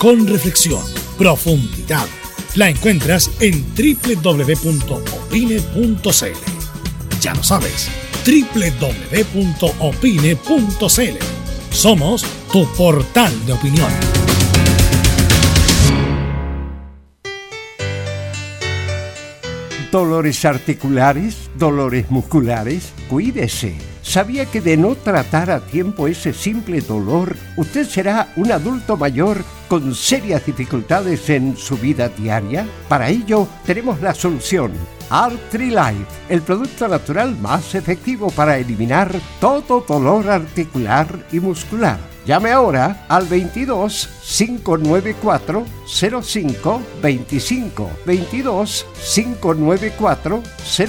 con 0.00 0.26
reflexión, 0.26 0.82
profundidad. 1.18 2.06
La 2.54 2.70
encuentras 2.70 3.30
en 3.38 3.62
www.opine.cl. 3.74 4.40
Ya 7.20 7.34
lo 7.34 7.42
sabes, 7.42 7.90
www.opine.cl. 8.24 8.94
Somos 11.70 12.24
tu 12.50 12.66
portal 12.72 13.30
de 13.44 13.52
opinión. 13.52 13.90
Dolores 19.92 20.46
articulares, 20.46 21.50
dolores 21.58 22.10
musculares, 22.10 22.94
cuídese. 23.10 23.74
¿Sabía 24.00 24.46
que 24.46 24.62
de 24.62 24.78
no 24.78 24.94
tratar 24.94 25.50
a 25.50 25.60
tiempo 25.60 26.08
ese 26.08 26.32
simple 26.32 26.80
dolor, 26.80 27.36
usted 27.58 27.86
será 27.86 28.32
un 28.36 28.50
adulto 28.50 28.96
mayor 28.96 29.44
con 29.70 29.94
serias 29.94 30.44
dificultades 30.44 31.30
en 31.30 31.56
su 31.56 31.76
vida 31.76 32.08
diaria? 32.08 32.66
Para 32.88 33.08
ello, 33.08 33.46
tenemos 33.64 34.02
la 34.02 34.12
solución. 34.12 34.72
Artrilife, 35.08 36.06
el 36.28 36.42
producto 36.42 36.88
natural 36.88 37.38
más 37.38 37.76
efectivo 37.76 38.30
para 38.30 38.58
eliminar 38.58 39.14
todo 39.40 39.84
dolor 39.86 40.28
articular 40.28 41.24
y 41.30 41.38
muscular. 41.38 42.00
Llame 42.26 42.50
ahora 42.50 43.06
al 43.08 43.26
22 43.26 44.08
594 44.22 45.64
05 45.86 46.82
25 47.00 47.90
22 48.04 48.86
594 49.14 50.42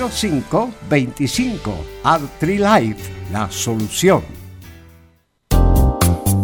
05 0.09 0.71
25 0.89 1.85
Artrilife, 2.03 3.11
la 3.31 3.49
solución. 3.51 4.40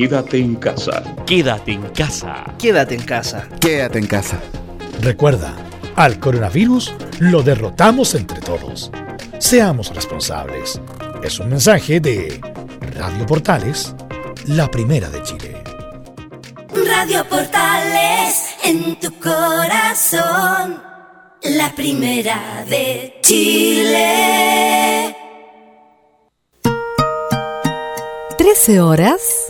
Quédate 0.00 0.38
en 0.38 0.54
casa. 0.56 1.02
Quédate 1.26 1.72
en 1.72 1.82
casa. 1.90 2.54
Quédate 2.58 2.94
en 2.94 3.02
casa. 3.02 3.46
Quédate 3.60 3.98
en 3.98 4.06
casa. 4.06 4.40
Recuerda, 5.02 5.54
al 5.94 6.18
coronavirus 6.18 6.94
lo 7.18 7.42
derrotamos 7.42 8.14
entre 8.14 8.40
todos. 8.40 8.90
Seamos 9.38 9.94
responsables. 9.94 10.80
Es 11.22 11.38
un 11.38 11.50
mensaje 11.50 12.00
de 12.00 12.40
Radio 12.96 13.26
Portales, 13.26 13.94
la 14.46 14.70
primera 14.70 15.10
de 15.10 15.22
Chile. 15.22 15.62
Radio 16.74 17.22
Portales 17.28 18.54
en 18.64 18.98
tu 18.98 19.12
corazón, 19.20 20.82
la 21.42 21.74
primera 21.76 22.64
de 22.66 23.18
Chile. 23.20 25.14
13 28.38 28.80
horas 28.80 29.49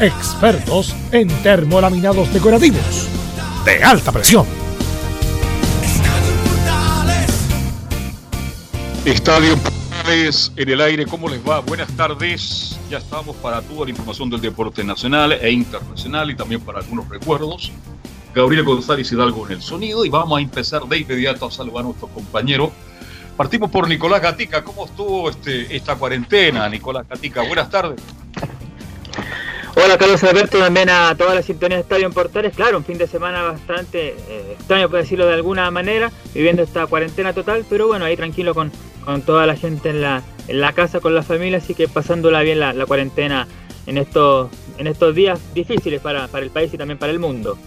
Expertos 0.00 0.94
en 1.12 1.28
termolaminados 1.44 2.32
decorativos 2.34 3.08
de 3.64 3.84
alta 3.84 4.10
presión. 4.10 4.44
Estadio 9.04 9.56
Portales 9.56 10.52
en 10.56 10.68
el 10.68 10.80
aire, 10.80 11.06
¿cómo 11.06 11.28
les 11.28 11.40
va? 11.48 11.60
Buenas 11.60 11.88
tardes. 11.92 12.76
Ya 12.90 12.98
estamos 12.98 13.36
para 13.36 13.62
toda 13.62 13.84
la 13.84 13.90
información 13.90 14.28
del 14.30 14.40
deporte 14.40 14.82
nacional 14.82 15.32
e 15.32 15.50
internacional 15.52 16.28
y 16.28 16.34
también 16.34 16.60
para 16.60 16.80
algunos 16.80 17.08
recuerdos. 17.08 17.70
Gabriel 18.34 18.64
González 18.64 19.12
Hidalgo 19.12 19.46
en 19.46 19.52
el 19.52 19.62
sonido 19.62 20.04
y 20.04 20.08
vamos 20.08 20.36
a 20.36 20.42
empezar 20.42 20.82
de 20.88 20.98
inmediato 20.98 21.46
a 21.46 21.52
saludar 21.52 21.80
a 21.80 21.82
nuestro 21.84 22.08
compañero. 22.08 22.72
Partimos 23.36 23.70
por 23.70 23.86
Nicolás 23.86 24.20
Gatica. 24.20 24.64
¿Cómo 24.64 24.86
estuvo 24.86 25.30
este, 25.30 25.74
esta 25.74 25.94
cuarentena, 25.94 26.68
Nicolás 26.68 27.06
Gatica? 27.08 27.42
Buenas 27.42 27.70
tardes. 27.70 28.00
Hola 29.84 29.98
Carlos 29.98 30.24
Alberto, 30.24 30.58
también 30.58 30.88
a 30.88 31.14
toda 31.14 31.34
la 31.34 31.42
sintonía 31.42 31.76
de 31.76 31.82
Estadio 31.82 32.06
en 32.06 32.12
Portales. 32.14 32.54
Claro, 32.56 32.78
un 32.78 32.86
fin 32.86 32.96
de 32.96 33.06
semana 33.06 33.42
bastante 33.42 34.16
eh, 34.30 34.54
extraño, 34.58 34.88
por 34.88 35.00
decirlo 35.00 35.26
de 35.26 35.34
alguna 35.34 35.70
manera, 35.70 36.10
viviendo 36.32 36.62
esta 36.62 36.86
cuarentena 36.86 37.34
total, 37.34 37.66
pero 37.68 37.86
bueno, 37.86 38.06
ahí 38.06 38.16
tranquilo 38.16 38.54
con, 38.54 38.72
con 39.04 39.20
toda 39.20 39.44
la 39.44 39.56
gente 39.56 39.90
en 39.90 40.00
la, 40.00 40.22
en 40.48 40.62
la 40.62 40.72
casa, 40.72 41.00
con 41.00 41.14
la 41.14 41.22
familia, 41.22 41.58
así 41.58 41.74
que 41.74 41.86
pasándola 41.86 42.40
bien 42.40 42.60
la, 42.60 42.72
la 42.72 42.86
cuarentena 42.86 43.46
en 43.86 43.98
estos, 43.98 44.50
en 44.78 44.86
estos 44.86 45.14
días 45.14 45.38
difíciles 45.52 46.00
para, 46.00 46.28
para 46.28 46.46
el 46.46 46.50
país 46.50 46.72
y 46.72 46.78
también 46.78 46.96
para 46.96 47.12
el 47.12 47.18
mundo. 47.18 47.58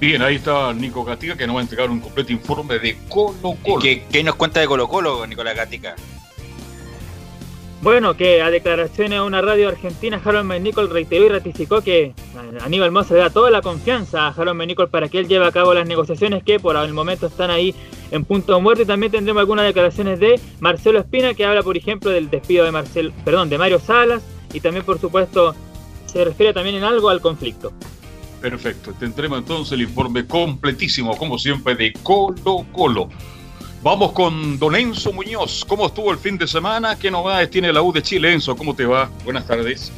Bien, 0.00 0.20
ahí 0.20 0.34
está 0.34 0.72
Nico 0.72 1.04
Gatica 1.04 1.36
que 1.36 1.46
nos 1.46 1.54
va 1.54 1.60
a 1.60 1.62
entregar 1.62 1.90
un 1.90 2.00
completo 2.00 2.32
informe 2.32 2.80
de 2.80 2.98
Colo 3.08 3.56
Colo. 3.62 3.78
¿Qué, 3.80 4.02
qué 4.10 4.24
nos 4.24 4.34
cuenta 4.34 4.58
de 4.58 4.66
Colo 4.66 4.88
Colo, 4.88 5.24
Nicolás 5.28 5.54
Gatica? 5.54 5.94
Bueno, 7.84 8.16
que 8.16 8.40
a 8.40 8.50
declaraciones 8.50 9.18
a 9.18 9.24
una 9.24 9.42
radio 9.42 9.68
argentina, 9.68 10.18
Harold 10.24 10.46
Menicol 10.46 10.88
reiteró 10.88 11.26
y 11.26 11.28
ratificó 11.28 11.82
que 11.82 12.14
Aníbal 12.62 12.90
Mosa 12.90 13.12
le 13.12 13.20
da 13.20 13.28
toda 13.28 13.50
la 13.50 13.60
confianza 13.60 14.26
a 14.26 14.28
Harold 14.28 14.56
Menicol 14.56 14.88
para 14.88 15.10
que 15.10 15.18
él 15.18 15.28
lleve 15.28 15.44
a 15.44 15.52
cabo 15.52 15.74
las 15.74 15.86
negociaciones 15.86 16.42
que 16.42 16.58
por 16.58 16.76
el 16.76 16.94
momento 16.94 17.26
están 17.26 17.50
ahí 17.50 17.74
en 18.10 18.24
punto 18.24 18.54
de 18.54 18.62
muerte. 18.62 18.86
También 18.86 19.12
tendremos 19.12 19.38
algunas 19.38 19.66
declaraciones 19.66 20.18
de 20.18 20.40
Marcelo 20.60 20.98
Espina, 20.98 21.34
que 21.34 21.44
habla, 21.44 21.62
por 21.62 21.76
ejemplo, 21.76 22.10
del 22.10 22.30
despido 22.30 22.64
de 22.64 22.72
Marcel, 22.72 23.12
perdón, 23.22 23.50
de 23.50 23.58
Mario 23.58 23.78
Salas, 23.78 24.22
y 24.54 24.60
también, 24.60 24.86
por 24.86 24.98
supuesto, 24.98 25.54
se 26.06 26.24
refiere 26.24 26.54
también 26.54 26.76
en 26.76 26.84
algo 26.84 27.10
al 27.10 27.20
conflicto. 27.20 27.70
Perfecto, 28.40 28.94
tendremos 28.98 29.40
entonces 29.40 29.72
el 29.72 29.82
informe 29.82 30.26
completísimo, 30.26 31.18
como 31.18 31.38
siempre, 31.38 31.74
de 31.74 31.92
Colo 32.02 32.64
Colo. 32.72 33.10
Vamos 33.84 34.12
con 34.12 34.58
don 34.58 34.74
Enzo 34.74 35.12
Muñoz. 35.12 35.62
¿Cómo 35.68 35.88
estuvo 35.88 36.10
el 36.10 36.16
fin 36.16 36.38
de 36.38 36.46
semana? 36.46 36.98
¿Qué 36.98 37.10
novedades 37.10 37.50
tiene 37.50 37.70
la 37.70 37.82
U 37.82 37.92
de 37.92 38.02
Chile? 38.02 38.32
Enzo, 38.32 38.56
¿cómo 38.56 38.74
te 38.74 38.86
va? 38.86 39.10
Buenas 39.24 39.46
tardes. 39.46 39.92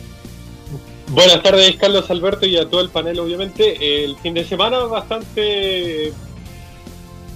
Buenas 1.06 1.40
tardes, 1.40 1.76
Carlos 1.76 2.10
Alberto, 2.10 2.46
y 2.46 2.56
a 2.56 2.68
todo 2.68 2.80
el 2.80 2.88
panel, 2.88 3.20
obviamente. 3.20 4.04
El 4.04 4.16
fin 4.16 4.34
de 4.34 4.44
semana 4.44 4.78
bastante 4.78 6.12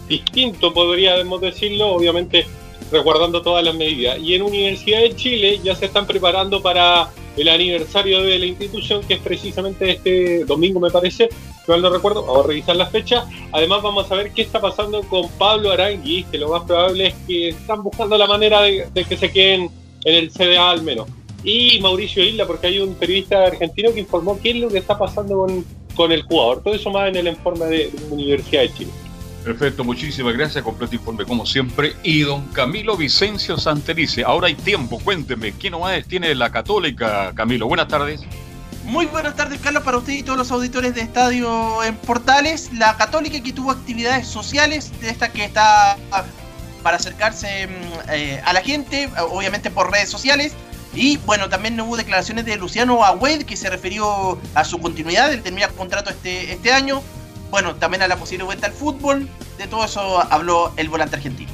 distinto, 0.08 0.74
podríamos 0.74 1.40
decirlo, 1.40 1.90
obviamente 1.90 2.44
resguardando 2.90 3.42
todas 3.42 3.64
las 3.64 3.74
medidas. 3.74 4.18
Y 4.18 4.34
en 4.34 4.42
Universidad 4.42 5.00
de 5.00 5.14
Chile 5.14 5.60
ya 5.62 5.74
se 5.74 5.86
están 5.86 6.06
preparando 6.06 6.60
para 6.60 7.10
el 7.36 7.48
aniversario 7.48 8.22
de 8.22 8.38
la 8.38 8.46
institución, 8.46 9.02
que 9.06 9.14
es 9.14 9.20
precisamente 9.20 9.90
este 9.90 10.44
domingo, 10.44 10.80
me 10.80 10.90
parece, 10.90 11.28
no 11.66 11.90
recuerdo, 11.90 12.24
vamos 12.24 12.44
a 12.44 12.48
revisar 12.48 12.76
la 12.76 12.86
fecha. 12.86 13.26
Además 13.52 13.82
vamos 13.82 14.10
a 14.10 14.14
ver 14.16 14.32
qué 14.32 14.42
está 14.42 14.60
pasando 14.60 15.02
con 15.02 15.28
Pablo 15.30 15.70
Arangui, 15.70 16.24
que 16.24 16.38
lo 16.38 16.48
más 16.48 16.64
probable 16.64 17.08
es 17.08 17.14
que 17.26 17.48
están 17.50 17.82
buscando 17.82 18.18
la 18.18 18.26
manera 18.26 18.62
de, 18.62 18.88
que 19.08 19.16
se 19.16 19.30
queden 19.30 19.70
en 20.04 20.14
el 20.14 20.30
CDA 20.30 20.70
al 20.70 20.82
menos. 20.82 21.08
Y 21.44 21.80
Mauricio 21.80 22.22
Isla, 22.22 22.46
porque 22.46 22.66
hay 22.66 22.80
un 22.80 22.94
periodista 22.94 23.46
argentino 23.46 23.92
que 23.94 24.00
informó 24.00 24.38
qué 24.42 24.50
es 24.50 24.56
lo 24.56 24.68
que 24.68 24.78
está 24.78 24.98
pasando 24.98 25.38
con, 25.38 25.64
con 25.94 26.12
el 26.12 26.22
jugador. 26.22 26.62
Todo 26.62 26.74
eso 26.74 26.90
más 26.90 27.08
en 27.08 27.16
el 27.16 27.28
informe 27.28 27.66
de 27.66 27.90
Universidad 28.10 28.62
de 28.62 28.74
Chile. 28.74 28.90
Perfecto, 29.44 29.84
muchísimas 29.84 30.34
gracias. 30.34 30.62
Completo 30.62 30.94
informe 30.94 31.24
como 31.24 31.46
siempre. 31.46 31.94
Y 32.02 32.20
don 32.22 32.46
Camilo 32.48 32.96
Vicencio 32.96 33.56
Santelice, 33.56 34.22
ahora 34.24 34.48
hay 34.48 34.54
tiempo, 34.54 35.00
cuénteme, 35.00 35.52
¿qué 35.52 35.70
novedades 35.70 36.06
tiene 36.06 36.34
la 36.34 36.50
Católica, 36.50 37.32
Camilo? 37.34 37.66
Buenas 37.66 37.88
tardes. 37.88 38.20
Muy 38.84 39.06
buenas 39.06 39.36
tardes, 39.36 39.60
Carlos, 39.60 39.82
para 39.84 39.98
usted 39.98 40.14
y 40.14 40.22
todos 40.22 40.38
los 40.38 40.50
auditores 40.50 40.94
de 40.94 41.02
Estadio 41.02 41.82
en 41.84 41.94
Portales. 41.96 42.72
La 42.72 42.96
Católica 42.96 43.40
que 43.40 43.52
tuvo 43.52 43.70
actividades 43.70 44.26
sociales, 44.26 44.90
de 45.00 45.10
esta 45.10 45.30
que 45.30 45.44
está 45.44 45.96
para 46.82 46.96
acercarse 46.96 47.68
eh, 48.10 48.40
a 48.44 48.52
la 48.52 48.62
gente, 48.62 49.08
obviamente 49.30 49.70
por 49.70 49.90
redes 49.90 50.08
sociales. 50.08 50.54
Y 50.92 51.18
bueno, 51.18 51.48
también 51.48 51.80
hubo 51.80 51.96
declaraciones 51.96 52.46
de 52.46 52.56
Luciano 52.56 53.04
Agüed 53.04 53.44
que 53.44 53.56
se 53.56 53.70
refirió 53.70 54.40
a 54.54 54.64
su 54.64 54.78
continuidad, 54.80 55.32
él 55.32 55.42
termina 55.42 55.68
contrato 55.68 56.10
este, 56.10 56.52
este 56.52 56.72
año. 56.72 57.00
Bueno, 57.50 57.74
también 57.76 58.02
a 58.02 58.08
la 58.08 58.16
posible 58.16 58.44
vuelta 58.44 58.68
al 58.68 58.72
fútbol. 58.72 59.28
De 59.58 59.66
todo 59.66 59.84
eso 59.84 60.20
habló 60.32 60.72
el 60.76 60.88
volante 60.88 61.16
argentino. 61.16 61.50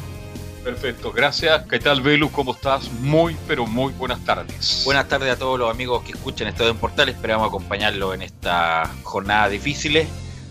Perfecto, 0.62 1.12
gracias. 1.12 1.64
¿Qué 1.70 1.78
tal, 1.78 2.00
Velus? 2.00 2.32
¿Cómo 2.32 2.52
estás? 2.52 2.90
Muy, 3.00 3.37
pero 3.46 3.66
muy 3.66 3.93
buenas 3.93 4.25
tardes. 4.25 4.82
Buenas 4.84 5.06
tardes 5.06 5.32
a 5.32 5.38
todos 5.38 5.58
los 5.58 5.70
amigos 5.70 6.02
que 6.02 6.12
escuchan 6.12 6.48
Estadio 6.48 6.72
en 6.72 6.78
Portal. 6.78 7.08
Esperamos 7.08 7.46
acompañarlo 7.46 8.12
en 8.12 8.22
esta 8.22 8.90
jornada 9.04 9.48
difícil 9.48 10.06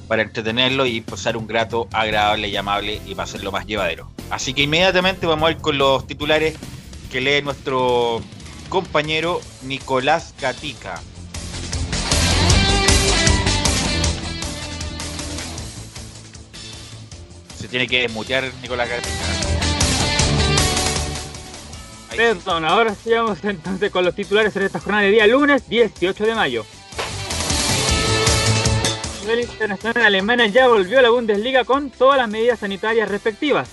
para 0.07 0.21
entretenerlo 0.21 0.86
y 0.86 1.01
pasar 1.01 1.36
un 1.36 1.48
grato, 1.48 1.89
agradable 1.91 2.48
y 2.48 2.56
amable 2.56 3.01
y 3.06 3.13
para 3.13 3.25
hacerlo 3.25 3.51
más 3.51 3.65
llevadero. 3.65 4.09
Así 4.30 4.53
que 4.53 4.63
inmediatamente 4.63 5.25
vamos 5.27 5.50
a 5.50 5.51
ir 5.51 5.57
con 5.57 5.77
los 5.77 6.07
titulares 6.07 6.56
que 7.12 7.21
lee 7.21 7.41
nuestro 7.41 8.21
compañero 8.69 9.41
Nicolás 9.63 10.33
Gatica. 10.39 11.01
Tiene 17.75 17.89
que 17.89 18.04
desmutear 18.04 18.50
Nicolás 18.62 18.88
Gatica. 18.88 19.10
Perdón, 22.16 22.63
ahora 22.63 22.95
sigamos 22.95 23.44
entonces 23.44 23.92
con 23.92 24.06
los 24.06 24.16
titulares 24.16 24.56
en 24.56 24.63
esta 24.63 24.80
jornada 24.80 25.04
de 25.04 25.12
día 25.12 25.27
lunes 25.27 25.68
18 25.68 26.25
de 26.25 26.36
mayo. 26.36 26.66
A 29.27 29.42
internacional, 29.42 30.06
Alemania 30.06 30.48
ya 30.48 30.69
volvió 30.69 31.00
a 31.00 31.01
la 31.01 31.10
Bundesliga 31.10 31.66
con 31.66 31.89
todas 31.89 32.18
las 32.18 32.30
medidas 32.30 32.60
sanitarias 32.60 33.10
respectivas. 33.10 33.68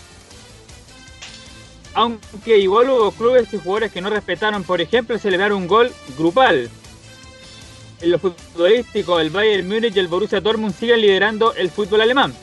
Aunque 1.94 2.58
igual 2.58 2.90
hubo 2.90 3.12
clubes 3.12 3.54
y 3.54 3.58
jugadores 3.58 3.92
que 3.92 4.00
no 4.00 4.10
respetaron, 4.10 4.64
por 4.64 4.80
ejemplo, 4.80 5.16
celebrar 5.16 5.52
un 5.52 5.68
gol 5.68 5.92
grupal. 6.18 6.68
En 8.00 8.10
lo 8.10 8.18
futbolístico, 8.18 9.20
el 9.20 9.30
Bayern 9.30 9.68
Múnich 9.68 9.94
y 9.94 10.00
el 10.00 10.08
Borussia 10.08 10.40
Dortmund 10.40 10.74
siguen 10.74 11.02
liderando 11.02 11.54
el 11.54 11.70
fútbol 11.70 12.00
alemán. 12.00 12.34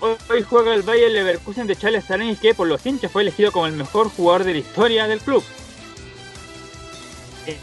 Hoy 0.00 0.42
juega 0.48 0.74
el 0.74 0.82
Bayern 0.82 1.12
Leverkusen 1.12 1.66
de 1.66 1.74
Charles 1.74 2.04
Sarangi 2.04 2.36
que 2.36 2.54
por 2.54 2.68
los 2.68 2.84
hinchas 2.86 3.10
fue 3.10 3.22
elegido 3.22 3.50
como 3.50 3.66
el 3.66 3.72
mejor 3.72 4.08
jugador 4.10 4.44
de 4.44 4.52
la 4.52 4.58
historia 4.60 5.08
del 5.08 5.20
club. 5.20 5.42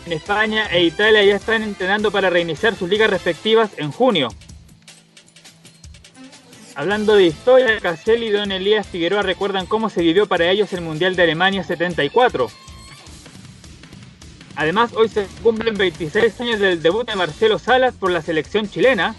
En 0.05 0.11
España 0.11 0.67
e 0.71 0.83
Italia 0.83 1.23
ya 1.23 1.35
están 1.35 1.61
entrenando 1.61 2.11
para 2.11 2.29
reiniciar 2.29 2.75
sus 2.75 2.89
ligas 2.89 3.09
respectivas 3.09 3.71
en 3.77 3.91
junio. 3.91 4.29
Hablando 6.75 7.15
de 7.15 7.27
historia, 7.27 7.79
Caselli 7.79 8.27
y 8.27 8.31
Don 8.31 8.51
Elías 8.51 8.85
Figueroa 8.85 9.21
recuerdan 9.21 9.65
cómo 9.65 9.89
se 9.89 10.01
vivió 10.01 10.25
para 10.25 10.49
ellos 10.49 10.73
el 10.73 10.81
Mundial 10.81 11.15
de 11.15 11.23
Alemania 11.23 11.63
74. 11.63 12.49
Además, 14.57 14.91
hoy 14.93 15.07
se 15.07 15.25
cumplen 15.41 15.77
26 15.77 16.41
años 16.41 16.59
del 16.59 16.81
debut 16.81 17.07
de 17.07 17.15
Marcelo 17.15 17.59
Salas 17.59 17.93
por 17.95 18.11
la 18.11 18.21
selección 18.21 18.69
chilena, 18.69 19.15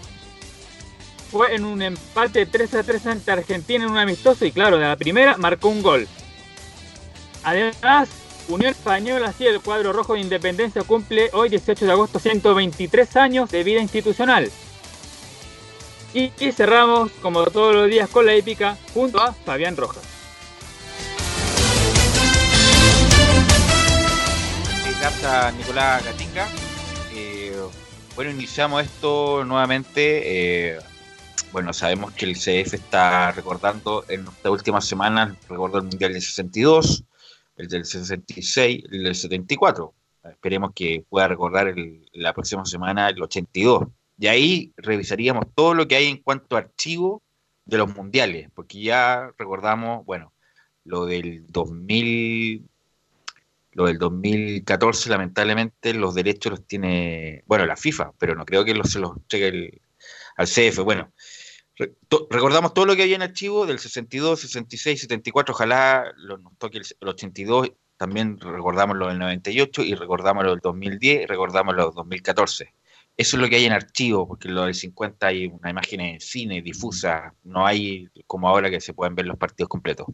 fue 1.29 1.55
en 1.55 1.65
un 1.65 1.81
empate 1.81 2.45
3 2.45 2.73
a 2.75 2.83
3 2.83 3.05
ante 3.07 3.31
Argentina 3.31 3.85
en 3.85 3.91
un 3.91 3.97
amistoso 3.97 4.45
y 4.45 4.51
claro, 4.51 4.77
de 4.77 4.85
la 4.85 4.95
primera 4.95 5.37
marcó 5.37 5.69
un 5.69 5.81
gol. 5.81 6.07
Además, 7.43 8.09
Unión 8.49 8.71
Española, 8.71 9.27
así 9.27 9.45
el 9.45 9.61
cuadro 9.61 9.91
rojo 9.91 10.13
de 10.13 10.21
Independencia 10.21 10.83
cumple 10.83 11.29
hoy 11.33 11.49
18 11.49 11.85
de 11.85 11.91
agosto 11.91 12.19
123 12.19 13.15
años 13.17 13.49
de 13.51 13.63
vida 13.63 13.81
institucional. 13.81 14.49
Y, 16.13 16.31
cerramos, 16.51 17.11
como 17.21 17.43
todos 17.45 17.75
los 17.75 17.89
días, 17.89 18.09
con 18.09 18.25
la 18.25 18.33
épica 18.33 18.77
junto 18.93 19.21
a 19.21 19.33
Fabián 19.33 19.77
Rojas. 19.77 20.03
Gracias 24.99 25.53
Nicolás 25.55 26.03
Gatica. 26.03 26.47
Eh, 27.13 27.55
bueno, 28.15 28.31
iniciamos 28.31 28.83
esto 28.83 29.43
nuevamente. 29.45 30.71
Eh, 30.73 30.79
bueno, 31.57 31.73
sabemos 31.73 32.13
que 32.13 32.25
el 32.25 32.35
CF 32.35 32.75
está 32.75 33.31
recordando 33.31 34.05
en 34.09 34.27
esta 34.27 34.51
última 34.51 34.79
semana, 34.79 35.35
recordó 35.49 35.79
el 35.79 35.85
Mundial 35.85 36.13
del 36.13 36.21
62, 36.21 37.03
el 37.55 37.67
del 37.67 37.83
66, 37.83 38.83
el 38.91 39.03
del 39.05 39.15
74. 39.15 39.91
Esperemos 40.25 40.73
que 40.75 41.03
pueda 41.09 41.27
recordar 41.27 41.73
la 42.13 42.31
próxima 42.35 42.63
semana 42.63 43.09
el 43.09 43.19
82. 43.23 43.85
Y 44.19 44.27
ahí 44.27 44.71
revisaríamos 44.77 45.45
todo 45.55 45.73
lo 45.73 45.87
que 45.87 45.95
hay 45.95 46.05
en 46.05 46.17
cuanto 46.17 46.55
a 46.55 46.59
archivo 46.59 47.23
de 47.65 47.79
los 47.79 47.95
mundiales, 47.95 48.51
porque 48.53 48.79
ya 48.79 49.31
recordamos, 49.35 50.05
bueno, 50.05 50.33
lo 50.85 51.07
del 51.07 51.47
2000, 51.47 52.67
Lo 53.71 53.85
del 53.85 53.97
2014, 53.97 55.09
lamentablemente, 55.09 55.95
los 55.95 56.13
derechos 56.13 56.51
los 56.51 56.67
tiene, 56.67 57.43
bueno, 57.47 57.65
la 57.65 57.75
FIFA, 57.75 58.11
pero 58.19 58.35
no 58.35 58.45
creo 58.45 58.63
que 58.63 58.73
se 58.83 58.99
los 58.99 59.17
entregue 59.17 59.47
el- 59.47 59.81
al 60.35 60.47
CF. 60.47 60.81
Bueno, 60.83 61.11
recordamos 62.29 62.73
todo 62.73 62.85
lo 62.85 62.95
que 62.95 63.03
había 63.03 63.15
en 63.15 63.21
archivo 63.21 63.65
del 63.65 63.79
62, 63.79 64.41
66, 64.41 65.01
74, 65.01 65.53
ojalá 65.53 66.11
lo- 66.17 66.37
nos 66.37 66.57
toque 66.57 66.77
el, 66.79 66.85
el 67.01 67.07
82, 67.07 67.71
también 67.97 68.39
recordamos 68.39 68.95
lo 68.97 69.07
del 69.07 69.19
98 69.19 69.81
y 69.83 69.95
recordamos 69.95 70.43
lo 70.43 70.51
del 70.51 70.59
2010 70.59 71.23
y 71.23 71.25
recordamos 71.25 71.75
lo 71.75 71.85
del 71.85 71.93
2014. 71.95 72.73
Eso 73.15 73.35
es 73.37 73.41
lo 73.41 73.49
que 73.49 73.55
hay 73.55 73.65
en 73.65 73.73
archivo, 73.73 74.27
porque 74.27 74.47
lo 74.47 74.65
del 74.65 74.75
50 74.75 75.25
hay 75.27 75.47
una 75.47 75.71
imagen 75.71 76.01
en 76.01 76.19
cine 76.21 76.61
difusa, 76.61 77.33
no 77.43 77.65
hay 77.65 78.07
como 78.27 78.47
ahora 78.47 78.69
que 78.69 78.79
se 78.79 78.93
pueden 78.93 79.15
ver 79.15 79.25
los 79.25 79.37
partidos 79.37 79.69
completos. 79.69 80.05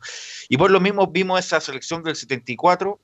Y 0.48 0.55
por 0.55 0.72
lo 0.72 0.79
mismo 0.79 1.08
vimos 1.08 1.39
esa 1.41 1.60
selección 1.60 2.01
del 2.03 2.15
74, 2.15 3.01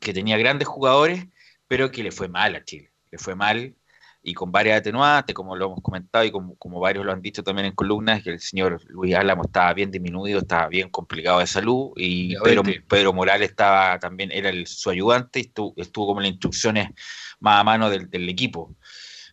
que 0.00 0.14
tenía 0.14 0.38
grandes 0.38 0.68
jugadores, 0.68 1.26
pero 1.68 1.90
que 1.90 2.02
le 2.02 2.12
fue 2.12 2.28
mal 2.28 2.54
a 2.56 2.64
Chile. 2.64 2.90
Le 3.10 3.18
fue 3.18 3.34
mal 3.34 3.74
y 4.22 4.34
con 4.34 4.52
varias 4.52 4.80
atenuantes, 4.80 5.34
como 5.34 5.56
lo 5.56 5.66
hemos 5.66 5.80
comentado 5.82 6.24
y 6.24 6.30
como, 6.30 6.56
como 6.56 6.80
varios 6.80 7.04
lo 7.06 7.12
han 7.12 7.22
dicho 7.22 7.42
también 7.42 7.66
en 7.66 7.74
columnas, 7.74 8.22
que 8.22 8.30
el 8.30 8.40
señor 8.40 8.80
Luis 8.88 9.14
Álamo 9.14 9.44
estaba 9.44 9.72
bien 9.74 9.90
disminuido, 9.90 10.40
estaba 10.40 10.68
bien 10.68 10.90
complicado 10.90 11.40
de 11.40 11.46
salud 11.46 11.92
y 11.96 12.36
Pedro. 12.36 12.62
Pedro 12.88 13.12
Morales 13.14 13.50
estaba 13.50 13.98
también, 13.98 14.30
era 14.32 14.50
el- 14.50 14.66
su 14.66 14.90
ayudante 14.90 15.38
y 15.40 15.42
estuvo, 15.42 15.74
estuvo 15.76 16.06
como 16.08 16.20
en 16.20 16.24
las 16.24 16.32
instrucciones 16.32 16.90
más 17.40 17.60
a 17.60 17.64
mano 17.64 17.88
del, 17.90 18.10
del 18.10 18.28
equipo. 18.28 18.76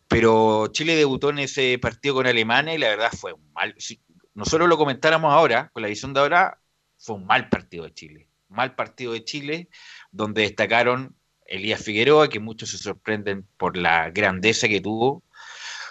Pero 0.08 0.68
Chile 0.68 0.96
debutó 0.96 1.30
en 1.32 1.40
ese 1.40 1.78
partido 1.80 2.16
con 2.16 2.28
Alemania 2.28 2.74
y 2.74 2.78
la 2.78 2.90
verdad 2.90 3.12
fue 3.12 3.34
un 3.34 3.52
mal. 3.54 3.76
Si 3.78 4.02
nosotros 4.34 4.70
lo 4.70 4.78
comentáramos 4.78 5.34
ahora, 5.34 5.70
con 5.74 5.82
la 5.82 5.90
visión 5.90 6.14
de 6.14 6.22
ahora, 6.22 6.62
fue 6.98 7.16
un 7.16 7.26
mal 7.26 7.50
partido 7.50 7.84
de 7.86 7.94
Chile. 7.94 8.30
Mal 8.50 8.76
partido 8.76 9.12
de 9.14 9.26
Chile, 9.26 9.70
donde 10.12 10.44
destacaron 10.44 11.17
Elías 11.48 11.84
Figueroa, 11.84 12.30
que 12.30 12.40
muchos 12.40 12.70
se 12.70 12.78
sorprenden 12.78 13.46
por 13.58 13.78
la 13.78 14.10
grandeza 14.12 14.68
que 14.68 14.82
tuvo, 14.82 15.24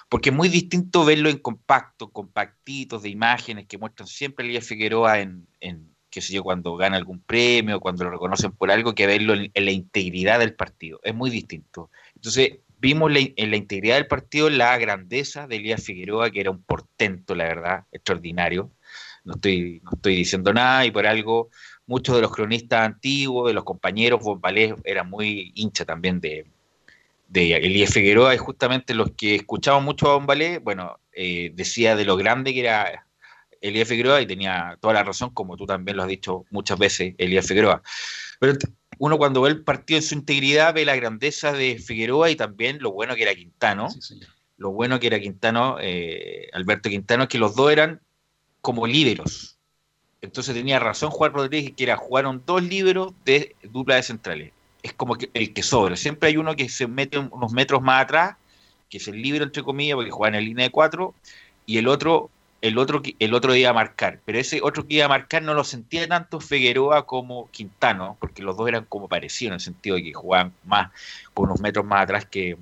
porque 0.09 0.31
es 0.31 0.37
muy 0.37 0.49
distinto 0.49 1.05
verlo 1.05 1.29
en 1.29 1.39
compacto, 1.39 2.11
compactitos 2.11 3.03
de 3.03 3.09
imágenes 3.09 3.67
que 3.67 3.79
muestran 3.79 4.07
siempre 4.07 4.47
Elías 4.47 4.67
Figueroa 4.67 5.21
en, 5.21 5.49
en, 5.61 5.97
qué 6.11 6.23
sé 6.23 6.33
yo, 6.33 6.43
cuando 6.43 6.77
gana 6.77 6.97
algún 6.97 7.21
premio, 7.21 7.81
cuando 7.81 8.05
lo 8.05 8.11
reconocen 8.11 8.53
por 8.53 8.71
algo, 8.71 8.95
que 8.95 9.07
verlo 9.07 9.35
en, 9.35 9.51
la 9.55 9.71
integridad 9.71 10.39
del 10.39 10.55
partido. 10.55 11.01
Es 11.03 11.15
muy 11.15 11.29
distinto. 11.31 11.91
Entonces, 12.15 12.61
vimos 12.79 13.13
en 13.15 13.51
la 13.51 13.57
integridad 13.57 13.97
del 13.97 14.07
partido 14.07 14.49
la 14.49 14.79
grandeza 14.79 15.47
de 15.47 15.57
Elías 15.57 15.83
Figueroa, 15.83 16.31
que 16.31 16.41
era 16.41 16.51
un 16.51 16.63
portento, 16.63 17.35
la 17.35 17.45
verdad, 17.45 17.85
extraordinario. 17.93 18.73
No 19.25 19.35
estoy, 19.35 19.81
no 19.85 19.91
estoy 19.95 20.17
diciendo 20.17 20.53
nada 20.55 20.87
y 20.87 20.91
por 20.91 21.07
algo 21.07 21.51
muchos 21.87 22.17
de 22.17 22.23
los 22.23 22.33
cronistas 22.33 22.85
antiguos, 22.87 23.49
de 23.49 23.55
los 23.55 23.65
compañeros, 23.65 24.21
Bombalés 24.23 24.75
era 24.85 25.05
muy 25.05 25.53
hincha 25.55 25.85
también 25.85 26.21
de, 26.21 26.47
de 27.29 27.57
Elías 27.57 27.93
Figueroa 27.93 28.35
y 28.35 28.39
justamente 28.39 28.95
los 28.95 29.13
que 29.13 29.37
escuchaban 29.37 29.85
mucho 29.85 30.11
a 30.11 30.15
Bombalé, 30.15 30.59
bueno, 30.59 30.99
eh, 31.13 31.53
decía 31.55 31.97
de 31.97 32.05
lo 32.05 32.17
grande 32.17 32.53
que 32.53 32.61
era 32.61 33.07
Elías 33.61 33.89
Figueroa 33.89 34.21
y 34.21 34.27
tenía 34.27 34.77
toda 34.81 34.95
la 34.95 35.03
razón, 35.03 35.31
como 35.31 35.57
tú 35.57 35.67
también 35.67 35.97
lo 35.97 36.03
has 36.03 36.09
dicho 36.09 36.45
muchas 36.51 36.79
veces, 36.79 37.15
Elías 37.19 37.47
Figueroa. 37.47 37.83
Pero 38.39 38.55
uno 38.99 39.19
cuando 39.19 39.43
ve 39.43 39.51
el 39.51 39.63
partido 39.63 39.99
en 39.99 40.03
su 40.03 40.15
integridad 40.15 40.75
ve 40.75 40.85
la 40.85 40.97
grandeza 40.97 41.53
de 41.53 41.79
Figueroa 41.79 42.31
y 42.31 42.37
también 42.37 42.79
lo 42.81 42.93
bueno 42.93 43.15
que 43.15 43.23
era 43.23 43.35
Quintano. 43.35 43.89
Lo 44.59 44.71
bueno 44.73 44.99
que 44.99 45.09
era 45.09 45.21
Quintano, 45.21 45.77
eh, 45.81 46.49
Alberto 46.55 46.89
Quintano, 46.89 47.29
que 47.29 47.39
los 47.39 47.55
dos 47.55 47.71
eran 47.71 48.01
como 48.63 48.87
líderos. 48.87 49.56
Entonces 50.23 50.55
tenía 50.55 50.79
razón 50.79 51.11
Juan 51.11 51.33
Rodríguez, 51.33 51.73
que 51.77 51.85
era 51.85 51.97
jugaron 51.97 52.43
dos 52.47 52.63
líderos 52.63 53.13
de 53.25 53.55
dupla 53.63 53.97
de 53.97 54.03
centrales. 54.03 54.53
Es 54.83 54.93
como 54.93 55.17
que 55.17 55.31
el 55.35 55.53
que 55.53 55.63
sobra. 55.63 55.97
Siempre 55.97 56.29
hay 56.31 56.37
uno 56.37 56.57
que 56.57 56.69
se 56.69 56.87
mete 56.87 57.19
un- 57.19 57.29
unos 57.33 57.53
metros 57.53 57.83
más 57.83 58.03
atrás, 58.03 58.37
que 58.89 58.99
es 58.99 59.09
el 59.09 59.21
líbero 59.21 59.45
entre 59.45 59.63
comillas, 59.63 59.97
porque 59.97 60.11
juega 60.11 60.39
en 60.39 60.45
línea 60.45 60.65
de 60.65 60.71
cuatro, 60.71 61.15
y 61.67 61.79
el 61.79 61.89
otro, 61.89 62.31
el 62.63 62.79
otro, 62.79 63.03
el 63.19 63.35
otro 63.35 63.55
iba 63.55 63.71
a 63.71 63.73
marcar. 63.73 64.21
Pero 64.25 64.39
ese 64.39 64.61
otro 64.63 64.87
que 64.87 64.95
iba 64.95 65.07
a 65.07 65.09
marcar 65.09 65.43
no 65.43 65.55
lo 65.55 65.65
sentía 65.65 66.07
tanto 66.09 66.41
Figueroa 66.41 67.07
como 67.07 67.51
Quintano, 67.51 68.17
porque 68.21 68.43
los 68.43 68.57
dos 68.57 68.69
eran 68.69 68.85
como 68.87 69.09
parecidos 69.09 69.51
en 69.51 69.55
el 69.55 69.61
sentido 69.61 69.97
de 69.97 70.03
que 70.05 70.13
jugaban 70.15 70.55
más, 70.65 70.91
con 71.35 71.47
unos 71.47 71.61
metros 71.61 71.85
más 71.85 72.03
atrás 72.03 72.27
que 72.27 72.57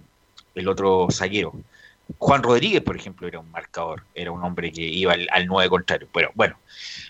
el 0.55 0.69
otro 0.69 1.09
zaguero. 1.11 1.53
Juan 2.19 2.43
Rodríguez, 2.43 2.83
por 2.83 2.97
ejemplo, 2.97 3.27
era 3.27 3.39
un 3.41 3.51
marcador, 3.51 4.05
era 4.15 4.31
un 4.31 4.43
hombre 4.45 4.73
que 4.73 4.83
iba 4.83 5.13
al, 5.13 5.27
al 5.31 5.47
9 5.47 5.69
contrario. 5.69 6.09
Pero 6.13 6.31
bueno, 6.35 6.59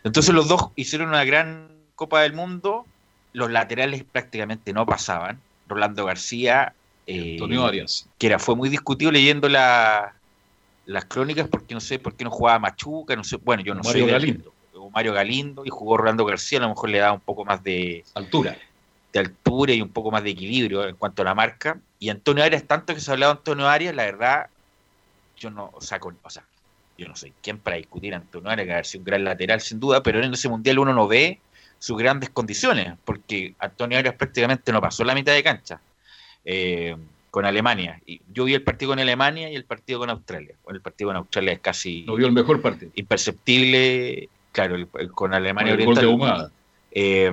entonces 0.04 0.34
los 0.34 0.48
dos 0.48 0.70
hicieron 0.76 1.08
una 1.08 1.24
gran 1.24 1.68
Copa 1.94 2.22
del 2.22 2.32
Mundo, 2.32 2.86
los 3.32 3.50
laterales 3.50 4.04
prácticamente 4.04 4.72
no 4.72 4.86
pasaban. 4.86 5.40
Rolando 5.66 6.04
García, 6.04 6.74
eh, 7.06 7.32
Antonio 7.32 7.64
Arias. 7.66 8.08
que 8.18 8.26
era, 8.26 8.38
fue 8.38 8.54
muy 8.56 8.68
discutido 8.68 9.10
leyendo 9.10 9.48
la- 9.48 10.14
las 10.86 11.06
crónicas 11.06 11.48
porque 11.48 11.74
no 11.74 11.80
sé 11.80 11.98
por 11.98 12.14
qué 12.16 12.24
no 12.24 12.30
jugaba 12.30 12.58
Machuca, 12.58 13.16
no 13.16 13.24
sé, 13.24 13.36
bueno, 13.36 13.62
yo 13.62 13.74
no 13.74 13.82
Mario 13.82 13.92
soy 14.02 14.06
de- 14.06 14.12
Galindo. 14.12 14.54
Mario 14.92 15.12
Galindo 15.14 15.64
y 15.64 15.70
jugó 15.70 15.96
Rolando 15.96 16.24
García, 16.24 16.58
a 16.58 16.62
lo 16.62 16.68
mejor 16.68 16.90
le 16.90 16.98
daba 16.98 17.14
un 17.14 17.20
poco 17.20 17.44
más 17.44 17.62
de 17.62 18.04
altura. 18.14 18.56
De 19.12 19.20
altura 19.20 19.72
y 19.72 19.80
un 19.80 19.88
poco 19.88 20.10
más 20.10 20.22
de 20.22 20.30
equilibrio 20.30 20.86
en 20.86 20.96
cuanto 20.96 21.22
a 21.22 21.24
la 21.24 21.34
marca. 21.34 21.80
Y 21.98 22.10
Antonio 22.10 22.44
Arias, 22.44 22.64
tanto 22.66 22.94
que 22.94 23.00
se 23.00 23.10
ha 23.10 23.14
hablado 23.14 23.32
de 23.32 23.38
Antonio 23.38 23.66
Arias, 23.68 23.94
la 23.94 24.04
verdad, 24.04 24.46
yo 25.36 25.50
no, 25.50 25.70
o 25.72 25.80
sea, 25.80 25.98
con- 26.00 26.18
o 26.22 26.30
sea, 26.30 26.44
yo 26.96 27.08
no 27.08 27.16
soy 27.16 27.32
quien 27.42 27.58
para 27.58 27.76
discutir 27.76 28.14
a 28.14 28.18
Antonio 28.18 28.50
Arias, 28.50 28.66
que 28.66 28.72
ha 28.74 28.84
sido 28.84 29.00
un 29.00 29.04
gran 29.06 29.24
lateral 29.24 29.60
sin 29.60 29.80
duda, 29.80 30.02
pero 30.02 30.22
en 30.22 30.32
ese 30.32 30.48
mundial 30.48 30.78
uno 30.78 30.92
no 30.94 31.08
ve 31.08 31.40
sus 31.78 31.98
grandes 31.98 32.30
condiciones, 32.30 32.94
porque 33.04 33.54
Antonio 33.58 33.98
Arias 33.98 34.14
prácticamente 34.14 34.72
no 34.72 34.80
pasó 34.80 35.04
la 35.04 35.14
mitad 35.14 35.32
de 35.32 35.42
cancha 35.42 35.80
eh, 36.44 36.96
con 37.30 37.44
Alemania. 37.44 38.00
Y 38.06 38.20
yo 38.32 38.44
vi 38.44 38.54
el 38.54 38.62
partido 38.62 38.92
con 38.92 38.98
Alemania 39.00 39.50
y 39.50 39.56
el 39.56 39.64
partido 39.64 39.98
con 39.98 40.08
Australia. 40.10 40.54
Bueno, 40.62 40.76
el 40.76 40.82
partido 40.82 41.08
con 41.08 41.16
Australia 41.16 41.52
es 41.52 41.58
casi 41.60 42.02
No 42.06 42.14
vio 42.14 42.26
el 42.26 42.32
mejor 42.32 42.62
partido. 42.62 42.92
imperceptible, 42.94 44.28
claro, 44.52 44.76
el- 44.76 44.88
el- 44.98 45.10
con 45.10 45.34
Alemania 45.34 45.72
Con 45.72 45.80
el 45.80 45.86
gol 45.86 45.94
de 45.96 46.06
Oriental. 46.06 46.52
Eh, 46.92 47.32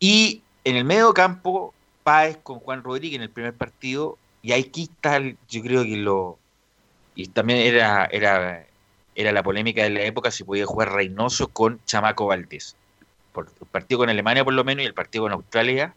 y 0.00 0.42
en 0.64 0.76
el 0.76 0.84
medio 0.84 1.14
campo, 1.14 1.74
Páez 2.02 2.38
con 2.42 2.58
Juan 2.60 2.82
Rodríguez 2.82 3.16
en 3.16 3.22
el 3.22 3.30
primer 3.30 3.54
partido, 3.54 4.18
y 4.42 4.52
está, 4.52 5.16
el- 5.16 5.36
yo 5.48 5.62
creo 5.62 5.82
que 5.84 5.96
lo. 5.96 6.38
Y 7.18 7.26
también 7.26 7.58
era, 7.58 8.08
era, 8.12 8.64
era 9.16 9.32
la 9.32 9.42
polémica 9.42 9.82
de 9.82 9.90
la 9.90 10.02
época 10.02 10.30
si 10.30 10.44
podía 10.44 10.64
jugar 10.66 10.92
Reynoso 10.92 11.48
con 11.48 11.80
Chamaco 11.84 12.26
Valdés. 12.26 12.76
Por, 13.32 13.48
el 13.60 13.66
partido 13.66 13.98
con 13.98 14.08
Alemania, 14.08 14.44
por 14.44 14.54
lo 14.54 14.62
menos, 14.62 14.84
y 14.84 14.86
el 14.86 14.94
partido 14.94 15.24
con 15.24 15.32
Australia, 15.32 15.92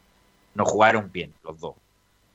no 0.55 0.65
jugaron 0.65 1.11
bien 1.11 1.31
los 1.43 1.59
dos. 1.59 1.75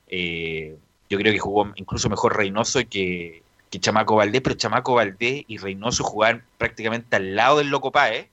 Eh, 0.07 0.77
yo 1.09 1.17
creo 1.17 1.33
que 1.33 1.39
jugó 1.39 1.69
incluso 1.75 2.07
mejor 2.07 2.37
Reynoso 2.37 2.79
que, 2.89 3.43
que 3.69 3.79
Chamaco 3.81 4.15
Valdés, 4.15 4.41
pero 4.41 4.55
Chamaco 4.55 4.93
Valdés 4.93 5.43
y 5.49 5.57
Reynoso 5.57 6.05
jugaban 6.05 6.45
prácticamente 6.57 7.17
al 7.17 7.35
lado 7.35 7.57
del 7.57 7.67
Loco 7.67 7.91
Páez. 7.91 8.29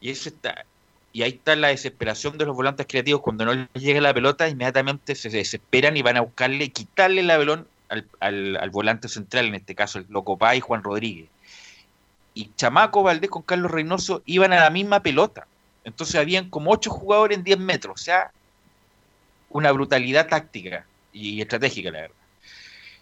Y 0.00 0.10
eso 0.10 0.30
está, 0.30 0.64
y 1.12 1.22
ahí 1.22 1.30
está 1.30 1.54
la 1.54 1.68
desesperación 1.68 2.38
de 2.38 2.44
los 2.44 2.56
volantes 2.56 2.88
creativos. 2.88 3.22
Cuando 3.22 3.44
no 3.44 3.54
les 3.54 3.68
llega 3.74 4.00
la 4.00 4.12
pelota, 4.12 4.48
inmediatamente 4.48 5.14
se 5.14 5.30
desesperan 5.30 5.96
y 5.96 6.02
van 6.02 6.16
a 6.16 6.22
buscarle, 6.22 6.70
quitarle 6.70 7.22
la 7.22 7.38
pelón 7.38 7.68
al, 8.20 8.70
volante 8.70 9.08
central, 9.08 9.46
en 9.46 9.54
este 9.54 9.74
caso 9.74 9.98
el 9.98 10.06
Loco 10.08 10.36
Pá 10.36 10.56
y 10.56 10.60
Juan 10.60 10.82
Rodríguez. 10.82 11.28
Y 12.34 12.50
Chamaco 12.56 13.02
Valdés 13.02 13.30
con 13.30 13.42
Carlos 13.42 13.70
Reynoso 13.70 14.22
iban 14.26 14.52
a 14.52 14.60
la 14.60 14.70
misma 14.70 15.00
pelota. 15.00 15.46
Entonces 15.84 16.16
habían 16.16 16.50
como 16.50 16.72
ocho 16.72 16.90
jugadores 16.90 17.38
en 17.38 17.44
10 17.44 17.58
metros. 17.58 18.00
O 18.00 18.04
sea, 18.04 18.32
una 19.50 19.70
brutalidad 19.70 20.28
táctica 20.28 20.84
y 21.12 21.40
estratégica, 21.40 21.90
la 21.90 22.00
verdad. 22.02 22.16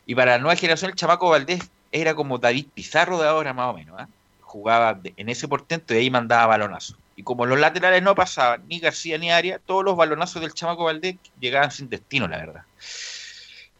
Y 0.04 0.14
para 0.14 0.32
la 0.32 0.38
nueva 0.38 0.56
generación, 0.56 0.90
el 0.90 0.96
Chamaco 0.96 1.30
Valdés 1.30 1.70
era 1.92 2.14
como 2.14 2.38
David 2.38 2.66
Pizarro 2.74 3.18
de 3.18 3.28
ahora, 3.28 3.52
más 3.52 3.70
o 3.70 3.74
menos. 3.74 3.96
¿ah? 3.98 4.08
Jugaba 4.42 5.00
en 5.16 5.28
ese 5.28 5.48
portento 5.48 5.94
y 5.94 5.98
ahí 5.98 6.10
mandaba 6.10 6.46
balonazos. 6.46 6.96
Y 7.16 7.22
como 7.22 7.46
los 7.46 7.58
laterales 7.58 8.02
no 8.02 8.14
pasaban, 8.14 8.66
ni 8.68 8.80
García 8.80 9.18
ni 9.18 9.30
Arias, 9.30 9.60
todos 9.64 9.84
los 9.84 9.96
balonazos 9.96 10.42
del 10.42 10.54
Chamaco 10.54 10.84
Valdés 10.84 11.16
llegaban 11.38 11.70
sin 11.70 11.88
destino, 11.88 12.26
la 12.26 12.38
verdad. 12.38 12.62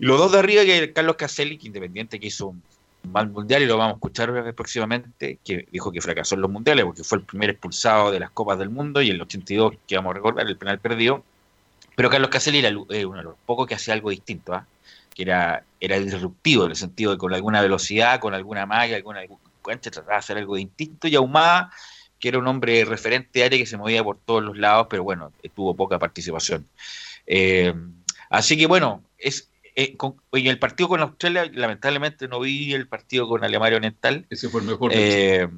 Y 0.03 0.07
los 0.07 0.19
dos 0.19 0.33
de 0.33 0.41
arriba, 0.41 0.65
que 0.65 0.93
Carlos 0.93 1.15
Caselli, 1.15 1.57
que 1.57 1.69
independiente 1.69 2.19
que 2.19 2.27
hizo 2.27 2.49
un 2.49 2.63
mal 3.05 3.31
mundial, 3.31 3.63
y 3.63 3.67
lo 3.67 3.77
vamos 3.77 3.93
a 3.93 3.97
escuchar 3.99 4.53
próximamente, 4.53 5.39
que 5.45 5.69
dijo 5.71 5.93
que 5.93 6.01
fracasó 6.01 6.35
en 6.35 6.41
los 6.41 6.51
mundiales 6.51 6.85
porque 6.85 7.05
fue 7.05 7.19
el 7.19 7.25
primer 7.25 7.51
expulsado 7.51 8.11
de 8.11 8.19
las 8.19 8.33
Copas 8.33 8.59
del 8.59 8.69
Mundo 8.69 9.01
y 9.01 9.11
el 9.11 9.23
82, 9.23 9.75
que 9.87 9.95
vamos 9.95 10.11
a 10.11 10.15
recordar, 10.15 10.49
el 10.49 10.57
penal 10.57 10.81
perdido. 10.81 11.23
Pero 11.95 12.11
Carlos 12.11 12.31
Caselli 12.31 12.59
era 12.59 12.71
eh, 12.71 13.07
uno 13.07 13.19
de 13.19 13.23
los 13.23 13.37
pocos 13.47 13.69
que 13.69 13.77
hacía 13.77 13.95
algo 13.95 14.11
distinto, 14.11 14.55
¿ah? 14.55 14.67
que 15.15 15.23
era, 15.23 15.63
era 15.79 16.01
disruptivo 16.01 16.65
en 16.65 16.71
el 16.71 16.77
sentido 16.77 17.13
de 17.13 17.19
con 17.19 17.33
alguna 17.33 17.63
velocidad, 17.63 18.19
con 18.19 18.35
alguna 18.35 18.67
magia, 18.67 18.97
alguna 18.97 19.21
cancha, 19.65 19.93
trataba 19.93 20.15
de 20.15 20.19
hacer 20.19 20.37
algo 20.37 20.57
distinto 20.57 21.07
y 21.07 21.15
Ahumada, 21.15 21.71
que 22.19 22.27
era 22.27 22.41
un 22.41 22.49
hombre 22.49 22.85
referente 22.85 23.39
de 23.39 23.45
área 23.45 23.59
que 23.61 23.67
se 23.67 23.77
movía 23.77 24.03
por 24.03 24.17
todos 24.17 24.43
los 24.43 24.59
lados, 24.59 24.89
pero 24.91 25.05
bueno, 25.05 25.33
tuvo 25.55 25.77
poca 25.77 26.01
participación. 26.01 26.67
Eh, 27.25 27.73
así 28.31 28.59
que 28.59 28.67
bueno, 28.67 29.05
es 29.17 29.52
eh, 29.75 29.97
con- 29.97 30.17
el 30.33 30.59
partido 30.59 30.89
con 30.89 31.01
Australia, 31.01 31.51
lamentablemente 31.53 32.29
no 32.29 32.41
vi 32.41 32.75
el 32.75 32.89
partido 32.89 33.29
con 33.29 33.45
Alemania 33.45 33.77
Oriental. 33.77 34.27
Ese 34.31 34.49
fue 34.49 34.61
el 34.61 34.67
mejor. 34.67 34.93
Eh, 34.95 35.49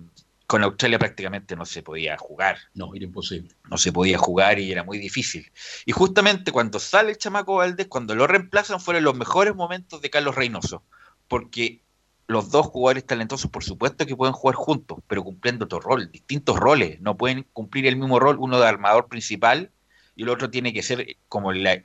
con 0.46 0.62
Australia 0.62 0.98
prácticamente 0.98 1.56
no 1.56 1.64
se 1.64 1.82
podía 1.82 2.16
jugar. 2.18 2.58
No, 2.74 2.94
era 2.94 3.04
imposible. 3.04 3.50
No 3.70 3.78
se 3.78 3.92
podía 3.92 4.18
jugar 4.18 4.58
y 4.58 4.70
era 4.70 4.84
muy 4.84 4.98
difícil. 4.98 5.50
Y 5.86 5.92
justamente 5.92 6.52
cuando 6.52 6.78
sale 6.78 7.10
el 7.12 7.18
chamaco 7.18 7.56
Valdés, 7.56 7.86
cuando 7.88 8.14
lo 8.14 8.26
reemplazan, 8.26 8.78
fueron 8.80 9.04
los 9.04 9.16
mejores 9.16 9.54
momentos 9.54 10.02
de 10.02 10.10
Carlos 10.10 10.34
Reynoso. 10.34 10.82
Porque 11.28 11.80
los 12.26 12.50
dos 12.50 12.66
jugadores 12.66 13.06
talentosos, 13.06 13.50
por 13.50 13.64
supuesto 13.64 14.06
que 14.06 14.16
pueden 14.16 14.34
jugar 14.34 14.54
juntos, 14.54 14.98
pero 15.06 15.24
cumpliendo 15.24 15.64
otro 15.64 15.80
rol, 15.80 16.10
distintos 16.12 16.58
roles. 16.58 17.00
No 17.00 17.16
pueden 17.16 17.46
cumplir 17.54 17.86
el 17.86 17.96
mismo 17.96 18.20
rol, 18.20 18.36
uno 18.38 18.60
de 18.60 18.66
armador 18.66 19.08
principal 19.08 19.70
y 20.14 20.22
el 20.24 20.28
otro 20.28 20.50
tiene 20.50 20.72
que 20.72 20.82
ser 20.82 21.16
como 21.28 21.52
la... 21.52 21.80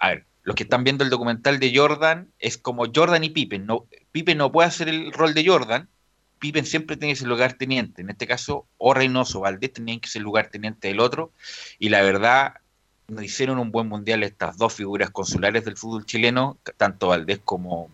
A 0.00 0.10
ver, 0.10 0.26
los 0.46 0.54
que 0.54 0.62
están 0.62 0.84
viendo 0.84 1.02
el 1.02 1.10
documental 1.10 1.58
de 1.58 1.76
Jordan 1.76 2.28
es 2.38 2.56
como 2.56 2.84
Jordan 2.94 3.24
y 3.24 3.30
Pippen. 3.30 3.66
No, 3.66 3.84
Pippen 4.12 4.38
no 4.38 4.52
puede 4.52 4.68
hacer 4.68 4.88
el 4.88 5.12
rol 5.12 5.34
de 5.34 5.44
Jordan, 5.44 5.88
Pippen 6.38 6.64
siempre 6.64 6.96
tiene 6.96 7.14
que 7.14 7.18
ser 7.18 7.26
lugar 7.26 7.54
teniente. 7.54 8.00
En 8.00 8.10
este 8.10 8.28
caso, 8.28 8.64
o 8.78 8.94
Reynoso, 8.94 9.40
Valdés 9.40 9.72
tenían 9.72 9.98
que 9.98 10.08
ser 10.08 10.22
lugar 10.22 10.48
teniente 10.48 10.86
del 10.86 11.00
otro. 11.00 11.32
Y 11.80 11.88
la 11.88 12.00
verdad, 12.02 12.54
nos 13.08 13.24
hicieron 13.24 13.58
un 13.58 13.72
buen 13.72 13.88
mundial 13.88 14.22
estas 14.22 14.56
dos 14.56 14.72
figuras 14.72 15.10
consulares 15.10 15.64
del 15.64 15.76
fútbol 15.76 16.06
chileno, 16.06 16.58
tanto 16.76 17.08
Valdés 17.08 17.40
como, 17.44 17.90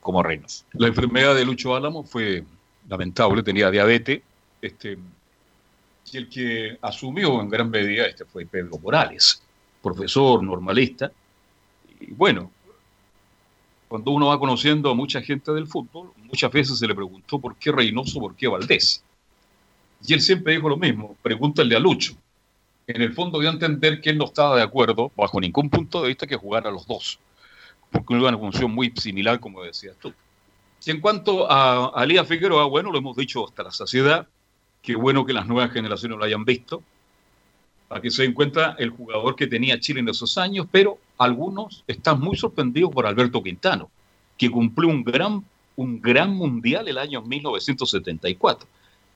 como 0.00 0.24
Reynoso. 0.24 0.64
La 0.72 0.88
enfermedad 0.88 1.36
de 1.36 1.44
Lucho 1.44 1.76
Álamo 1.76 2.02
fue 2.02 2.42
lamentable, 2.88 3.44
tenía 3.44 3.70
diabetes. 3.70 4.22
Este, 4.60 4.98
y 6.10 6.16
el 6.16 6.28
que 6.28 6.78
asumió 6.82 7.40
en 7.40 7.48
gran 7.48 7.70
medida 7.70 8.06
este 8.06 8.24
fue 8.24 8.44
Pedro 8.44 8.76
Morales, 8.78 9.40
profesor, 9.80 10.42
normalista. 10.42 11.12
Y 12.08 12.12
bueno, 12.12 12.50
cuando 13.88 14.10
uno 14.10 14.26
va 14.28 14.38
conociendo 14.38 14.90
a 14.90 14.94
mucha 14.94 15.20
gente 15.20 15.52
del 15.52 15.66
fútbol, 15.66 16.10
muchas 16.24 16.50
veces 16.50 16.78
se 16.78 16.86
le 16.86 16.94
preguntó 16.94 17.38
por 17.38 17.56
qué 17.56 17.70
Reynoso, 17.70 18.20
por 18.20 18.34
qué 18.34 18.48
Valdés. 18.48 19.04
Y 20.04 20.14
él 20.14 20.20
siempre 20.20 20.54
dijo 20.54 20.68
lo 20.68 20.76
mismo, 20.76 21.16
pregúntale 21.22 21.76
a 21.76 21.78
Lucho. 21.78 22.14
En 22.86 23.00
el 23.00 23.12
fondo 23.12 23.38
dio 23.38 23.48
a 23.48 23.52
entender 23.52 24.00
que 24.00 24.10
él 24.10 24.18
no 24.18 24.24
estaba 24.24 24.56
de 24.56 24.62
acuerdo, 24.62 25.12
bajo 25.16 25.40
ningún 25.40 25.70
punto 25.70 26.02
de 26.02 26.08
vista, 26.08 26.26
que 26.26 26.36
jugara 26.36 26.70
a 26.70 26.72
los 26.72 26.86
dos, 26.86 27.20
porque 27.90 28.14
una 28.14 28.36
función 28.36 28.72
muy 28.72 28.92
similar, 28.96 29.38
como 29.38 29.62
decías 29.62 29.96
tú. 30.00 30.12
Y 30.84 30.90
en 30.90 31.00
cuanto 31.00 31.48
a, 31.48 31.88
a 31.88 32.06
Lía 32.06 32.24
Figueroa, 32.24 32.64
bueno, 32.64 32.90
lo 32.90 32.98
hemos 32.98 33.16
dicho 33.16 33.46
hasta 33.46 33.62
la 33.62 33.70
saciedad, 33.70 34.26
qué 34.82 34.96
bueno 34.96 35.24
que 35.24 35.32
las 35.32 35.46
nuevas 35.46 35.70
generaciones 35.70 36.18
lo 36.18 36.24
hayan 36.24 36.44
visto, 36.44 36.82
para 37.86 38.00
que 38.00 38.10
se 38.10 38.22
den 38.22 38.34
el 38.78 38.90
jugador 38.90 39.36
que 39.36 39.46
tenía 39.46 39.78
Chile 39.78 40.00
en 40.00 40.08
esos 40.08 40.38
años, 40.38 40.66
pero 40.72 40.98
algunos 41.24 41.84
están 41.86 42.20
muy 42.20 42.36
sorprendidos 42.36 42.90
por 42.92 43.06
Alberto 43.06 43.42
Quintano, 43.42 43.90
que 44.36 44.50
cumplió 44.50 44.88
un 44.88 45.04
gran, 45.04 45.44
un 45.76 46.00
gran 46.00 46.34
mundial 46.34 46.88
el 46.88 46.98
año 46.98 47.22
1974. 47.22 48.68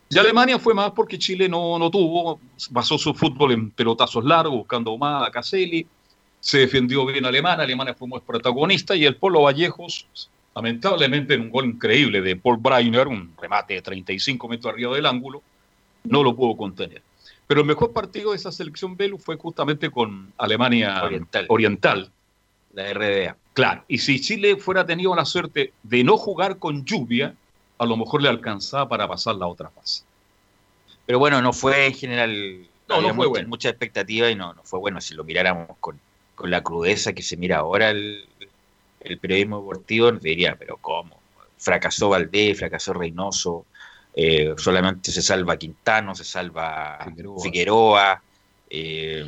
Y 0.08 0.18
Alemania 0.18 0.58
fue 0.58 0.72
más 0.72 0.92
porque 0.92 1.18
Chile 1.18 1.48
no, 1.48 1.78
no 1.78 1.90
tuvo, 1.90 2.38
basó 2.70 2.96
su 2.96 3.12
fútbol 3.12 3.52
en 3.52 3.70
pelotazos 3.70 4.25
largos, 4.25 4.58
buscando 4.58 4.96
más 4.96 5.26
a 5.26 5.30
Caselli, 5.32 5.86
se 6.38 6.58
defendió 6.58 7.04
bien 7.04 7.25
Alemania, 7.25 7.64
Alemania 7.64 7.94
fue 7.94 8.06
muy 8.06 8.20
protagonista 8.20 8.94
y 8.94 9.04
el 9.04 9.16
Polo 9.16 9.42
Vallejos, 9.42 10.06
lamentablemente 10.54 11.34
en 11.34 11.40
un 11.40 11.50
gol 11.50 11.66
increíble 11.66 12.20
de 12.20 12.36
Paul 12.36 12.58
Breiner, 12.58 13.08
un 13.08 13.32
remate 13.40 13.75
de 13.75 13.82
35 13.82 14.46
metros 14.48 14.72
arriba 14.72 14.94
del 14.94 15.06
ángulo, 15.06 15.42
no 16.04 16.22
lo 16.22 16.36
pudo 16.36 16.56
contener. 16.56 17.02
Pero 17.46 17.60
el 17.60 17.66
mejor 17.66 17.92
partido 17.92 18.30
de 18.30 18.36
esa 18.36 18.50
selección 18.50 18.96
Belu 18.96 19.18
fue 19.18 19.36
justamente 19.36 19.90
con 19.90 20.32
Alemania 20.36 21.02
Oriental. 21.04 21.46
Oriental. 21.48 22.10
La 22.72 22.92
RDA. 22.92 23.36
Claro, 23.54 23.84
y 23.88 23.98
si 23.98 24.20
Chile 24.20 24.56
fuera 24.56 24.84
tenido 24.84 25.14
la 25.14 25.24
suerte 25.24 25.72
de 25.82 26.04
no 26.04 26.18
jugar 26.18 26.58
con 26.58 26.84
lluvia, 26.84 27.34
a 27.78 27.86
lo 27.86 27.96
mejor 27.96 28.22
le 28.22 28.28
alcanzaba 28.28 28.88
para 28.88 29.08
pasar 29.08 29.36
la 29.36 29.46
otra 29.46 29.70
fase. 29.70 30.02
Pero 31.06 31.18
bueno, 31.18 31.40
no 31.40 31.52
fue 31.52 31.86
en 31.86 31.94
general. 31.94 32.66
No, 32.88 33.00
no 33.00 33.08
fue 33.08 33.14
mucha, 33.14 33.28
bueno. 33.28 33.48
mucha 33.48 33.68
expectativa 33.70 34.30
y 34.30 34.34
no, 34.34 34.52
no 34.52 34.62
fue 34.62 34.78
bueno. 34.78 35.00
Si 35.00 35.14
lo 35.14 35.24
miráramos 35.24 35.76
con, 35.80 35.98
con 36.34 36.50
la 36.50 36.62
crudeza 36.62 37.12
que 37.12 37.22
se 37.22 37.36
mira 37.36 37.58
ahora 37.58 37.90
el, 37.90 38.26
el 39.00 39.18
periodismo 39.18 39.60
deportivo, 39.60 40.12
diría, 40.12 40.56
pero 40.58 40.76
¿cómo? 40.76 41.18
Fracasó 41.58 42.10
Valdés, 42.10 42.58
fracasó 42.58 42.92
Reynoso, 42.92 43.64
eh, 44.16 44.54
solamente 44.56 45.12
se 45.12 45.20
salva 45.22 45.56
Quintano, 45.58 46.14
se 46.14 46.24
salva 46.24 46.98
Figueroa. 47.42 48.22
eh, 48.70 49.24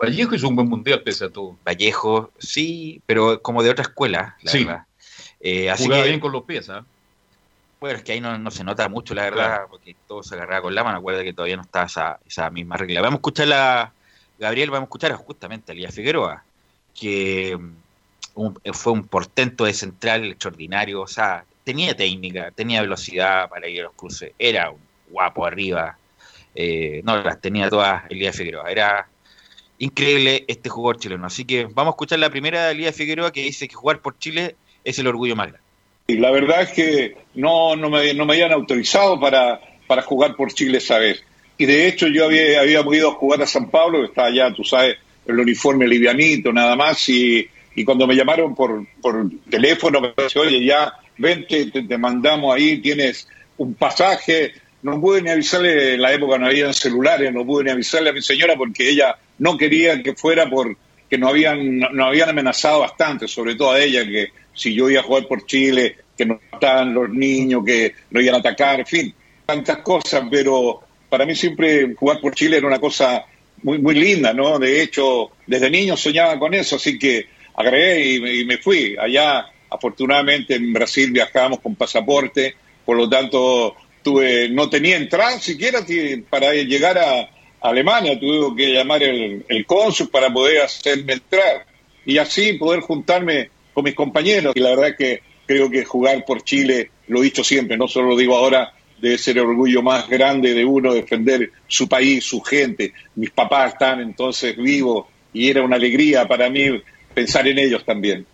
Vallejo 0.00 0.34
hizo 0.34 0.48
un 0.48 0.56
buen 0.56 0.68
mundial 0.68 1.02
pese 1.02 1.24
a 1.26 1.30
todo. 1.30 1.56
Vallejo, 1.64 2.30
sí, 2.38 3.00
pero 3.06 3.40
como 3.42 3.62
de 3.62 3.70
otra 3.70 3.82
escuela, 3.82 4.36
la 4.42 4.50
Sí. 4.52 4.64
verdad. 4.64 4.84
Eh, 5.40 5.70
así 5.70 5.84
Jugaba 5.84 6.02
que, 6.02 6.08
bien 6.08 6.20
con 6.20 6.32
los 6.32 6.42
pies, 6.44 6.68
¿ah? 6.68 6.84
bueno, 7.80 7.96
es 7.98 8.02
que 8.04 8.12
ahí 8.12 8.20
no, 8.20 8.36
no 8.38 8.50
se 8.50 8.64
nota 8.64 8.88
mucho, 8.88 9.14
la 9.14 9.22
verdad, 9.22 9.46
Claro. 9.46 9.68
porque 9.70 9.96
todo 10.06 10.22
se 10.24 10.34
agarraba 10.34 10.62
con 10.62 10.74
la 10.74 10.82
mano. 10.84 10.98
Acuerda 10.98 11.22
que 11.22 11.32
todavía 11.32 11.56
no 11.56 11.62
está 11.62 11.84
esa, 11.84 12.18
esa 12.26 12.50
misma 12.50 12.76
regla. 12.76 13.00
Vamos 13.00 13.18
a 13.18 13.20
escuchar 13.20 13.52
a 13.52 13.92
Gabriel, 14.36 14.70
vamos 14.70 14.86
a 14.86 14.88
escuchar 14.88 15.12
justamente 15.14 15.70
a 15.70 15.74
Elías 15.74 15.94
Figueroa, 15.94 16.44
que 16.94 17.56
mm, 17.56 17.74
un- 18.34 18.60
fue 18.72 18.92
un 18.92 19.06
portento 19.06 19.64
de 19.64 19.72
central 19.74 20.24
extraordinario. 20.24 21.00
O 21.02 21.06
sea, 21.06 21.44
tenía 21.68 21.94
técnica, 21.94 22.50
tenía 22.50 22.80
velocidad 22.80 23.46
para 23.50 23.68
ir 23.68 23.80
a 23.80 23.84
los 23.84 23.92
cruces, 23.94 24.32
era 24.38 24.70
un 24.70 24.80
guapo 25.10 25.44
arriba. 25.44 25.98
eh, 26.54 27.02
no, 27.04 27.22
las 27.22 27.38
tenía 27.40 27.68
todas 27.68 28.04
Elías 28.10 28.34
Figueroa. 28.34 28.70
Era 28.70 29.06
increíble 29.78 30.44
este 30.48 30.70
jugador 30.70 30.98
chileno. 30.98 31.26
Así 31.26 31.44
que 31.44 31.66
vamos 31.66 31.92
a 31.92 31.94
escuchar 31.94 32.18
la 32.18 32.30
primera 32.30 32.66
de 32.66 32.72
Elías 32.72 32.96
Figueroa 32.96 33.30
que 33.32 33.42
dice 33.42 33.68
que 33.68 33.74
jugar 33.74 34.00
por 34.00 34.18
Chile 34.18 34.56
es 34.82 34.98
el 34.98 35.06
orgullo 35.06 35.36
más 35.36 35.48
grande. 35.48 35.66
Y 36.06 36.16
la 36.16 36.30
verdad 36.30 36.62
es 36.62 36.70
que 36.70 37.16
no, 37.34 37.76
no, 37.76 37.90
me, 37.90 38.14
no 38.14 38.24
me 38.24 38.32
habían 38.32 38.52
autorizado 38.52 39.20
para, 39.20 39.60
para 39.86 40.00
jugar 40.02 40.34
por 40.36 40.52
Chile 40.54 40.78
esa 40.78 40.98
vez. 40.98 41.22
Y 41.58 41.66
de 41.66 41.86
hecho 41.86 42.06
yo 42.08 42.24
había, 42.24 42.60
habíamos 42.60 42.94
ido 42.96 43.12
jugar 43.12 43.42
a 43.42 43.46
San 43.46 43.68
Pablo, 43.70 44.00
que 44.00 44.06
está 44.06 44.24
allá, 44.24 44.52
tú 44.54 44.64
sabes, 44.64 44.96
el 45.26 45.38
uniforme 45.38 45.86
livianito, 45.86 46.50
nada 46.50 46.74
más, 46.76 47.06
y, 47.10 47.46
y 47.74 47.84
cuando 47.84 48.06
me 48.06 48.14
llamaron 48.14 48.54
por, 48.54 48.86
por 49.02 49.30
teléfono, 49.50 50.00
me 50.00 50.14
dice, 50.16 50.38
oye, 50.38 50.64
ya, 50.64 50.94
vente, 51.18 51.70
te, 51.70 51.98
mandamos 51.98 52.54
ahí, 52.54 52.78
tienes 52.78 53.28
un 53.58 53.74
pasaje. 53.74 54.52
No 54.82 55.00
pude 55.00 55.22
ni 55.22 55.30
avisarle, 55.30 55.94
en 55.94 56.02
la 56.02 56.12
época 56.12 56.38
no 56.38 56.46
había 56.46 56.72
celulares, 56.72 57.32
no 57.32 57.44
pude 57.44 57.64
ni 57.64 57.70
avisarle 57.70 58.10
a 58.10 58.12
mi 58.12 58.22
señora 58.22 58.56
porque 58.56 58.88
ella 58.88 59.16
no 59.38 59.56
quería 59.56 60.02
que 60.02 60.14
fuera 60.14 60.48
por 60.48 60.76
que 61.10 61.18
nos 61.18 61.30
habían, 61.30 61.78
nos 61.78 62.06
habían 62.06 62.28
amenazado 62.28 62.80
bastante, 62.80 63.26
sobre 63.26 63.54
todo 63.54 63.72
a 63.72 63.80
ella, 63.80 64.04
que 64.04 64.28
si 64.54 64.74
yo 64.74 64.90
iba 64.90 65.00
a 65.00 65.04
jugar 65.04 65.26
por 65.26 65.46
Chile, 65.46 65.96
que 66.16 66.26
no 66.26 66.38
estaban 66.52 66.92
los 66.92 67.08
niños, 67.08 67.64
que 67.64 67.94
no 68.10 68.20
iban 68.20 68.34
a 68.34 68.38
atacar, 68.38 68.80
en 68.80 68.86
fin, 68.86 69.14
tantas 69.46 69.78
cosas, 69.78 70.24
pero 70.30 70.82
para 71.08 71.24
mí 71.24 71.34
siempre 71.34 71.94
jugar 71.94 72.20
por 72.20 72.34
Chile 72.34 72.58
era 72.58 72.66
una 72.66 72.78
cosa 72.78 73.24
muy, 73.62 73.78
muy 73.78 73.94
linda, 73.94 74.34
¿no? 74.34 74.58
De 74.58 74.82
hecho, 74.82 75.30
desde 75.46 75.70
niño 75.70 75.96
soñaba 75.96 76.38
con 76.38 76.52
eso, 76.52 76.76
así 76.76 76.98
que 76.98 77.26
agregué 77.54 78.40
y 78.40 78.44
me 78.44 78.58
fui. 78.58 78.94
Allá, 78.98 79.46
afortunadamente, 79.70 80.54
en 80.54 80.72
Brasil 80.72 81.10
viajábamos 81.10 81.60
con 81.60 81.74
pasaporte, 81.74 82.54
por 82.84 82.96
lo 82.96 83.08
tanto, 83.08 83.74
tuve, 84.02 84.48
no 84.48 84.68
tenía 84.70 84.96
entrada 84.96 85.38
siquiera 85.38 85.80
para 86.30 86.52
llegar 86.54 86.98
a 86.98 87.28
Alemania, 87.60 88.18
tuve 88.18 88.56
que 88.56 88.72
llamar 88.72 89.02
el, 89.02 89.44
el 89.48 89.66
cónsul 89.66 90.08
para 90.08 90.32
poder 90.32 90.62
hacerme 90.62 91.14
entrar 91.14 91.66
y 92.06 92.18
así 92.18 92.54
poder 92.54 92.80
juntarme 92.80 93.50
con 93.74 93.84
mis 93.84 93.94
compañeros. 93.94 94.54
Y 94.56 94.60
la 94.60 94.70
verdad 94.70 94.96
que 94.96 95.20
creo 95.46 95.70
que 95.70 95.84
jugar 95.84 96.24
por 96.24 96.42
Chile, 96.42 96.90
lo 97.08 97.20
he 97.20 97.24
dicho 97.24 97.44
siempre, 97.44 97.76
no 97.76 97.88
solo 97.88 98.08
lo 98.08 98.16
digo 98.16 98.36
ahora, 98.36 98.72
debe 99.00 99.18
ser 99.18 99.38
el 99.38 99.44
orgullo 99.44 99.82
más 99.82 100.08
grande 100.08 100.54
de 100.54 100.64
uno 100.64 100.92
defender 100.92 101.50
su 101.66 101.88
país, 101.88 102.24
su 102.24 102.40
gente. 102.40 102.92
Mis 103.14 103.30
papás 103.30 103.72
están 103.72 104.00
entonces 104.00 104.56
vivos 104.56 105.06
y 105.32 105.48
era 105.48 105.62
una 105.62 105.76
alegría 105.76 106.26
para 106.26 106.50
mí 106.50 106.82
pensar 107.14 107.46
en 107.48 107.58
ellos 107.58 107.84
también. 107.84 108.26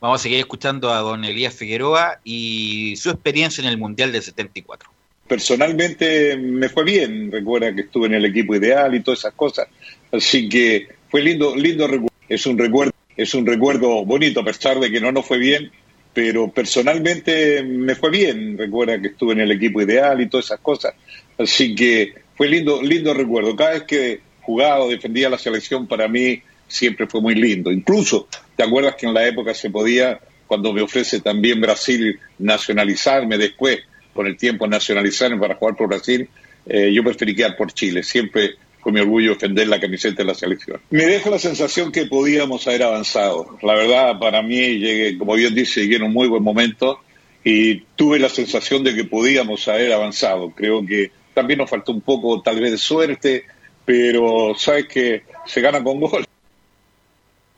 Vamos 0.00 0.20
a 0.20 0.22
seguir 0.22 0.38
escuchando 0.38 0.90
a 0.90 1.00
don 1.00 1.26
Elías 1.26 1.54
Figueroa 1.54 2.20
y 2.24 2.96
su 2.96 3.10
experiencia 3.10 3.60
en 3.60 3.68
el 3.68 3.76
Mundial 3.76 4.12
del 4.12 4.22
74. 4.22 4.88
Personalmente 5.28 6.38
me 6.38 6.70
fue 6.70 6.84
bien, 6.84 7.30
recuerda 7.30 7.74
que 7.74 7.82
estuve 7.82 8.06
en 8.06 8.14
el 8.14 8.24
equipo 8.24 8.54
ideal 8.54 8.94
y 8.94 9.00
todas 9.00 9.20
esas 9.20 9.34
cosas, 9.34 9.68
así 10.10 10.48
que 10.48 10.88
fue 11.10 11.20
lindo, 11.20 11.54
lindo 11.54 11.86
recuerdo. 11.86 12.08
Es 12.28 12.46
un 12.46 12.56
recuerdo, 12.56 12.92
es 13.14 13.34
un 13.34 13.44
recuerdo 13.44 14.04
bonito 14.06 14.40
a 14.40 14.44
pesar 14.44 14.80
de 14.80 14.90
que 14.90 15.02
no 15.02 15.12
nos 15.12 15.26
fue 15.26 15.36
bien, 15.36 15.70
pero 16.14 16.50
personalmente 16.50 17.62
me 17.62 17.94
fue 17.94 18.10
bien, 18.10 18.56
recuerda 18.56 19.00
que 19.02 19.08
estuve 19.08 19.34
en 19.34 19.40
el 19.40 19.52
equipo 19.52 19.82
ideal 19.82 20.20
y 20.22 20.30
todas 20.30 20.46
esas 20.46 20.60
cosas, 20.60 20.94
así 21.36 21.74
que 21.74 22.14
fue 22.36 22.48
lindo, 22.48 22.80
lindo 22.80 23.12
recuerdo. 23.12 23.54
Cada 23.54 23.72
vez 23.72 23.82
que 23.82 24.20
jugaba 24.40 24.84
o 24.84 24.88
defendía 24.88 25.28
la 25.28 25.36
selección 25.36 25.86
para 25.86 26.08
mí 26.08 26.40
siempre 26.70 27.06
fue 27.06 27.20
muy 27.20 27.34
lindo. 27.34 27.70
Incluso, 27.70 28.28
¿te 28.60 28.66
acuerdas 28.66 28.94
que 28.94 29.06
en 29.06 29.14
la 29.14 29.26
época 29.26 29.54
se 29.54 29.70
podía, 29.70 30.20
cuando 30.46 30.74
me 30.74 30.82
ofrece 30.82 31.20
también 31.20 31.62
Brasil 31.62 32.20
nacionalizarme 32.38 33.38
después, 33.38 33.78
con 34.12 34.26
el 34.26 34.36
tiempo 34.36 34.66
nacionalizarme 34.66 35.38
para 35.38 35.54
jugar 35.54 35.76
por 35.76 35.88
Brasil, 35.88 36.28
eh, 36.66 36.92
yo 36.92 37.02
preferí 37.02 37.34
quedar 37.34 37.56
por 37.56 37.72
Chile. 37.72 38.02
Siempre 38.02 38.56
con 38.82 38.92
mi 38.92 39.00
orgullo 39.00 39.30
defender 39.30 39.66
la 39.66 39.80
camiseta 39.80 40.18
de 40.18 40.26
la 40.26 40.34
selección. 40.34 40.78
Me 40.90 41.06
deja 41.06 41.30
la 41.30 41.38
sensación 41.38 41.90
que 41.90 42.04
podíamos 42.04 42.68
haber 42.68 42.82
avanzado. 42.82 43.56
La 43.62 43.72
verdad, 43.72 44.18
para 44.18 44.42
mí, 44.42 44.78
llegué, 44.78 45.16
como 45.16 45.36
bien 45.36 45.54
dice, 45.54 45.80
llegué 45.80 45.96
en 45.96 46.02
un 46.02 46.12
muy 46.12 46.28
buen 46.28 46.42
momento 46.42 46.98
y 47.42 47.76
tuve 47.96 48.18
la 48.18 48.28
sensación 48.28 48.84
de 48.84 48.94
que 48.94 49.04
podíamos 49.04 49.66
haber 49.68 49.90
avanzado. 49.90 50.50
Creo 50.50 50.84
que 50.84 51.10
también 51.32 51.60
nos 51.60 51.70
faltó 51.70 51.92
un 51.92 52.02
poco 52.02 52.42
tal 52.42 52.60
vez 52.60 52.72
de 52.72 52.78
suerte, 52.78 53.44
pero 53.86 54.54
sabes 54.54 54.84
que 54.84 55.22
se 55.46 55.62
gana 55.62 55.82
con 55.82 55.98
gol. 55.98 56.26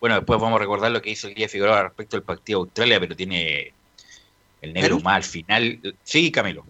Bueno, 0.03 0.17
después 0.17 0.41
vamos 0.41 0.57
a 0.57 0.59
recordar 0.59 0.91
lo 0.91 1.01
que 1.01 1.11
hizo 1.11 1.29
el 1.29 1.35
día 1.35 1.49
Figueroa 1.49 1.85
respecto 1.85 2.17
al 2.17 2.25
partido 2.25 2.59
de 2.59 2.63
Australia, 2.65 2.99
pero 2.99 3.15
tiene 3.15 3.73
el 4.61 4.73
negro 4.73 4.99
más 4.99 5.15
al 5.15 5.23
final. 5.23 5.97
Sí, 6.03 6.33
Camilo. 6.33 6.67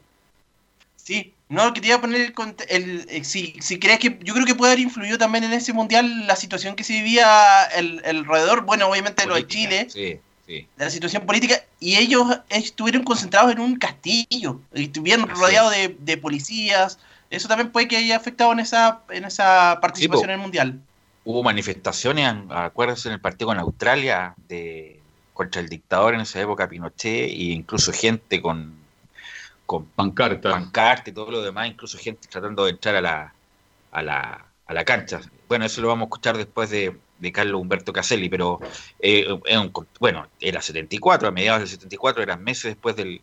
Sí, 0.97 1.33
no, 1.49 1.73
que 1.73 1.81
te 1.81 1.87
iba 1.87 1.97
a 1.97 2.01
poner 2.03 2.21
el, 2.21 2.35
el- 2.69 3.07
eh, 3.09 3.25
si, 3.25 3.57
si 3.63 3.79
crees 3.79 4.01
que 4.01 4.19
yo 4.23 4.35
creo 4.35 4.45
que 4.45 4.55
puede 4.55 4.73
haber 4.73 4.85
influido 4.85 5.17
también 5.17 5.45
en 5.45 5.55
ese 5.55 5.73
mundial 5.73 6.27
la 6.27 6.37
situación 6.37 6.77
que 6.77 6.85
se 6.85 6.93
vivía 6.93 7.65
el, 7.75 8.03
alrededor, 8.05 8.67
bueno, 8.67 8.87
obviamente 8.87 9.27
lo 9.27 9.35
de 9.37 9.47
Chile, 9.47 9.89
Sí, 9.89 10.69
la 10.77 10.91
situación 10.91 11.25
política, 11.25 11.63
y 11.81 11.97
ellos 11.97 12.27
estuvieron 12.51 13.03
concentrados 13.03 13.51
en 13.51 13.61
un 13.61 13.77
castillo, 13.77 14.61
y 14.75 14.83
estuvieron 14.85 15.27
rodeados 15.27 15.71
de, 15.73 15.97
de 15.99 16.19
policías, 16.19 16.99
eso 17.31 17.49
también 17.49 17.73
puede 17.73 17.89
que 17.89 17.97
haya 17.97 18.15
afectado 18.15 18.53
en 18.53 18.61
esa, 18.61 19.01
en 19.09 19.25
esa 19.25 19.79
participación 19.81 20.29
en 20.29 20.35
el 20.35 20.43
mundial. 20.43 20.81
Hubo 21.25 21.43
manifestaciones, 21.43 22.27
an- 22.27 22.49
acuérdense, 22.51 23.09
en 23.09 23.15
el 23.15 23.21
partido 23.21 23.49
con 23.49 23.59
Australia 23.59 24.35
de 24.49 25.01
contra 25.33 25.61
el 25.61 25.69
dictador 25.69 26.15
en 26.15 26.21
esa 26.21 26.41
época, 26.41 26.69
Pinochet, 26.69 27.31
e 27.31 27.45
incluso 27.53 27.93
gente 27.93 28.43
con, 28.43 28.75
con 29.67 29.87
pancarta. 29.87 30.51
pancarta 30.51 31.11
y 31.11 31.13
todo 31.13 31.31
lo 31.31 31.43
demás, 31.43 31.69
incluso 31.69 31.97
gente 31.99 32.29
tratando 32.29 32.65
de 32.65 32.73
entrar 32.73 32.97
a 32.97 33.01
la, 33.01 33.35
a 33.93 34.03
la, 34.03 34.45
a 34.67 34.75
la 34.75 34.85
cancha. 34.85 35.21
Bueno, 35.49 35.65
eso 35.65 35.81
lo 35.81 35.89
vamos 35.89 36.03
a 36.03 36.07
escuchar 36.09 36.37
después 36.37 36.69
de, 36.71 36.97
de 37.19 37.33
Carlos 37.33 37.61
Humberto 37.61 37.93
Caselli, 37.93 38.29
pero 38.29 38.61
eh, 39.01 39.27
bueno, 40.01 40.29
era 40.41 40.61
74, 40.61 41.29
a 41.29 41.31
mediados 41.31 41.61
del 41.61 41.69
74, 41.69 42.23
eran 42.23 42.43
meses 42.45 42.65
después 42.75 42.95
del, 42.97 43.23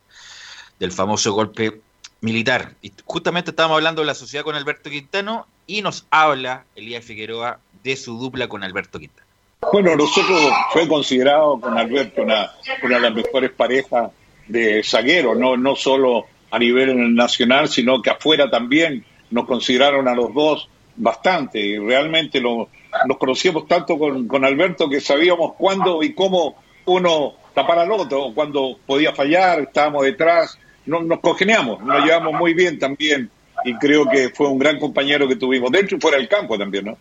del 0.79 0.91
famoso 0.91 1.31
golpe 1.33 1.81
militar. 2.21 2.75
Y 2.81 2.91
justamente 3.05 3.51
estábamos 3.51 3.75
hablando 3.75 4.01
de 4.01 4.07
la 4.07 4.15
sociedad 4.15 4.43
con 4.43 4.55
Alberto 4.55 4.89
Quintano 4.89 5.47
y 5.67 5.81
nos 5.83 6.07
habla 6.09 6.65
Elías 6.75 7.05
Figueroa 7.05 7.59
de 7.83 7.95
su 7.95 8.17
dupla 8.19 8.47
con 8.47 8.63
Alberto 8.63 8.99
Quintano. 8.99 9.27
Bueno, 9.73 9.95
nosotros 9.95 10.39
fue 10.71 10.87
considerado 10.87 11.59
con 11.59 11.77
Alberto 11.77 12.21
una, 12.21 12.51
una 12.83 12.95
de 12.95 13.01
las 13.01 13.13
mejores 13.13 13.51
parejas 13.51 14.11
de 14.47 14.81
zagueros, 14.83 15.37
no, 15.37 15.57
no 15.57 15.75
solo 15.75 16.25
a 16.51 16.57
nivel 16.57 17.13
nacional, 17.13 17.67
sino 17.69 18.01
que 18.01 18.09
afuera 18.09 18.49
también 18.49 19.05
nos 19.31 19.45
consideraron 19.45 20.07
a 20.07 20.15
los 20.15 20.33
dos 20.33 20.69
bastante 20.95 21.59
y 21.59 21.77
realmente 21.77 22.39
lo- 22.41 22.69
nos 23.05 23.17
conocíamos 23.17 23.67
tanto 23.67 23.99
con, 23.99 24.27
con 24.27 24.43
Alberto 24.43 24.89
que 24.89 24.99
sabíamos 24.99 25.53
cuándo 25.57 26.01
y 26.01 26.13
cómo 26.13 26.55
uno 26.85 27.33
tapar 27.53 27.79
al 27.79 27.91
otro, 27.91 28.31
cuando 28.33 28.79
podía 28.85 29.13
fallar, 29.13 29.59
estábamos 29.59 30.03
detrás, 30.03 30.57
no, 30.85 31.01
nos 31.01 31.19
congeniamos, 31.19 31.81
nos 31.83 32.03
llevamos 32.03 32.33
muy 32.33 32.53
bien 32.53 32.79
también 32.79 33.29
y 33.65 33.73
creo 33.75 34.05
que 34.09 34.29
fue 34.29 34.47
un 34.47 34.57
gran 34.57 34.79
compañero 34.79 35.27
que 35.27 35.35
tuvimos, 35.35 35.69
dentro 35.71 35.97
y 35.97 36.01
fuera 36.01 36.17
del 36.17 36.27
campo 36.29 36.57
también, 36.57 36.85
¿no? 36.85 36.97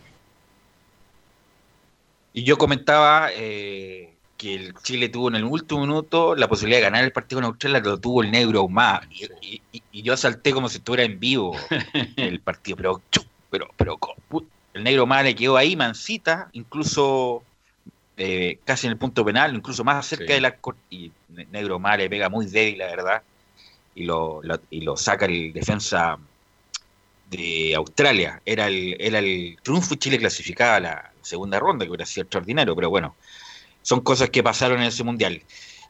Y 2.33 2.43
yo 2.43 2.57
comentaba 2.57 3.29
eh, 3.33 4.13
que 4.37 4.55
el 4.55 4.73
Chile 4.83 5.09
tuvo 5.09 5.29
en 5.29 5.35
el 5.35 5.43
último 5.43 5.81
minuto 5.81 6.35
la 6.35 6.47
posibilidad 6.47 6.79
de 6.79 6.83
ganar 6.83 7.03
el 7.03 7.11
partido 7.11 7.41
con 7.41 7.45
Australia, 7.45 7.79
lo 7.79 7.99
tuvo 7.99 8.23
el 8.23 8.31
negro 8.31 8.59
Ahumada. 8.59 9.01
Y, 9.11 9.25
y- 9.41 9.61
y- 9.71 9.83
y 9.91 10.01
yo 10.01 10.15
salté 10.15 10.51
como 10.51 10.69
si 10.69 10.77
estuviera 10.77 11.03
en 11.03 11.19
vivo 11.19 11.55
el 12.17 12.39
partido. 12.39 12.77
Pero, 12.77 13.01
pero, 13.49 13.67
pero, 13.75 13.97
el 14.73 14.83
negro 14.83 15.01
Ahumada 15.01 15.23
le 15.23 15.35
quedó 15.35 15.57
ahí, 15.57 15.75
mancita, 15.75 16.49
incluso 16.53 17.43
eh, 18.17 18.59
casi 18.63 18.87
en 18.87 18.91
el 18.93 18.97
punto 18.97 19.25
penal, 19.25 19.55
incluso 19.55 19.83
más 19.83 20.05
cerca 20.05 20.33
del 20.33 20.45
arco. 20.45 20.75
Y 20.89 21.11
Ne- 21.29 21.47
negro 21.51 21.73
Ahumada 21.75 21.97
le 21.97 22.09
pega 22.09 22.29
muy 22.29 22.45
débil, 22.45 22.77
la 22.77 22.85
verdad. 22.85 23.23
Y 23.95 24.03
lo, 24.05 24.41
lo- 24.43 24.61
y 24.69 24.81
lo 24.81 24.95
saca 24.95 25.25
el 25.25 25.51
defensa 25.51 26.17
de 27.29 27.73
Australia. 27.75 28.41
Era 28.45 28.67
el, 28.67 28.95
era 28.99 29.19
el 29.19 29.57
triunfo 29.61 29.95
y 29.95 29.97
Chile 29.97 30.17
clasificaba 30.17 30.75
a 30.75 30.79
la 30.79 31.08
segunda 31.21 31.59
ronda, 31.59 31.85
que 31.85 31.89
hubiera 31.89 32.05
sido 32.05 32.23
extraordinario, 32.23 32.75
pero 32.75 32.89
bueno, 32.89 33.15
son 33.81 34.01
cosas 34.01 34.29
que 34.29 34.43
pasaron 34.43 34.79
en 34.81 34.87
ese 34.87 35.03
mundial. 35.03 35.41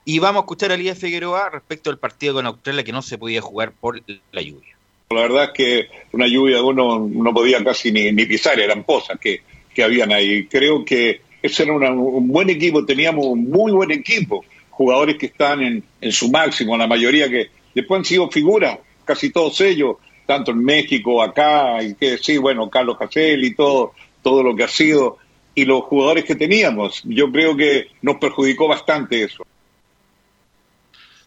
Y 0.06 0.20
vamos 0.20 0.42
a 0.42 0.44
escuchar 0.44 0.72
a 0.72 0.76
Elías 0.76 0.98
Figueroa 0.98 1.50
respecto 1.50 1.90
al 1.90 2.00
partido 2.00 2.36
con 2.36 2.46
Australia 2.46 2.84
que 2.84 2.92
no 2.92 3.02
se 3.02 3.18
podía 3.18 3.42
jugar 3.42 3.74
por 3.74 4.02
la 4.32 4.42
lluvia. 4.42 4.76
La 5.10 5.22
verdad 5.22 5.44
es 5.46 5.50
que 5.52 5.90
una 6.12 6.28
lluvia 6.28 6.62
uno 6.62 7.08
no 7.10 7.34
podía 7.34 7.64
casi 7.64 7.92
ni, 7.92 8.12
ni 8.12 8.26
pisar, 8.26 8.60
eran 8.60 8.84
pozas 8.84 9.20
que, 9.20 9.42
que 9.74 9.84
habían 9.84 10.12
ahí. 10.12 10.46
Creo 10.46 10.86
que 10.86 11.22
ese 11.42 11.64
era 11.64 11.92
un 11.92 12.28
buen 12.28 12.50
equipo, 12.50 12.86
teníamos 12.86 13.26
un 13.26 13.50
muy 13.50 13.72
buen 13.72 13.92
equipo, 13.92 14.46
jugadores 14.70 15.18
que 15.18 15.28
están 15.28 15.62
en, 15.62 15.84
en 16.00 16.12
su 16.12 16.30
máximo, 16.30 16.78
la 16.78 16.88
mayoría 16.88 17.30
que 17.30 17.50
después 17.74 18.00
han 18.00 18.06
sido 18.06 18.30
figuras, 18.30 18.78
casi 19.06 19.32
todos 19.32 19.60
ellos, 19.62 19.98
tanto 20.26 20.52
en 20.52 20.64
México, 20.64 21.24
acá, 21.24 21.82
y 21.82 21.96
que 21.96 22.18
sí, 22.20 22.38
bueno, 22.38 22.70
Carlos 22.70 22.98
Caselli, 22.98 23.56
todo, 23.56 23.94
todo 24.22 24.44
lo 24.44 24.56
que 24.56 24.64
ha 24.64 24.68
sido, 24.68 25.18
y 25.56 25.66
los 25.66 25.84
jugadores 25.84 26.26
que 26.26 26.36
teníamos. 26.36 27.02
Yo 27.04 27.32
creo 27.32 27.56
que 27.56 27.88
nos 28.02 28.18
perjudicó 28.18 28.68
bastante 28.68 29.24
eso. 29.24 29.46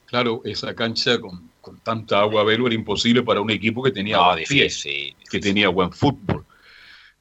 Claro, 0.07 0.43
esa 0.45 0.75
cancha 0.75 1.19
con, 1.19 1.51
con 1.61 1.79
tanta 1.81 2.21
agua 2.21 2.45
velo 2.45 2.67
era 2.67 2.75
imposible 2.75 3.23
para 3.23 3.41
un 3.41 3.51
equipo 3.51 3.83
que 3.83 3.91
tenía 3.91 4.17
No, 4.19 4.35
que 4.37 5.41
tenía 5.41 5.69
buen 5.69 5.91
fútbol. 5.93 6.45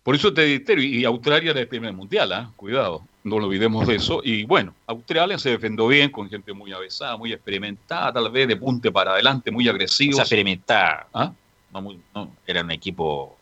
Por 0.04 0.16
eso 0.16 0.34
te 0.34 0.42
reitero, 0.42 0.82
y 0.82 1.06
Australia 1.06 1.52
era 1.52 1.60
el 1.62 1.68
primer 1.68 1.94
mundial, 1.94 2.34
¿ah? 2.34 2.52
cuidado, 2.56 3.06
no 3.24 3.40
lo 3.40 3.46
olvidemos 3.46 3.88
de 3.88 3.96
eso. 3.96 4.22
Y 4.24 4.44
bueno, 4.46 4.74
Australia 4.88 5.38
se 5.38 5.52
defendió 5.52 5.88
bien, 5.88 6.10
con 6.10 6.28
gente 6.28 6.54
muy 6.54 6.74
avesada, 6.74 7.16
muy 7.18 7.32
experimentada, 7.32 8.12
tal 8.12 8.32
vez 8.32 8.48
de 8.48 8.58
punte 8.58 8.92
para 8.92 9.12
adelante, 9.12 9.52
muy 9.52 9.70
agresivo. 9.70 10.20
Experimentada. 10.20 11.08
¿Ah? 11.14 11.32
No, 11.72 11.82
muy- 11.82 12.00
no, 12.16 12.36
era 12.48 12.62
un 12.62 12.72
equipo. 12.72 13.38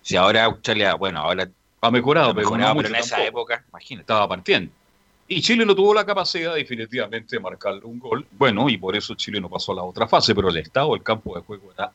Si 0.00 0.16
ahora 0.16 0.44
Australia, 0.44 0.94
bueno, 0.94 1.20
ahora 1.20 1.48
ha 1.80 1.90
mejorado, 1.90 2.30
ha 2.30 2.34
pero, 2.34 2.56
no 2.56 2.80
en 2.80 2.94
esa 2.94 3.16
tampoco. 3.16 3.28
época, 3.28 3.64
imagínate. 3.68 4.02
Estaba 4.02 4.28
partiendo. 4.28 4.72
Y 5.28 5.40
Chile 5.42 5.64
no 5.64 5.74
tuvo 5.76 5.94
la 5.94 6.04
capacidad 6.04 6.54
definitivamente 6.54 7.36
de 7.36 7.40
marcarle 7.40 7.82
un 7.84 8.00
gol. 8.00 8.26
Bueno, 8.32 8.68
y 8.68 8.76
por 8.76 8.96
eso 8.96 9.14
Chile 9.14 9.40
no 9.40 9.48
pasó 9.48 9.72
a 9.72 9.76
la 9.76 9.82
otra 9.82 10.08
fase, 10.08 10.34
pero 10.34 10.48
el 10.48 10.56
estado 10.56 10.92
del 10.92 11.02
campo 11.04 11.36
de 11.36 11.42
juego 11.42 11.70
era 11.72 11.92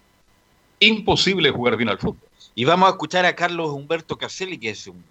imposible 0.79 1.51
jugar 1.51 1.75
bien 1.75 1.89
al 1.89 1.97
fútbol. 1.97 2.29
Y 2.55 2.63
vamos 2.63 2.87
a 2.87 2.91
escuchar 2.91 3.25
a 3.25 3.35
Carlos 3.35 3.71
Humberto 3.71 4.17
Caselli, 4.17 4.57
que 4.57 4.69
es 4.69 4.87
un, 4.87 5.03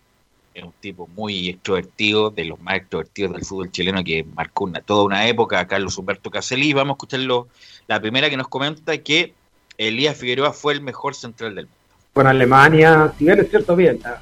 es 0.55 0.65
un 0.65 0.73
tipo 0.81 1.07
muy 1.09 1.51
extrovertido, 1.51 2.31
de 2.31 2.47
los 2.47 2.59
más 2.61 2.77
extrovertidos 2.77 3.33
del 3.35 3.45
fútbol 3.45 3.71
chileno, 3.71 4.03
que 4.03 4.25
marcó 4.25 4.65
una, 4.65 4.81
toda 4.81 5.05
una 5.05 5.29
época 5.29 5.61
a 5.61 5.67
Carlos 5.67 5.99
Humberto 5.99 6.31
Caselli. 6.31 6.71
Y 6.71 6.73
vamos 6.73 6.93
a 6.93 6.97
escucharlo, 6.97 7.49
la 7.87 8.01
primera 8.01 8.31
que 8.31 8.39
nos 8.39 8.49
comenta 8.49 8.97
que 8.97 9.35
Elías 9.77 10.17
Figueroa 10.17 10.55
fue 10.55 10.73
el 10.73 10.81
mejor 10.81 11.15
central 11.15 11.55
del 11.55 11.67
mundo. 11.67 11.79
con 12.15 12.27
Alemania, 12.27 13.13
si 13.19 13.27
bien 13.27 13.41
es 13.41 13.51
cierto, 13.51 13.77
bien, 13.77 14.01
¿ah? 14.07 14.19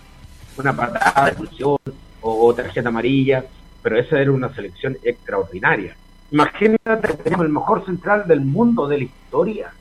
Una 0.56 0.74
patada 0.76 1.24
de 1.24 1.30
expulsión 1.32 1.78
o, 2.20 2.46
o 2.46 2.54
tarjeta 2.54 2.88
amarilla, 2.88 3.44
pero 3.82 3.98
esa 3.98 4.20
era 4.20 4.30
una 4.32 4.54
selección 4.54 4.96
extraordinaria. 5.02 5.96
Imagínate 6.30 7.08
que 7.08 7.14
tenemos 7.22 7.44
el 7.46 7.52
mejor 7.52 7.84
central 7.84 8.26
del 8.26 8.40
mundo 8.40 8.86
de 8.88 8.98
la 8.98 9.04
historia. 9.04 9.72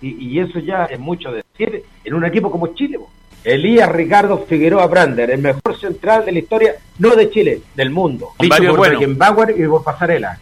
Y, 0.00 0.28
y 0.28 0.38
eso 0.38 0.60
ya 0.60 0.84
es 0.84 0.98
mucho 0.98 1.32
decir 1.32 1.84
en 2.04 2.14
un 2.14 2.24
equipo 2.24 2.50
como 2.50 2.68
Chile. 2.74 3.00
Elías 3.42 3.90
Ricardo 3.90 4.44
Figueroa 4.46 4.86
Brander, 4.86 5.30
el 5.30 5.40
mejor 5.40 5.76
central 5.78 6.24
de 6.24 6.32
la 6.32 6.38
historia, 6.40 6.74
no 6.98 7.16
de 7.16 7.30
Chile, 7.30 7.62
del 7.74 7.90
mundo. 7.90 8.30
Dicho 8.38 8.56
por 8.68 8.76
buenos. 8.76 9.00
Beckenbauer 9.00 9.54
y 9.58 9.66
por 9.66 9.82
Pasarela. 9.82 10.38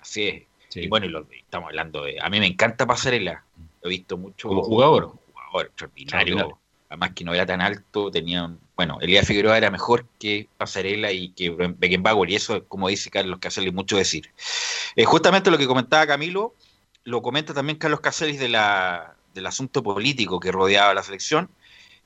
Así 0.00 0.28
es. 0.28 0.42
Y 0.76 0.88
bueno, 0.88 1.06
y 1.06 1.10
lo- 1.10 1.26
estamos 1.30 1.68
hablando 1.68 2.04
de. 2.04 2.18
A 2.20 2.28
mí 2.28 2.40
me 2.40 2.46
encanta 2.46 2.86
Pasarela. 2.86 3.44
Lo 3.82 3.88
he 3.88 3.90
visto 3.90 4.16
mucho. 4.16 4.48
Como 4.48 4.62
jugador. 4.62 5.12
Jugador 5.34 5.66
extraordinario. 5.66 6.58
Además 6.92 7.12
que 7.14 7.24
no 7.24 7.32
era 7.32 7.46
tan 7.46 7.60
alto. 7.62 8.10
Tenía 8.10 8.44
un- 8.44 8.58
Bueno, 8.76 8.98
Elías 9.00 9.26
Figueroa 9.26 9.56
era 9.56 9.70
mejor 9.70 10.04
que 10.18 10.48
Pasarela 10.58 11.10
y 11.12 11.28
que 11.30 11.50
Beckenbauer. 11.50 12.30
Y 12.30 12.34
eso, 12.36 12.64
como 12.68 12.88
dice 12.88 13.10
Carlos 13.10 13.38
Caselli, 13.40 13.70
mucho 13.70 13.96
decir. 13.96 14.30
Eh, 14.96 15.04
justamente 15.04 15.50
lo 15.50 15.58
que 15.58 15.66
comentaba 15.66 16.06
Camilo, 16.06 16.54
lo 17.04 17.22
comenta 17.22 17.54
también 17.54 17.78
Carlos 17.78 18.00
Caselli 18.00 18.36
de 18.36 18.48
la, 18.48 19.14
del 19.34 19.46
asunto 19.46 19.82
político 19.82 20.38
que 20.40 20.50
rodeaba 20.52 20.92
la 20.94 21.02
selección. 21.02 21.48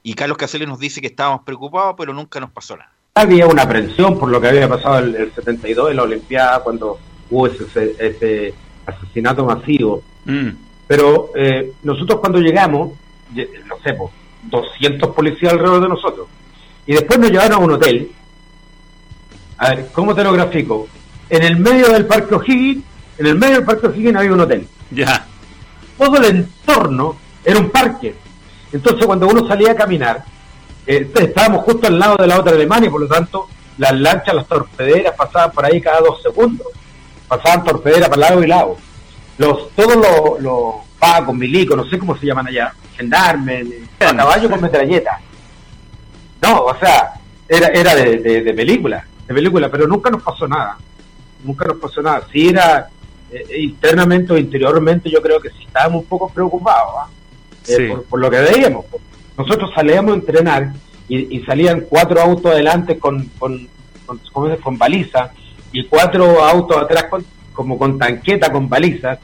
Y 0.02 0.14
Carlos 0.14 0.36
Caselli 0.38 0.66
nos 0.66 0.78
dice 0.78 1.00
que 1.00 1.06
estábamos 1.08 1.42
preocupados, 1.44 1.94
pero 1.98 2.12
nunca 2.12 2.38
nos 2.40 2.50
pasó 2.50 2.76
nada. 2.76 2.92
Había 3.14 3.46
una 3.46 3.62
aprensión 3.62 4.18
por 4.18 4.28
lo 4.30 4.40
que 4.40 4.48
había 4.48 4.68
pasado 4.68 4.98
el, 4.98 5.14
el 5.16 5.32
72 5.34 5.90
en 5.90 5.96
la 5.96 6.02
Olimpiada 6.02 6.60
cuando 6.62 6.98
hubo 7.30 7.46
ese, 7.46 8.54
asesinato 8.86 9.44
masivo. 9.44 10.02
Pero 10.86 11.30
eh, 11.34 11.72
nosotros 11.82 12.20
cuando 12.20 12.38
llegamos, 12.38 12.92
lle- 13.34 13.48
no 13.64 13.76
sé, 13.82 13.94
pues, 13.94 14.10
200 14.50 15.14
policías 15.14 15.52
alrededor 15.52 15.82
de 15.82 15.88
nosotros. 15.88 16.26
Y 16.86 16.92
después 16.92 17.18
nos 17.18 17.30
llevaron 17.30 17.52
a 17.52 17.58
un 17.58 17.72
hotel. 17.72 18.10
A 19.58 19.70
ver, 19.70 19.88
¿cómo 19.92 20.14
te 20.14 20.22
lo 20.22 20.32
grafico? 20.32 20.88
En 21.28 21.42
el 21.42 21.56
medio 21.56 21.88
del 21.88 22.06
Parque 22.06 22.34
O'Higgins, 22.34 22.84
en 23.18 23.26
el 23.26 23.34
medio 23.36 23.56
del 23.56 23.64
Parque 23.64 23.86
O'Higgins 23.88 24.16
había 24.16 24.32
un 24.32 24.40
hotel. 24.40 24.68
Ya. 24.90 25.26
Todo 25.98 26.16
el 26.18 26.24
entorno 26.24 27.16
era 27.44 27.58
un 27.58 27.70
parque. 27.70 28.14
Entonces 28.72 29.06
cuando 29.06 29.26
uno 29.28 29.46
salía 29.46 29.72
a 29.72 29.74
caminar, 29.74 30.24
eh, 30.86 31.10
estábamos 31.14 31.64
justo 31.64 31.86
al 31.86 31.98
lado 31.98 32.16
de 32.16 32.26
la 32.26 32.38
otra 32.38 32.52
Alemania, 32.52 32.90
por 32.90 33.00
lo 33.00 33.08
tanto, 33.08 33.48
las 33.78 33.92
lanchas, 33.92 34.34
las 34.34 34.46
torpederas 34.46 35.14
pasaban 35.16 35.50
por 35.52 35.64
ahí 35.64 35.80
cada 35.80 36.00
dos 36.00 36.22
segundos. 36.22 36.66
pasaban 37.28 37.64
torpedera 37.64 38.08
para 38.08 38.28
lado 38.28 38.42
y 38.42 38.46
lado. 38.46 38.76
Los, 39.38 39.70
todos 39.74 39.96
los, 39.96 40.40
los 40.40 40.85
pacos, 40.98 41.34
milicos, 41.34 41.76
no 41.76 41.84
sé 41.84 41.98
cómo 41.98 42.16
se 42.16 42.26
llaman 42.26 42.48
allá, 42.48 42.72
gendarmes, 42.96 43.66
a 44.00 44.16
caballo 44.16 44.50
con 44.50 44.60
metralleta. 44.60 45.20
No, 46.42 46.64
o 46.64 46.76
sea, 46.78 47.14
era, 47.48 47.68
era 47.68 47.94
de, 47.94 48.18
de, 48.18 48.54
película, 48.54 49.06
de 49.26 49.34
película, 49.34 49.70
pero 49.70 49.86
nunca 49.86 50.10
nos 50.10 50.22
pasó 50.22 50.46
nada. 50.46 50.76
Nunca 51.44 51.64
nos 51.66 51.78
pasó 51.78 52.02
nada. 52.02 52.26
Sí 52.32 52.48
era 52.48 52.88
eh, 53.30 53.44
internamente 53.58 54.32
o 54.32 54.38
interiormente, 54.38 55.10
yo 55.10 55.20
creo 55.22 55.40
que 55.40 55.50
sí 55.50 55.64
estábamos 55.66 56.02
un 56.02 56.08
poco 56.08 56.28
preocupados 56.28 56.94
¿ah? 56.98 57.08
eh, 57.68 57.96
por, 58.08 58.20
lo 58.20 58.30
que 58.30 58.38
veíamos. 58.38 58.84
Nosotros 59.36 59.70
salíamos 59.74 60.12
a 60.12 60.16
entrenar 60.16 60.72
y, 61.08 61.40
salían 61.42 61.82
cuatro 61.88 62.20
autos 62.20 62.50
adelante 62.50 62.98
con, 62.98 63.26
con, 63.38 63.68
con, 64.06 64.56
con 64.56 64.78
baliza 64.78 65.30
y 65.72 65.84
cuatro 65.84 66.42
autos 66.42 66.76
atrás 66.76 67.06
como 67.52 67.78
con 67.78 67.98
tanqueta, 67.98 68.50
con 68.50 68.68
balizas. 68.68 69.18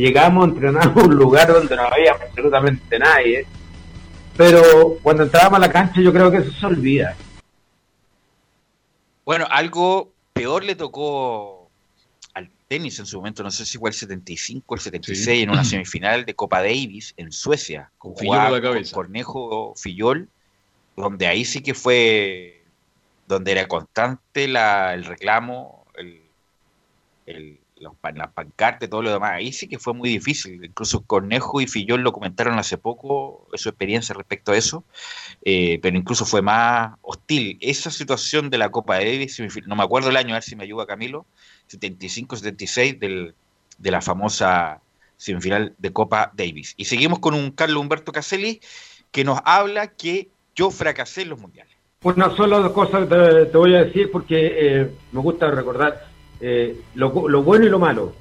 Llegamos 0.00 0.46
a 0.46 0.48
entrenar 0.48 0.88
a 0.88 1.02
un 1.02 1.14
lugar 1.14 1.52
donde 1.52 1.76
no 1.76 1.82
había 1.82 2.12
absolutamente 2.12 2.98
nadie. 2.98 3.46
Pero 4.34 4.96
cuando 5.02 5.24
entrábamos 5.24 5.58
a 5.58 5.60
la 5.60 5.70
cancha 5.70 6.00
yo 6.00 6.10
creo 6.10 6.30
que 6.30 6.38
eso 6.38 6.50
se 6.52 6.64
olvida. 6.64 7.14
Bueno, 9.26 9.46
algo 9.50 10.10
peor 10.32 10.64
le 10.64 10.74
tocó 10.74 11.68
al 12.32 12.50
tenis 12.66 12.98
en 12.98 13.04
su 13.04 13.18
momento, 13.18 13.42
no 13.42 13.50
sé 13.50 13.66
si 13.66 13.76
fue 13.76 13.90
el 13.90 13.94
75 13.94 14.64
o 14.66 14.74
el 14.74 14.80
76, 14.80 15.42
en 15.42 15.50
una 15.50 15.64
semifinal 15.66 16.24
de 16.24 16.34
Copa 16.34 16.62
Davis 16.62 17.12
en 17.18 17.30
Suecia, 17.30 17.90
con, 17.98 18.16
Fillol 18.16 18.62
con 18.62 18.84
Cornejo 18.84 19.74
Fillol, 19.76 20.30
donde 20.96 21.26
ahí 21.26 21.44
sí 21.44 21.62
que 21.62 21.74
fue, 21.74 22.64
donde 23.28 23.52
era 23.52 23.68
constante 23.68 24.48
la, 24.48 24.94
el 24.94 25.04
reclamo, 25.04 25.84
el, 25.94 26.22
el, 27.26 27.59
los, 27.80 27.94
las 28.14 28.32
pancartas 28.32 28.88
todo 28.88 29.02
lo 29.02 29.12
demás. 29.12 29.32
Ahí 29.32 29.52
sí 29.52 29.66
que 29.66 29.78
fue 29.78 29.94
muy 29.94 30.10
difícil. 30.10 30.64
Incluso 30.64 31.02
Cornejo 31.02 31.60
y 31.60 31.66
Fillol 31.66 32.02
lo 32.02 32.12
comentaron 32.12 32.58
hace 32.58 32.78
poco, 32.78 33.48
su 33.54 33.68
experiencia 33.68 34.14
respecto 34.14 34.52
a 34.52 34.56
eso, 34.56 34.84
eh, 35.44 35.78
pero 35.82 35.96
incluso 35.96 36.24
fue 36.24 36.42
más 36.42 36.94
hostil. 37.02 37.58
Esa 37.60 37.90
situación 37.90 38.50
de 38.50 38.58
la 38.58 38.70
Copa 38.70 38.96
Davis, 38.96 39.40
no 39.66 39.76
me 39.76 39.82
acuerdo 39.82 40.10
el 40.10 40.16
año, 40.16 40.30
a 40.30 40.36
ver 40.36 40.42
si 40.42 40.56
me 40.56 40.64
ayuda 40.64 40.86
Camilo, 40.86 41.26
75-76 41.70 42.98
de 43.78 43.90
la 43.90 44.00
famosa 44.00 44.80
semifinal 45.16 45.74
de 45.78 45.92
Copa 45.92 46.30
Davis. 46.34 46.74
Y 46.76 46.84
seguimos 46.84 47.18
con 47.18 47.34
un 47.34 47.50
Carlos 47.50 47.80
Humberto 47.80 48.12
Caselli 48.12 48.60
que 49.10 49.24
nos 49.24 49.40
habla 49.44 49.88
que 49.88 50.28
yo 50.54 50.70
fracasé 50.70 51.22
en 51.22 51.30
los 51.30 51.40
mundiales. 51.40 51.74
Una 52.02 52.34
sola 52.34 52.58
dos 52.58 52.72
cosas 52.72 53.08
te, 53.08 53.46
te 53.46 53.58
voy 53.58 53.74
a 53.74 53.84
decir 53.84 54.10
porque 54.10 54.80
eh, 54.80 54.90
me 55.12 55.20
gusta 55.20 55.50
recordar 55.50 56.09
eh, 56.40 56.80
lo, 56.94 57.10
bueno 57.10 57.66
y 57.66 57.68
lo 57.68 57.78
malo. 57.78 58.12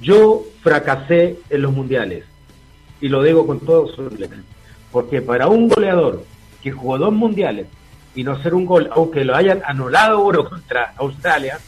Yo 0.00 0.44
fracasé 0.62 1.38
en 1.50 1.62
los 1.62 1.72
mundiales. 1.72 2.24
Y 3.00 3.08
lo 3.08 3.22
digo 3.22 3.46
con 3.46 3.60
todo 3.60 3.88
su 3.88 4.08
porque 4.90 5.20
para 5.20 5.48
un 5.48 5.68
goleador 5.68 6.24
que 6.62 6.70
jugó 6.70 6.98
dos 6.98 7.12
mundiales 7.12 7.66
y 8.14 8.22
no 8.22 8.32
hacer 8.32 8.54
un 8.54 8.64
gol, 8.64 8.88
aunque 8.92 9.24
lo 9.24 9.34
hayan 9.34 9.60
anulado 9.66 10.20
uno 10.20 10.48
contra 10.48 10.94
Australia, 10.96 11.58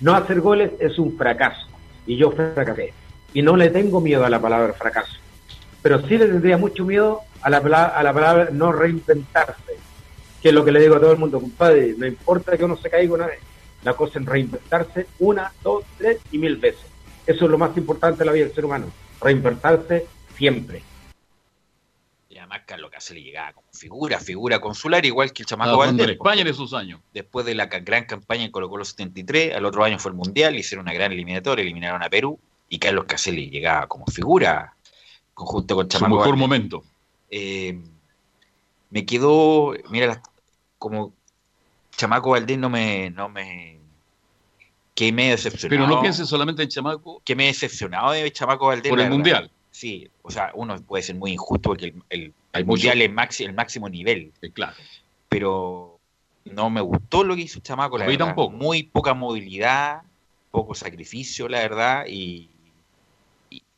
no 0.00 0.14
hacer 0.14 0.40
goles 0.40 0.72
es 0.80 0.98
un 0.98 1.16
fracaso. 1.16 1.66
Y 2.06 2.16
yo 2.16 2.30
fracasé. 2.30 2.94
Y 3.34 3.42
no 3.42 3.56
le 3.56 3.68
tengo 3.68 4.00
miedo 4.00 4.24
a 4.24 4.30
la 4.30 4.40
palabra 4.40 4.72
fracaso, 4.72 5.12
pero 5.82 6.00
sí 6.06 6.18
le 6.18 6.26
tendría 6.26 6.56
mucho 6.56 6.84
miedo 6.84 7.20
a 7.42 7.50
la, 7.50 7.58
a 7.58 8.02
la 8.02 8.12
palabra 8.12 8.48
no 8.50 8.72
reinventarse, 8.72 9.74
que 10.42 10.48
es 10.48 10.54
lo 10.54 10.64
que 10.64 10.72
le 10.72 10.80
digo 10.80 10.96
a 10.96 11.00
todo 11.00 11.12
el 11.12 11.18
mundo, 11.18 11.40
compadre, 11.40 11.94
no 11.96 12.06
importa 12.06 12.56
que 12.56 12.64
uno 12.64 12.76
se 12.76 12.90
caiga 12.90 13.14
una 13.14 13.26
vez, 13.26 13.38
la 13.82 13.94
cosa 13.94 14.18
en 14.18 14.26
reinventarse 14.26 15.06
una, 15.18 15.52
dos, 15.62 15.84
tres 15.98 16.18
y 16.30 16.38
mil 16.38 16.56
veces. 16.56 16.86
Eso 17.26 17.44
es 17.44 17.50
lo 17.50 17.58
más 17.58 17.76
importante 17.76 18.22
en 18.22 18.26
la 18.26 18.32
vida 18.32 18.46
del 18.46 18.54
ser 18.54 18.64
humano, 18.64 18.90
reinventarse 19.20 20.06
siempre. 20.36 20.82
Y 22.28 22.38
además 22.38 22.62
Carlos 22.66 22.90
le 23.10 23.22
llegaba 23.22 23.52
como 23.52 23.66
figura, 23.72 24.20
figura 24.20 24.60
consular, 24.60 25.04
igual 25.04 25.32
que 25.32 25.42
el 25.42 25.46
chamaco 25.46 25.84
En 25.84 25.98
España 26.00 26.42
en 26.42 26.48
esos 26.48 26.72
años. 26.74 27.00
Después 27.12 27.44
de 27.44 27.54
la 27.54 27.66
gran 27.66 28.04
campaña 28.04 28.44
en 28.44 28.50
Colo 28.50 28.68
Colo 28.68 28.84
73, 28.84 29.54
al 29.54 29.64
otro 29.64 29.84
año 29.84 29.98
fue 29.98 30.10
el 30.10 30.16
Mundial, 30.16 30.56
hicieron 30.56 30.84
una 30.84 30.92
gran 30.92 31.12
eliminatoria, 31.12 31.62
eliminaron 31.62 32.02
a 32.02 32.08
Perú, 32.08 32.38
y 32.68 32.78
Carlos 32.78 33.06
Caselli 33.06 33.50
llegaba 33.50 33.86
como 33.88 34.06
figura, 34.06 34.74
conjunto 35.34 35.74
con 35.74 35.88
Chamaco. 35.88 36.14
Su 36.14 36.18
mejor 36.20 36.36
momento. 36.36 36.84
Eh, 37.30 37.80
me 38.90 39.06
quedó, 39.06 39.74
mira, 39.90 40.22
como 40.78 41.12
Chamaco 42.00 42.30
Valdés 42.30 42.56
no 42.56 42.70
me, 42.70 43.10
no 43.10 43.28
me, 43.28 43.78
que 44.94 45.12
me 45.12 45.26
he 45.26 45.30
decepcionado. 45.32 45.84
Pero 45.84 45.86
no 45.86 46.00
pienses 46.00 46.26
solamente 46.26 46.62
en 46.62 46.70
Chamaco. 46.70 47.20
Que 47.26 47.36
me 47.36 47.44
he 47.44 47.46
decepcionado 47.48 48.12
de 48.12 48.32
Chamaco 48.32 48.68
Valdés. 48.68 48.88
Por 48.88 49.00
el 49.00 49.10
Mundial. 49.10 49.50
Sí, 49.70 50.08
o 50.22 50.30
sea, 50.30 50.50
uno 50.54 50.80
puede 50.80 51.02
ser 51.02 51.16
muy 51.16 51.32
injusto 51.32 51.68
porque 51.68 51.92
el, 52.08 52.32
Mundial 52.64 53.02
es 53.02 53.40
el 53.40 53.52
máximo 53.52 53.90
nivel. 53.90 54.32
claro. 54.54 54.72
Pero 55.28 56.00
no 56.46 56.70
me 56.70 56.80
gustó 56.80 57.22
lo 57.22 57.36
que 57.36 57.42
hizo 57.42 57.60
Chamaco, 57.60 57.98
la 57.98 58.06
verdad. 58.06 58.28
Tampoco. 58.28 58.56
Muy 58.56 58.84
poca 58.84 59.12
movilidad, 59.12 60.00
poco 60.50 60.74
sacrificio, 60.74 61.48
la 61.48 61.58
verdad, 61.58 62.06
y, 62.08 62.48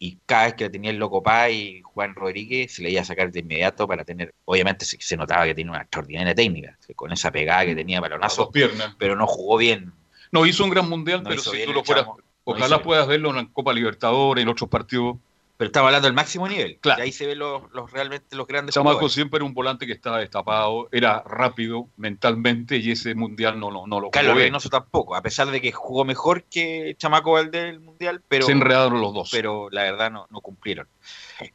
y, 0.03 0.19
cada 0.27 0.47
vez 0.47 0.55
que 0.55 0.69
tenía 0.69 0.91
el 0.91 0.97
Loco 0.97 1.23
y 1.49 1.81
Juan 1.83 2.17
Rodríguez 2.17 2.75
se 2.75 2.83
le 2.83 2.91
iba 2.91 3.03
a 3.03 3.05
sacar 3.05 3.31
de 3.31 3.39
inmediato 3.39 3.87
para 3.87 4.05
tener, 4.05 4.35
obviamente 4.45 4.85
se, 4.85 5.17
notaba 5.17 5.45
que 5.45 5.55
tenía 5.55 5.71
una 5.71 5.83
extraordinaria 5.83 6.35
técnica, 6.35 6.77
con 6.97 7.13
esa 7.13 7.31
pegada 7.31 7.67
que 7.67 7.77
tenía 7.77 8.01
balonazo, 8.01 8.51
piernas. 8.51 8.97
pero 8.99 9.15
no 9.15 9.29
jugó 9.29 9.59
bien. 9.59 9.93
No 10.33 10.45
hizo 10.45 10.65
un 10.65 10.71
gran 10.71 10.89
mundial, 10.89 11.23
pero 11.23 11.41
si 11.41 11.65
tú 11.65 11.73
lo 11.73 11.85
fueras, 11.85 12.07
ojalá 12.43 12.83
puedas 12.83 13.07
verlo 13.07 13.39
en 13.39 13.47
Copa 13.47 13.73
Libertadores, 13.73 14.43
en 14.43 14.49
otros 14.49 14.69
partidos 14.69 15.19
pero 15.63 15.69
estaba 15.69 15.87
hablando 15.87 16.09
del 16.09 16.15
máximo 16.17 16.49
nivel. 16.49 16.77
Claro. 16.81 17.01
Y 17.01 17.05
ahí 17.05 17.13
se 17.13 17.25
ven 17.25 17.39
los, 17.39 17.63
realmente 17.93 18.35
los 18.35 18.49
grandes 18.49 18.75
Chamaco 18.75 19.09
siempre 19.09 19.37
era 19.37 19.45
un 19.45 19.55
volante 19.55 19.87
que 19.87 19.93
estaba 19.93 20.19
destapado, 20.19 20.89
era 20.91 21.23
rápido 21.25 21.87
mentalmente 21.97 22.79
y 22.79 22.91
ese 22.91 23.15
mundial 23.15 23.61
no, 23.61 23.71
no, 23.71 23.87
no 23.87 24.01
lo 24.01 24.11
Claro, 24.11 24.35
Reynoso 24.35 24.69
tampoco, 24.69 25.15
a 25.15 25.23
pesar 25.23 25.53
de 25.53 25.61
que 25.61 25.71
jugó 25.71 26.05
mejor 26.05 26.43
que 26.51 26.97
Chamaco 26.99 27.39
el 27.39 27.53
del 27.53 27.79
mundial, 27.79 28.21
pero. 28.27 28.45
Se 28.45 28.51
enredaron 28.51 29.01
los 29.01 29.15
dos. 29.15 29.29
Pero 29.31 29.71
la 29.71 29.85
verdad 29.85 30.11
no, 30.11 30.27
no 30.31 30.41
cumplieron. 30.41 30.89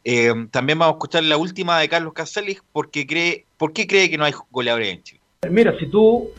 Eh, 0.06 0.34
también 0.52 0.80
vamos 0.80 0.94
a 0.94 0.96
escuchar 0.96 1.24
la 1.24 1.36
última 1.36 1.78
de 1.78 1.90
Carlos 1.90 2.14
Casalis, 2.14 2.64
porque 2.72 3.06
cree, 3.06 3.46
¿por 3.58 3.74
qué 3.74 3.88
cree 3.88 4.10
que 4.10 4.18
no 4.18 4.24
hay 4.24 4.34
goleadores 4.52 4.88
en 4.88 5.04
Chile? 5.04 5.22
Mira, 5.50 5.78
si 5.78 5.88
tú 5.88 6.30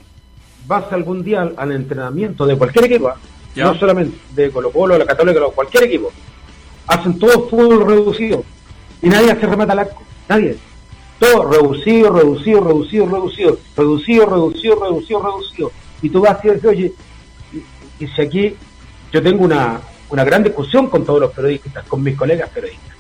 vas 0.66 0.90
algún 0.90 1.22
día 1.22 1.52
al, 1.54 1.72
entrenamiento 1.72 2.46
de 2.46 2.56
cualquier 2.56 2.86
equipo, 2.86 3.12
no 3.56 3.74
solamente 3.74 4.16
de 4.30 4.50
Colo 4.50 4.72
Colo, 4.72 4.96
la 4.96 5.04
Católica, 5.04 5.40
cualquier 5.54 5.84
equipo, 5.84 6.10
hacen 6.88 7.18
todo 7.18 7.48
fútbol 7.48 7.86
reducido 7.86 8.44
y 9.02 9.08
nadie 9.08 9.30
hace 9.30 9.46
remata 9.46 9.72
al 9.72 9.80
arco, 9.80 10.02
nadie. 10.28 10.56
Todo 11.18 11.50
reducido, 11.50 12.12
reducido, 12.12 12.60
reducido, 12.60 13.06
reducido, 13.06 13.58
reducido, 13.76 14.26
reducido, 14.26 14.76
reducido, 14.76 15.22
reducido. 15.22 15.72
Y 16.00 16.10
tú 16.10 16.20
vas 16.20 16.44
y 16.44 16.48
dices, 16.48 16.64
oye, 16.64 16.92
y, 17.98 18.06
si 18.06 18.22
aquí 18.22 18.56
yo 19.12 19.22
tengo 19.22 19.44
una, 19.44 19.80
una 20.10 20.24
gran 20.24 20.44
discusión 20.44 20.88
con 20.88 21.04
todos 21.04 21.20
los 21.20 21.32
periodistas, 21.32 21.84
con 21.86 22.02
mis 22.02 22.16
colegas 22.16 22.48
periodistas. 22.50 22.96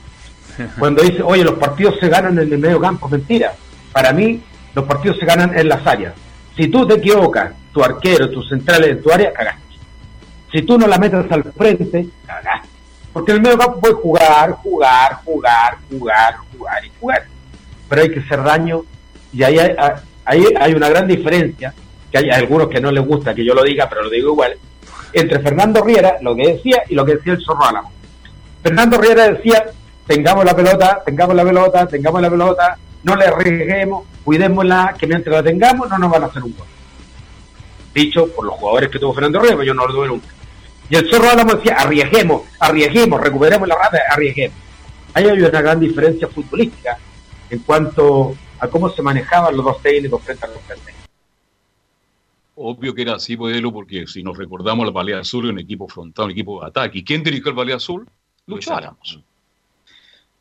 Cuando 0.78 1.02
dice, 1.02 1.22
oye, 1.22 1.44
los 1.44 1.54
partidos 1.54 1.94
se 2.00 2.08
ganan 2.08 2.38
en 2.38 2.52
el 2.52 2.58
medio 2.58 2.80
campo, 2.80 3.08
mentira. 3.08 3.54
Para 3.92 4.12
mí, 4.12 4.42
los 4.74 4.84
partidos 4.84 5.18
se 5.18 5.26
ganan 5.26 5.56
en 5.56 5.68
las 5.68 5.86
áreas. 5.86 6.14
Si 6.56 6.66
tú 6.68 6.86
te 6.86 6.94
equivocas, 6.94 7.52
tu 7.72 7.82
arquero, 7.84 8.30
tus 8.30 8.48
centrales 8.48 8.90
en 8.90 9.02
tu 9.02 9.12
área, 9.12 9.32
cagaste. 9.32 9.62
Si 10.50 10.62
tú 10.62 10.76
no 10.76 10.88
la 10.88 10.98
metes 10.98 11.30
al 11.30 11.44
frente, 11.52 12.08
cagaste. 12.26 12.77
Porque 13.18 13.32
el 13.32 13.40
medio 13.40 13.58
campo 13.58 13.80
puede 13.80 13.94
jugar, 13.94 14.52
jugar, 14.62 15.14
jugar, 15.24 15.78
jugar, 15.90 16.36
jugar 16.52 16.84
y 16.84 16.90
jugar. 17.00 17.24
Pero 17.88 18.02
hay 18.02 18.10
que 18.12 18.20
hacer 18.20 18.44
daño 18.44 18.84
y 19.32 19.42
ahí 19.42 19.58
hay, 20.24 20.72
una 20.72 20.88
gran 20.88 21.08
diferencia, 21.08 21.74
que 22.12 22.18
hay 22.18 22.30
algunos 22.30 22.68
que 22.68 22.80
no 22.80 22.92
les 22.92 23.04
gusta 23.04 23.34
que 23.34 23.44
yo 23.44 23.54
lo 23.54 23.64
diga, 23.64 23.88
pero 23.88 24.04
lo 24.04 24.10
digo 24.10 24.30
igual, 24.30 24.56
entre 25.12 25.40
Fernando 25.40 25.82
Riera, 25.82 26.18
lo 26.22 26.36
que 26.36 26.46
decía, 26.46 26.84
y 26.88 26.94
lo 26.94 27.04
que 27.04 27.16
decía 27.16 27.32
el 27.32 27.44
Zorro 27.44 27.64
Álamo. 27.64 27.90
Fernando 28.62 28.98
Riera 28.98 29.30
decía, 29.30 29.64
tengamos 30.06 30.44
la 30.44 30.54
pelota, 30.54 31.02
tengamos 31.04 31.34
la 31.34 31.44
pelota, 31.44 31.88
tengamos 31.88 32.22
la 32.22 32.30
pelota, 32.30 32.78
no 33.02 33.16
le 33.16 33.24
arriesguemos, 33.24 34.04
cuidémosla, 34.22 34.94
que 34.96 35.08
mientras 35.08 35.38
la 35.38 35.42
tengamos 35.42 35.90
no 35.90 35.98
nos 35.98 36.12
van 36.12 36.22
a 36.22 36.26
hacer 36.26 36.44
un 36.44 36.54
gol. 36.56 36.68
Dicho 37.92 38.28
por 38.28 38.44
los 38.44 38.54
jugadores 38.54 38.88
que 38.90 39.00
tuvo 39.00 39.12
Fernando 39.12 39.40
Riera, 39.40 39.64
yo 39.64 39.74
no 39.74 39.88
lo 39.88 39.92
tuve 39.92 40.06
nunca. 40.06 40.37
Y 40.90 40.96
el 40.96 41.10
zorro 41.10 41.30
Álamo 41.30 41.54
decía, 41.54 41.74
arriesguemos, 41.74 42.42
arriesguemos, 42.58 43.20
recuperemos 43.20 43.68
la 43.68 43.74
rata, 43.74 43.98
arriesguemos. 44.10 44.56
Ahí 45.14 45.24
hay 45.24 45.40
una 45.40 45.60
gran 45.60 45.80
diferencia 45.80 46.28
futbolística 46.28 46.98
en 47.50 47.58
cuanto 47.60 48.36
a 48.58 48.68
cómo 48.68 48.88
se 48.88 49.02
manejaban 49.02 49.56
los 49.56 49.64
dos 49.64 49.82
técnicos 49.82 50.22
frente 50.22 50.46
a 50.46 50.48
los 50.48 50.60
frentes. 50.62 50.94
Obvio 52.54 52.94
que 52.94 53.02
era 53.02 53.14
así, 53.14 53.36
modelo, 53.36 53.72
porque 53.72 54.06
si 54.06 54.22
nos 54.22 54.36
recordamos 54.36 54.84
la 54.84 54.92
Balea 54.92 55.20
Azul 55.20 55.44
era 55.44 55.52
un 55.52 55.60
equipo 55.60 55.86
frontal, 55.88 56.26
un 56.26 56.30
equipo 56.32 56.60
de 56.60 56.66
ataque. 56.66 56.98
¿Y 56.98 57.04
quién 57.04 57.22
dirigió 57.22 57.50
el 57.50 57.56
Balea 57.56 57.76
Azul? 57.76 58.08
Lucháramos. 58.46 59.20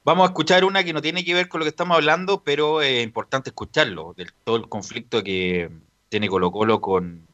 Vamos 0.04 0.24
a 0.24 0.28
escuchar 0.28 0.64
una 0.64 0.84
que 0.84 0.94
no 0.94 1.02
tiene 1.02 1.26
que 1.26 1.34
ver 1.34 1.50
con 1.50 1.60
lo 1.60 1.66
que 1.66 1.70
estamos 1.70 1.96
hablando, 1.96 2.42
pero 2.42 2.82
es 2.82 3.04
importante 3.04 3.50
escucharlo, 3.50 4.14
del 4.16 4.32
todo 4.46 4.56
el 4.56 4.70
conflicto 4.70 5.22
que 5.22 5.70
tiene 6.08 6.30
Colo 6.30 6.50
Colo 6.50 6.80
con, 6.80 7.28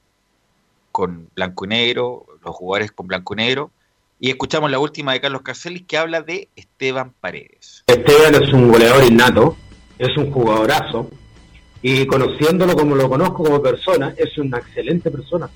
con 0.92 1.30
Blanco 1.36 1.66
y 1.66 1.68
Negro, 1.68 2.26
los 2.46 2.56
jugadores 2.56 2.92
con 2.92 3.08
blanco 3.08 3.34
y 3.34 3.38
negro, 3.38 3.72
Y 4.20 4.30
escuchamos 4.30 4.72
la 4.72 4.80
última 4.80 5.12
de 5.12 5.20
Carlos 5.20 5.42
Caselli 5.42 5.82
que 5.82 5.98
habla 5.98 6.22
de 6.22 6.48
Esteban 6.56 7.12
Paredes. 7.20 7.84
Esteban 7.88 8.36
es 8.42 8.54
un 8.54 8.72
goleador 8.72 9.04
innato, 9.04 9.58
es 10.00 10.16
un 10.18 10.32
jugadorazo, 10.32 11.10
y 11.82 12.06
conociéndolo 12.06 12.74
como 12.76 12.96
lo 12.96 13.10
conozco 13.10 13.44
como 13.44 13.62
persona, 13.62 14.14
es 14.18 14.38
una 14.38 14.60
excelente 14.60 15.12
persona. 15.12 15.50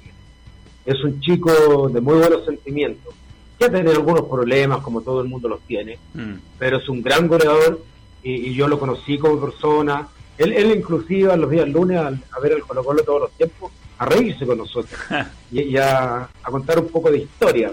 Es 0.85 1.01
un 1.03 1.21
chico 1.21 1.87
de 1.89 2.01
muy 2.01 2.15
buenos 2.17 2.43
sentimientos, 2.45 3.13
que 3.57 3.65
ha 3.65 3.69
tenido 3.71 3.91
algunos 3.93 4.23
problemas, 4.27 4.79
como 4.81 5.01
todo 5.01 5.21
el 5.21 5.27
mundo 5.29 5.47
los 5.47 5.61
tiene, 5.61 5.97
Mm. 6.13 6.33
pero 6.59 6.77
es 6.77 6.89
un 6.89 7.01
gran 7.01 7.27
goleador 7.27 7.81
y, 8.23 8.49
y 8.49 8.53
yo 8.53 8.67
lo 8.67 8.77
conocí 8.79 9.17
como 9.17 9.39
persona. 9.39 10.07
Él, 10.37 10.51
él 10.53 10.75
inclusive 10.75 11.31
a 11.31 11.37
los 11.37 11.49
días 11.49 11.69
lunes 11.69 11.97
al- 11.99 12.21
a, 12.35 12.39
ver 12.41 12.51
el 12.53 12.61
Colo 12.63 12.83
Colo 12.83 13.03
todos 13.03 13.21
los 13.21 13.31
tiempos, 13.31 13.71
a 13.97 14.05
reírse 14.05 14.45
con 14.45 14.57
nosotros 14.57 14.99
y, 15.51 15.61
y 15.61 15.77
a, 15.77 16.23
a 16.43 16.51
contar 16.51 16.79
un 16.79 16.87
poco 16.87 17.11
de 17.11 17.19
historia. 17.19 17.71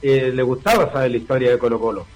Eh, 0.00 0.30
le 0.32 0.42
gustaba 0.42 0.92
saber 0.92 1.10
la 1.10 1.16
historia 1.16 1.50
de 1.50 1.58
Colo 1.58 1.80
Colo. 1.80 2.06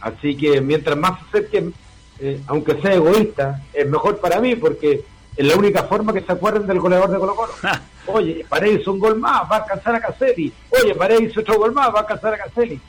Así 0.00 0.36
que 0.36 0.60
mientras 0.60 0.96
más 0.96 1.20
se 1.20 1.38
acerquen, 1.38 1.74
eh, 2.20 2.40
aunque 2.46 2.80
sea 2.80 2.94
egoísta, 2.94 3.62
es 3.72 3.88
mejor 3.88 4.18
para 4.18 4.40
mí 4.40 4.56
porque 4.56 5.04
es 5.36 5.46
la 5.46 5.56
única 5.56 5.84
forma 5.84 6.12
que 6.12 6.22
se 6.22 6.32
acuerden 6.32 6.66
del 6.66 6.80
goleador 6.80 7.10
de 7.10 7.18
Colo 7.18 7.34
Colo. 7.34 7.52
Oye, 8.06 8.44
Paredes 8.48 8.80
hizo 8.80 8.92
un 8.92 8.98
gol 8.98 9.18
más, 9.18 9.42
va 9.42 9.56
a 9.56 9.62
alcanzar 9.62 9.94
a 9.96 10.00
Caselli. 10.00 10.52
Oye, 10.70 10.94
Paredes 10.94 11.30
hizo 11.30 11.40
otro 11.40 11.58
gol 11.58 11.72
más, 11.72 11.88
va 11.88 11.98
a 11.98 12.00
alcanzar 12.00 12.34
a 12.34 12.38
Caselli. 12.38 12.80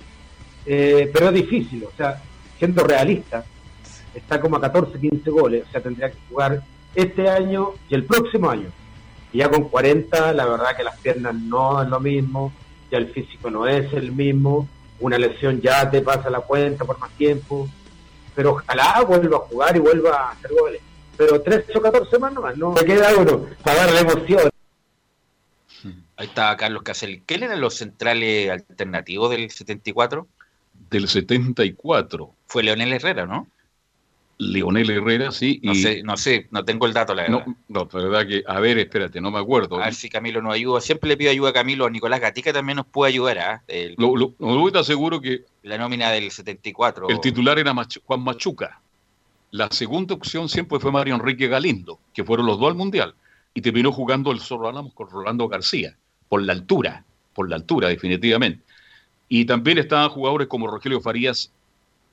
Eh, 0.65 1.09
pero 1.13 1.27
es 1.27 1.33
difícil, 1.33 1.83
o 1.83 1.91
sea, 1.95 2.21
siendo 2.57 2.83
realista, 2.83 3.43
está 4.13 4.39
como 4.39 4.57
a 4.57 4.61
14, 4.61 4.99
15 4.99 5.29
goles, 5.29 5.65
o 5.67 5.71
sea, 5.71 5.81
tendría 5.81 6.09
que 6.09 6.17
jugar 6.29 6.61
este 6.95 7.29
año 7.29 7.71
y 7.89 7.95
el 7.95 8.05
próximo 8.05 8.49
año. 8.49 8.69
Y 9.31 9.39
ya 9.39 9.49
con 9.49 9.69
40, 9.69 10.33
la 10.33 10.45
verdad 10.45 10.75
que 10.75 10.83
las 10.83 10.97
piernas 10.99 11.35
no 11.35 11.81
es 11.81 11.89
lo 11.89 11.99
mismo, 11.99 12.51
ya 12.91 12.97
el 12.97 13.07
físico 13.09 13.49
no 13.49 13.67
es 13.67 13.93
el 13.93 14.11
mismo, 14.11 14.67
una 14.99 15.17
lesión 15.17 15.61
ya 15.61 15.89
te 15.89 16.01
pasa 16.01 16.29
la 16.29 16.39
cuenta 16.41 16.85
por 16.85 16.99
más 16.99 17.11
tiempo, 17.11 17.69
pero 18.35 18.51
ojalá 18.51 19.01
vuelva 19.07 19.37
a 19.37 19.41
jugar 19.41 19.75
y 19.75 19.79
vuelva 19.79 20.15
a 20.15 20.31
hacer 20.31 20.51
goles. 20.51 20.81
Pero 21.17 21.41
13 21.41 21.77
o 21.77 21.81
14 21.81 22.19
más 22.19 22.33
nomás, 22.33 22.57
no 22.57 22.71
me 22.71 22.83
queda 22.85 23.15
uno 23.15 23.45
para 23.63 23.85
dar 23.85 23.91
la 23.91 23.99
emoción. 23.99 24.49
Ahí 26.15 26.27
está 26.27 26.55
Carlos 26.57 26.83
Caselli. 26.83 27.23
¿Quién 27.25 27.43
eran 27.43 27.61
los 27.61 27.75
centrales 27.75 28.49
alternativos 28.49 29.29
del 29.29 29.49
74? 29.49 30.27
Del 30.89 31.07
74. 31.07 32.33
Fue 32.45 32.63
Leonel 32.63 32.91
Herrera, 32.91 33.25
¿no? 33.25 33.47
Leonel 34.41 34.89
Herrera, 34.89 35.32
sí. 35.34 35.60
No 35.63 35.75
sé, 35.75 36.02
no 36.02 36.15
sé, 36.15 36.47
no 36.52 36.63
tengo 36.63 36.86
el 36.86 36.93
dato, 36.93 37.13
la 37.13 37.23
verdad. 37.23 37.45
No, 37.45 37.58
no, 37.67 37.89
la 37.91 38.08
verdad 38.08 38.28
que, 38.28 38.41
a 38.47 38.60
ver, 38.62 38.80
espérate, 38.80 39.19
no 39.19 39.32
me 39.32 39.38
acuerdo. 39.39 39.82
A 39.82 39.86
ver 39.86 39.93
si 39.93 40.10
Camilo 40.10 40.41
nos 40.41 40.54
ayuda. 40.54 40.80
Siempre 40.80 41.10
le 41.10 41.17
pido 41.17 41.30
ayuda 41.30 41.49
a 41.49 41.54
Camilo. 41.54 41.86
A 41.86 41.89
Nicolás 41.89 42.21
Gatica 42.21 42.54
también 42.54 42.78
nos 42.78 42.86
puede 42.86 43.12
ayudar. 43.12 43.38
¿ah? 43.39 43.63
El- 43.67 43.95
Lo, 43.97 44.15
lo, 44.15 44.34
lo 44.39 44.71
te 44.71 44.80
aseguro 44.80 45.19
que 45.19 45.43
la 45.63 45.78
nómina 45.78 46.10
del 46.12 46.32
74. 46.32 47.10
el 47.10 47.19
titular 47.19 47.60
era 47.60 47.73
Machu- 47.73 48.02
Juan 48.06 48.21
Machuca. 48.21 48.80
La 49.52 49.67
segunda 49.71 50.13
opción 50.15 50.47
siempre 50.47 50.80
fue 50.80 50.89
Mario 50.91 51.15
Enrique 51.15 51.47
Galindo, 51.49 51.99
que 52.13 52.23
fueron 52.23 52.45
los 52.45 52.58
dos 52.60 52.69
al 52.69 52.75
Mundial. 52.75 53.15
Y 53.54 53.60
terminó 53.62 53.91
jugando 53.91 54.32
el 54.32 54.39
Zorro 54.39 54.69
Álamos 54.69 54.93
con 54.93 55.10
Rolando 55.10 55.49
García, 55.49 55.97
por 56.30 56.41
la 56.43 56.54
altura, 56.54 57.04
por 57.34 57.49
la 57.49 57.58
altura, 57.58 57.89
definitivamente. 57.89 58.63
Y 59.28 59.43
también 59.43 59.80
estaban 59.80 60.08
jugadores 60.10 60.47
como 60.47 60.67
Rogelio 60.67 61.02
Farías, 61.02 61.52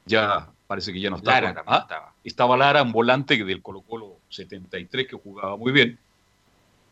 ya 0.06 0.48
parece 0.66 0.92
que 0.92 1.00
ya 1.00 1.10
no 1.10 1.16
está. 1.16 1.30
Lara 1.30 1.54
también 1.54 1.74
¿ah? 1.76 1.80
estaba. 1.82 2.12
Estaba 2.26 2.56
Lara, 2.56 2.82
un 2.82 2.92
volante 2.92 3.42
del 3.44 3.62
Colo 3.62 3.82
Colo 3.82 4.16
73 4.30 5.06
que 5.08 5.16
jugaba 5.16 5.56
muy 5.56 5.70
bien. 5.72 5.98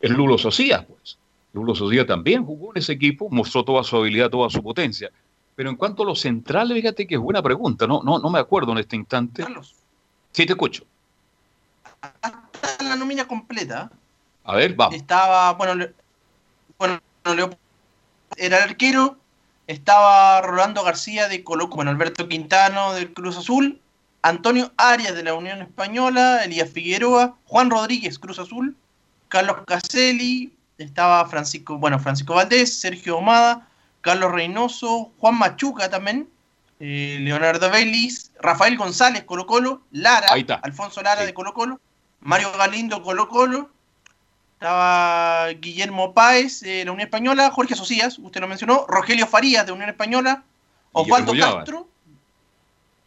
El 0.01 0.13
Lulo 0.13 0.39
Socía, 0.39 0.87
pues. 0.87 1.19
Lulo 1.53 1.75
Socía 1.75 2.07
también 2.07 2.45
jugó 2.45 2.73
en 2.73 2.79
ese 2.79 2.93
equipo, 2.93 3.29
mostró 3.31 3.65
toda 3.65 3.83
su 3.85 3.97
habilidad, 3.97 4.31
toda 4.31 4.49
su 4.51 4.63
potencia. 4.63 5.11
Pero 5.57 5.71
en 5.71 5.77
cuanto 5.77 6.03
a 6.03 6.07
los 6.07 6.21
centrales, 6.21 6.77
fíjate 6.77 7.07
que 7.07 7.15
es 7.17 7.21
buena 7.21 7.43
pregunta, 7.43 7.87
no, 7.87 8.03
no, 8.03 8.19
no 8.19 8.31
me 8.31 8.39
acuerdo 8.39 8.73
en 8.73 8.79
este 8.79 8.97
instante. 8.97 9.43
Carlos. 9.43 9.75
Sí, 10.33 10.47
te 10.47 10.53
escucho. 10.53 10.85
En 12.81 12.89
la 12.89 12.97
nómina 12.97 13.27
completa. 13.27 13.91
A 14.45 14.55
ver, 14.57 14.75
vamos. 14.75 14.95
Estaba, 14.95 15.53
bueno, 15.55 15.75
le- 15.75 15.95
bueno, 16.79 17.01
Leo- 17.25 17.57
era 18.37 18.59
el 18.59 18.63
arquero. 18.71 19.17
Estaba 19.67 20.41
Rolando 20.43 20.83
García 20.85 21.29
de 21.29 21.43
Colo 21.43 21.69
bueno, 21.69 21.91
Alberto 21.91 22.29
Quintano 22.29 22.93
del 22.93 23.15
Cruz 23.15 23.39
Azul, 23.39 23.81
Antonio 24.25 24.73
Arias 24.79 25.15
de 25.15 25.23
la 25.23 25.35
Unión 25.35 25.61
Española, 25.61 26.45
Elías 26.45 26.71
Figueroa, 26.71 27.37
Juan 27.45 27.69
Rodríguez, 27.69 28.19
Cruz 28.19 28.39
Azul, 28.39 28.75
Carlos 29.29 29.59
Caselli, 29.67 30.51
estaba 30.79 31.27
Francisco, 31.27 31.77
bueno, 31.77 31.99
Francisco 31.99 32.35
Valdés, 32.35 32.81
Sergio 32.81 33.19
Omada, 33.19 33.69
Carlos 34.01 34.33
Reynoso, 34.33 35.13
Juan 35.19 35.35
Machuca 35.39 35.91
también, 35.91 36.27
eh, 36.81 37.19
Leonardo 37.21 37.71
Vélez, 37.71 38.33
Rafael 38.41 38.79
González, 38.79 39.25
Colo 39.25 39.45
Colo, 39.45 39.83
Lara. 39.91 40.29
Alfonso 40.63 41.03
Lara 41.03 41.27
de 41.27 41.35
Colo 41.35 41.53
Colo, 41.53 41.79
Mario 42.21 42.51
Galindo, 42.57 43.03
Colo 43.03 43.29
Colo, 43.29 43.69
estaba 44.55 45.49
Guillermo 45.51 46.15
Páez 46.15 46.61
de 46.61 46.87
la 46.87 46.93
Unión 46.93 47.09
Española, 47.09 47.51
Jorge 47.51 47.75
Socias, 47.75 48.19
usted 48.19 48.41
lo 48.41 48.49
mencionó, 48.49 48.87
Rogelio 48.89 49.27
Farías 49.27 49.67
de 49.67 49.73
Unión 49.73 49.91
Española, 49.91 50.45
Osvaldo. 50.93 51.35
Castro 51.39 51.89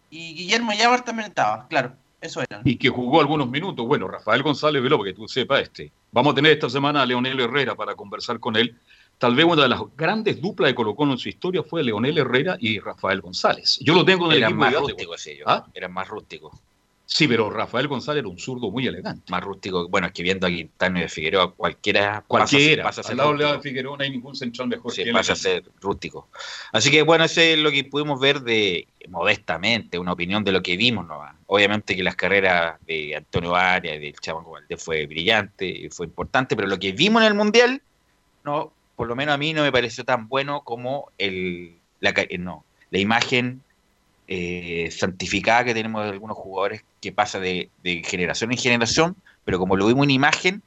y 0.09 0.33
Guillermo 0.33 0.73
Llávar 0.73 1.03
también 1.03 1.29
estaba, 1.29 1.67
claro, 1.67 1.93
eso 2.21 2.41
eran. 2.41 2.61
Y 2.63 2.77
que 2.77 2.89
jugó 2.89 3.21
algunos 3.21 3.49
minutos. 3.49 3.85
Bueno, 3.85 4.07
Rafael 4.07 4.41
González 4.41 4.81
Veló, 4.81 4.97
para 4.97 5.11
que 5.11 5.15
tú 5.15 5.27
sepas 5.27 5.61
este. 5.61 5.91
Vamos 6.11 6.33
a 6.33 6.35
tener 6.35 6.53
esta 6.53 6.69
semana 6.69 7.01
a 7.01 7.05
Leonel 7.05 7.39
Herrera 7.39 7.75
para 7.75 7.95
conversar 7.95 8.39
con 8.39 8.55
él. 8.55 8.75
Tal 9.17 9.35
vez 9.35 9.45
una 9.45 9.63
de 9.63 9.69
las 9.69 9.81
grandes 9.95 10.39
duplas 10.41 10.69
de 10.69 10.75
Colo 10.75 10.95
Colo 10.95 11.13
en 11.13 11.17
su 11.17 11.29
historia 11.29 11.63
fue 11.63 11.83
Leonel 11.83 12.19
Herrera 12.19 12.55
y 12.59 12.79
Rafael 12.79 13.21
González. 13.21 13.79
Yo 13.81 13.93
lo 13.93 14.05
tengo 14.05 14.25
en 14.25 14.31
el 14.33 14.37
Eran 14.37 14.51
equipo 14.51 14.65
más 14.65 14.73
rústicos 14.75 15.27
ellos. 15.27 15.43
¿Ah? 15.47 15.65
Eran 15.73 15.91
más 15.91 16.07
rústicos. 16.07 16.53
Sí, 17.09 17.25
pero 17.25 17.49
Rafael 17.49 17.87
González 17.87 18.19
era 18.19 18.27
un 18.27 18.37
zurdo 18.37 18.69
muy 18.69 18.85
elegante. 18.85 19.31
Más 19.31 19.41
rústico. 19.41 19.87
Bueno, 19.87 20.07
es 20.07 20.13
que 20.13 20.23
viendo 20.23 20.45
a 20.45 20.49
Quintano 20.49 20.99
y 20.99 21.03
a 21.03 21.07
Figueroa, 21.07 21.53
cualquiera. 21.53 22.21
Cualquiera. 22.27 22.83
Pasa, 22.83 23.01
pasa 23.01 23.01
a 23.01 23.03
ser 23.15 23.21
Al 23.21 23.37
lado 23.37 23.53
de. 23.53 23.61
Figueroa 23.61 23.95
no 23.97 24.03
hay 24.03 24.09
ningún 24.09 24.35
central 24.35 24.67
mejor 24.67 24.91
Sí, 24.91 25.03
que 25.03 25.09
él. 25.09 25.15
pasa 25.15 25.31
a 25.31 25.37
ser 25.37 25.63
rústico. 25.79 26.27
Así 26.73 26.91
que 26.91 27.03
bueno, 27.03 27.23
ese 27.23 27.53
es 27.53 27.59
lo 27.59 27.71
que 27.71 27.85
pudimos 27.85 28.19
ver 28.19 28.41
de 28.41 28.89
modestamente, 29.07 29.97
una 29.97 30.11
opinión 30.11 30.43
de 30.43 30.51
lo 30.51 30.61
que 30.61 30.75
vimos 30.75 31.07
nomás. 31.07 31.33
Obviamente 31.45 31.95
que 31.95 32.03
las 32.03 32.17
carreras 32.17 32.75
de 32.85 33.15
Antonio 33.15 33.55
Arias 33.55 33.95
y 33.95 33.99
del 33.99 34.13
Chabanco 34.19 34.51
Valdés 34.51 34.83
fue 34.83 35.05
brillante 35.07 35.65
y 35.65 35.89
fue 35.89 36.07
importante, 36.07 36.57
pero 36.57 36.67
lo 36.67 36.77
que 36.77 36.91
vimos 36.91 37.21
en 37.21 37.29
el 37.29 37.35
Mundial, 37.35 37.81
no, 38.43 38.73
por 38.97 39.07
lo 39.07 39.15
menos 39.15 39.33
a 39.33 39.37
mí 39.37 39.53
no 39.53 39.61
me 39.63 39.71
pareció 39.71 40.03
tan 40.03 40.27
bueno 40.27 40.61
como 40.65 41.09
el, 41.17 41.77
la, 42.01 42.13
no, 42.37 42.65
la 42.91 42.99
imagen 42.99 43.61
eh, 44.27 44.89
santificada 44.91 45.63
que 45.63 45.73
tenemos 45.73 46.03
de 46.03 46.11
algunos 46.11 46.37
jugadores 46.37 46.83
que 47.01 47.11
pasa 47.11 47.39
de, 47.39 47.69
de 47.83 48.03
generación 48.03 48.51
en 48.51 48.57
generación, 48.57 49.15
pero 49.45 49.59
como 49.59 49.75
lo 49.75 49.87
vimos 49.87 50.03
en 50.03 50.11
imagen, 50.11 50.63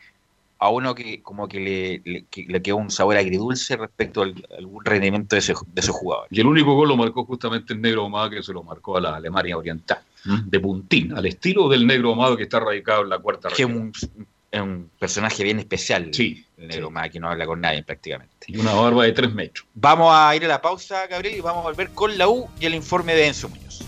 a 0.58 0.68
uno 0.68 0.94
que 0.94 1.22
como 1.22 1.48
que 1.48 1.58
le, 1.58 2.02
le, 2.04 2.24
que 2.30 2.44
le 2.46 2.60
quedó 2.60 2.76
un 2.76 2.90
sabor 2.90 3.16
agridulce 3.16 3.76
respecto 3.76 4.22
al, 4.22 4.34
algún 4.58 4.84
rendimiento 4.84 5.34
de, 5.34 5.40
ese, 5.40 5.54
de 5.54 5.80
esos 5.80 5.96
jugadores. 5.96 6.30
Y 6.30 6.40
el 6.40 6.46
único 6.46 6.74
gol 6.74 6.88
lo 6.88 6.96
marcó 6.98 7.24
justamente 7.24 7.72
el 7.72 7.80
negro 7.80 8.04
Omado, 8.04 8.28
que 8.28 8.42
se 8.42 8.52
lo 8.52 8.62
marcó 8.62 8.98
a 8.98 9.00
la 9.00 9.16
Alemania 9.16 9.56
Oriental, 9.56 10.00
de 10.24 10.60
puntín, 10.60 11.14
al 11.16 11.24
estilo 11.24 11.68
del 11.70 11.86
negro 11.86 12.12
Omado 12.12 12.36
que 12.36 12.42
está 12.42 12.60
radicado 12.60 13.02
en 13.02 13.08
la 13.08 13.18
cuarta 13.18 13.48
Que 13.48 13.64
región. 13.64 13.72
un, 13.72 13.92
es 14.50 14.60
un 14.60 14.90
personaje 14.98 15.44
bien 15.44 15.58
especial, 15.58 16.10
Sí, 16.12 16.44
el 16.56 16.68
negro 16.68 16.90
más 16.90 17.10
que 17.10 17.20
no 17.20 17.28
habla 17.28 17.46
con 17.46 17.60
nadie 17.60 17.82
prácticamente. 17.82 18.34
Y 18.48 18.58
una 18.58 18.72
barba 18.74 19.04
de 19.04 19.12
tres 19.12 19.32
metros. 19.32 19.66
Vamos 19.74 20.12
a 20.12 20.34
ir 20.34 20.44
a 20.44 20.48
la 20.48 20.60
pausa, 20.60 21.06
Gabriel, 21.06 21.36
y 21.36 21.40
vamos 21.40 21.60
a 21.64 21.68
volver 21.68 21.90
con 21.90 22.16
la 22.18 22.28
U 22.28 22.48
y 22.58 22.66
el 22.66 22.74
informe 22.74 23.14
de 23.14 23.28
Enzo 23.28 23.48
Muñoz. 23.48 23.84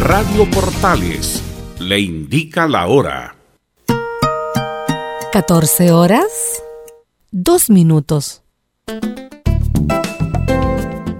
Radio 0.00 0.48
Portales 0.50 1.42
le 1.80 1.98
indica 1.98 2.68
la 2.68 2.86
hora. 2.86 3.34
14 5.32 5.92
horas, 5.92 6.62
2 7.32 7.70
minutos. 7.70 8.42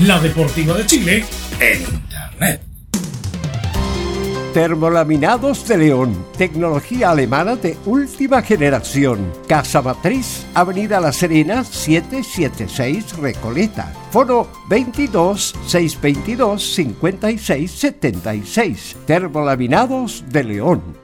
La 0.00 0.18
Deportiva 0.18 0.74
de 0.74 0.86
Chile 0.86 1.24
en 1.60 1.80
Internet. 1.80 2.60
Termolaminados 4.52 5.68
de 5.68 5.78
León, 5.78 6.26
tecnología 6.36 7.10
alemana 7.10 7.54
de 7.54 7.76
última 7.86 8.42
generación. 8.42 9.32
Casa 9.46 9.82
Matriz, 9.82 10.46
Avenida 10.52 11.00
La 11.00 11.12
Serena, 11.12 11.62
776 11.62 13.18
Recoleta. 13.18 13.92
Foro 14.10 14.50
22 14.68 15.54
622 15.64 16.74
56 16.74 17.70
76. 17.70 18.96
Termolaminados 19.06 20.24
de 20.28 20.42
León. 20.42 21.03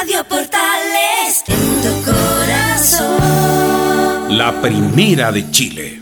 Radio 0.00 0.24
Portales 0.24 1.44
en 1.46 1.82
tu 1.82 1.92
corazón. 2.10 3.08
La 4.38 4.58
primera 4.62 5.30
de 5.30 5.50
Chile. 5.50 6.00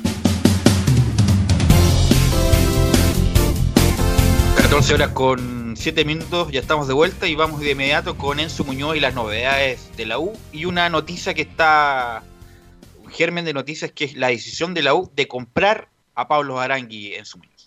14 4.57 4.95
horas 4.95 5.09
con 5.09 5.75
7 5.77 6.05
minutos, 6.05 6.53
ya 6.53 6.61
estamos 6.61 6.87
de 6.87 6.95
vuelta 6.95 7.27
y 7.27 7.35
vamos 7.35 7.59
de 7.59 7.73
inmediato 7.73 8.17
con 8.17 8.39
Enzo 8.39 8.63
Muñoz 8.63 8.97
y 8.97 9.01
las 9.01 9.15
novedades 9.15 9.91
de 9.97 10.07
la 10.07 10.21
U 10.21 10.33
y 10.53 10.67
una 10.67 10.89
noticia 10.89 11.35
que 11.35 11.43
está, 11.43 12.23
un 13.03 13.11
germen 13.11 13.45
de 13.45 13.53
noticias 13.53 13.91
que 13.91 14.05
es 14.05 14.15
la 14.15 14.29
decisión 14.29 14.75
de 14.75 14.85
la 14.85 14.95
U 14.95 15.11
de 15.17 15.27
comprar 15.27 15.89
a 16.15 16.29
Pablo 16.29 16.61
Arangui 16.61 17.15
en 17.15 17.25
su 17.27 17.39
Muñoz. 17.39 17.58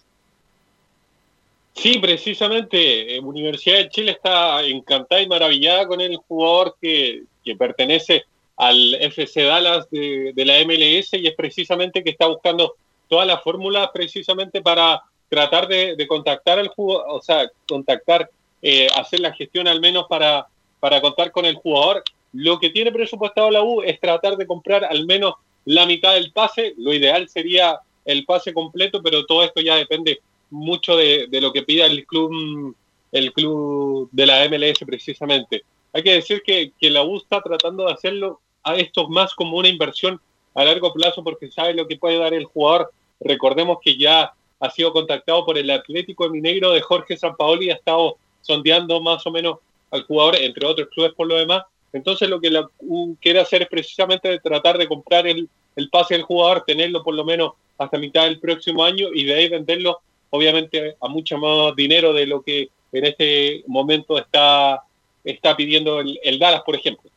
Sí, 1.82 1.97
precisamente. 1.97 3.15
eh, 3.15 3.19
Universidad 3.21 3.77
de 3.77 3.89
Chile 3.89 4.11
está 4.11 4.63
encantada 4.63 5.19
y 5.19 5.27
maravillada 5.27 5.88
con 5.88 5.99
el 5.99 6.15
jugador 6.15 6.75
que, 6.79 7.23
que 7.43 7.55
pertenece 7.55 8.25
al 8.55 8.93
FC 9.01 9.41
Dallas 9.45 9.89
de, 9.89 10.32
la 10.45 10.63
MLS 10.63 11.13
y 11.13 11.25
es 11.25 11.34
precisamente 11.34 12.03
que 12.03 12.11
está 12.11 12.27
buscando 12.27 12.75
todas 13.07 13.25
las 13.25 13.41
fórmulas 13.41 13.89
precisamente 13.91 14.61
para 14.61 15.01
tratar 15.27 15.67
de, 15.67 15.95
de 15.95 16.05
contactar 16.05 16.59
al 16.59 16.67
jugador, 16.67 17.05
o 17.09 17.19
sea, 17.19 17.49
contactar, 17.67 18.29
eh, 18.61 18.86
hacer 18.95 19.19
la 19.19 19.34
gestión 19.34 19.67
al 19.67 19.82
menos 19.82 20.05
para, 20.07 20.45
para 20.79 21.01
contar 21.01 21.32
con 21.32 21.47
el 21.47 21.55
jugador. 21.55 22.03
Lo 22.32 22.59
que 22.59 22.69
tiene 22.69 22.91
presupuestado 22.91 23.49
la 23.49 23.63
U 23.63 23.82
es 23.82 23.99
tratar 23.99 24.38
de 24.38 24.45
comprar 24.45 24.86
al 24.86 25.07
menos 25.07 25.34
la 25.65 25.88
mitad 25.88 26.13
del 26.13 26.32
pase. 26.32 26.75
Lo 26.77 26.93
ideal 26.93 27.27
sería 27.27 27.79
el 28.05 28.23
pase 28.23 28.53
completo, 28.53 29.01
pero 29.01 29.25
todo 29.25 29.43
esto 29.43 29.61
ya 29.61 29.77
depende 29.77 30.21
mucho 30.52 30.95
de, 30.95 31.28
de 31.30 31.41
lo 31.41 31.52
que 31.52 31.64
pida 31.64 31.86
el 31.86 32.06
club, 32.06 32.76
el 33.12 33.34
club 33.34 34.10
de 34.12 34.26
la 34.26 34.47
MLS 34.47 34.80
precisamente. 34.86 35.64
Hay 35.93 36.04
que 36.04 36.14
decir 36.14 36.43
que, 36.45 36.72
que 36.80 36.89
la 36.89 37.04
U 37.04 37.18
está 37.18 37.41
tratando 37.41 37.86
de 37.86 37.93
hacerlo 37.93 38.39
a 38.64 38.76
esto 38.76 39.10
más 39.10 39.34
como 39.34 39.58
una 39.58 39.68
inversión 39.68 40.20
a 40.54 40.64
largo 40.64 40.93
plazo 40.93 41.24
porque 41.24 41.49
sabe 41.49 41.74
lo 41.74 41.88
que 41.88 41.97
puede 41.97 42.18
dar 42.18 42.34
el 42.34 42.45
jugador. 42.45 42.91
Recordemos 43.20 43.80
que 43.84 43.97
ya 43.97 44.34
ha 44.60 44.70
sido 44.70 44.93
contactado 44.93 45.45
por 45.45 45.58
el 45.58 45.70
Atlético 45.70 46.26
de 46.26 46.32
Mineiro 46.32 46.72
de 46.72 46.82
Jorge 46.82 47.18
Sampaoli 47.18 47.68
y 47.68 47.72
ha 47.72 47.76
estado 47.76 48.18
sondeando 48.41 49.02
más 49.02 49.26
o 49.26 49.32
menos 49.32 49.60
al 49.89 50.04
jugador, 50.04 50.36
entre 50.36 50.68
otros 50.68 50.89
clubes 50.89 51.14
por 51.14 51.28
lo 51.28 51.36
demás. 51.36 51.64
Entonces 51.93 52.30
lo 52.30 52.39
que 52.39 52.49
la 52.49 52.70
U 52.80 53.16
quiere 53.20 53.39
hacer 53.39 53.64
es 53.64 53.68
precisamente 53.68 54.39
tratar 54.39 54.78
de 54.78 54.88
comprar 54.88 55.28
el, 55.28 55.49
el 55.76 55.89
pase 55.89 56.14
del 56.14 56.24
jugador, 56.24 56.64
tenerlo 56.66 57.04
por 57.04 57.16
lo 57.16 57.26
menos 57.26 57.54
hasta 57.78 57.97
mitad 57.97 58.24
del 58.24 58.39
próximo 58.39 58.84
año 58.84 59.08
y 59.14 59.26
de 59.26 59.34
ahí 59.34 59.49
venderlo 59.49 59.99
obviamente 60.32 60.95
a 60.99 61.07
mucho 61.07 61.38
más 61.38 61.75
dinero 61.75 62.11
de 62.11 62.25
lo 62.25 62.41
que 62.41 62.69
en 62.91 63.05
este 63.05 63.63
momento 63.67 64.17
está, 64.17 64.82
está 65.23 65.55
pidiendo 65.55 65.99
el, 65.99 66.19
el 66.23 66.39
Dallas, 66.39 66.63
por 66.65 66.75
ejemplo. 66.75 67.09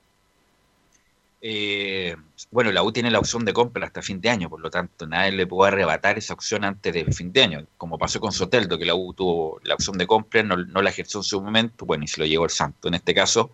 Eh, 1.46 2.16
bueno, 2.50 2.72
la 2.72 2.82
U 2.82 2.90
tiene 2.90 3.10
la 3.10 3.18
opción 3.18 3.44
de 3.44 3.52
compra 3.52 3.86
hasta 3.86 4.00
fin 4.00 4.18
de 4.18 4.30
año, 4.30 4.48
por 4.48 4.60
lo 4.60 4.70
tanto 4.70 5.06
nadie 5.06 5.32
le 5.32 5.46
puede 5.46 5.72
arrebatar 5.72 6.16
esa 6.16 6.32
opción 6.32 6.64
antes 6.64 6.94
del 6.94 7.12
fin 7.12 7.32
de 7.32 7.42
año, 7.42 7.66
como 7.76 7.98
pasó 7.98 8.18
con 8.18 8.32
Soteldo, 8.32 8.78
que 8.78 8.86
la 8.86 8.94
U 8.94 9.12
tuvo 9.12 9.60
la 9.62 9.74
opción 9.74 9.98
de 9.98 10.06
compra, 10.06 10.42
no, 10.42 10.56
no 10.56 10.80
la 10.80 10.88
ejerció 10.88 11.20
en 11.20 11.24
su 11.24 11.42
momento, 11.42 11.84
bueno, 11.84 12.04
y 12.04 12.08
se 12.08 12.20
lo 12.20 12.26
llevó 12.26 12.44
el 12.44 12.50
Santo. 12.50 12.88
En 12.88 12.94
este 12.94 13.12
caso, 13.12 13.50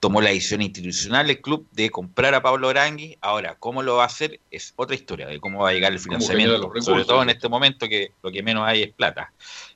tomó 0.00 0.20
la 0.20 0.30
decisión 0.30 0.62
institucional 0.62 1.28
el 1.30 1.40
club 1.40 1.66
de 1.72 1.90
comprar 1.90 2.34
a 2.34 2.42
Pablo 2.42 2.68
Orangui. 2.68 3.16
Ahora, 3.20 3.56
cómo 3.58 3.82
lo 3.82 3.96
va 3.96 4.04
a 4.04 4.06
hacer 4.06 4.40
es 4.50 4.72
otra 4.76 4.94
historia 4.94 5.26
de 5.26 5.40
cómo 5.40 5.62
va 5.62 5.70
a 5.70 5.72
llegar 5.72 5.92
el 5.92 5.98
financiamiento, 5.98 6.56
recursos, 6.56 6.84
sobre 6.84 7.04
todo 7.04 7.22
en 7.22 7.30
este 7.30 7.48
momento 7.48 7.88
que 7.88 8.12
lo 8.22 8.30
que 8.30 8.42
menos 8.42 8.66
hay 8.66 8.82
es 8.82 8.92
plata. 8.92 9.32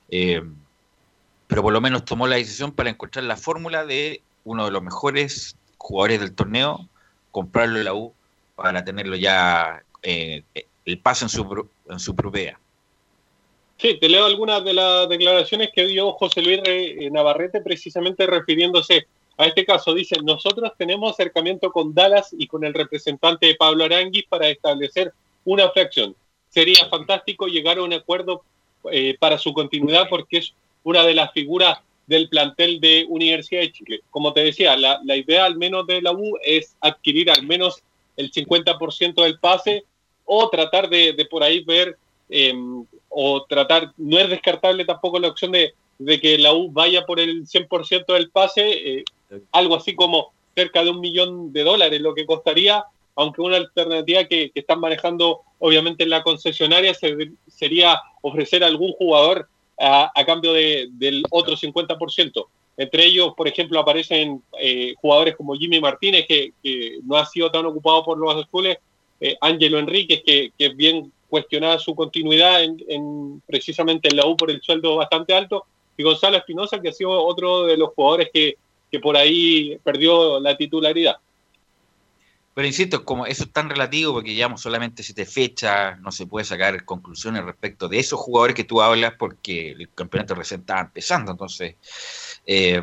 Eh, 0.09 0.41
pero 1.47 1.63
por 1.63 1.73
lo 1.73 1.81
menos 1.81 2.05
tomó 2.05 2.27
la 2.27 2.37
decisión 2.37 2.71
para 2.71 2.89
encontrar 2.89 3.25
la 3.25 3.35
fórmula 3.35 3.85
de 3.85 4.21
uno 4.45 4.65
de 4.65 4.71
los 4.71 4.81
mejores 4.81 5.55
jugadores 5.77 6.19
del 6.19 6.33
torneo, 6.33 6.87
comprarlo 7.31 7.79
en 7.79 7.85
la 7.85 7.93
U 7.93 8.13
para 8.55 8.83
tenerlo 8.85 9.15
ya 9.15 9.83
eh, 10.03 10.43
el 10.85 10.99
pase 10.99 11.25
en 11.25 11.29
su, 11.29 11.67
en 11.89 11.99
su 11.99 12.15
propiedad. 12.15 12.55
Sí, 13.77 13.97
te 13.99 14.07
leo 14.07 14.25
algunas 14.25 14.63
de 14.63 14.73
las 14.73 15.09
declaraciones 15.09 15.71
que 15.73 15.87
dio 15.87 16.11
José 16.13 16.43
Luis 16.43 16.61
Navarrete 17.11 17.61
precisamente 17.61 18.27
refiriéndose 18.27 19.07
a 19.41 19.47
este 19.47 19.65
caso. 19.65 19.93
Dice, 19.93 20.15
nosotros 20.23 20.71
tenemos 20.77 21.11
acercamiento 21.11 21.71
con 21.71 21.93
Dallas 21.93 22.33
y 22.37 22.47
con 22.47 22.63
el 22.63 22.73
representante 22.73 23.55
Pablo 23.55 23.85
Aranguis 23.85 24.25
para 24.29 24.49
establecer 24.49 25.13
una 25.45 25.69
fracción. 25.69 26.15
Sería 26.49 26.87
fantástico 26.89 27.47
llegar 27.47 27.77
a 27.77 27.83
un 27.83 27.93
acuerdo 27.93 28.43
eh, 28.91 29.15
para 29.19 29.37
su 29.37 29.53
continuidad 29.53 30.07
porque 30.09 30.37
es 30.37 30.53
una 30.83 31.03
de 31.03 31.13
las 31.13 31.31
figuras 31.31 31.79
del 32.07 32.29
plantel 32.29 32.81
de 32.81 33.05
Universidad 33.07 33.61
de 33.61 33.71
Chile. 33.71 34.01
Como 34.09 34.33
te 34.33 34.43
decía, 34.43 34.75
la, 34.75 35.15
idea 35.15 35.45
al 35.45 35.55
menos 35.55 35.87
de 35.87 36.01
la 36.01 36.11
U 36.11 36.37
es 36.43 36.75
adquirir 36.81 37.31
al 37.31 37.45
menos 37.45 37.81
el 38.17 38.31
50% 38.31 39.23
del 39.23 39.39
pase 39.39 39.85
o 40.25 40.49
tratar 40.49 40.89
de, 40.89 41.27
por 41.29 41.43
ahí 41.43 41.63
ver 41.63 41.97
em, 42.29 42.85
o 43.09 43.43
tratar, 43.45 43.93
no 43.97 44.19
es 44.19 44.29
descartable 44.29 44.85
tampoco 44.85 45.19
la 45.19 45.29
opción 45.29 45.51
de, 45.51 45.73
que 46.19 46.37
la 46.37 46.53
U 46.53 46.71
vaya 46.71 47.05
por 47.05 47.19
el 47.19 47.45
100% 47.47 48.05
del 48.13 48.29
pase, 48.29 48.69
eh, 48.69 49.03
algo 49.51 49.75
así 49.75 49.95
como 49.95 50.31
cerca 50.55 50.83
de 50.83 50.89
un 50.89 50.99
millón 50.99 51.53
de 51.53 51.63
dólares, 51.63 52.01
lo 52.01 52.13
que 52.13 52.25
costaría, 52.25 52.83
aunque 53.15 53.41
una 53.41 53.57
alternativa 53.57 54.25
que, 54.25 54.51
están 54.53 54.79
manejando 54.79 55.41
obviamente 55.59 56.03
en 56.03 56.09
la 56.09 56.23
concesionaria 56.23 56.93
sería 57.47 58.01
ofrecer 58.21 58.63
a 58.63 58.67
algún 58.67 58.91
jugador 58.93 59.47
a, 59.79 60.11
cambio 60.25 60.53
del 60.53 61.23
otro 61.29 61.55
50%. 61.55 62.45
Entre 62.77 63.05
ellos, 63.05 63.33
por 63.35 63.47
ejemplo, 63.47 63.79
aparecen 63.79 64.41
eh, 64.59 64.95
jugadores 65.01 65.35
como 65.35 65.55
Jimmy 65.55 65.79
Martínez, 65.79 66.25
que, 66.27 66.53
no 67.03 67.15
ha 67.17 67.25
sido 67.25 67.51
tan 67.51 67.65
ocupado 67.65 68.03
por 68.03 68.17
los 68.17 68.35
azules, 68.35 68.77
eh, 69.19 69.35
Ángelo 69.41 69.79
Enríquez, 69.79 70.23
que, 70.25 70.51
que, 70.57 70.67
es 70.67 70.75
bien 70.75 71.11
cuestionada 71.29 71.79
su 71.79 71.95
continuidad 71.95 72.63
en, 72.63 73.41
precisamente 73.45 74.09
en 74.09 74.17
la 74.17 74.25
U 74.25 74.35
por 74.35 74.51
el 74.51 74.61
sueldo 74.61 74.95
bastante 74.95 75.33
alto, 75.33 75.65
y 75.97 76.03
Gonzalo 76.03 76.37
Espinosa, 76.37 76.81
que 76.81 76.89
ha 76.89 76.93
sido 76.93 77.11
otro 77.11 77.65
de 77.65 77.77
los 77.77 77.89
jugadores 77.93 78.29
que, 78.33 78.57
que 78.91 78.99
por 78.99 79.15
ahí 79.15 79.79
perdió 79.83 80.39
la 80.39 80.57
titularidad. 80.57 81.15
Pero 82.53 82.67
insisto, 82.67 83.05
como 83.05 83.25
eso 83.25 83.45
es 83.45 83.51
tan 83.51 83.69
relativo, 83.69 84.13
porque 84.13 84.33
llevamos 84.33 84.61
solamente 84.61 85.03
siete 85.03 85.25
fechas, 85.25 85.97
no 86.01 86.11
se 86.11 86.27
puede 86.27 86.43
sacar 86.45 86.83
conclusiones 86.83 87.45
respecto 87.45 87.87
de 87.87 87.99
esos 87.99 88.19
jugadores 88.19 88.55
que 88.55 88.65
tú 88.65 88.81
hablas, 88.81 89.13
porque 89.17 89.71
el 89.71 89.89
campeonato 89.95 90.35
recién 90.35 90.59
estaba 90.61 90.81
empezando. 90.81 91.31
Entonces, 91.31 91.75
eh, 92.45 92.81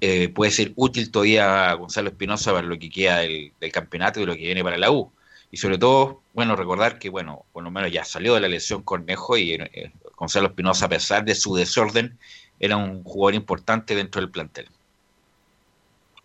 eh, 0.00 0.28
puede 0.28 0.50
ser 0.50 0.72
útil 0.76 1.10
todavía 1.10 1.70
a 1.70 1.74
Gonzalo 1.74 2.10
Espinosa 2.10 2.52
para 2.52 2.66
lo 2.66 2.78
que 2.78 2.90
queda 2.90 3.18
del, 3.18 3.52
campeonato 3.72 4.20
y 4.20 4.26
lo 4.26 4.34
que 4.34 4.42
viene 4.42 4.64
para 4.64 4.76
la 4.78 4.90
U. 4.90 5.12
Y 5.52 5.58
sobre 5.58 5.78
todo, 5.78 6.22
bueno, 6.34 6.56
recordar 6.56 6.98
que, 6.98 7.10
bueno, 7.10 7.44
por 7.52 7.62
lo 7.62 7.70
menos 7.70 7.92
ya 7.92 8.04
salió 8.04 8.34
de 8.34 8.40
la 8.40 8.48
lesión 8.48 8.82
Cornejo 8.82 9.36
y 9.36 9.52
eh, 9.54 9.92
Gonzalo 10.16 10.48
Espinosa, 10.48 10.86
a 10.86 10.88
pesar 10.88 11.24
de 11.24 11.34
su 11.34 11.54
desorden, 11.54 12.18
era 12.62 12.76
un 12.76 13.02
jugador 13.02 13.34
importante 13.34 13.94
dentro 13.94 14.20
del 14.20 14.30
plantel. 14.30 14.68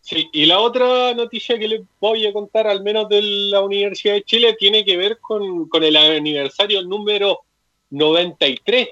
Sí, 0.02 0.30
y 0.32 0.46
la 0.46 0.60
otra 0.60 1.14
noticia 1.16 1.58
que 1.58 1.68
les 1.68 1.82
voy 2.00 2.28
a 2.28 2.32
contar, 2.32 2.68
al 2.68 2.82
menos 2.84 3.10
de 3.10 3.22
la 3.22 3.62
Universidad 3.62 4.14
de 4.14 4.24
Chile, 4.24 4.56
tiene 4.58 4.86
que 4.86 4.96
ver 4.96 5.18
con, 5.20 5.68
el 5.84 5.96
aniversario 5.98 6.84
número 6.84 7.42
93, 7.90 8.90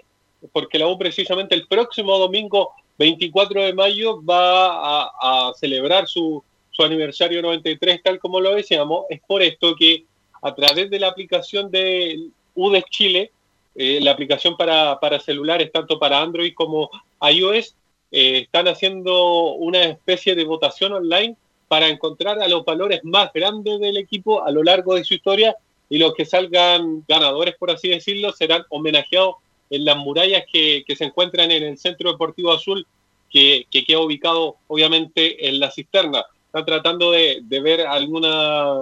porque 0.52 0.80
la 0.80 0.88
U 0.88 0.98
precisamente 0.98 1.56
el 1.56 1.68
próximo 1.68 2.18
domingo 2.18 2.72
24 2.98 3.62
de 3.62 3.74
mayo 3.74 4.22
va 4.26 5.04
a, 5.04 5.54
celebrar 5.54 6.08
su, 6.08 6.44
aniversario 6.80 7.44
93, 7.44 8.02
tal 8.04 8.20
como 8.20 8.42
lo 8.42 8.56
decíamos. 8.56 9.06
Es 9.10 9.22
por 9.26 9.44
esto 9.44 9.76
que 9.76 10.04
a 10.42 10.54
través 10.54 10.90
de 10.90 11.00
la 11.00 11.10
aplicación 11.10 11.70
de 11.70 12.28
UDES 12.56 12.86
Chile, 12.90 13.32
eh, 13.76 14.00
la 14.02 14.12
aplicación 14.12 14.56
para, 14.56 15.00
para 15.00 15.20
celulares, 15.20 15.72
tanto 15.72 16.00
para 16.00 16.22
Android 16.22 16.54
como 16.54 16.90
iOS, 17.22 17.76
eh, 18.12 18.40
están 18.44 18.70
haciendo 18.70 19.54
una 19.56 19.84
especie 19.84 20.36
de 20.36 20.46
votación 20.46 20.94
online 20.94 21.36
para 21.68 21.90
encontrar 21.90 22.40
a 22.40 22.48
los 22.48 22.64
valores 22.64 23.04
más 23.04 23.34
grandes 23.34 23.80
del 23.82 23.98
equipo 23.98 24.46
a 24.46 24.52
lo 24.52 24.64
largo 24.64 24.96
de 24.96 25.04
su 25.04 25.16
historia 25.16 25.58
y 25.90 25.98
los 25.98 26.14
que 26.14 26.26
salgan 26.26 27.04
ganadores, 27.08 27.56
por 27.60 27.72
así 27.72 27.90
decirlo, 27.90 28.32
serán 28.32 28.64
homenajeados 28.70 29.36
en 29.70 29.84
las 29.84 29.98
murallas 29.98 30.46
que, 30.52 30.86
se 30.96 31.04
encuentran 31.04 31.52
en 31.52 31.64
el 31.64 31.78
Centro 31.78 32.12
Deportivo 32.12 32.54
Azul, 32.54 32.88
que, 33.30 33.66
queda 33.70 34.00
ubicado 34.00 34.56
obviamente 34.68 35.50
en 35.50 35.60
la 35.60 35.70
cisterna. 35.70 36.26
Están 36.46 36.66
tratando 36.66 37.12
de, 37.12 37.44
ver 37.50 37.82
alguna 37.82 38.78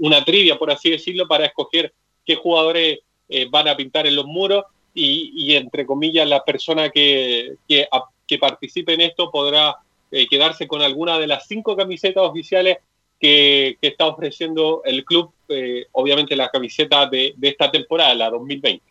una 0.00 0.24
trivia, 0.24 0.58
por 0.58 0.70
así 0.70 0.90
decirlo, 0.90 1.26
para 1.26 1.46
escoger 1.46 1.94
qué 2.26 2.36
jugadores 2.36 2.98
eh, 3.28 3.46
van 3.50 3.68
a 3.68 3.76
pintar 3.76 4.06
en 4.06 4.16
los 4.16 4.26
muros 4.26 4.64
y, 4.98 5.54
entre 5.54 5.84
comillas, 5.84 6.26
la 6.26 6.42
persona 6.42 6.88
que, 6.88 7.56
que 7.68 7.86
que 8.26 8.38
participe 8.38 8.94
en 8.94 9.02
esto 9.02 9.30
podrá 9.30 9.76
eh, 10.10 10.26
quedarse 10.28 10.66
con 10.66 10.82
alguna 10.82 11.18
de 11.18 11.26
las 11.26 11.46
cinco 11.46 11.76
camisetas 11.76 12.22
oficiales 12.22 12.78
que, 13.20 13.78
está 13.80 14.06
ofreciendo 14.06 14.82
el 14.84 15.04
club, 15.04 15.32
eh, 15.48 15.86
obviamente 15.92 16.36
la 16.36 16.50
camiseta 16.50 17.06
de, 17.06 17.34
esta 17.40 17.70
temporada, 17.70 18.14
la 18.14 18.30
2020. 18.30 18.82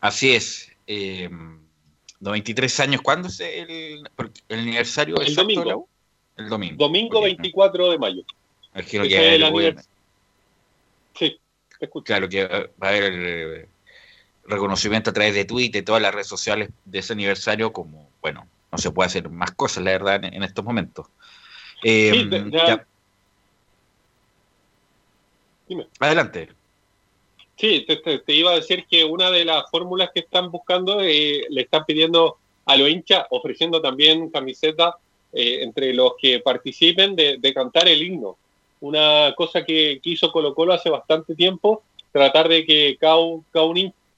Así 0.00 0.32
es. 0.34 0.70
93 2.20 2.78
eh, 2.78 2.82
años, 2.82 3.00
¿cuándo 3.00 3.28
es 3.28 3.40
el, 3.40 4.02
aniversario 4.48 5.20
el 5.20 5.34
domingo. 5.34 5.88
El 6.36 6.48
domingo. 6.48 6.76
Domingo 6.76 7.22
24 7.22 7.92
de 7.92 7.98
mayo. 7.98 8.22
Imagino 8.74 9.04
que 9.04 9.34
el 9.36 9.76
Sí, 11.16 11.38
Claro 12.04 12.28
que 12.28 12.46
va 12.46 12.68
a 12.80 12.88
haber 12.88 13.68
reconocimiento 14.46 15.10
a 15.10 15.12
través 15.12 15.34
de 15.34 15.44
Twitter 15.44 15.82
y 15.82 15.84
todas 15.84 16.02
las 16.02 16.14
redes 16.14 16.28
sociales 16.28 16.70
de 16.84 16.98
ese 16.98 17.12
aniversario, 17.12 17.72
como, 17.72 18.10
bueno, 18.20 18.46
no 18.70 18.78
se 18.78 18.90
puede 18.90 19.06
hacer 19.06 19.28
más 19.28 19.52
cosas, 19.52 19.84
la 19.84 19.92
verdad, 19.92 20.24
en, 20.24 20.42
estos 20.42 20.64
momentos. 20.64 21.06
Eh, 21.82 22.28
Adelante. 25.98 26.50
Sí, 27.56 27.86
te, 27.86 28.34
iba 28.34 28.50
a 28.50 28.56
decir 28.56 28.84
que 28.90 29.04
una 29.04 29.30
de 29.30 29.44
las 29.44 29.70
fórmulas 29.70 30.10
que 30.12 30.20
están 30.20 30.50
buscando 30.50 31.00
eh, 31.00 31.46
le 31.48 31.62
están 31.62 31.84
pidiendo 31.84 32.38
a 32.66 32.76
los 32.76 32.88
hinchas, 32.88 33.26
ofreciendo 33.30 33.80
también 33.80 34.28
camisetas 34.30 34.94
eh, 35.32 35.62
entre 35.62 35.94
los 35.94 36.14
que 36.20 36.40
participen 36.40 37.14
de, 37.14 37.52
cantar 37.54 37.88
el 37.88 38.02
himno. 38.02 38.36
Una 38.84 39.34
cosa 39.34 39.64
que, 39.64 39.98
hizo 40.04 40.30
Colo 40.30 40.54
Colo 40.54 40.74
hace 40.74 40.90
bastante 40.90 41.34
tiempo, 41.34 41.82
tratar 42.12 42.50
de 42.50 42.66
que 42.66 42.98
cada, 43.00 43.16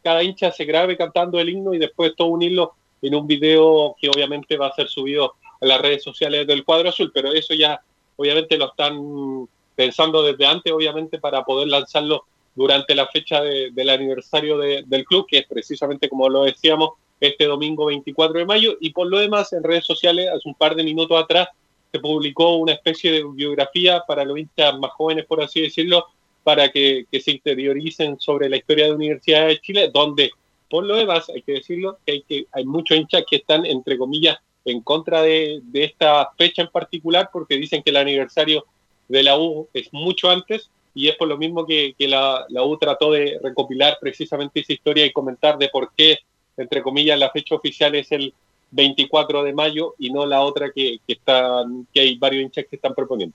cada 0.03 0.25
hincha 0.25 0.51
se 0.51 0.64
grabe 0.64 0.97
cantando 0.97 1.39
el 1.39 1.51
himno 1.51 1.73
y 1.73 1.79
después 1.79 2.17
todo 2.17 2.27
unirlo 2.27 2.73
en 3.01 3.14
un 3.14 3.29
video 3.29 3.95
que 4.01 4.09
obviamente 4.09 4.57
va 4.57 4.67
a 4.67 4.75
ser 4.75 4.89
subido 4.89 5.35
a 5.61 5.67
las 5.67 5.81
redes 5.81 6.03
sociales 6.03 6.49
del 6.49 6.64
cuadro 6.64 6.89
azul, 6.89 7.12
pero 7.14 7.33
eso 7.33 7.55
ya 7.55 7.81
obviamente 8.17 8.59
lo 8.59 8.71
están 8.71 9.49
pensando 9.77 10.21
desde 10.25 10.47
antes, 10.47 10.73
obviamente, 10.73 11.21
para 11.21 11.45
poder 11.45 11.69
lanzarlo 11.69 12.25
durante 12.57 12.97
la 12.97 13.07
fecha 13.07 13.43
del 13.43 13.89
aniversario 13.89 14.59
del 14.59 15.05
club, 15.05 15.29
que 15.29 15.39
es 15.39 15.47
precisamente 15.47 16.09
como 16.09 16.29
lo 16.29 16.43
decíamos, 16.43 16.91
este 17.21 17.45
domingo 17.45 17.87
24 17.87 18.41
de 18.41 18.47
mayo. 18.47 18.77
Y 18.81 18.91
por 18.91 19.07
lo 19.07 19.21
demás, 19.21 19.53
en 19.53 19.62
redes 19.62 19.87
sociales, 19.87 20.29
hace 20.29 20.49
un 20.49 20.57
par 20.57 20.75
de 20.75 20.83
minutos 20.83 21.23
atrás, 21.23 21.51
se 21.97 22.01
publicó 22.01 22.57
una 22.57 22.72
especie 22.72 23.11
de 23.11 23.24
biografía 23.24 24.03
para 24.07 24.24
los 24.24 24.38
hinchas 24.38 24.78
más 24.78 24.90
jóvenes, 24.92 25.24
por 25.24 25.42
así 25.42 25.62
decirlo, 25.62 26.05
para 26.42 26.68
que, 26.70 27.07
se 27.11 27.30
interioricen 27.30 28.20
sobre 28.20 28.51
la 28.51 28.59
historia 28.59 28.84
de 28.84 28.90
la 28.90 28.97
Universidad 28.97 29.47
de 29.47 29.61
Chile, 29.61 29.90
donde, 29.92 30.30
por 30.68 30.84
lo 30.84 30.97
demás, 30.97 31.30
hay 31.30 31.40
que 31.40 31.53
decirlo, 31.53 31.99
que 32.05 32.12
hay, 32.12 32.22
que, 32.22 32.47
hay 32.53 32.64
muchos 32.66 32.99
hinchas 32.99 33.24
que 33.28 33.36
están, 33.36 33.64
entre 33.64 33.97
comillas, 33.97 34.38
en 34.66 34.82
contra 34.82 35.22
de, 35.22 35.62
esta 35.72 36.30
fecha 36.36 36.62
en 36.62 36.68
particular, 36.68 37.30
porque 37.32 37.57
dicen 37.57 37.82
que 37.82 37.90
el 37.90 37.97
aniversario 37.97 38.66
de 39.09 39.22
la 39.22 39.38
U 39.38 39.68
es 39.72 39.90
mucho 39.92 40.28
antes, 40.28 40.70
y 40.94 41.09
es 41.09 41.16
por 41.16 41.28
lo 41.28 41.38
mismo 41.38 41.66
que, 41.66 41.94
la, 42.01 42.47
U 42.62 42.76
trató 42.76 43.12
de 43.12 43.38
recopilar 43.42 43.97
precisamente 44.01 44.61
esa 44.61 44.74
historia 44.74 45.07
y 45.07 45.12
comentar 45.12 45.57
de 45.57 45.70
por 45.70 45.92
qué, 45.97 46.18
entre 46.59 46.82
comillas, 46.82 47.18
la 47.18 47.30
fecha 47.30 47.55
oficial 47.55 47.94
es 47.94 48.12
el 48.12 48.34
24 48.71 49.43
de 49.43 49.53
mayo 49.53 49.95
y 49.99 50.11
no 50.12 50.27
la 50.27 50.41
otra 50.41 50.71
que, 50.75 50.99
que, 51.07 51.14
están, 51.14 51.87
que 51.93 52.01
hay 52.01 52.19
varios 52.19 52.43
hinchas 52.43 52.67
que 52.69 52.77
están 52.77 52.95
proponiendo. 52.95 53.35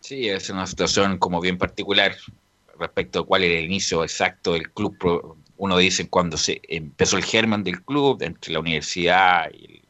Sí, 0.00 0.28
es 0.28 0.48
una 0.50 0.66
situación 0.66 1.18
como 1.18 1.40
bien 1.40 1.58
particular 1.58 2.16
respecto 2.78 3.20
a 3.20 3.26
cuál 3.26 3.44
era 3.44 3.58
el 3.58 3.66
inicio 3.66 4.02
exacto 4.02 4.54
del 4.54 4.70
club. 4.70 5.36
Uno 5.58 5.76
dice 5.76 6.08
cuando 6.08 6.36
se 6.36 6.60
empezó 6.68 7.18
el 7.18 7.24
germen 7.24 7.62
del 7.62 7.82
club, 7.82 8.22
entre 8.22 8.52
la 8.52 8.60
universidad 8.60 9.50
y 9.52 9.64
el 9.64 9.82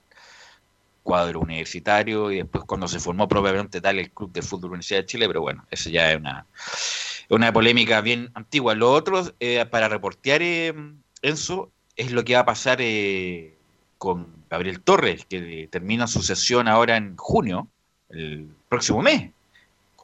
cuadro 1.02 1.40
universitario, 1.40 2.30
y 2.30 2.36
después 2.36 2.64
cuando 2.64 2.88
se 2.88 2.98
formó 2.98 3.28
propiamente 3.28 3.80
tal 3.80 3.98
el 3.98 4.10
Club 4.10 4.32
de 4.32 4.42
Fútbol 4.42 4.70
Universidad 4.70 5.00
de 5.00 5.06
Chile, 5.06 5.26
pero 5.28 5.40
bueno, 5.40 5.64
eso 5.70 5.88
ya 5.90 6.12
es 6.12 6.18
una, 6.18 6.46
una 7.30 7.52
polémica 7.52 8.00
bien 8.00 8.30
antigua. 8.34 8.74
Lo 8.74 8.92
otro, 8.92 9.22
eh, 9.38 9.64
para 9.66 9.88
reportear, 9.88 10.42
eh, 10.42 10.74
es 11.22 11.50
lo 12.10 12.24
que 12.24 12.34
va 12.34 12.40
a 12.40 12.44
pasar 12.44 12.78
eh, 12.80 13.59
con 14.00 14.26
Gabriel 14.48 14.80
Torres, 14.80 15.26
que 15.26 15.68
termina 15.70 16.06
su 16.08 16.22
sesión 16.22 16.66
ahora 16.66 16.96
en 16.96 17.16
junio, 17.16 17.68
el 18.08 18.48
próximo 18.68 19.02
mes 19.02 19.30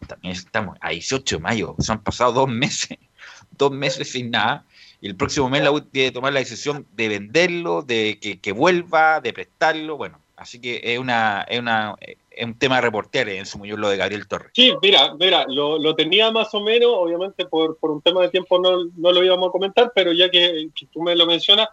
también 0.07 0.35
estamos 0.35 0.77
a 0.83 0.91
18 0.91 1.37
de 1.37 1.43
mayo, 1.43 1.75
se 1.79 1.91
han 1.91 2.03
pasado 2.03 2.33
dos 2.33 2.49
meses 2.49 2.99
dos 3.57 3.71
meses 3.71 4.11
sin 4.11 4.31
nada. 4.31 4.65
Y 5.01 5.09
el 5.09 5.17
próximo 5.17 5.49
mes 5.49 5.63
la 5.63 5.73
U 5.73 5.81
tiene 5.81 6.09
que 6.09 6.15
tomar 6.15 6.33
la 6.33 6.41
decisión 6.41 6.87
de 6.93 7.09
venderlo, 7.09 7.83
de 7.83 8.19
que, 8.21 8.39
que 8.39 8.53
vuelva, 8.53 9.21
de 9.21 9.33
prestarlo. 9.33 9.97
Bueno, 9.97 10.21
así 10.37 10.61
que 10.61 10.81
es 10.83 10.99
una, 10.99 11.43
es 11.49 11.59
una 11.59 11.95
es 12.31 12.45
un 12.45 12.59
tema 12.59 12.77
de 12.77 12.83
reportear 12.83 13.29
en 13.31 13.47
su 13.47 13.63
lo 13.65 13.89
de 13.89 13.97
Gabriel 13.97 14.29
Torres. 14.29 14.51
Sí, 14.55 14.75
mira, 14.83 15.15
mira, 15.15 15.47
lo, 15.49 15.79
lo 15.79 15.95
tenía 15.95 16.31
más 16.31 16.53
o 16.55 16.61
menos, 16.61 16.91
obviamente 16.93 17.47
por, 17.47 17.79
por 17.79 17.91
un 17.91 18.03
tema 18.03 18.23
de 18.23 18.29
tiempo 18.29 18.59
no, 18.59 18.85
no, 18.97 19.13
lo 19.13 19.25
íbamos 19.25 19.49
a 19.49 19.53
comentar, 19.53 19.93
pero 19.95 20.13
ya 20.13 20.31
que, 20.31 20.69
que 20.75 20.87
tú 20.87 21.03
me 21.03 21.17
lo 21.17 21.27
mencionas, 21.27 21.69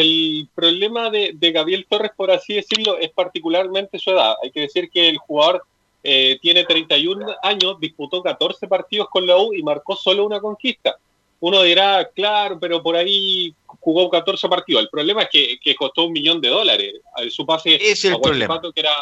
el 0.00 0.48
problema 0.54 1.10
de, 1.10 1.32
de, 1.34 1.52
Gabriel 1.52 1.86
Torres, 1.88 2.12
por 2.16 2.30
así 2.30 2.54
decirlo, 2.54 2.98
es 2.98 3.10
particularmente 3.10 3.98
su 3.98 4.10
edad. 4.10 4.36
Hay 4.42 4.50
que 4.50 4.60
decir 4.60 4.90
que 4.90 5.08
el 5.08 5.18
jugador 5.18 5.64
eh, 6.02 6.38
tiene 6.40 6.64
31 6.64 7.26
años, 7.42 7.78
disputó 7.80 8.22
14 8.22 8.68
partidos 8.68 9.08
con 9.10 9.26
la 9.26 9.36
U 9.36 9.52
y 9.52 9.62
marcó 9.62 9.96
solo 9.96 10.24
una 10.24 10.40
conquista. 10.40 10.96
Uno 11.40 11.62
dirá, 11.62 12.08
claro, 12.14 12.58
pero 12.58 12.82
por 12.82 12.96
ahí 12.96 13.54
jugó 13.66 14.08
14 14.08 14.48
partidos. 14.48 14.82
El 14.82 14.88
problema 14.88 15.22
es 15.22 15.28
que, 15.30 15.58
que 15.58 15.74
costó 15.74 16.04
un 16.04 16.12
millón 16.12 16.40
de 16.40 16.48
dólares. 16.48 16.94
Su 17.30 17.44
pase 17.44 17.74
es 17.74 18.04
el 18.04 18.18
problema. 18.20 18.60
que 18.60 18.80
era 18.80 18.94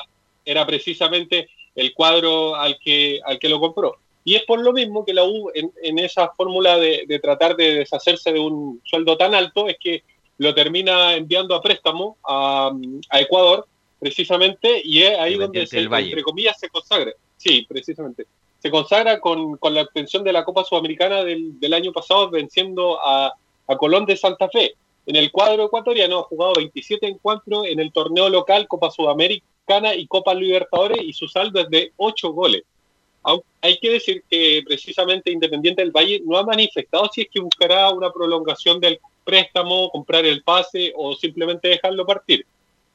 era 0.45 0.67
precisamente 0.67 1.49
el 1.75 1.95
cuadro 1.95 2.57
al 2.57 2.79
que, 2.79 3.21
al 3.25 3.39
que 3.39 3.49
lo 3.49 3.61
compró. 3.61 3.97
Y 4.25 4.35
es 4.35 4.43
por 4.43 4.61
lo 4.61 4.73
mismo 4.73 5.05
que 5.05 5.15
la 5.15 5.25
U, 5.25 5.51
en, 5.55 5.73
en 5.83 5.99
esa 5.99 6.29
fórmula 6.31 6.77
de, 6.79 7.05
de, 7.07 7.19
tratar 7.19 7.57
de 7.57 7.75
deshacerse 7.75 8.33
de 8.33 8.41
un 8.41 8.81
sueldo 8.85 9.17
tan 9.17 9.35
alto, 9.35 9.69
es 9.69 9.77
que 9.79 10.03
lo 10.41 10.55
termina 10.55 11.15
enviando 11.17 11.55
a 11.55 11.61
préstamo 11.61 12.17
a, 12.27 12.73
a 13.11 13.21
Ecuador, 13.21 13.67
precisamente, 13.99 14.81
y 14.83 15.03
es 15.03 15.19
ahí 15.19 15.35
donde, 15.37 15.67
se, 15.67 15.81
entre 15.81 16.23
comillas, 16.23 16.59
se 16.59 16.71
consagra. 16.71 17.13
Sí, 17.37 17.67
precisamente. 17.69 18.27
Se 18.59 18.71
consagra 18.71 19.21
con, 19.21 19.59
con 19.59 19.75
la 19.75 19.83
obtención 19.83 20.25
de 20.25 20.33
la 20.33 20.43
Copa 20.43 20.65
Sudamericana 20.65 21.25
del, 21.25 21.61
del 21.61 21.75
año 21.75 21.93
pasado, 21.93 22.31
venciendo 22.31 22.99
a, 23.03 23.35
a 23.67 23.77
Colón 23.77 24.07
de 24.07 24.17
Santa 24.17 24.49
Fe. 24.49 24.77
En 25.05 25.17
el 25.17 25.31
cuadro 25.31 25.65
ecuatoriano 25.65 26.21
ha 26.21 26.23
jugado 26.23 26.55
27 26.57 27.07
encuentros 27.07 27.67
en 27.67 27.79
el 27.79 27.93
torneo 27.93 28.31
local 28.31 28.67
Copa 28.67 28.91
Sudamérica 28.91 29.45
y 29.95 30.07
Copa 30.07 30.33
Libertadores 30.33 31.03
y 31.03 31.13
su 31.13 31.29
saldo 31.29 31.61
es 31.61 31.69
de 31.69 31.93
8 31.99 32.33
goles. 32.33 32.63
Hay 33.61 33.79
que 33.79 33.91
decir 33.91 34.25
que 34.31 34.63
precisamente 34.67 35.31
Independiente 35.31 35.83
del 35.83 35.91
Valle 35.91 36.23
no 36.25 36.39
ha 36.39 36.45
manifestado 36.45 37.11
si 37.13 37.23
es 37.23 37.29
que 37.31 37.41
buscará 37.41 37.91
una 37.91 38.11
prolongación 38.11 38.81
del 38.81 38.99
préstamo, 39.25 39.91
comprar 39.91 40.25
el 40.25 40.43
pase 40.43 40.93
o 40.97 41.15
simplemente 41.15 41.69
dejarlo 41.69 42.07
partir. 42.07 42.47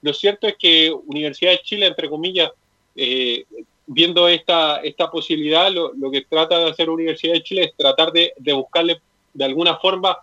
Lo 0.01 0.13
cierto 0.13 0.47
es 0.47 0.55
que 0.57 0.91
Universidad 0.91 1.51
de 1.51 1.61
Chile, 1.61 1.85
entre 1.87 2.09
comillas, 2.09 2.51
eh, 2.95 3.45
viendo 3.87 4.27
esta, 4.27 4.77
esta 4.77 5.09
posibilidad, 5.11 5.71
lo, 5.71 6.11
que 6.11 6.21
trata 6.21 6.59
de 6.59 6.71
hacer 6.71 6.89
Universidad 6.89 7.33
de 7.33 7.43
Chile 7.43 7.63
es 7.65 7.75
tratar 7.75 8.11
de, 8.11 8.33
de 8.37 8.53
buscarle 8.53 9.01
de 9.33 9.45
alguna 9.45 9.77
forma 9.77 10.17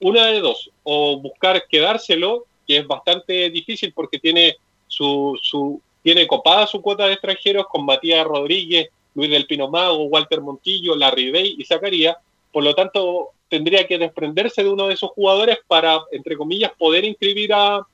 una 0.00 0.26
de 0.26 0.40
dos, 0.40 0.70
o 0.82 1.18
buscar 1.18 1.66
quedárselo, 1.68 2.46
que 2.66 2.78
es 2.78 2.86
bastante 2.86 3.50
difícil 3.50 3.92
porque 3.92 4.18
tiene 4.18 4.56
su, 4.88 5.38
su, 5.40 5.80
tiene 6.02 6.26
copada 6.26 6.66
su 6.66 6.82
cuota 6.82 7.06
de 7.06 7.12
extranjeros 7.12 7.66
con 7.68 7.84
Matías 7.84 8.26
Rodríguez, 8.26 8.90
Luis 9.14 9.30
del 9.30 9.46
Pino 9.46 9.68
Mago, 9.68 10.04
Walter 10.04 10.40
Montillo, 10.40 10.96
Larry 10.96 11.30
Bay 11.30 11.56
y 11.58 11.64
Zacarías. 11.64 12.16
Por 12.50 12.64
lo 12.64 12.74
tanto, 12.74 13.30
tendría 13.48 13.86
que 13.86 13.98
desprenderse 13.98 14.62
de 14.62 14.70
uno 14.70 14.88
de 14.88 14.94
esos 14.94 15.10
jugadores 15.10 15.58
para, 15.66 16.00
entre 16.12 16.36
comillas, 16.36 16.72
poder 16.78 17.04
inscribir 17.04 17.52
a, 17.52 17.86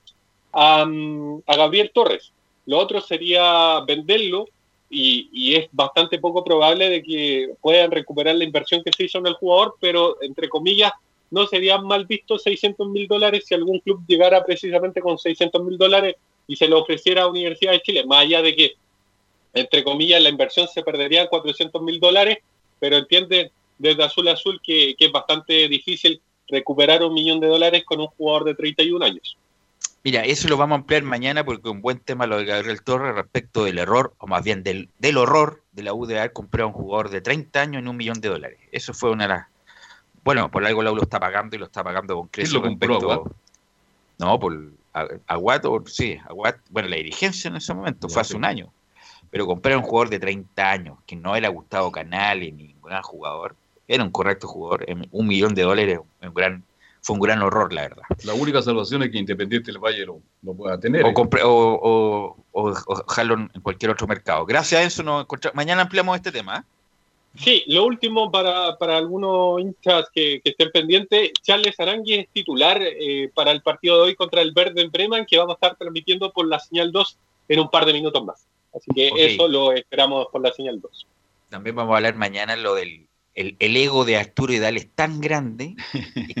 a, 0.53 0.81
a 0.81 1.55
Gabriel 1.55 1.91
Torres. 1.93 2.31
Lo 2.65 2.77
otro 2.77 3.01
sería 3.01 3.79
venderlo 3.81 4.47
y, 4.89 5.29
y, 5.31 5.55
es 5.55 5.69
bastante 5.71 6.19
poco 6.19 6.43
probable 6.43 6.89
de 6.89 7.03
que 7.03 7.53
puedan 7.61 7.91
recuperar 7.91 8.35
la 8.35 8.43
inversión 8.43 8.81
que 8.83 8.91
se 8.95 9.03
hizo 9.03 9.19
en 9.19 9.27
el 9.27 9.33
jugador, 9.33 9.75
pero, 9.79 10.17
entre 10.21 10.49
comillas, 10.49 10.91
no 11.31 11.45
serían 11.45 11.85
mal 11.85 12.05
vistos 12.05 12.43
600 12.43 12.87
mil 12.87 13.07
dólares 13.07 13.43
si 13.45 13.53
algún 13.53 13.79
club 13.79 14.01
llegara 14.07 14.43
precisamente 14.43 15.01
con 15.01 15.17
600 15.17 15.63
mil 15.63 15.77
dólares 15.77 16.15
y 16.47 16.55
se 16.55 16.67
lo 16.67 16.79
ofreciera 16.79 17.23
a 17.23 17.27
Universidad 17.27 17.73
de 17.73 17.81
Chile, 17.81 18.05
más 18.05 18.19
allá 18.19 18.41
de 18.41 18.55
que, 18.55 18.73
entre 19.53 19.83
comillas, 19.83 20.21
la 20.21 20.29
inversión 20.29 20.67
se 20.67 20.83
perdería 20.83 21.21
en 21.21 21.27
400 21.27 21.81
mil 21.81 21.99
dólares, 21.99 22.39
pero 22.79 22.97
entiende 22.97 23.51
desde 23.77 24.03
Azul 24.03 24.27
a 24.27 24.33
Azul 24.33 24.59
que, 24.63 24.95
que, 24.97 25.05
es 25.05 25.11
bastante 25.11 25.67
difícil 25.67 26.21
recuperar 26.47 27.03
un 27.03 27.13
millón 27.13 27.39
de 27.39 27.47
dólares 27.47 27.83
con 27.85 27.99
un 27.99 28.07
jugador 28.07 28.43
de 28.43 28.55
31 28.55 29.05
años. 29.05 29.37
Mira, 30.03 30.21
eso 30.21 30.47
lo 30.47 30.55
vamos 30.55 30.77
a 30.77 30.79
ampliar 30.79 31.03
mañana 31.03 31.43
porque 31.43 31.69
un 31.69 31.81
buen 31.81 31.99
tema 31.99 32.25
lo 32.25 32.37
de 32.37 32.45
Gabriel 32.45 32.81
Torres 32.81 33.15
respecto 33.15 33.65
del 33.65 33.79
error, 33.79 34.13
o 34.19 34.27
más 34.27 34.43
bien 34.43 34.63
del, 34.63 34.89
del 34.97 35.17
horror 35.17 35.61
de 35.73 35.83
la 35.83 35.93
U 35.93 36.05
de 36.05 36.19
haber 36.19 36.31
comprado 36.31 36.69
a 36.69 36.71
un 36.71 36.73
jugador 36.73 37.09
de 37.09 37.21
30 37.21 37.61
años 37.61 37.81
en 37.81 37.87
un 37.87 37.97
millón 37.97 38.21
de 38.21 38.29
dólares. 38.29 38.59
Eso 38.71 38.93
fue 38.93 39.11
una 39.11 39.25
de 39.25 39.29
las... 39.29 39.47
Bueno, 40.23 40.49
por 40.51 40.65
algo 40.65 40.83
la 40.83 40.91
U 40.91 40.95
lo 40.95 41.03
está 41.03 41.19
pagando 41.19 41.55
y 41.55 41.59
lo 41.59 41.65
está 41.65 41.83
pagando 41.83 42.15
con 42.15 42.27
creces 42.27 42.61
respecto... 42.61 43.35
No, 44.17 44.39
por 44.39 44.53
Aguat, 45.27 45.65
sí, 45.87 46.17
Aguat, 46.27 46.57
bueno, 46.69 46.89
la 46.89 46.97
dirigencia 46.97 47.49
en 47.49 47.57
ese 47.57 47.73
momento, 47.73 48.09
fue 48.09 48.21
hace 48.21 48.35
un 48.35 48.43
año, 48.43 48.71
pero 49.31 49.45
comprar 49.45 49.77
un 49.77 49.83
jugador 49.83 50.09
de 50.09 50.19
30 50.19 50.71
años, 50.71 50.97
que 51.05 51.15
no 51.15 51.35
era 51.35 51.49
Gustavo 51.49 51.91
Canales 51.91 52.53
ni 52.53 52.63
ningún 52.63 52.89
gran 52.89 53.01
jugador, 53.01 53.55
era 53.87 54.03
un 54.03 54.11
correcto 54.11 54.47
jugador, 54.47 54.85
un 55.11 55.27
millón 55.27 55.55
de 55.55 55.63
dólares, 55.63 55.99
un 56.21 56.33
gran, 56.33 56.63
fue 57.01 57.15
un 57.15 57.21
gran 57.21 57.41
horror, 57.41 57.73
la 57.73 57.81
verdad. 57.81 58.03
La 58.23 58.33
única 58.33 58.61
salvación 58.61 59.03
es 59.03 59.11
que 59.11 59.17
Independiente 59.17 59.71
del 59.71 59.79
Valle 59.79 60.05
lo, 60.05 60.21
lo 60.43 60.53
pueda 60.53 60.79
tener. 60.79 61.03
O, 61.05 61.13
compre, 61.13 61.41
o, 61.43 61.49
o, 61.51 62.37
o, 62.51 62.69
o 62.71 63.03
en 63.21 63.61
cualquier 63.61 63.91
otro 63.91 64.05
mercado. 64.05 64.45
Gracias 64.45 64.81
a 64.81 64.83
eso, 64.83 65.03
nos 65.03 65.25
mañana 65.53 65.81
ampliamos 65.81 66.15
este 66.15 66.31
tema. 66.31 66.57
¿eh? 66.57 66.79
Sí, 67.35 67.63
lo 67.67 67.85
último 67.85 68.31
para, 68.31 68.77
para 68.77 68.97
algunos 68.97 69.61
hinchas 69.61 70.07
que, 70.13 70.41
que, 70.43 70.51
estén 70.51 70.71
pendientes, 70.71 71.31
Charles 71.41 71.79
Arangui 71.79 72.15
es 72.15 72.27
titular 72.29 72.81
eh, 72.81 73.31
para 73.33 73.51
el 73.51 73.61
partido 73.61 73.97
de 73.97 74.01
hoy 74.03 74.15
contra 74.15 74.41
el 74.41 74.51
Verde 74.51 74.81
en 74.81 74.91
Bremen, 74.91 75.25
que 75.25 75.37
vamos 75.37 75.53
a 75.53 75.55
estar 75.55 75.77
transmitiendo 75.77 76.31
por 76.31 76.47
la 76.47 76.59
señal 76.59 76.91
2 76.91 77.17
en 77.49 77.59
un 77.59 77.69
par 77.69 77.85
de 77.85 77.93
minutos 77.93 78.25
más. 78.25 78.45
Así 78.73 78.91
que 78.93 79.11
okay. 79.11 79.33
eso 79.33 79.47
lo 79.47 79.71
esperamos 79.73 80.27
por 80.31 80.41
la 80.41 80.51
señal 80.51 80.79
2. 80.79 81.07
También 81.49 81.75
vamos 81.75 81.93
a 81.93 81.97
hablar 81.97 82.15
mañana 82.15 82.55
lo 82.55 82.75
del 82.75 83.09
el, 83.35 83.55
el 83.59 83.77
ego 83.77 84.03
de 84.05 84.17
Arturo 84.17 84.51
Vidal 84.51 84.75
es 84.75 84.89
tan 84.93 85.21
grande 85.21 85.75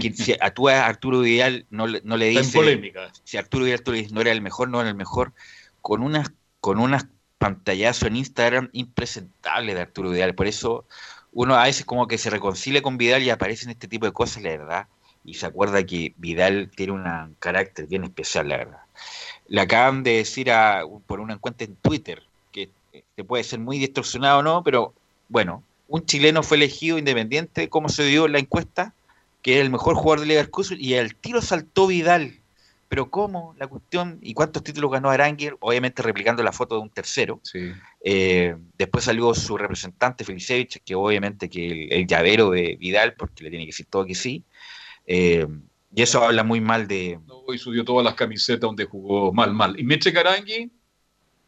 que 0.01 0.11
si 0.11 0.35
a 0.39 0.53
tú 0.53 0.67
a 0.67 0.85
Arturo 0.85 1.21
Vidal 1.21 1.65
no, 1.69 1.87
no 1.87 2.17
le 2.17 2.27
dice 2.27 2.81
si 3.23 3.37
Arturo 3.37 3.65
Vidal 3.65 3.81
no 4.11 4.21
era 4.21 4.31
el 4.31 4.41
mejor, 4.41 4.69
no 4.69 4.81
era 4.81 4.89
el 4.89 4.95
mejor, 4.95 5.33
con 5.81 6.01
unas 6.01 6.33
con 6.59 6.79
unas 6.79 7.07
pantallazo 7.37 8.05
en 8.07 8.17
Instagram 8.17 8.69
impresentable 8.73 9.73
de 9.73 9.81
Arturo 9.81 10.09
Vidal. 10.09 10.35
Por 10.35 10.47
eso 10.47 10.85
uno 11.31 11.55
a 11.55 11.63
veces 11.63 11.85
como 11.85 12.07
que 12.07 12.17
se 12.17 12.29
reconcilia 12.29 12.81
con 12.81 12.97
Vidal 12.97 13.23
y 13.23 13.29
aparecen 13.29 13.69
este 13.69 13.87
tipo 13.87 14.05
de 14.05 14.11
cosas, 14.11 14.43
la 14.43 14.49
verdad. 14.49 14.87
Y 15.23 15.35
se 15.35 15.45
acuerda 15.45 15.85
que 15.85 16.13
Vidal 16.17 16.69
tiene 16.75 16.93
un 16.93 17.35
carácter 17.39 17.87
bien 17.87 18.03
especial, 18.03 18.49
la 18.49 18.57
verdad. 18.57 18.81
Le 19.49 19.61
acaban 19.61 20.03
de 20.03 20.17
decir 20.17 20.51
a, 20.51 20.83
por 21.07 21.19
una 21.19 21.33
encuesta 21.33 21.63
en 21.65 21.75
Twitter, 21.75 22.23
que, 22.51 22.69
que 23.15 23.23
puede 23.23 23.43
ser 23.43 23.59
muy 23.59 23.77
distorsionado 23.77 24.39
o 24.39 24.43
no, 24.43 24.63
pero 24.63 24.93
bueno, 25.27 25.63
un 25.87 26.05
chileno 26.05 26.43
fue 26.43 26.57
elegido 26.57 26.97
independiente, 26.97 27.67
como 27.67 27.89
se 27.89 28.03
dio 28.03 28.25
en 28.25 28.33
la 28.33 28.39
encuesta, 28.39 28.93
que 29.41 29.57
es 29.57 29.61
el 29.61 29.69
mejor 29.69 29.95
jugador 29.95 30.21
de 30.21 30.27
Leverkusen, 30.27 30.77
y 30.79 30.95
al 30.95 31.15
tiro 31.15 31.41
saltó 31.41 31.87
Vidal 31.87 32.39
pero 32.89 33.11
¿cómo? 33.11 33.55
La 33.59 33.67
cuestión, 33.67 34.17
¿y 34.19 34.33
cuántos 34.33 34.63
títulos 34.63 34.91
ganó 34.91 35.11
Aranguer? 35.11 35.55
Obviamente 35.59 36.01
replicando 36.01 36.41
la 36.41 36.51
foto 36.51 36.75
de 36.75 36.81
un 36.81 36.89
tercero. 36.89 37.39
Sí. 37.43 37.71
Eh, 38.03 38.55
después 38.79 39.05
salió 39.05 39.31
su 39.35 39.57
representante, 39.59 40.25
Felicevich, 40.25 40.81
que 40.83 40.95
obviamente 40.95 41.49
que 41.49 41.67
el, 41.67 41.93
el, 41.93 42.07
llavero 42.07 42.49
de 42.49 42.77
Vidal, 42.79 43.13
porque 43.13 43.43
le 43.43 43.51
tiene 43.51 43.65
que 43.65 43.71
decir 43.71 43.85
todo 43.87 44.05
que 44.05 44.15
sí. 44.15 44.43
Eh, 45.05 45.45
y 45.93 46.01
eso 46.01 46.23
habla 46.23 46.43
muy 46.43 46.61
mal 46.61 46.87
de... 46.87 47.19
Hoy 47.27 47.57
subió 47.57 47.83
todas 47.83 48.05
las 48.05 48.13
camisetas 48.13 48.61
donde 48.61 48.85
jugó 48.85 49.33
mal, 49.33 49.53
mal. 49.53 49.79
Y 49.79 49.83
Meche 49.83 50.13
Carangui, 50.13 50.71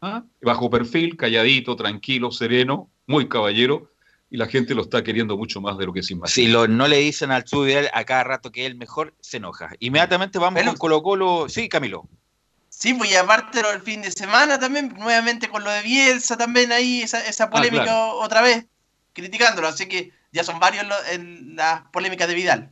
¿ah? 0.00 0.24
bajo 0.40 0.68
perfil, 0.68 1.16
calladito, 1.16 1.76
tranquilo, 1.76 2.30
sereno, 2.30 2.90
muy 3.06 3.28
caballero, 3.28 3.92
y 4.30 4.38
la 4.38 4.46
gente 4.46 4.74
lo 4.74 4.82
está 4.82 5.04
queriendo 5.04 5.36
mucho 5.36 5.60
más 5.60 5.78
de 5.78 5.86
lo 5.86 5.92
que 5.92 6.02
se 6.02 6.14
imagina. 6.14 6.34
Si 6.34 6.48
lo, 6.48 6.66
no 6.66 6.88
le 6.88 6.96
dicen 6.98 7.30
al 7.30 7.44
Vidal 7.52 7.90
a 7.92 8.04
cada 8.04 8.24
rato 8.24 8.50
que 8.50 8.62
es 8.62 8.66
el 8.66 8.76
mejor, 8.76 9.14
se 9.20 9.36
enoja. 9.36 9.70
Inmediatamente 9.78 10.38
vamos 10.38 10.58
Pero, 10.58 10.70
con 10.72 10.78
Colo 10.78 11.02
Colo. 11.02 11.48
Sí, 11.48 11.68
Camilo. 11.68 12.08
Sí, 12.70 12.94
pues 12.94 13.12
y 13.12 13.14
aparte 13.14 13.60
el 13.60 13.82
fin 13.82 14.02
de 14.02 14.10
semana 14.10 14.58
también, 14.58 14.94
nuevamente 14.98 15.48
con 15.48 15.62
lo 15.62 15.70
de 15.70 15.82
Bielsa 15.82 16.36
también 16.36 16.72
ahí, 16.72 17.02
esa, 17.02 17.24
esa 17.26 17.50
polémica 17.50 17.82
ah, 17.82 17.86
claro. 17.86 18.18
otra 18.20 18.40
vez, 18.40 18.66
criticándolo. 19.12 19.68
Así 19.68 19.86
que 19.86 20.12
ya 20.32 20.42
son 20.42 20.58
varios 20.58 20.86
lo, 20.86 20.94
en 21.12 21.54
las 21.54 21.82
polémicas 21.92 22.26
de 22.26 22.34
Vidal. 22.34 22.71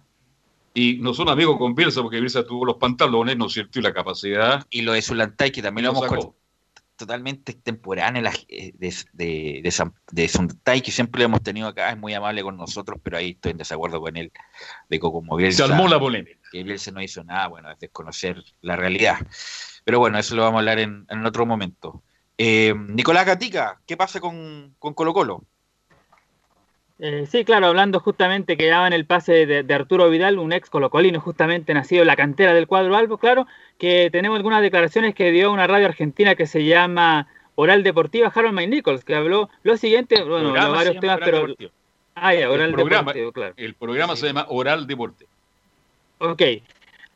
Y 0.72 0.98
no 0.98 1.14
son 1.14 1.28
amigos 1.28 1.58
con 1.58 1.74
Bielsa 1.74 2.02
porque 2.02 2.20
Bielsa 2.20 2.44
tuvo 2.44 2.64
los 2.64 2.76
pantalones, 2.76 3.36
¿no 3.36 3.46
es 3.46 3.52
cierto? 3.52 3.78
Y 3.78 3.82
la 3.82 3.92
capacidad. 3.92 4.66
Y 4.70 4.82
lo 4.82 4.92
de 4.92 5.02
Zulantay, 5.02 5.50
que 5.50 5.62
también 5.62 5.86
lo, 5.86 5.92
lo 5.92 6.04
hemos 6.04 6.34
totalmente 7.00 7.52
extemporánea 7.52 8.22
de, 8.22 8.74
de, 8.76 8.94
de, 9.14 9.60
de, 9.62 9.92
de 10.12 10.28
Suntay, 10.28 10.82
que 10.82 10.90
siempre 10.90 11.20
lo 11.20 11.24
hemos 11.24 11.42
tenido 11.42 11.66
acá, 11.66 11.90
es 11.90 11.96
muy 11.96 12.12
amable 12.12 12.42
con 12.42 12.58
nosotros, 12.58 13.00
pero 13.02 13.16
ahí 13.16 13.30
estoy 13.30 13.52
en 13.52 13.56
desacuerdo 13.56 14.02
con 14.02 14.18
él, 14.18 14.30
de 14.90 15.00
como 15.00 15.34
Bielsa, 15.34 15.66
Se 15.66 15.72
armó 15.72 15.88
la 15.88 15.98
polémica. 15.98 16.38
Que 16.52 16.62
Bielsa 16.62 16.90
no 16.90 17.00
hizo 17.00 17.24
nada, 17.24 17.48
bueno, 17.48 17.70
es 17.70 17.78
desconocer 17.78 18.44
la 18.60 18.76
realidad. 18.76 19.16
Pero 19.84 19.98
bueno, 19.98 20.18
eso 20.18 20.36
lo 20.36 20.42
vamos 20.42 20.58
a 20.58 20.60
hablar 20.60 20.78
en, 20.78 21.06
en 21.08 21.24
otro 21.24 21.46
momento. 21.46 22.02
Eh, 22.36 22.74
Nicolás 22.76 23.24
Gatica, 23.24 23.80
¿qué 23.86 23.96
pasa 23.96 24.20
con, 24.20 24.74
con 24.78 24.92
Colo 24.92 25.14
Colo? 25.14 25.44
Eh, 27.03 27.24
sí, 27.26 27.46
claro, 27.46 27.68
hablando 27.68 27.98
justamente 27.98 28.59
que 28.59 28.66
daban 28.66 28.92
el 28.92 29.07
pase 29.07 29.46
de, 29.46 29.74
Arturo 29.74 30.11
Vidal, 30.11 30.38
un 30.38 30.53
ex 30.53 30.68
colocolino 30.68 31.18
justamente 31.18 31.72
nacido 31.72 32.03
en 32.03 32.07
la 32.07 32.16
cantera 32.16 32.53
del 32.53 32.66
cuadro 32.66 32.94
Albo, 32.94 33.16
claro, 33.16 33.46
que 33.78 34.11
tenemos 34.12 34.36
algunas 34.36 34.61
declaraciones 34.61 35.14
que 35.14 35.30
dio 35.30 35.51
una 35.51 35.66
radio 35.66 35.86
argentina 35.86 36.34
que 36.34 36.46
se 36.46 36.66
llama 36.66 37.26
Oral 37.55 37.82
Deportiva, 37.82 38.30
Harold 38.34 38.53
May 38.53 38.66
Nichols, 38.66 39.03
que 39.03 39.14
habló 39.14 39.48
lo 39.62 39.78
siguiente, 39.78 40.22
bueno, 40.22 40.53
varios 40.53 41.01
temas, 41.01 41.20
pero... 41.24 41.46
Ah, 42.14 42.34
ya, 42.34 42.51
Oral 42.51 42.68
el 42.68 42.74
programa, 42.74 43.12
Deportivo, 43.12 43.32
claro. 43.32 43.55
El 43.57 43.74
programa 43.74 44.14
se 44.14 44.26
llama 44.26 44.44
Oral 44.51 44.86
Deporte. 44.86 45.24
Ok, 46.18 46.42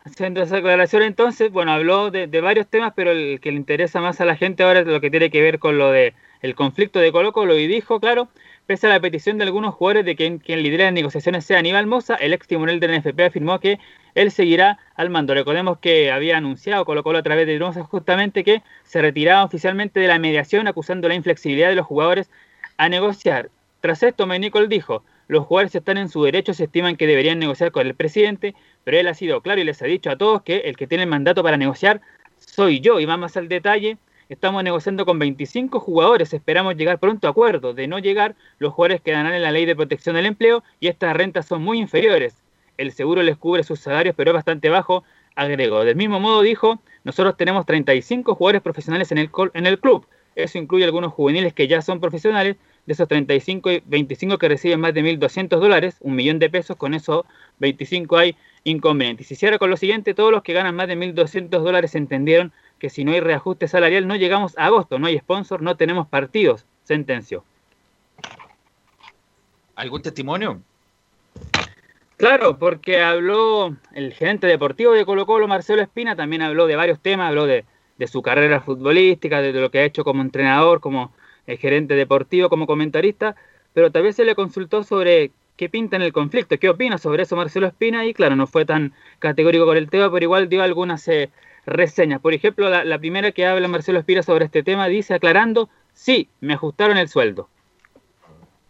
haciendo 0.06 0.40
esa 0.40 0.56
declaración 0.56 1.02
entonces, 1.02 1.52
bueno, 1.52 1.72
habló 1.72 2.10
de, 2.10 2.26
de, 2.26 2.40
varios 2.40 2.68
temas, 2.68 2.94
pero 2.96 3.10
el 3.10 3.38
que 3.38 3.50
le 3.50 3.58
interesa 3.58 4.00
más 4.00 4.18
a 4.22 4.24
la 4.24 4.36
gente 4.36 4.62
ahora 4.62 4.80
es 4.80 4.86
lo 4.86 5.02
que 5.02 5.10
tiene 5.10 5.28
que 5.28 5.42
ver 5.42 5.58
con 5.58 5.76
lo 5.76 5.90
de 5.90 6.14
el 6.40 6.54
conflicto 6.54 7.00
de 7.00 7.12
Colo 7.12 7.32
Colo 7.32 7.58
y 7.58 7.66
dijo, 7.66 8.00
claro, 8.00 8.28
Pese 8.66 8.86
a 8.86 8.90
la 8.90 9.00
petición 9.00 9.36
de 9.36 9.44
algunos 9.44 9.74
jugadores 9.74 10.06
de 10.06 10.16
que 10.16 10.38
quien 10.38 10.62
lidera 10.62 10.84
las 10.84 10.94
negociaciones 10.94 11.44
sea 11.44 11.58
Aníbal 11.58 11.86
Moza, 11.86 12.14
el 12.14 12.32
ex 12.32 12.46
timonel 12.46 12.80
del 12.80 12.98
NFP 12.98 13.20
afirmó 13.20 13.60
que 13.60 13.78
él 14.14 14.30
seguirá 14.30 14.78
al 14.94 15.10
mando. 15.10 15.34
Recordemos 15.34 15.78
que 15.78 16.10
había 16.10 16.38
anunciado 16.38 16.86
Colo 16.86 17.02
Colo 17.02 17.18
a 17.18 17.22
través 17.22 17.46
de 17.46 17.58
Moza 17.58 17.84
justamente 17.84 18.42
que 18.42 18.62
se 18.84 19.02
retiraba 19.02 19.44
oficialmente 19.44 20.00
de 20.00 20.08
la 20.08 20.18
mediación 20.18 20.66
acusando 20.66 21.08
la 21.08 21.14
inflexibilidad 21.14 21.68
de 21.68 21.74
los 21.74 21.84
jugadores 21.84 22.30
a 22.78 22.88
negociar. 22.88 23.50
Tras 23.82 24.02
esto, 24.02 24.26
Nicol 24.26 24.70
dijo, 24.70 25.04
los 25.28 25.44
jugadores 25.44 25.74
están 25.74 25.98
en 25.98 26.08
su 26.08 26.24
derecho, 26.24 26.54
se 26.54 26.64
estiman 26.64 26.96
que 26.96 27.06
deberían 27.06 27.38
negociar 27.38 27.70
con 27.70 27.86
el 27.86 27.94
presidente, 27.94 28.54
pero 28.82 28.98
él 28.98 29.08
ha 29.08 29.14
sido 29.14 29.42
claro 29.42 29.60
y 29.60 29.64
les 29.64 29.82
ha 29.82 29.86
dicho 29.86 30.10
a 30.10 30.16
todos 30.16 30.40
que 30.40 30.60
el 30.60 30.76
que 30.78 30.86
tiene 30.86 31.04
el 31.04 31.10
mandato 31.10 31.42
para 31.42 31.58
negociar 31.58 32.00
soy 32.38 32.80
yo. 32.80 32.98
Y 32.98 33.04
vamos 33.04 33.36
al 33.36 33.48
detalle, 33.48 33.98
Estamos 34.34 34.64
negociando 34.64 35.06
con 35.06 35.20
25 35.20 35.78
jugadores, 35.78 36.34
esperamos 36.34 36.74
llegar 36.74 36.98
pronto 36.98 37.28
a 37.28 37.30
acuerdo. 37.30 37.72
De 37.72 37.86
no 37.86 38.00
llegar, 38.00 38.34
los 38.58 38.72
jugadores 38.72 39.00
quedarán 39.00 39.32
en 39.32 39.40
la 39.40 39.52
ley 39.52 39.64
de 39.64 39.76
protección 39.76 40.16
del 40.16 40.26
empleo 40.26 40.64
y 40.80 40.88
estas 40.88 41.16
rentas 41.16 41.46
son 41.46 41.62
muy 41.62 41.78
inferiores. 41.78 42.34
El 42.76 42.90
seguro 42.90 43.22
les 43.22 43.36
cubre 43.36 43.62
sus 43.62 43.78
salarios, 43.78 44.16
pero 44.16 44.32
es 44.32 44.34
bastante 44.34 44.70
bajo, 44.70 45.04
agregó. 45.36 45.84
Del 45.84 45.94
mismo 45.94 46.18
modo 46.18 46.42
dijo, 46.42 46.80
nosotros 47.04 47.36
tenemos 47.36 47.64
35 47.64 48.34
jugadores 48.34 48.60
profesionales 48.60 49.12
en 49.12 49.18
el, 49.18 49.30
en 49.54 49.66
el 49.66 49.78
club. 49.78 50.04
Eso 50.34 50.58
incluye 50.58 50.84
algunos 50.84 51.12
juveniles 51.12 51.54
que 51.54 51.68
ya 51.68 51.80
son 51.80 52.00
profesionales. 52.00 52.56
De 52.86 52.92
esos 52.92 53.06
35 53.06 53.70
y 53.70 53.82
25 53.86 54.36
que 54.36 54.48
reciben 54.48 54.80
más 54.80 54.92
de 54.94 55.02
1.200 55.02 55.60
dólares, 55.60 55.96
un 56.00 56.16
millón 56.16 56.40
de 56.40 56.50
pesos, 56.50 56.76
con 56.76 56.92
esos 56.92 57.24
25 57.60 58.16
hay 58.16 58.36
inconvenientes. 58.64 59.26
Y 59.26 59.28
si 59.28 59.36
cierra 59.36 59.58
con 59.58 59.70
lo 59.70 59.76
siguiente, 59.76 60.12
todos 60.12 60.32
los 60.32 60.42
que 60.42 60.52
ganan 60.52 60.74
más 60.74 60.88
de 60.88 60.96
1.200 60.96 61.48
dólares 61.48 61.94
entendieron 61.94 62.52
que 62.84 62.90
si 62.90 63.02
no 63.02 63.12
hay 63.12 63.20
reajuste 63.20 63.66
salarial 63.66 64.06
no 64.06 64.14
llegamos 64.14 64.58
a 64.58 64.66
agosto, 64.66 64.98
no 64.98 65.06
hay 65.06 65.18
sponsor, 65.18 65.62
no 65.62 65.74
tenemos 65.74 66.06
partidos, 66.06 66.66
sentenció. 66.82 67.42
¿Algún 69.74 70.02
testimonio? 70.02 70.60
Claro, 72.18 72.58
porque 72.58 73.00
habló 73.00 73.74
el 73.94 74.12
gerente 74.12 74.46
deportivo 74.46 74.92
de 74.92 75.06
Colo 75.06 75.24
Colo, 75.24 75.48
Marcelo 75.48 75.80
Espina, 75.80 76.14
también 76.14 76.42
habló 76.42 76.66
de 76.66 76.76
varios 76.76 77.00
temas, 77.00 77.30
habló 77.30 77.46
de, 77.46 77.64
su 78.06 78.20
carrera 78.20 78.60
futbolística, 78.60 79.40
de 79.40 79.54
lo 79.54 79.70
que 79.70 79.78
ha 79.78 79.84
hecho 79.84 80.04
como 80.04 80.20
entrenador, 80.20 80.80
como 80.80 81.10
el 81.46 81.56
gerente 81.56 81.94
deportivo, 81.94 82.50
como 82.50 82.66
comentarista, 82.66 83.34
pero 83.72 83.92
también 83.92 84.12
se 84.12 84.26
le 84.26 84.34
consultó 84.34 84.84
sobre 84.84 85.30
qué 85.56 85.70
pinta 85.70 85.96
en 85.96 86.02
el 86.02 86.12
conflicto, 86.12 86.58
qué 86.58 86.68
opina 86.68 86.98
sobre 86.98 87.22
eso 87.22 87.34
Marcelo 87.34 87.66
Espina, 87.66 88.04
y 88.04 88.12
claro, 88.12 88.36
no 88.36 88.46
fue 88.46 88.66
tan 88.66 88.92
categórico 89.20 89.64
con 89.64 89.78
el 89.78 89.88
tema, 89.88 90.12
pero 90.12 90.24
igual 90.24 90.50
dio 90.50 90.62
algunas 90.62 91.08
eh, 91.08 91.30
reseñas. 91.66 92.20
Por 92.20 92.34
ejemplo, 92.34 92.68
la, 92.68 92.98
primera 92.98 93.32
que 93.32 93.46
habla 93.46 93.68
Marcelo 93.68 93.98
Espira 93.98 94.22
sobre 94.22 94.46
este 94.46 94.62
tema 94.62 94.88
dice 94.88 95.14
aclarando, 95.14 95.68
sí, 95.92 96.28
me 96.40 96.54
ajustaron 96.54 96.96
el 96.96 97.08
sueldo. 97.08 97.48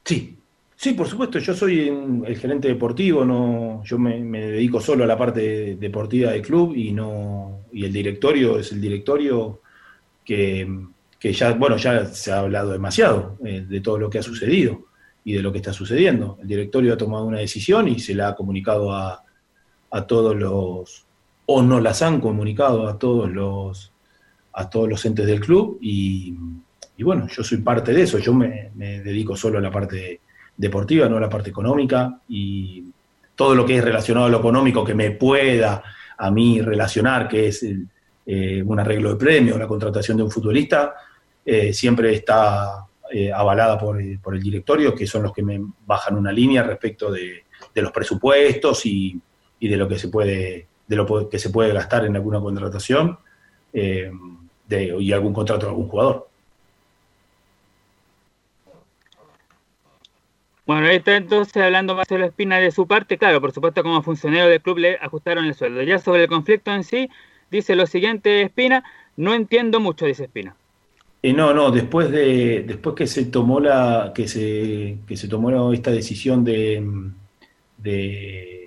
Sí, 0.04 0.36
sí, 0.76 0.92
por 0.92 1.08
supuesto, 1.08 1.38
yo 1.38 1.54
soy 1.54 1.88
el 2.26 2.36
gerente 2.36 2.68
deportivo, 2.68 3.24
no, 3.24 3.82
yo 3.84 3.98
me, 3.98 4.20
dedico 4.22 4.80
solo 4.80 5.04
a 5.04 5.06
la 5.06 5.16
parte 5.16 5.76
deportiva 5.76 6.32
del 6.32 6.42
club 6.42 6.74
y 6.76 6.92
no, 6.92 7.60
y 7.72 7.84
el 7.84 7.92
directorio 7.92 8.58
es 8.58 8.72
el 8.72 8.80
directorio 8.80 9.60
que, 10.24 10.68
ya, 11.20 11.52
bueno, 11.52 11.76
ya 11.76 12.06
se 12.06 12.32
ha 12.32 12.40
hablado 12.40 12.72
demasiado 12.72 13.38
eh, 13.44 13.64
de 13.66 13.80
todo 13.80 13.98
lo 13.98 14.10
que 14.10 14.18
ha 14.18 14.22
sucedido 14.22 14.86
y 15.24 15.32
de 15.32 15.42
lo 15.42 15.50
que 15.52 15.58
está 15.58 15.72
sucediendo. 15.72 16.38
El 16.42 16.48
directorio 16.48 16.92
ha 16.92 16.98
tomado 16.98 17.24
una 17.24 17.38
decisión 17.38 17.88
y 17.88 17.98
se 17.98 18.14
la 18.14 18.28
ha 18.28 18.34
comunicado 18.34 18.92
a, 18.92 19.24
a 19.90 20.06
todos 20.06 20.36
los, 20.36 21.06
o 21.46 21.62
no 21.62 21.80
las 21.80 22.02
han 22.02 22.20
comunicado 22.20 22.88
a 22.88 22.98
todos 22.98 23.30
los, 23.30 23.92
a 24.52 24.70
todos 24.70 24.88
los 24.88 25.04
entes 25.04 25.26
del 25.26 25.40
club 25.40 25.78
y, 25.80 26.34
bueno, 27.02 27.26
yo 27.28 27.42
soy 27.42 27.58
parte 27.58 27.92
de 27.92 28.02
eso, 28.02 28.18
yo 28.18 28.32
me, 28.32 28.70
dedico 28.74 29.36
solo 29.36 29.58
a 29.58 29.60
la 29.60 29.70
parte 29.70 30.20
deportiva, 30.56 31.08
no 31.08 31.16
a 31.16 31.20
la 31.20 31.28
parte 31.28 31.50
económica 31.50 32.20
y 32.28 32.84
todo 33.34 33.54
lo 33.54 33.66
que 33.66 33.76
es 33.76 33.84
relacionado 33.84 34.26
a 34.26 34.30
lo 34.30 34.38
económico 34.38 34.84
que 34.84 34.94
me 34.94 35.10
pueda 35.10 35.82
a 36.16 36.30
mí 36.30 36.60
relacionar, 36.60 37.28
que 37.28 37.48
es 37.48 37.66
eh, 38.26 38.62
un 38.64 38.78
arreglo 38.78 39.10
de 39.10 39.16
premio, 39.16 39.58
la 39.58 39.66
contratación 39.66 40.16
de 40.16 40.22
un 40.22 40.30
futbolista, 40.30 40.94
eh, 41.44 41.72
siempre 41.72 42.14
está 42.14 42.86
eh, 43.12 43.32
avalada 43.32 43.76
por, 43.76 44.00
por, 44.20 44.34
el 44.34 44.42
directorio, 44.42 44.94
que 44.94 45.06
son 45.06 45.24
los 45.24 45.32
que 45.32 45.42
me 45.42 45.60
bajan 45.84 46.16
una 46.16 46.32
línea 46.32 46.62
respecto 46.62 47.10
de, 47.10 47.44
de 47.74 47.82
los 47.82 47.92
presupuestos 47.92 48.86
y, 48.86 49.20
y, 49.58 49.68
de 49.68 49.76
lo 49.76 49.86
que 49.86 49.98
se 49.98 50.08
puede 50.08 50.68
de 50.86 50.96
lo 50.96 51.28
que 51.28 51.38
se 51.38 51.50
puede 51.50 51.72
gastar 51.72 52.04
en 52.04 52.16
alguna 52.16 52.40
contratación 52.40 53.18
eh, 53.72 54.10
de, 54.68 54.96
y 55.00 55.12
algún 55.12 55.32
contrato 55.32 55.66
de 55.66 55.70
algún 55.70 55.88
jugador. 55.88 56.28
Bueno, 60.66 60.86
ahí 60.86 60.96
está 60.96 61.16
entonces 61.16 61.62
hablando 61.62 61.94
Marcelo 61.94 62.24
Espina 62.24 62.58
de 62.58 62.70
su 62.70 62.86
parte. 62.86 63.18
Claro, 63.18 63.40
por 63.40 63.52
supuesto, 63.52 63.82
como 63.82 64.02
funcionario 64.02 64.48
del 64.48 64.62
club 64.62 64.78
le 64.78 64.96
ajustaron 64.96 65.44
el 65.44 65.54
sueldo. 65.54 65.82
Ya 65.82 65.98
sobre 65.98 66.22
el 66.22 66.28
conflicto 66.28 66.72
en 66.72 66.84
sí, 66.84 67.10
dice 67.50 67.76
lo 67.76 67.86
siguiente 67.86 68.42
Espina, 68.42 68.82
no 69.16 69.34
entiendo 69.34 69.78
mucho, 69.78 70.06
dice 70.06 70.24
Espina. 70.24 70.56
Eh, 71.22 71.32
no, 71.32 71.52
no, 71.52 71.70
después 71.70 72.10
de 72.10 72.64
después 72.66 72.94
que 72.94 73.06
se 73.06 73.26
tomó 73.26 73.60
la 73.60 74.12
que 74.14 74.26
se 74.28 74.98
que 75.06 75.16
se 75.16 75.28
tomó 75.28 75.72
esta 75.72 75.90
decisión 75.90 76.44
de, 76.44 76.82
de 77.78 78.63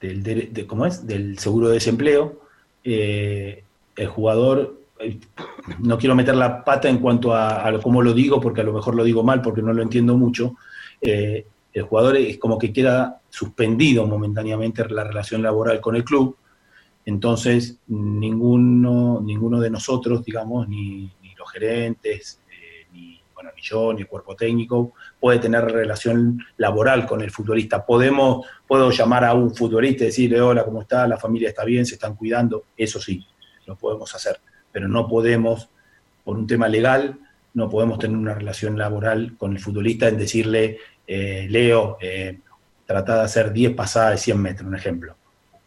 del, 0.00 0.22
de, 0.22 0.66
¿cómo 0.66 0.86
es? 0.86 1.06
del 1.06 1.38
seguro 1.38 1.68
de 1.68 1.74
desempleo, 1.74 2.40
eh, 2.84 3.64
el 3.96 4.06
jugador, 4.08 4.80
eh, 5.00 5.18
no 5.80 5.98
quiero 5.98 6.14
meter 6.14 6.34
la 6.34 6.64
pata 6.64 6.88
en 6.88 6.98
cuanto 6.98 7.34
a, 7.34 7.80
cómo 7.82 8.02
lo 8.02 8.12
digo, 8.12 8.40
porque 8.40 8.60
a 8.60 8.64
lo 8.64 8.72
mejor 8.72 8.94
lo 8.94 9.04
digo 9.04 9.22
mal, 9.22 9.42
porque 9.42 9.62
no 9.62 9.72
lo 9.72 9.82
entiendo 9.82 10.16
mucho, 10.16 10.56
eh, 11.00 11.46
el 11.72 11.82
jugador 11.82 12.16
es 12.16 12.38
como 12.38 12.58
que 12.58 12.72
queda 12.72 13.20
suspendido 13.28 14.06
momentáneamente 14.06 14.88
la 14.88 15.04
relación 15.04 15.42
laboral 15.42 15.80
con 15.80 15.96
el 15.96 16.04
club, 16.04 16.36
entonces 17.04 17.78
ninguno, 17.86 19.20
ninguno 19.22 19.60
de 19.60 19.70
nosotros, 19.70 20.24
digamos, 20.24 20.68
ni 20.68 21.10
los 21.38 21.50
gerentes, 21.50 22.40
bueno, 23.46 23.62
yo, 23.62 23.92
ni 23.92 24.00
el 24.00 24.08
cuerpo 24.08 24.34
técnico, 24.34 24.94
puede 25.20 25.38
tener 25.38 25.64
relación 25.64 26.44
laboral 26.56 27.06
con 27.06 27.20
el 27.22 27.30
futbolista. 27.30 27.86
Podemos, 27.86 28.44
puedo 28.66 28.90
llamar 28.90 29.24
a 29.24 29.34
un 29.34 29.54
futbolista 29.54 30.02
y 30.02 30.06
decirle, 30.08 30.40
hola, 30.40 30.64
¿cómo 30.64 30.82
está? 30.82 31.06
La 31.06 31.16
familia 31.16 31.50
está 31.50 31.64
bien, 31.64 31.86
se 31.86 31.94
están 31.94 32.16
cuidando. 32.16 32.64
Eso 32.76 33.00
sí, 33.00 33.24
lo 33.66 33.76
podemos 33.76 34.12
hacer. 34.14 34.40
Pero 34.72 34.88
no 34.88 35.06
podemos, 35.06 35.68
por 36.24 36.36
un 36.36 36.46
tema 36.46 36.66
legal, 36.66 37.20
no 37.54 37.70
podemos 37.70 38.00
tener 38.00 38.16
una 38.16 38.34
relación 38.34 38.76
laboral 38.76 39.36
con 39.38 39.52
el 39.52 39.60
futbolista 39.60 40.08
en 40.08 40.18
decirle, 40.18 40.78
eh, 41.06 41.46
Leo, 41.48 41.98
eh, 42.00 42.40
trata 42.84 43.18
de 43.18 43.22
hacer 43.22 43.52
10 43.52 43.74
pasadas 43.74 44.12
de 44.12 44.18
100 44.18 44.42
metros, 44.42 44.68
un 44.68 44.74
ejemplo. 44.74 45.14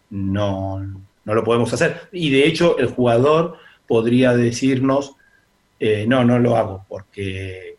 No, 0.09 0.79
no 1.23 1.33
lo 1.33 1.43
podemos 1.45 1.71
hacer. 1.71 2.09
Y 2.11 2.29
de 2.29 2.45
hecho, 2.45 2.77
el 2.77 2.87
jugador 2.87 3.55
podría 3.87 4.35
decirnos, 4.35 5.15
eh, 5.79 6.05
no, 6.07 6.23
no 6.23 6.39
lo 6.39 6.55
hago 6.57 6.85
porque, 6.87 7.75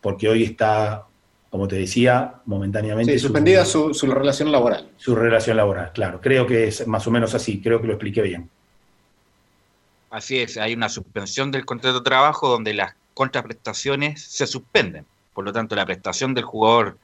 porque 0.00 0.28
hoy 0.28 0.44
está, 0.44 1.06
como 1.50 1.66
te 1.66 1.76
decía, 1.76 2.34
momentáneamente... 2.44 3.12
Sí, 3.12 3.18
suspendida 3.18 3.64
su, 3.64 3.94
su, 3.94 4.06
relación 4.06 4.52
laboral. 4.52 4.90
Su 4.96 5.14
relación 5.14 5.56
laboral, 5.56 5.92
claro. 5.92 6.20
Creo 6.20 6.46
que 6.46 6.68
es 6.68 6.86
más 6.86 7.06
o 7.06 7.10
menos 7.10 7.34
así, 7.34 7.60
creo 7.60 7.80
que 7.80 7.86
lo 7.86 7.94
expliqué 7.94 8.22
bien. 8.22 8.50
Así 10.10 10.40
es, 10.40 10.56
hay 10.56 10.74
una 10.74 10.88
suspensión 10.88 11.50
del 11.50 11.64
contrato 11.64 11.98
de 11.98 12.04
trabajo 12.04 12.48
donde 12.48 12.74
las 12.74 12.94
contraprestaciones 13.14 14.22
se 14.22 14.46
suspenden. 14.46 15.06
Por 15.34 15.44
lo 15.44 15.52
tanto, 15.52 15.76
la 15.76 15.86
prestación 15.86 16.34
del 16.34 16.44
jugador 16.44 16.98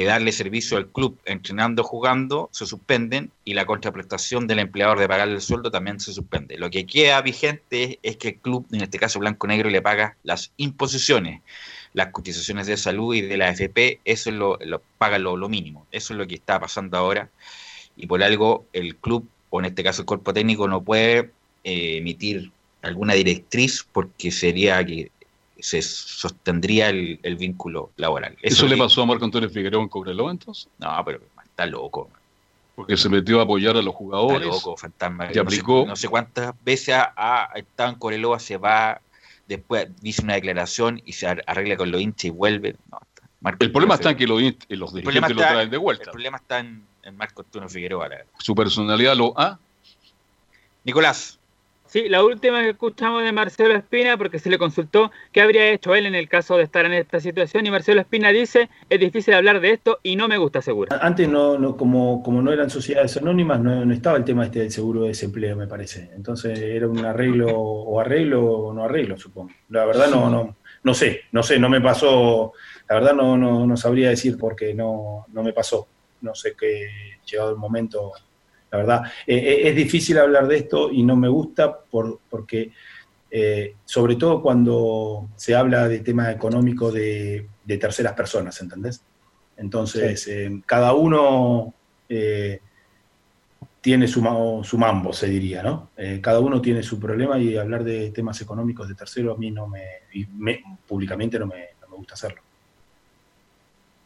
de 0.00 0.06
darle 0.06 0.32
servicio 0.32 0.76
al 0.76 0.88
club 0.88 1.18
entrenando, 1.24 1.84
jugando, 1.84 2.48
se 2.52 2.66
suspenden 2.66 3.30
y 3.44 3.54
la 3.54 3.64
contraprestación 3.64 4.46
del 4.46 4.58
empleador 4.58 4.98
de 4.98 5.06
pagarle 5.06 5.34
el 5.34 5.40
sueldo 5.40 5.70
también 5.70 6.00
se 6.00 6.12
suspende. 6.12 6.58
Lo 6.58 6.68
que 6.70 6.84
queda 6.84 7.22
vigente 7.22 8.00
es 8.02 8.16
que 8.16 8.28
el 8.28 8.36
club, 8.36 8.66
en 8.72 8.82
este 8.82 8.98
caso 8.98 9.20
Blanco 9.20 9.46
Negro, 9.46 9.70
le 9.70 9.82
paga 9.82 10.16
las 10.24 10.52
imposiciones, 10.56 11.42
las 11.92 12.08
cotizaciones 12.08 12.66
de 12.66 12.76
salud 12.76 13.14
y 13.14 13.20
de 13.20 13.36
la 13.36 13.48
AFP, 13.48 14.00
eso 14.04 14.30
es 14.30 14.36
lo, 14.36 14.58
paga 14.98 15.18
lo, 15.18 15.48
mínimo. 15.48 15.86
Eso 15.92 16.12
es 16.12 16.18
lo 16.18 16.26
que 16.26 16.34
está 16.34 16.58
pasando 16.58 16.98
ahora 16.98 17.30
y 17.96 18.06
por 18.08 18.22
algo 18.22 18.66
el 18.72 18.96
club, 18.96 19.28
o 19.50 19.60
en 19.60 19.66
este 19.66 19.84
caso 19.84 20.02
el 20.02 20.06
cuerpo 20.06 20.32
técnico, 20.32 20.66
no 20.66 20.82
puede 20.82 21.30
eh, 21.62 21.98
emitir 21.98 22.50
alguna 22.82 23.14
directriz 23.14 23.86
porque 23.92 24.30
sería 24.30 24.84
que 24.84 25.10
se 25.64 25.80
sostendría 25.80 26.90
el, 26.90 27.18
el 27.22 27.36
vínculo 27.36 27.90
laboral. 27.96 28.36
¿Eso, 28.42 28.66
le 28.66 28.76
pasó 28.76 29.00
a 29.00 29.06
Marco 29.06 29.24
Antonio 29.24 29.48
Figueroa 29.48 29.82
en 29.82 29.88
Cobreloa 29.88 30.30
entonces? 30.30 30.68
No, 30.78 31.02
pero 31.06 31.22
está 31.42 31.64
loco. 31.64 32.10
Porque 32.74 32.98
se 32.98 33.08
metió 33.08 33.40
a 33.40 33.44
apoyar 33.44 33.74
a 33.74 33.80
los 33.80 33.94
jugadores. 33.94 34.42
Está 34.42 34.54
loco, 34.56 34.76
fantasma. 34.76 35.30
Y 35.32 35.38
aplicó. 35.38 35.86
No 35.86 35.96
sé, 35.96 36.08
cuántas 36.08 36.52
veces 36.66 36.96
ha, 36.98 37.48
estado 37.54 37.88
en 37.88 37.98
Cobreloa, 37.98 38.40
se 38.40 38.58
va, 38.58 39.00
después 39.48 39.88
dice 40.02 40.20
una 40.22 40.34
declaración 40.34 41.00
y 41.06 41.14
se 41.14 41.28
arregla 41.28 41.78
con 41.78 41.90
los 41.90 41.98
hinchas 41.98 42.26
y 42.26 42.30
vuelve. 42.30 42.76
No, 42.90 42.98
el 43.58 43.72
problema 43.72 43.94
está 43.94 44.10
en 44.10 44.16
que 44.18 44.26
los, 44.26 44.42
los 44.68 44.92
dirigentes 44.92 45.30
lo 45.34 45.42
traen 45.42 45.70
de 45.70 45.78
vuelta. 45.78 46.04
El 46.04 46.10
problema 46.10 46.36
está 46.36 46.58
en, 46.58 46.84
en 47.04 47.16
Marco 47.16 47.40
Antonio 47.40 47.70
Figueroa. 47.70 48.10
Su 48.38 48.54
personalidad 48.54 49.16
lo 49.16 49.32
ha. 49.40 49.58
Nicolás. 50.84 51.38
Sí, 51.94 52.08
la 52.08 52.24
última 52.24 52.60
que 52.60 52.70
escuchamos 52.70 53.22
de 53.22 53.30
Marcelo 53.30 53.72
Espina, 53.72 54.16
porque 54.16 54.40
se 54.40 54.50
le 54.50 54.58
consultó 54.58 55.12
qué 55.30 55.40
habría 55.40 55.70
hecho 55.70 55.94
él 55.94 56.06
en 56.06 56.16
el 56.16 56.28
caso 56.28 56.56
de 56.56 56.64
estar 56.64 56.84
en 56.86 56.92
esta 56.92 57.20
situación, 57.20 57.64
y 57.66 57.70
Marcelo 57.70 58.00
Espina 58.00 58.30
dice, 58.30 58.68
es 58.90 58.98
difícil 58.98 59.32
hablar 59.32 59.60
de 59.60 59.70
esto 59.70 60.00
y 60.02 60.16
no 60.16 60.26
me 60.26 60.36
gusta 60.36 60.60
seguro. 60.60 60.92
Antes, 61.00 61.28
no, 61.28 61.56
no 61.56 61.76
como, 61.76 62.20
como 62.24 62.42
no 62.42 62.52
eran 62.52 62.68
sociedades 62.68 63.16
anónimas, 63.18 63.60
no, 63.60 63.92
estaba 63.92 64.16
el 64.16 64.24
tema 64.24 64.44
este 64.44 64.58
del 64.58 64.72
seguro 64.72 65.02
de 65.02 65.10
desempleo, 65.10 65.54
me 65.54 65.68
parece. 65.68 66.10
Entonces 66.16 66.58
era 66.58 66.88
un 66.88 66.98
arreglo 67.04 67.56
o 67.56 68.00
arreglo 68.00 68.44
o 68.44 68.74
no 68.74 68.82
arreglo, 68.82 69.16
supongo. 69.16 69.52
La 69.68 69.84
verdad 69.84 70.08
no, 70.10 70.28
no, 70.28 70.56
no 70.82 70.94
sé, 70.94 71.20
no 71.30 71.44
sé, 71.44 71.60
no 71.60 71.68
me 71.68 71.80
pasó, 71.80 72.54
la 72.88 72.96
verdad 72.96 73.14
no, 73.14 73.38
no, 73.38 73.68
no 73.68 73.76
sabría 73.76 74.08
decir 74.08 74.36
porque 74.36 74.74
no, 74.74 75.26
no 75.28 75.44
me 75.44 75.52
pasó. 75.52 75.86
No 76.22 76.34
sé 76.34 76.56
qué, 76.58 76.88
llegado 77.24 77.52
el 77.52 77.56
momento, 77.56 78.14
la 78.74 78.78
verdad. 78.78 79.02
Eh, 79.26 79.36
eh, 79.36 79.68
es 79.68 79.76
difícil 79.76 80.18
hablar 80.18 80.48
de 80.48 80.56
esto 80.56 80.90
y 80.90 81.02
no 81.02 81.16
me 81.16 81.28
gusta 81.28 81.78
por, 81.78 82.20
porque, 82.28 82.72
eh, 83.30 83.76
sobre 83.84 84.16
todo 84.16 84.42
cuando 84.42 85.28
se 85.36 85.54
habla 85.54 85.88
de 85.88 86.00
tema 86.00 86.32
económico 86.32 86.90
de, 86.90 87.48
terceras 87.66 88.12
personas, 88.12 88.60
¿entendés? 88.60 89.02
Entonces, 89.56 90.28
cada 90.66 90.92
uno 90.92 91.72
tiene 93.80 94.08
su, 94.08 94.60
su, 94.64 94.78
mambo, 94.78 95.12
se 95.12 95.28
diría, 95.28 95.62
¿no? 95.62 95.90
cada 96.20 96.40
uno 96.40 96.60
tiene 96.60 96.82
su 96.82 96.98
problema 96.98 97.38
y 97.38 97.56
hablar 97.56 97.84
de 97.84 98.10
temas 98.10 98.40
económicos 98.40 98.88
de 98.88 98.94
terceros 98.94 99.36
a 99.36 99.38
mí 99.38 99.50
no 99.50 99.66
me, 99.66 100.02
públicamente 100.86 101.38
no 101.38 101.46
me, 101.46 101.68
no 101.80 101.88
me 101.88 101.96
gusta 101.96 102.14
hacerlo. 102.14 102.43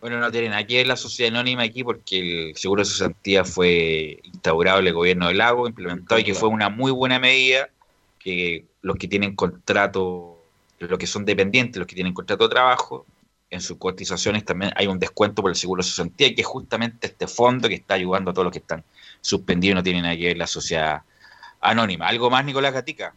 Bueno, 0.01 0.21
no 0.21 0.31
tienen 0.31 0.53
aquí 0.53 0.83
la 0.85 0.97
sociedad 0.97 1.35
anónima 1.35 1.63
aquí 1.63 1.83
porque 1.83 2.51
el 2.51 2.57
seguro 2.57 2.83
de 2.83 2.87
cesantía 2.87 3.45
fue 3.45 4.21
instaurado 4.23 4.79
en 4.79 4.87
el 4.87 4.93
gobierno 4.95 5.27
del 5.27 5.39
lago, 5.39 5.67
implementado 5.67 6.21
y 6.21 6.25
que 6.25 6.35
fue 6.35 6.49
una 6.49 6.69
muy 6.69 6.93
buena 6.93 7.19
medida 7.19 7.69
que 8.19 8.65
los 8.83 8.97
que 8.97 9.09
tienen 9.09 9.35
contrato, 9.35 10.41
los 10.79 10.99
que 10.99 11.07
son 11.07 11.25
dependientes, 11.25 11.79
los 11.79 11.87
que 11.87 11.97
tienen 11.97 12.15
contrato 12.15 12.45
de 12.45 12.51
trabajo, 12.51 13.07
en 13.51 13.61
sus 13.61 13.79
cotizaciones 13.79 14.45
también 14.45 14.73
hay 14.77 14.87
un 14.87 14.99
descuento 14.99 15.43
por 15.43 15.51
el 15.51 15.57
seguro 15.57 15.83
de 15.83 15.89
cesantía, 15.89 16.35
que 16.35 16.43
es 16.43 16.47
justamente 16.47 17.07
este 17.07 17.27
fondo 17.27 17.69
que 17.69 17.77
está 17.77 17.95
ayudando 17.95 18.31
a 18.31 18.35
todos 18.35 18.45
los 18.45 18.53
que 18.53 18.59
están 18.59 18.85
suspendidos 19.21 19.73
y 19.73 19.75
no 19.75 19.83
tienen 19.83 20.05
aquí 20.05 20.35
la 20.35 20.47
sociedad 20.47 21.03
anónima. 21.61 22.07
¿Algo 22.07 22.31
más, 22.31 22.45
Nicolás 22.45 22.73
Gatica? 22.73 23.15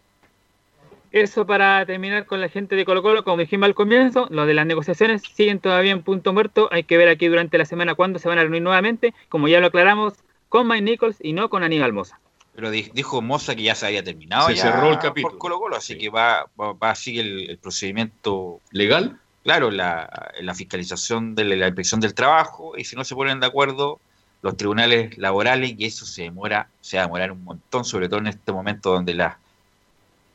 Eso 1.11 1.45
para 1.45 1.85
terminar 1.85 2.25
con 2.25 2.39
la 2.39 2.47
gente 2.47 2.75
de 2.77 2.85
Colo 2.85 3.01
Colo, 3.01 3.25
como 3.25 3.37
dijimos 3.37 3.67
al 3.67 3.75
comienzo, 3.75 4.27
lo 4.29 4.45
de 4.45 4.53
las 4.53 4.65
negociaciones 4.65 5.21
siguen 5.21 5.59
todavía 5.59 5.91
en 5.91 6.03
punto 6.03 6.31
muerto. 6.31 6.69
Hay 6.71 6.83
que 6.83 6.97
ver 6.97 7.09
aquí 7.09 7.27
durante 7.27 7.57
la 7.57 7.65
semana 7.65 7.95
cuándo 7.95 8.17
se 8.17 8.29
van 8.29 8.39
a 8.39 8.43
reunir 8.43 8.61
nuevamente, 8.61 9.13
como 9.27 9.49
ya 9.49 9.59
lo 9.59 9.67
aclaramos, 9.67 10.13
con 10.47 10.67
Mike 10.67 10.81
Nichols 10.83 11.17
y 11.19 11.33
no 11.33 11.49
con 11.49 11.63
Aníbal 11.63 11.91
Moza. 11.91 12.19
Pero 12.55 12.71
dijo 12.71 13.21
Moza 13.21 13.55
que 13.55 13.63
ya 13.63 13.75
se 13.75 13.87
había 13.87 14.03
terminado. 14.03 14.47
Se 14.47 14.55
cerró 14.55 14.89
el 14.89 14.99
capítulo. 14.99 15.31
Por 15.31 15.37
Colo 15.37 15.59
Colo, 15.59 15.75
así 15.75 15.97
que 15.97 16.09
va, 16.09 16.45
va, 16.57 16.89
a 16.89 16.95
seguir 16.95 17.25
el, 17.49 17.57
procedimiento 17.57 18.61
legal. 18.71 19.19
Claro, 19.43 19.69
la, 19.69 20.31
la 20.39 20.53
fiscalización 20.53 21.35
de 21.35 21.43
la 21.43 21.67
inspección 21.67 21.99
del 21.99 22.13
trabajo 22.13 22.77
y 22.77 22.85
si 22.85 22.95
no 22.95 23.03
se 23.03 23.15
ponen 23.15 23.39
de 23.41 23.47
acuerdo 23.47 23.99
los 24.41 24.55
tribunales 24.55 25.17
laborales 25.17 25.73
y 25.77 25.85
eso 25.85 26.05
se 26.05 26.23
demora, 26.23 26.69
se 26.79 26.97
va 26.97 27.03
a 27.03 27.05
demorar 27.07 27.31
un 27.31 27.43
montón, 27.43 27.83
sobre 27.83 28.07
todo 28.07 28.19
en 28.19 28.27
este 28.27 28.51
momento 28.51 28.91
donde 28.91 29.13
las 29.13 29.35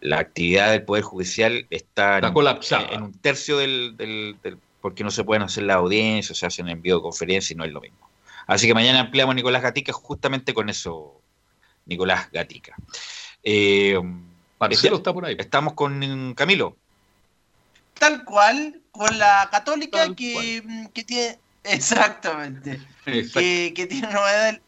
la 0.06 0.20
actividad 0.20 0.70
del 0.70 0.84
Poder 0.84 1.02
Judicial 1.02 1.66
está, 1.68 2.18
en, 2.18 3.02
un 3.02 3.12
tercio 3.20 3.58
del, 3.58 3.96
del, 3.96 4.36
porque 4.80 5.02
no 5.02 5.10
se 5.10 5.24
pueden 5.24 5.42
hacer 5.42 5.64
las 5.64 5.78
audiencias, 5.78 6.38
se 6.38 6.46
hacen 6.46 6.68
en 6.68 6.80
videoconferencia 6.80 7.54
y 7.54 7.56
no 7.56 7.64
es 7.64 7.72
lo 7.72 7.80
mismo. 7.80 8.08
Así 8.46 8.68
que 8.68 8.74
mañana 8.74 9.00
ampliamos 9.00 9.34
Nicolás 9.34 9.62
Gatica 9.62 9.92
justamente 9.92 10.54
con 10.54 10.68
eso, 10.68 11.20
Nicolás 11.86 12.30
Gatica. 12.30 12.76
Eh, 13.42 14.00
Marcelo 14.60 14.98
está 14.98 15.12
por 15.12 15.26
ahí. 15.26 15.34
Estamos 15.40 15.74
con 15.74 16.34
Camilo. 16.34 16.76
Tal 17.98 18.24
cual, 18.24 18.80
con 18.92 19.18
la 19.18 19.48
católica 19.50 20.14
que, 20.14 20.88
que, 20.94 21.02
tiene... 21.02 21.40
Exactamente. 21.64 22.80
Que, 23.04 23.72
que, 23.74 23.86
tiene 23.86 24.06
novedad 24.12 24.60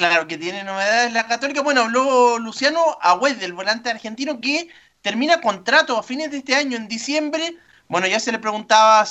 Claro, 0.00 0.26
que 0.26 0.38
tiene 0.38 0.64
novedades 0.64 1.12
la 1.12 1.26
Católica. 1.26 1.60
Bueno, 1.60 1.82
habló 1.82 2.38
Luciano 2.38 2.96
Agüed, 3.02 3.36
del 3.36 3.52
volante 3.52 3.90
argentino, 3.90 4.40
que 4.40 4.70
termina 5.02 5.42
contrato 5.42 5.98
a 5.98 6.02
fines 6.02 6.30
de 6.30 6.38
este 6.38 6.54
año, 6.54 6.78
en 6.78 6.88
diciembre. 6.88 7.58
Bueno, 7.86 8.06
ya 8.06 8.18
se 8.18 8.32
le 8.32 8.38
preguntaba 8.38 9.04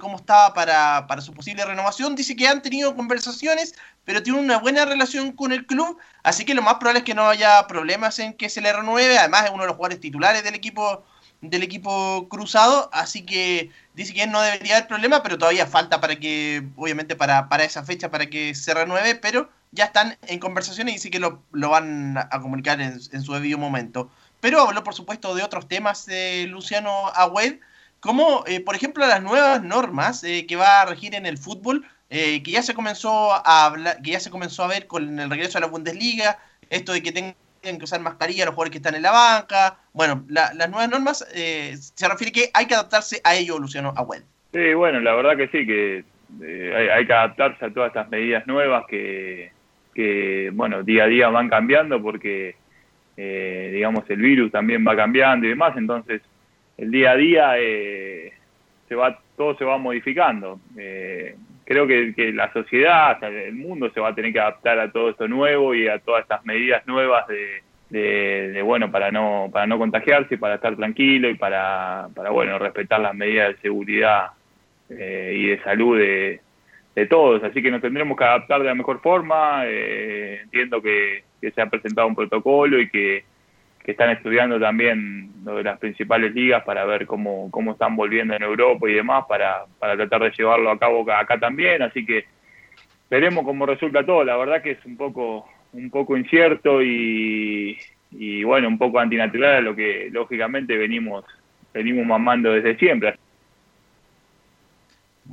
cómo 0.00 0.16
estaba 0.16 0.54
para, 0.54 1.06
para 1.06 1.20
su 1.20 1.34
posible 1.34 1.66
renovación. 1.66 2.14
Dice 2.14 2.34
que 2.34 2.48
han 2.48 2.62
tenido 2.62 2.96
conversaciones, 2.96 3.74
pero 4.06 4.22
tiene 4.22 4.38
una 4.38 4.56
buena 4.56 4.86
relación 4.86 5.32
con 5.32 5.52
el 5.52 5.66
club. 5.66 5.98
Así 6.22 6.46
que 6.46 6.54
lo 6.54 6.62
más 6.62 6.76
probable 6.76 7.00
es 7.00 7.04
que 7.04 7.14
no 7.14 7.28
haya 7.28 7.66
problemas 7.66 8.18
en 8.18 8.32
que 8.32 8.48
se 8.48 8.62
le 8.62 8.72
renueve. 8.72 9.18
Además, 9.18 9.44
es 9.44 9.50
uno 9.50 9.64
de 9.64 9.66
los 9.66 9.76
jugadores 9.76 10.00
titulares 10.00 10.42
del 10.44 10.54
equipo 10.54 11.04
del 11.42 11.62
equipo 11.62 12.28
cruzado, 12.30 12.88
así 12.92 13.26
que 13.26 13.70
dice 13.94 14.14
que 14.14 14.26
no 14.28 14.40
debería 14.40 14.76
haber 14.76 14.88
problema, 14.88 15.22
pero 15.22 15.36
todavía 15.38 15.66
falta 15.66 16.00
para 16.00 16.16
que, 16.16 16.62
obviamente 16.76 17.16
para, 17.16 17.48
para 17.48 17.64
esa 17.64 17.84
fecha, 17.84 18.10
para 18.10 18.30
que 18.30 18.54
se 18.54 18.72
renueve, 18.72 19.16
pero 19.16 19.50
ya 19.72 19.84
están 19.84 20.16
en 20.28 20.38
conversaciones 20.38 20.92
y 20.92 20.96
dice 20.96 21.10
que 21.10 21.18
lo, 21.18 21.42
van 21.50 22.16
a 22.18 22.40
comunicar 22.40 22.80
en, 22.80 23.00
su 23.00 23.32
debido 23.32 23.58
momento. 23.58 24.10
Pero 24.40 24.60
habló, 24.60 24.84
por 24.84 24.94
supuesto, 24.94 25.34
de 25.34 25.42
otros 25.42 25.66
temas 25.66 26.06
de 26.06 26.46
Luciano 26.48 27.08
Agüed, 27.14 27.58
como, 28.00 28.44
eh, 28.46 28.60
por 28.60 28.74
ejemplo, 28.74 29.06
las 29.06 29.22
nuevas 29.22 29.62
normas 29.62 30.22
eh, 30.24 30.46
que 30.46 30.56
va 30.56 30.82
a 30.82 30.84
regir 30.84 31.14
en 31.14 31.24
el 31.24 31.38
fútbol, 31.38 31.86
eh, 32.10 32.42
que 32.42 32.50
ya 32.50 32.62
se 32.62 32.74
comenzó 32.74 33.32
a 33.32 33.64
hablar, 33.64 34.02
que 34.02 34.10
ya 34.10 34.20
se 34.20 34.30
comenzó 34.30 34.64
a 34.64 34.68
ver 34.68 34.86
con 34.86 35.18
el 35.18 35.30
regreso 35.30 35.56
a 35.56 35.60
la 35.62 35.68
Bundesliga, 35.68 36.38
esto 36.68 36.92
de 36.92 37.02
que 37.02 37.12
tengan 37.12 37.34
que 37.62 37.84
usar 37.84 38.00
mascarilla 38.00 38.44
los 38.44 38.54
jugadores 38.54 38.72
que 38.72 38.78
están 38.78 38.96
en 38.96 39.02
la 39.02 39.12
banca. 39.12 39.78
Bueno, 39.92 40.24
las 40.28 40.68
nuevas 40.68 40.90
normas 40.90 41.18
se 41.32 42.08
refiere 42.08 42.32
que 42.32 42.50
hay 42.52 42.66
que 42.66 42.74
adaptarse 42.74 43.20
a 43.24 43.36
ello, 43.36 43.58
Luciano 43.58 43.94
Agüed. 43.96 44.22
Sí, 44.52 44.74
bueno, 44.74 45.00
la 45.00 45.14
verdad 45.14 45.36
que 45.36 45.48
sí, 45.48 45.64
que 45.64 46.04
hay, 46.76 46.88
hay, 46.88 47.06
que 47.06 47.12
adaptarse 47.12 47.64
a 47.64 47.72
todas 47.72 47.88
estas 47.88 48.10
medidas 48.10 48.46
nuevas 48.46 48.84
que, 48.88 49.51
que, 49.94 50.50
bueno, 50.52 50.82
día 50.82 51.04
a 51.04 51.06
día 51.06 51.28
van 51.28 51.48
cambiando 51.48 52.00
porque, 52.02 52.54
eh, 53.16 53.70
digamos, 53.72 54.08
el 54.08 54.20
virus 54.20 54.50
también 54.50 54.86
va 54.86 54.96
cambiando 54.96 55.46
y 55.46 55.50
demás, 55.50 55.76
entonces 55.76 56.22
el 56.78 56.90
día 56.90 57.12
a 57.12 57.16
día 57.16 57.52
eh, 57.58 58.32
se 58.88 58.94
va, 58.94 59.18
todo 59.36 59.56
se 59.56 59.64
va 59.64 59.78
modificando. 59.78 60.60
Eh, 60.76 61.36
creo 61.64 61.86
que, 61.86 62.32
la 62.32 62.52
sociedad, 62.52 63.22
el 63.22 63.54
mundo 63.54 63.90
se 63.90 64.00
va 64.00 64.08
a 64.08 64.14
tener 64.14 64.32
que 64.32 64.40
adaptar 64.40 64.78
a 64.78 64.90
todo 64.90 65.10
esto 65.10 65.28
nuevo 65.28 65.74
y 65.74 65.88
a 65.88 65.98
todas 65.98 66.22
estas 66.22 66.44
medidas 66.44 66.86
nuevas 66.86 67.26
de, 67.28 67.62
de, 67.90 68.62
bueno, 68.62 68.90
para 68.90 69.10
no, 69.10 69.50
para 69.52 69.66
no 69.66 69.78
contagiarse, 69.78 70.38
para 70.38 70.56
estar 70.56 70.74
tranquilo 70.76 71.28
y 71.28 71.34
para, 71.34 72.08
para 72.14 72.30
bueno, 72.30 72.58
respetar 72.58 73.00
las 73.00 73.14
medidas 73.14 73.50
de 73.50 73.62
seguridad 73.62 74.30
y 74.90 75.46
de 75.46 75.60
salud 75.64 75.98
de, 75.98 76.40
de 76.94 77.06
todos, 77.06 77.42
así 77.42 77.62
que 77.62 77.70
nos 77.70 77.80
tendremos 77.80 78.16
que 78.16 78.24
adaptar 78.24 78.60
de 78.60 78.66
la 78.66 78.74
mejor 78.74 79.00
forma. 79.00 79.62
Eh, 79.66 80.40
entiendo 80.42 80.82
que, 80.82 81.24
se 81.40 81.60
ha 81.60 81.66
presentado 81.68 82.06
un 82.06 82.14
protocolo 82.14 82.80
y 82.80 82.88
que, 82.88 83.24
están 83.84 84.10
estudiando 84.10 84.60
también 84.60 85.32
lo 85.44 85.56
de 85.56 85.64
las 85.64 85.76
principales 85.80 86.32
ligas 86.32 86.62
para 86.62 86.84
ver 86.84 87.04
cómo, 87.04 87.50
cómo 87.50 87.72
están 87.72 87.96
volviendo 87.96 88.32
en 88.32 88.44
Europa 88.44 88.88
y 88.88 88.92
demás, 88.92 89.24
para, 89.28 89.64
para 89.80 89.96
tratar 89.96 90.22
de 90.22 90.30
llevarlo 90.30 90.70
a 90.70 90.78
cabo 90.78 91.04
acá, 91.10 91.36
también. 91.40 91.82
Así 91.82 92.06
que 92.06 92.26
veremos 93.10 93.44
cómo 93.44 93.66
resulta 93.66 94.06
todo. 94.06 94.22
La 94.22 94.36
verdad 94.36 94.62
que 94.62 94.72
es 94.72 94.84
un 94.86 94.96
poco, 94.96 95.48
un 95.72 95.90
poco 95.90 96.16
incierto 96.16 96.80
y, 96.80 97.76
y 98.12 98.44
bueno, 98.44 98.68
un 98.68 98.78
poco 98.78 99.00
antinatural 99.00 99.56
a 99.56 99.60
lo 99.60 99.74
que 99.74 100.10
lógicamente 100.12 100.76
venimos, 100.76 101.24
venimos 101.74 102.06
mamando 102.06 102.52
desde 102.52 102.76
siempre. 102.76 103.16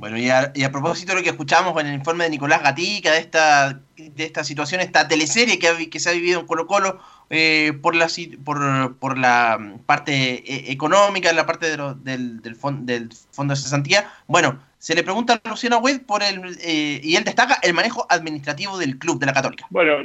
Bueno, 0.00 0.16
y 0.16 0.30
a, 0.30 0.72
propósito 0.72 1.12
de 1.12 1.18
lo 1.18 1.22
que 1.22 1.28
escuchamos 1.28 1.78
en 1.78 1.88
el 1.88 1.94
informe 1.94 2.24
de 2.24 2.30
Nicolás 2.30 2.62
Gatica, 2.62 3.12
de 3.12 3.18
esta, 3.18 3.80
de 3.98 4.24
esta 4.24 4.44
situación, 4.44 4.80
esta 4.80 5.06
teleserie 5.06 5.58
que, 5.58 5.90
que 5.90 6.00
se 6.00 6.08
ha 6.08 6.12
vivido 6.14 6.40
en 6.40 6.46
Colo 6.46 6.66
Colo 6.66 6.98
eh, 7.28 7.74
por, 7.82 7.94
la, 7.94 8.06
por, 8.42 8.96
por 8.96 9.18
la 9.18 9.74
parte 9.84 10.12
eh, 10.12 10.72
económica, 10.72 11.30
la 11.34 11.44
parte 11.44 11.66
del, 11.76 12.42
del, 12.42 12.56
Fondo 12.56 12.94
de 12.94 13.56
Cesantía, 13.56 14.10
bueno, 14.26 14.58
se 14.78 14.94
le 14.94 15.02
pregunta 15.02 15.34
a 15.34 15.48
Luciano 15.48 15.80
Wade 15.80 15.98
por 15.98 16.22
el, 16.22 16.56
eh, 16.64 17.02
y 17.04 17.16
él 17.16 17.24
destaca 17.24 17.58
el 17.62 17.74
manejo 17.74 18.06
administrativo 18.08 18.78
del 18.78 18.98
club 18.98 19.20
de 19.20 19.26
la 19.26 19.34
Católica. 19.34 19.66
Bueno, 19.68 19.98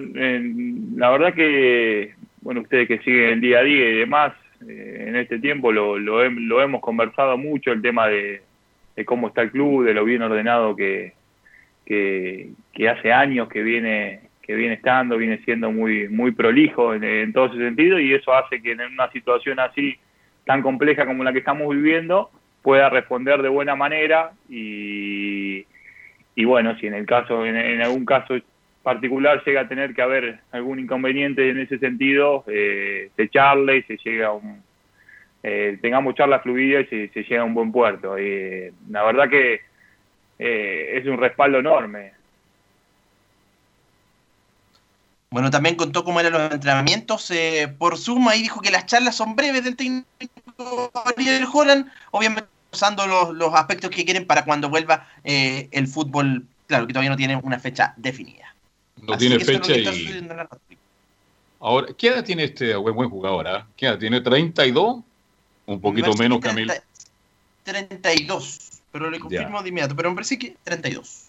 la 0.98 1.10
verdad 1.12 1.34
que, 1.34 2.16
bueno, 2.42 2.60
ustedes 2.60 2.90
que 2.90 3.00
siguen 3.00 3.30
el 3.30 3.42
día 3.42 3.60
a 3.60 3.64
día 3.64 3.90
y 3.92 3.96
demás, 4.00 4.34
eh, 4.68 5.06
en 5.08 5.16
este 5.16 5.40
tiempo, 5.40 5.72
lo, 5.72 5.98
lo, 5.98 6.62
hemos 6.62 6.82
conversado 6.82 7.38
mucho, 7.38 7.72
el 7.72 7.82
tema 7.82 8.08
de, 8.08 8.42
cómo 9.04 9.28
está 9.28 9.42
el 9.42 9.52
club, 9.52 9.84
de 9.84 9.94
lo 9.94 10.06
bien 10.06 10.22
ordenado 10.22 10.76
que, 10.76 11.14
que, 11.86 12.54
hace 12.90 13.12
años 13.12 13.50
que 13.50 13.64
viene 13.64 14.22
que 14.42 14.54
viene 14.54 14.76
estando, 14.76 15.18
viene 15.18 15.40
siendo 15.44 15.72
muy 15.72 16.08
muy 16.08 16.32
prolijo 16.32 16.94
en, 16.94 17.34
todo 17.34 17.48
ese 17.48 17.58
sentido 17.58 18.00
y 18.00 18.14
eso 18.14 18.34
hace 18.34 18.62
que 18.62 18.74
en 18.74 18.82
una 18.82 19.10
situación 19.12 19.60
así 19.60 19.98
tan 20.46 20.62
compleja 20.62 21.08
como 21.08 21.24
la 21.24 21.34
que 21.34 21.40
estamos 21.40 21.68
viviendo 21.76 22.30
pueda 22.62 22.90
responder 22.90 23.42
de 23.42 23.50
buena 23.50 23.76
manera 23.76 24.32
y, 24.48 25.66
y 26.36 26.46
bueno, 26.46 26.78
si 26.78 26.86
en 26.86 26.94
el 26.94 27.08
caso 27.08 27.44
en 27.44 27.82
algún 27.82 28.06
caso 28.06 28.36
particular 28.86 29.44
llega 29.44 29.62
a 29.62 29.68
tener 29.68 29.96
que 29.96 30.02
haber 30.04 30.40
algún 30.52 30.80
inconveniente 30.80 31.50
en 31.50 31.60
ese 31.60 31.80
sentido, 31.80 32.44
eh, 32.48 33.10
se 33.16 33.30
charle 33.30 33.78
y 33.78 33.84
se 33.84 33.98
llega 33.98 34.28
a 34.28 34.34
un... 34.34 34.62
Eh, 35.48 35.78
tengamos 35.80 36.16
charla 36.16 36.40
fluida 36.40 36.82
y 36.82 36.86
se, 36.88 37.24
llega 37.24 37.42
a 37.42 37.46
un 37.46 37.54
buen 37.54 37.72
puerto. 37.72 38.18
y 38.18 38.74
la 38.90 39.04
verdad 39.04 39.30
que 39.30 39.62
eh, 40.40 40.98
es 40.98 41.06
un 41.06 41.20
respaldo 41.20 41.60
enorme. 41.60 42.14
Bueno, 45.30 45.52
también 45.52 45.76
contó 45.76 46.04
cómo 46.04 46.20
eran 46.20 46.34
los 46.34 46.52
entrenamientos 46.52 47.30
eh, 47.30 47.72
por 47.78 47.96
Zoom. 47.96 48.28
Ahí 48.28 48.42
dijo 48.42 48.60
que 48.60 48.72
las 48.72 48.88
charlas 48.88 49.18
son 49.18 49.36
breves 49.36 49.64
del 49.64 49.76
técnico 49.76 50.92
Ariel 51.16 51.46
Holland, 51.54 51.92
obviamente 52.10 52.50
usando 52.74 53.06
los, 53.06 53.36
los, 53.36 53.54
aspectos 53.54 53.92
que 53.92 54.04
quieren 54.04 54.26
para 54.26 54.46
cuando 54.46 54.68
vuelva 54.68 55.08
el 55.24 55.88
fútbol. 55.88 56.44
Claro, 56.66 56.88
que 56.88 56.94
todavía 56.94 57.12
no 57.12 57.18
tiene 57.18 57.36
una 57.36 57.60
fecha 57.60 57.94
definida. 57.98 58.56
No 59.04 59.16
tiene 59.16 59.40
fecha 59.40 59.78
y. 59.78 60.28
Ahora, 61.60 61.90
¿qué 61.96 62.08
edad 62.08 62.24
tiene 62.24 62.46
este 62.46 62.76
buen, 62.76 62.96
buen 62.96 63.12
jugador? 63.12 63.48
Ah? 63.48 63.68
¿Qué 63.78 63.86
edad 63.86 64.00
tiene? 64.00 64.24
¿32? 64.24 65.04
Un 65.66 65.82
poquito 65.82 66.14
menos, 66.16 66.40
Camilo. 66.40 66.74
32, 67.64 68.82
pero 68.92 69.10
le 69.10 69.20
confirmo 69.20 69.62
de 69.64 69.70
inmediato, 69.70 69.96
pero 69.96 70.10
me 70.10 70.16
parece 70.16 70.38
que 70.38 70.56
32. 70.64 71.26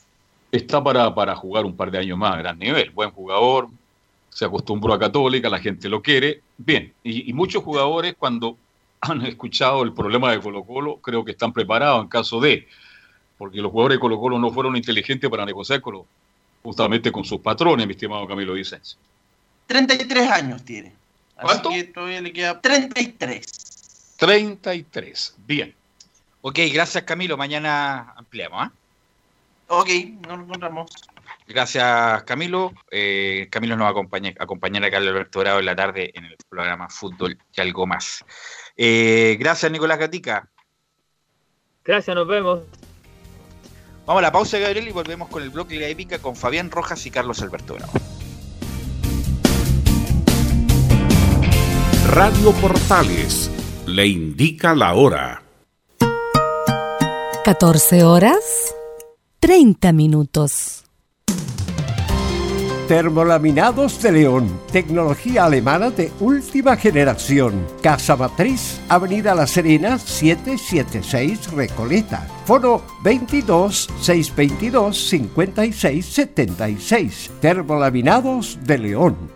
Está 0.52 0.82
para, 0.82 1.14
para 1.14 1.34
jugar 1.34 1.64
un 1.64 1.76
par 1.76 1.90
de 1.90 1.98
años 1.98 2.18
más 2.18 2.34
a 2.34 2.38
gran 2.38 2.58
nivel. 2.58 2.90
Buen 2.90 3.10
jugador, 3.10 3.68
se 4.30 4.44
acostumbró 4.44 4.92
a 4.92 4.98
Católica, 4.98 5.48
la 5.48 5.58
gente 5.58 5.88
lo 5.88 6.02
quiere. 6.02 6.42
Bien, 6.58 6.92
y, 7.02 7.30
y, 7.30 7.32
muchos 7.32 7.64
jugadores 7.64 8.14
cuando 8.18 8.56
han 9.00 9.24
escuchado 9.24 9.82
el 9.82 9.92
problema 9.92 10.30
de 10.30 10.40
Colo 10.40 10.64
Colo, 10.64 10.96
creo 10.98 11.24
que 11.24 11.32
están 11.32 11.52
preparados 11.52 12.02
en 12.02 12.08
caso 12.08 12.40
de, 12.40 12.68
porque 13.38 13.60
los 13.60 13.72
jugadores 13.72 13.96
de 13.96 14.00
Colo 14.00 14.18
Colo 14.18 14.38
no 14.38 14.50
fueron 14.50 14.76
inteligentes 14.76 15.28
para 15.30 15.44
negociar 15.44 15.80
con 15.80 15.94
los, 15.94 16.02
justamente 16.62 17.12
con 17.12 17.24
sus 17.24 17.40
patrones, 17.40 17.86
mi 17.86 17.92
estimado 17.92 18.26
Camilo 18.26 18.54
Vicens. 18.54 18.98
33 19.66 20.30
años 20.30 20.64
tiene. 20.64 20.92
¿Cuánto? 21.40 21.68
Así 21.68 21.78
que 21.78 21.84
todavía 21.84 22.20
le 22.20 22.32
queda 22.32 22.60
33. 22.60 23.75
33, 24.16 25.36
bien. 25.46 25.74
Ok, 26.40 26.58
gracias 26.72 27.04
Camilo, 27.04 27.36
mañana 27.36 28.14
ampliamos. 28.16 28.62
¿ah? 28.62 28.72
Ok, 29.68 29.88
nos 30.26 30.40
encontramos. 30.40 30.90
Gracias 31.48 32.22
Camilo. 32.24 32.72
Eh, 32.90 33.48
Camilo 33.50 33.76
nos 33.76 33.84
va 33.84 33.88
a 33.88 33.90
acompañar, 33.90 34.34
acompañar 34.38 34.84
a 34.84 34.90
Carlos 34.90 35.10
Alberto 35.10 35.40
Bravo 35.40 35.60
en 35.60 35.66
la 35.66 35.76
tarde 35.76 36.10
en 36.14 36.24
el 36.24 36.36
programa 36.48 36.88
Fútbol 36.88 37.38
y 37.52 37.60
algo 37.60 37.86
más. 37.86 38.24
Eh, 38.76 39.36
gracias 39.38 39.70
Nicolás 39.70 39.98
Gatica. 39.98 40.48
Gracias, 41.84 42.16
nos 42.16 42.26
vemos. 42.26 42.60
Vamos 44.06 44.20
a 44.20 44.22
la 44.22 44.32
pausa, 44.32 44.58
Gabriel, 44.58 44.88
y 44.88 44.92
volvemos 44.92 45.28
con 45.28 45.42
el 45.42 45.50
bloque 45.50 45.74
de 45.74 45.80
la 45.80 45.88
épica 45.88 46.18
con 46.20 46.36
Fabián 46.36 46.70
Rojas 46.70 47.04
y 47.06 47.10
Carlos 47.10 47.42
Alberto 47.42 47.74
Bravo. 47.74 47.92
Radio 52.08 52.52
Portales 52.52 53.50
le 53.86 54.06
indica 54.06 54.74
la 54.74 54.94
hora. 54.94 55.42
14 57.44 58.02
horas 58.02 58.74
30 59.38 59.92
minutos. 59.92 60.82
Termolaminados 62.88 64.00
de 64.00 64.12
León, 64.12 64.60
tecnología 64.70 65.44
alemana 65.44 65.90
de 65.90 66.12
última 66.20 66.76
generación. 66.76 67.66
Casa 67.82 68.16
Matriz, 68.16 68.80
Avenida 68.88 69.34
La 69.34 69.46
Serena, 69.46 69.98
776 69.98 71.52
Recoleta. 71.52 72.28
Foro 72.44 72.82
22 73.02 73.88
622 74.00 75.08
56 75.08 76.06
76. 76.06 77.30
Termolaminados 77.40 78.58
de 78.64 78.78
León. 78.78 79.35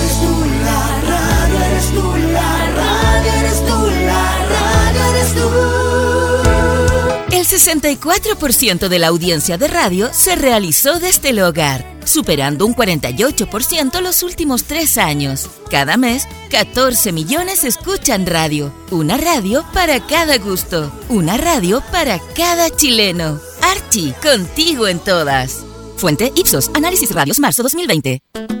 El 7.41 7.47
64% 7.47 8.87
de 8.87 8.99
la 8.99 9.07
audiencia 9.07 9.57
de 9.57 9.67
radio 9.67 10.11
se 10.13 10.35
realizó 10.35 10.99
desde 10.99 11.29
el 11.29 11.39
hogar, 11.39 11.83
superando 12.05 12.67
un 12.67 12.75
48% 12.75 13.99
los 13.99 14.21
últimos 14.21 14.65
tres 14.65 14.99
años. 14.99 15.49
Cada 15.71 15.97
mes, 15.97 16.27
14 16.51 17.11
millones 17.11 17.63
escuchan 17.63 18.27
radio. 18.27 18.71
Una 18.91 19.17
radio 19.17 19.65
para 19.73 20.05
cada 20.05 20.37
gusto. 20.37 20.91
Una 21.09 21.35
radio 21.35 21.81
para 21.91 22.19
cada 22.35 22.69
chileno. 22.69 23.39
Archie, 23.63 24.13
contigo 24.21 24.87
en 24.87 24.99
todas. 24.99 25.65
Fuente 25.97 26.31
Ipsos, 26.35 26.69
Análisis 26.75 27.11
Radios, 27.11 27.39
marzo 27.39 27.63
2020. 27.63 28.60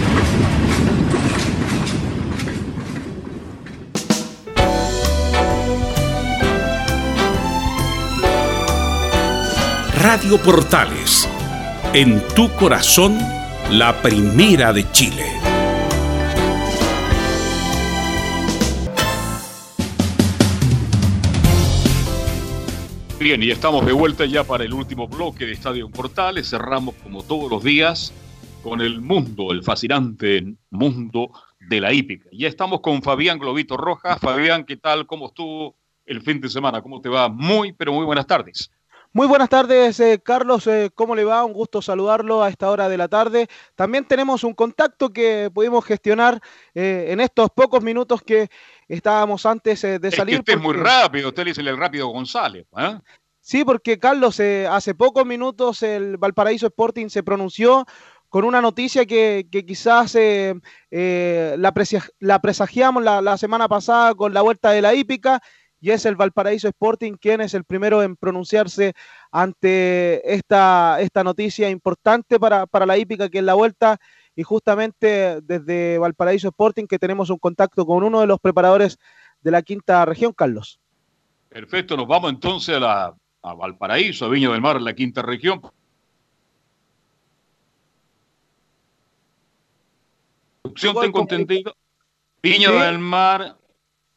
Radio 10.03 10.39
Portales, 10.39 11.29
en 11.93 12.25
tu 12.29 12.49
corazón, 12.55 13.19
la 13.69 14.01
primera 14.01 14.73
de 14.73 14.91
Chile. 14.91 15.25
Bien, 23.19 23.43
y 23.43 23.51
estamos 23.51 23.85
de 23.85 23.93
vuelta 23.93 24.25
ya 24.25 24.43
para 24.43 24.63
el 24.63 24.73
último 24.73 25.07
bloque 25.07 25.45
de 25.45 25.51
Estadio 25.51 25.87
Portales. 25.87 26.49
Cerramos 26.49 26.95
como 27.03 27.21
todos 27.21 27.51
los 27.51 27.63
días 27.63 28.11
con 28.63 28.81
el 28.81 29.01
mundo, 29.01 29.51
el 29.51 29.63
fascinante 29.63 30.55
mundo 30.71 31.29
de 31.59 31.79
la 31.79 31.93
hípica. 31.93 32.27
Ya 32.31 32.47
estamos 32.47 32.81
con 32.81 33.03
Fabián 33.03 33.37
Globito 33.37 33.77
Rojas. 33.77 34.17
Fabián, 34.19 34.65
¿qué 34.65 34.77
tal? 34.77 35.05
¿Cómo 35.05 35.27
estuvo 35.27 35.75
el 36.07 36.21
fin 36.21 36.41
de 36.41 36.49
semana? 36.49 36.81
¿Cómo 36.81 37.01
te 37.01 37.09
va? 37.09 37.29
Muy, 37.29 37.73
pero 37.73 37.93
muy 37.93 38.05
buenas 38.05 38.25
tardes. 38.25 38.71
Muy 39.13 39.27
buenas 39.27 39.49
tardes, 39.49 39.99
eh, 39.99 40.21
Carlos. 40.23 40.67
Eh, 40.67 40.89
¿Cómo 40.95 41.15
le 41.15 41.25
va? 41.25 41.43
Un 41.43 41.51
gusto 41.51 41.81
saludarlo 41.81 42.41
a 42.43 42.49
esta 42.49 42.69
hora 42.71 42.87
de 42.87 42.97
la 42.97 43.09
tarde. 43.09 43.47
También 43.75 44.05
tenemos 44.05 44.45
un 44.45 44.53
contacto 44.53 45.09
que 45.11 45.51
pudimos 45.53 45.83
gestionar 45.83 46.39
eh, 46.73 47.07
en 47.09 47.19
estos 47.19 47.49
pocos 47.49 47.83
minutos 47.83 48.21
que 48.21 48.47
estábamos 48.87 49.45
antes 49.45 49.81
de 49.81 49.99
Es 50.01 50.15
salir. 50.15 50.35
que 50.35 50.39
usted 50.39 50.53
es 50.53 50.61
muy 50.61 50.75
rápido, 50.75 51.27
usted 51.27 51.43
le 51.43 51.49
dice 51.51 51.61
el 51.61 51.77
rápido 51.77 52.07
González. 52.07 52.65
¿eh? 52.77 52.97
Sí, 53.41 53.65
porque 53.65 53.99
Carlos, 53.99 54.39
eh, 54.39 54.65
hace 54.69 54.95
pocos 54.95 55.25
minutos 55.25 55.83
el 55.83 56.15
Valparaíso 56.15 56.67
Sporting 56.67 57.09
se 57.09 57.21
pronunció 57.23 57.85
con 58.29 58.45
una 58.45 58.61
noticia 58.61 59.05
que, 59.05 59.45
que 59.51 59.65
quizás 59.65 60.15
eh, 60.15 60.53
eh, 60.89 61.55
la, 61.57 61.73
la 62.19 62.39
presagiamos 62.39 63.03
la, 63.03 63.21
la 63.21 63.37
semana 63.37 63.67
pasada 63.67 64.15
con 64.15 64.33
la 64.33 64.41
vuelta 64.41 64.71
de 64.71 64.81
la 64.81 64.93
hípica, 64.93 65.41
y 65.81 65.89
es 65.89 66.05
el 66.05 66.15
Valparaíso 66.15 66.67
Sporting 66.67 67.13
quien 67.13 67.41
es 67.41 67.55
el 67.55 67.63
primero 67.63 68.03
en 68.03 68.15
pronunciarse 68.15 68.93
ante 69.31 70.33
esta, 70.33 71.01
esta 71.01 71.23
noticia 71.23 71.69
importante 71.69 72.39
para, 72.39 72.67
para 72.67 72.85
la 72.85 72.97
hípica, 72.97 73.29
que 73.29 73.39
es 73.39 73.43
la 73.43 73.55
vuelta, 73.55 73.99
y 74.35 74.43
justamente 74.43 75.41
desde 75.41 75.97
Valparaíso 75.97 76.49
Sporting 76.49 76.85
que 76.85 76.99
tenemos 76.99 77.31
un 77.31 77.39
contacto 77.39 77.85
con 77.85 78.03
uno 78.03 78.21
de 78.21 78.27
los 78.27 78.39
preparadores 78.39 78.99
de 79.41 79.51
la 79.51 79.63
quinta 79.63 80.05
región, 80.05 80.33
Carlos. 80.33 80.79
Perfecto, 81.49 81.97
nos 81.97 82.07
vamos 82.07 82.31
entonces 82.31 82.77
a, 82.77 82.79
la, 82.79 83.15
a 83.41 83.53
Valparaíso, 83.55 84.25
a 84.25 84.29
Viña 84.29 84.51
del 84.51 84.61
Mar, 84.61 84.79
la 84.79 84.93
quinta 84.93 85.23
región. 85.23 85.61
Producción, 90.61 90.95
tengo 91.01 91.21
entendido. 91.21 91.75
Viña 92.41 92.69
Sí. 92.69 92.77
del 92.77 92.99
Mar 92.99 93.57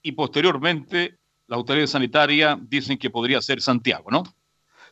y 0.02 0.12
posteriormente 0.12 1.18
la 1.54 1.58
autoridad 1.58 1.86
sanitaria 1.86 2.58
dicen 2.60 2.98
que 2.98 3.10
podría 3.10 3.40
ser 3.40 3.60
Santiago, 3.60 4.10
¿no? 4.10 4.24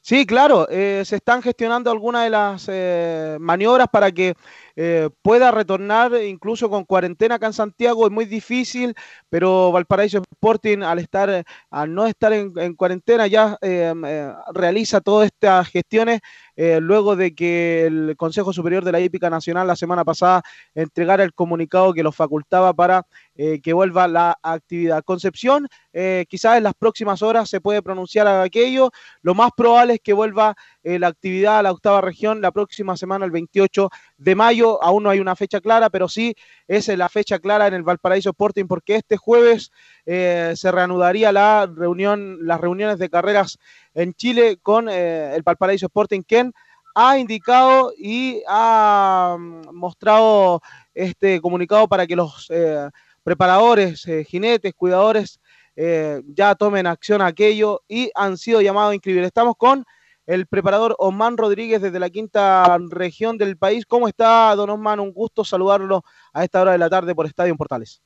Sí, 0.01 0.27
claro, 0.27 0.69
eh, 0.69 1.03
se 1.05 1.17
están 1.17 1.43
gestionando 1.43 1.91
algunas 1.91 2.25
de 2.25 2.31
las 2.31 2.67
eh, 2.69 3.37
maniobras 3.41 3.87
para 3.93 4.11
que 4.11 4.35
eh, 4.75 5.11
pueda 5.23 5.53
retornar 5.53 6.13
incluso 6.25 6.69
con 6.69 6.85
cuarentena 6.85 7.37
acá 7.37 7.47
en 7.47 7.53
Santiago. 7.53 8.07
Es 8.07 8.13
muy 8.13 8.25
difícil, 8.25 8.95
pero 9.29 9.71
Valparaíso 9.71 10.19
Sporting 10.19 10.83
al 10.83 10.99
estar, 10.99 11.31
eh, 11.31 11.45
al 11.71 11.95
no 11.95 12.07
estar 12.07 12.33
en, 12.33 12.53
en 12.57 12.75
cuarentena 12.75 13.29
ya 13.29 13.57
eh, 13.61 13.93
eh, 14.07 14.33
realiza 14.55 15.01
todas 15.01 15.27
estas 15.27 15.69
gestiones 15.69 16.21
eh, 16.57 16.81
luego 16.81 17.17
de 17.17 17.35
que 17.35 17.87
el 17.87 18.15
Consejo 18.17 18.53
Superior 18.53 18.85
de 18.85 18.93
la 18.93 19.01
Hípica 19.01 19.31
Nacional 19.31 19.67
la 19.67 19.77
semana 19.77 20.05
pasada 20.05 20.43
entregara 20.75 21.25
el 21.25 21.33
comunicado 21.33 21.93
que 21.95 22.03
los 22.03 22.15
facultaba 22.15 22.75
para 22.75 23.07
eh, 23.35 23.61
que 23.63 23.73
vuelva 23.73 24.07
la 24.07 24.39
actividad. 24.43 25.03
Concepción, 25.03 25.67
eh, 25.93 26.27
quizás 26.29 26.59
en 26.59 26.65
las 26.65 26.75
próximas 26.75 27.23
horas 27.23 27.49
se 27.49 27.61
puede 27.61 27.83
pronunciar 27.83 28.29
aquello. 28.29 28.91
Lo 29.23 29.35
más 29.35 29.51
probable 29.57 29.95
es 29.95 30.01
que 30.01 30.13
vuelva 30.13 30.55
la 30.85 31.07
actividad 31.07 31.59
a 31.59 31.63
la 31.63 31.71
octava 31.71 32.01
región 32.01 32.41
la 32.41 32.51
próxima 32.51 32.97
semana, 32.97 33.25
el 33.25 33.31
28 33.31 33.89
de 34.19 34.35
mayo. 34.35 34.83
Aún 34.83 35.05
no 35.05 35.11
hay 35.11 35.21
una 35.21 35.37
fecha 35.37 35.61
clara, 35.61 35.91
pero 35.91 36.09
sí 36.09 36.35
es 36.67 36.89
la 36.89 37.09
fecha 37.09 37.39
clara 37.39 37.69
en 37.69 37.75
el 37.75 37.85
Valparaíso 37.85 38.31
Sporting, 38.31 38.67
porque 38.67 38.97
este 38.97 39.17
jueves 39.17 39.71
se 40.05 40.73
reanudaría 40.73 41.31
la 41.31 41.71
reunión, 41.73 42.39
las 42.45 42.61
reuniones 42.61 42.99
de 42.99 43.09
carreras 43.09 43.59
en 43.95 44.15
Chile 44.15 44.59
con 44.63 44.89
eh, 44.89 45.35
el 45.35 45.43
Valparaíso 45.43 45.87
Sporting, 45.87 46.23
quien 46.23 46.53
ha 46.95 47.19
indicado 47.19 47.93
y 47.97 48.43
ha 48.47 49.37
mm, 49.39 49.75
mostrado 49.75 50.61
este 50.95 51.41
comunicado 51.41 51.89
para 51.89 52.07
que 52.07 52.17
los 52.17 52.47
eh, 52.51 52.89
preparadores, 53.23 54.07
eh, 54.07 54.25
jinetes, 54.25 54.75
cuidadores 54.75 55.41
eh, 55.77 56.23
ya 56.27 56.55
tomen 56.55 56.87
acción 56.87 57.23
a 57.23 57.27
aquello 57.27 57.83
y 57.89 58.11
han 58.15 58.37
sido 58.37 58.61
llamados 58.61 58.93
a 58.93 58.95
inscribir. 58.95 59.25
Estamos 59.25 59.57
con 59.57 59.85
el 60.27 60.47
preparador 60.47 60.95
Osman 60.99 61.37
Rodríguez 61.37 61.81
desde 61.81 61.99
la 61.99 62.11
quinta 62.11 62.79
región 62.91 63.39
del 63.39 63.57
país. 63.57 63.87
¿Cómo 63.87 64.07
está, 64.07 64.55
don 64.55 64.71
Osman? 64.71 65.01
Un 65.01 65.13
gusto 65.13 65.45
saludarlo 65.45 66.05
a 66.33 66.45
esta 66.45 66.61
hora 66.61 66.73
de 66.73 66.79
la 66.79 66.91
tarde 66.91 67.15
por 67.15 67.27
Estadio 67.27 67.53
en 67.53 67.57
Portales. 67.57 68.03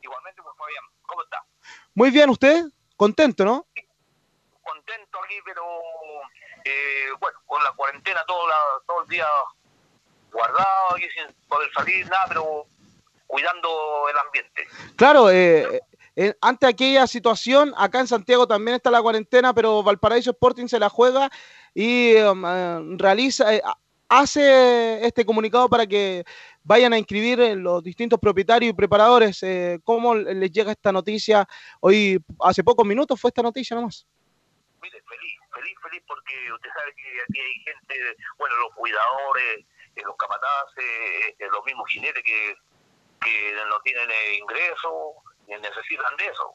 Igualmente, 0.00 0.40
pues 0.42 0.54
Fabián, 0.56 0.84
¿cómo 1.06 1.22
está? 1.22 1.38
Muy 1.94 2.10
bien, 2.10 2.30
¿usted? 2.30 2.64
Contento, 2.96 3.44
¿no? 3.44 3.66
Aquí, 5.28 5.36
pero 5.44 5.62
eh, 6.64 7.10
bueno, 7.20 7.38
con 7.44 7.62
la 7.62 7.70
cuarentena 7.72 8.24
todo, 8.26 8.48
la, 8.48 8.56
todo 8.86 9.02
el 9.02 9.08
día 9.10 9.26
guardado 10.32 10.94
aquí 10.94 11.04
sin 11.14 11.34
poder 11.46 11.68
salir, 11.74 12.08
nada, 12.08 12.24
pero 12.28 12.64
cuidando 13.26 13.68
el 14.10 14.18
ambiente. 14.26 14.66
Claro, 14.96 15.30
eh, 15.30 15.82
eh, 16.16 16.34
ante 16.40 16.66
aquella 16.66 17.06
situación, 17.06 17.74
acá 17.76 18.00
en 18.00 18.06
Santiago 18.06 18.46
también 18.46 18.76
está 18.76 18.90
la 18.90 19.02
cuarentena, 19.02 19.52
pero 19.52 19.82
Valparaíso 19.82 20.30
Sporting 20.30 20.66
se 20.66 20.78
la 20.78 20.88
juega 20.88 21.28
y 21.74 22.16
um, 22.16 22.46
eh, 22.46 22.96
realiza, 22.96 23.54
eh, 23.54 23.62
hace 24.08 25.04
este 25.06 25.26
comunicado 25.26 25.68
para 25.68 25.86
que 25.86 26.24
vayan 26.64 26.94
a 26.94 26.98
inscribir 26.98 27.38
los 27.58 27.82
distintos 27.82 28.18
propietarios 28.18 28.70
y 28.70 28.74
preparadores. 28.74 29.42
Eh, 29.42 29.78
¿Cómo 29.84 30.14
les 30.14 30.50
llega 30.50 30.72
esta 30.72 30.90
noticia? 30.90 31.46
Hoy, 31.80 32.18
hace 32.40 32.64
pocos 32.64 32.86
minutos 32.86 33.20
fue 33.20 33.28
esta 33.28 33.42
noticia 33.42 33.76
nomás. 33.76 34.06
Feliz, 35.82 36.02
porque 36.06 36.52
usted 36.52 36.70
sabe 36.74 36.94
que 36.94 37.22
aquí 37.22 37.40
hay 37.40 37.60
gente, 37.60 38.16
bueno, 38.38 38.56
los 38.56 38.74
cuidadores, 38.74 39.64
eh, 39.96 40.02
los 40.04 40.16
capataces, 40.16 40.84
eh, 41.38 41.48
los 41.50 41.64
mismos 41.64 41.88
jinetes 41.90 42.22
que, 42.22 42.56
que 43.20 43.64
no 43.68 43.80
tienen 43.80 44.10
eh, 44.10 44.34
ingresos, 44.34 45.14
necesitan 45.46 46.16
de 46.16 46.26
eso. 46.26 46.54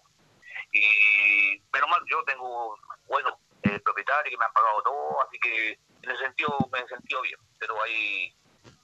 Y 0.71 1.61
menos 1.71 1.89
mal, 1.89 2.01
yo 2.09 2.23
tengo 2.23 2.77
buenos 3.07 3.33
eh, 3.63 3.79
propietarios 3.79 4.31
que 4.31 4.37
me 4.37 4.45
han 4.45 4.53
pagado 4.53 4.81
todo, 4.83 5.23
así 5.23 5.39
que 5.39 5.71
en 5.71 6.09
ese 6.09 6.23
sentido 6.23 6.57
me 6.71 6.79
he 6.79 6.87
sentido 6.87 7.21
bien. 7.21 7.39
Pero 7.59 7.81
hay, 7.81 8.35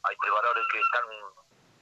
hay 0.04 0.16
preparadores 0.16 0.64
que 0.72 0.80
están 0.80 1.04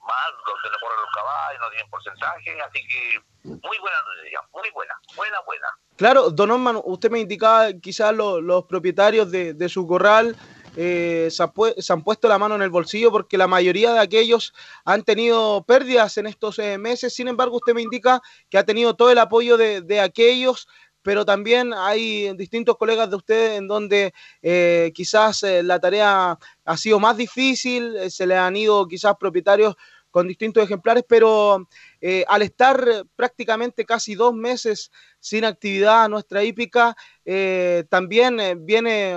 mal, 0.08 0.32
donde 0.46 0.70
le 0.72 0.80
corren 0.82 1.00
los 1.02 1.14
caballos, 1.14 1.62
no 1.62 1.70
tienen 1.70 1.90
porcentaje, 1.90 2.62
así 2.62 2.80
que 2.88 3.20
muy 3.44 3.78
buena 3.80 3.98
noticia, 4.16 4.40
muy 4.54 4.70
buena, 4.72 4.94
buena, 5.16 5.38
buena. 5.46 5.68
Claro, 5.98 6.30
don 6.30 6.52
Osman, 6.52 6.80
usted 6.86 7.10
me 7.12 7.20
indicaba 7.20 7.74
quizás 7.74 8.14
lo- 8.14 8.40
los 8.42 8.66
propietarios 8.66 9.32
de, 9.32 9.70
su 9.70 9.86
corral 9.88 10.36
eh, 10.76 11.28
se, 11.32 11.42
han 11.42 11.50
pu- 11.52 11.74
se 11.82 11.92
han 11.92 12.04
puesto 12.04 12.28
la 12.28 12.38
mano 12.38 12.54
en 12.54 12.62
el 12.62 12.70
bolsillo 12.70 13.12
porque 13.12 13.36
la 13.38 13.48
mayoría 13.48 13.94
de 13.94 14.00
aquellos 14.00 14.54
han 14.86 15.02
tenido 15.04 15.64
pérdidas 15.64 16.18
en 16.18 16.28
estos 16.28 16.60
eh, 16.60 16.78
meses. 16.78 17.16
Sin 17.16 17.28
embargo, 17.28 17.56
usted 17.58 17.74
me 17.74 17.82
indica 17.82 18.22
que 18.50 18.60
ha 18.60 18.64
tenido 18.64 18.96
todo 18.96 19.10
el 19.10 19.18
apoyo 19.18 19.58
de, 19.58 20.00
aquellos, 20.00 20.68
pero 21.02 21.26
también 21.26 21.74
hay 21.74 22.32
distintos 22.36 22.78
colegas 22.78 23.10
de 23.10 23.16
usted 23.16 23.56
en 23.56 23.68
donde 23.68 24.14
eh, 24.44 24.92
quizás 24.94 25.42
la 25.42 25.80
tarea 25.80 26.38
ha 26.66 26.78
sido 26.78 27.00
más 27.00 27.18
difícil, 27.18 28.12
se 28.12 28.28
le 28.28 28.38
han 28.38 28.56
ido 28.56 28.88
quizás 28.88 29.16
propietarios 29.20 29.76
con 30.18 30.28
distintos 30.28 30.64
ejemplares, 30.64 31.04
pero 31.08 31.68
eh, 32.02 32.26
al 32.28 32.42
estar 32.42 32.84
prácticamente 33.16 33.86
casi 33.86 34.16
dos 34.16 34.34
meses 34.34 34.92
sin 35.20 35.46
actividad 35.46 36.10
nuestra 36.10 36.44
hípica, 36.44 36.96
eh, 37.24 37.84
también 37.90 38.40
eh, 38.40 38.56
viene 38.58 39.14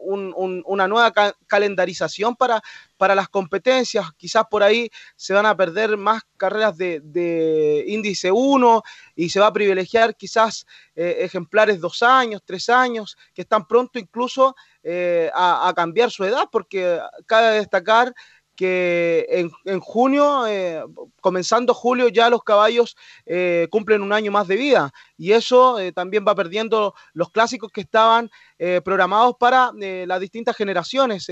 un- 0.00 0.34
un- 0.36 0.62
una 0.66 0.86
nueva 0.88 1.10
ca- 1.12 1.34
calendarización 1.46 2.36
para, 2.36 2.60
para 2.98 3.14
las 3.14 3.28
competencias. 3.30 4.06
Quizás 4.18 4.44
por 4.50 4.62
ahí 4.62 4.90
se 5.16 5.32
van 5.32 5.46
a 5.46 5.56
perder 5.56 5.96
más 5.96 6.22
carreras 6.36 6.76
de, 6.76 7.00
de 7.02 7.84
índice 7.88 8.30
1 8.30 8.82
y 9.14 9.30
se 9.30 9.40
va 9.40 9.46
a 9.46 9.52
privilegiar 9.52 10.16
quizás 10.16 10.66
eh, 10.94 11.16
ejemplares 11.20 11.80
dos 11.80 12.02
años, 12.02 12.42
tres 12.44 12.68
años, 12.68 13.16
que 13.34 13.42
están 13.42 13.66
pronto 13.66 13.98
incluso 13.98 14.54
eh, 14.82 15.30
a, 15.34 15.68
a 15.68 15.74
cambiar 15.74 16.10
su 16.10 16.24
edad, 16.24 16.48
porque 16.52 16.98
cabe 17.26 17.56
destacar 17.56 18.12
que 18.56 19.26
en, 19.28 19.50
en 19.64 19.80
junio, 19.80 20.46
eh, 20.46 20.84
comenzando 21.20 21.74
julio, 21.74 22.08
ya 22.08 22.28
los 22.30 22.42
caballos 22.42 22.96
eh, 23.26 23.68
cumplen 23.70 24.02
un 24.02 24.12
año 24.12 24.30
más 24.30 24.46
de 24.48 24.56
vida 24.56 24.92
y 25.16 25.32
eso 25.32 25.78
eh, 25.78 25.92
también 25.92 26.24
va 26.26 26.34
perdiendo 26.34 26.94
los 27.14 27.30
clásicos 27.30 27.70
que 27.72 27.80
estaban 27.80 28.30
eh, 28.58 28.80
programados 28.84 29.36
para 29.38 29.70
las 29.72 30.20
distintas 30.20 30.56
generaciones. 30.56 31.30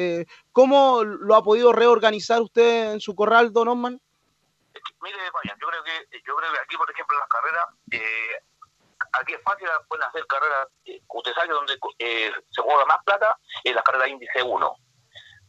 ¿Cómo 0.52 1.04
lo 1.04 1.34
ha 1.34 1.42
podido 1.42 1.72
reorganizar 1.72 2.40
usted 2.40 2.92
en 2.92 3.00
su 3.00 3.14
corral, 3.14 3.52
don 3.52 3.68
Osman? 3.68 4.00
Mire, 5.02 5.16
Fabián, 5.32 5.56
yo 5.60 5.68
creo 5.68 5.82
que 5.84 6.18
yo 6.26 6.36
creo 6.36 6.52
que 6.52 6.58
aquí, 6.58 6.76
por 6.76 6.90
ejemplo, 6.90 7.16
en 7.16 7.20
las 7.20 7.28
carreras, 7.28 7.64
aquí 9.12 9.34
es 9.34 9.42
fácil, 9.42 9.68
pueden 9.88 10.06
hacer 10.06 10.26
carreras, 10.26 10.68
usted 11.08 11.34
sabe 11.34 11.48
donde 11.48 11.74
se 11.74 12.62
juega 12.62 12.84
más 12.86 12.98
plata, 13.04 13.36
en 13.64 13.74
las 13.74 13.84
carreras 13.84 14.08
índice 14.08 14.42
1. 14.42 14.76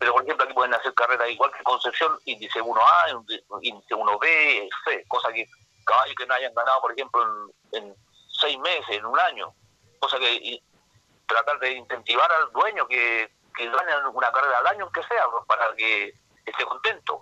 Pero, 0.02 0.14
por 0.14 0.24
ejemplo, 0.24 0.46
aquí 0.46 0.54
pueden 0.56 0.74
hacer 0.74 0.92
carreras 0.96 1.30
igual 1.30 1.52
que 1.56 1.62
Concepción, 1.62 2.18
índice 2.26 2.60
1A, 2.60 3.24
índice 3.62 3.94
1B, 3.94 4.70
C, 4.84 5.06
cosa 5.08 5.32
que 5.32 5.48
caballos 5.86 6.16
que 6.16 6.26
no 6.26 6.34
hayan 6.34 6.56
ganado, 6.56 6.82
por 6.82 6.92
ejemplo, 6.92 7.22
en, 7.72 7.84
en 7.84 7.96
seis 8.42 8.58
meses, 8.58 8.90
en 8.98 9.06
un 9.06 9.20
año, 9.20 9.54
cosa 10.00 10.18
que, 10.18 10.34
y- 10.34 10.64
tratar 11.28 11.60
de 11.60 11.74
incentivar 11.74 12.30
al 12.32 12.52
dueño 12.52 12.88
que, 12.88 13.32
que 13.56 13.70
gane 13.70 13.96
una 14.12 14.32
carrera 14.32 14.58
al 14.58 14.68
año, 14.68 14.86
aunque 14.86 15.04
sea, 15.04 15.24
pues, 15.32 15.46
para 15.46 15.72
que 15.76 16.12
esté 16.48 16.66
contento. 16.66 17.22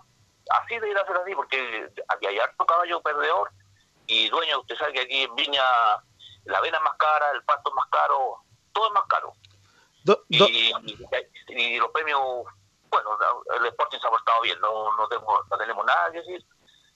Así 0.49 0.75
debería 0.75 1.05
ser 1.05 1.17
así, 1.17 1.35
porque 1.35 1.89
aquí 2.07 2.27
hay 2.27 2.39
harto 2.39 2.65
caballo 2.65 3.01
perdedor 3.01 3.51
y 4.07 4.29
dueño, 4.29 4.61
usted 4.61 4.77
sabe 4.77 4.93
que 4.93 5.01
aquí 5.01 5.23
en 5.23 5.35
Viña 5.35 5.61
la 6.45 6.57
avena 6.59 6.77
es 6.77 6.83
más 6.85 6.95
cara, 6.97 7.29
el 7.33 7.43
pasto 7.43 7.69
es 7.71 7.75
más 7.75 7.87
caro, 7.91 8.37
todo 8.71 8.87
es 8.87 8.93
más 8.93 9.05
caro. 9.09 9.33
y, 10.29 10.71
y, 11.49 11.77
los 11.77 11.91
premios, 11.91 12.21
bueno, 12.89 13.17
el 13.59 13.65
Sporting 13.67 13.99
se 13.99 14.07
ha 14.07 14.09
portado 14.09 14.41
bien, 14.41 14.59
no, 14.61 14.95
no, 14.97 15.07
tengo, 15.07 15.43
no 15.49 15.57
tenemos 15.57 15.85
nada 15.85 16.11
que 16.11 16.19
decir 16.19 16.45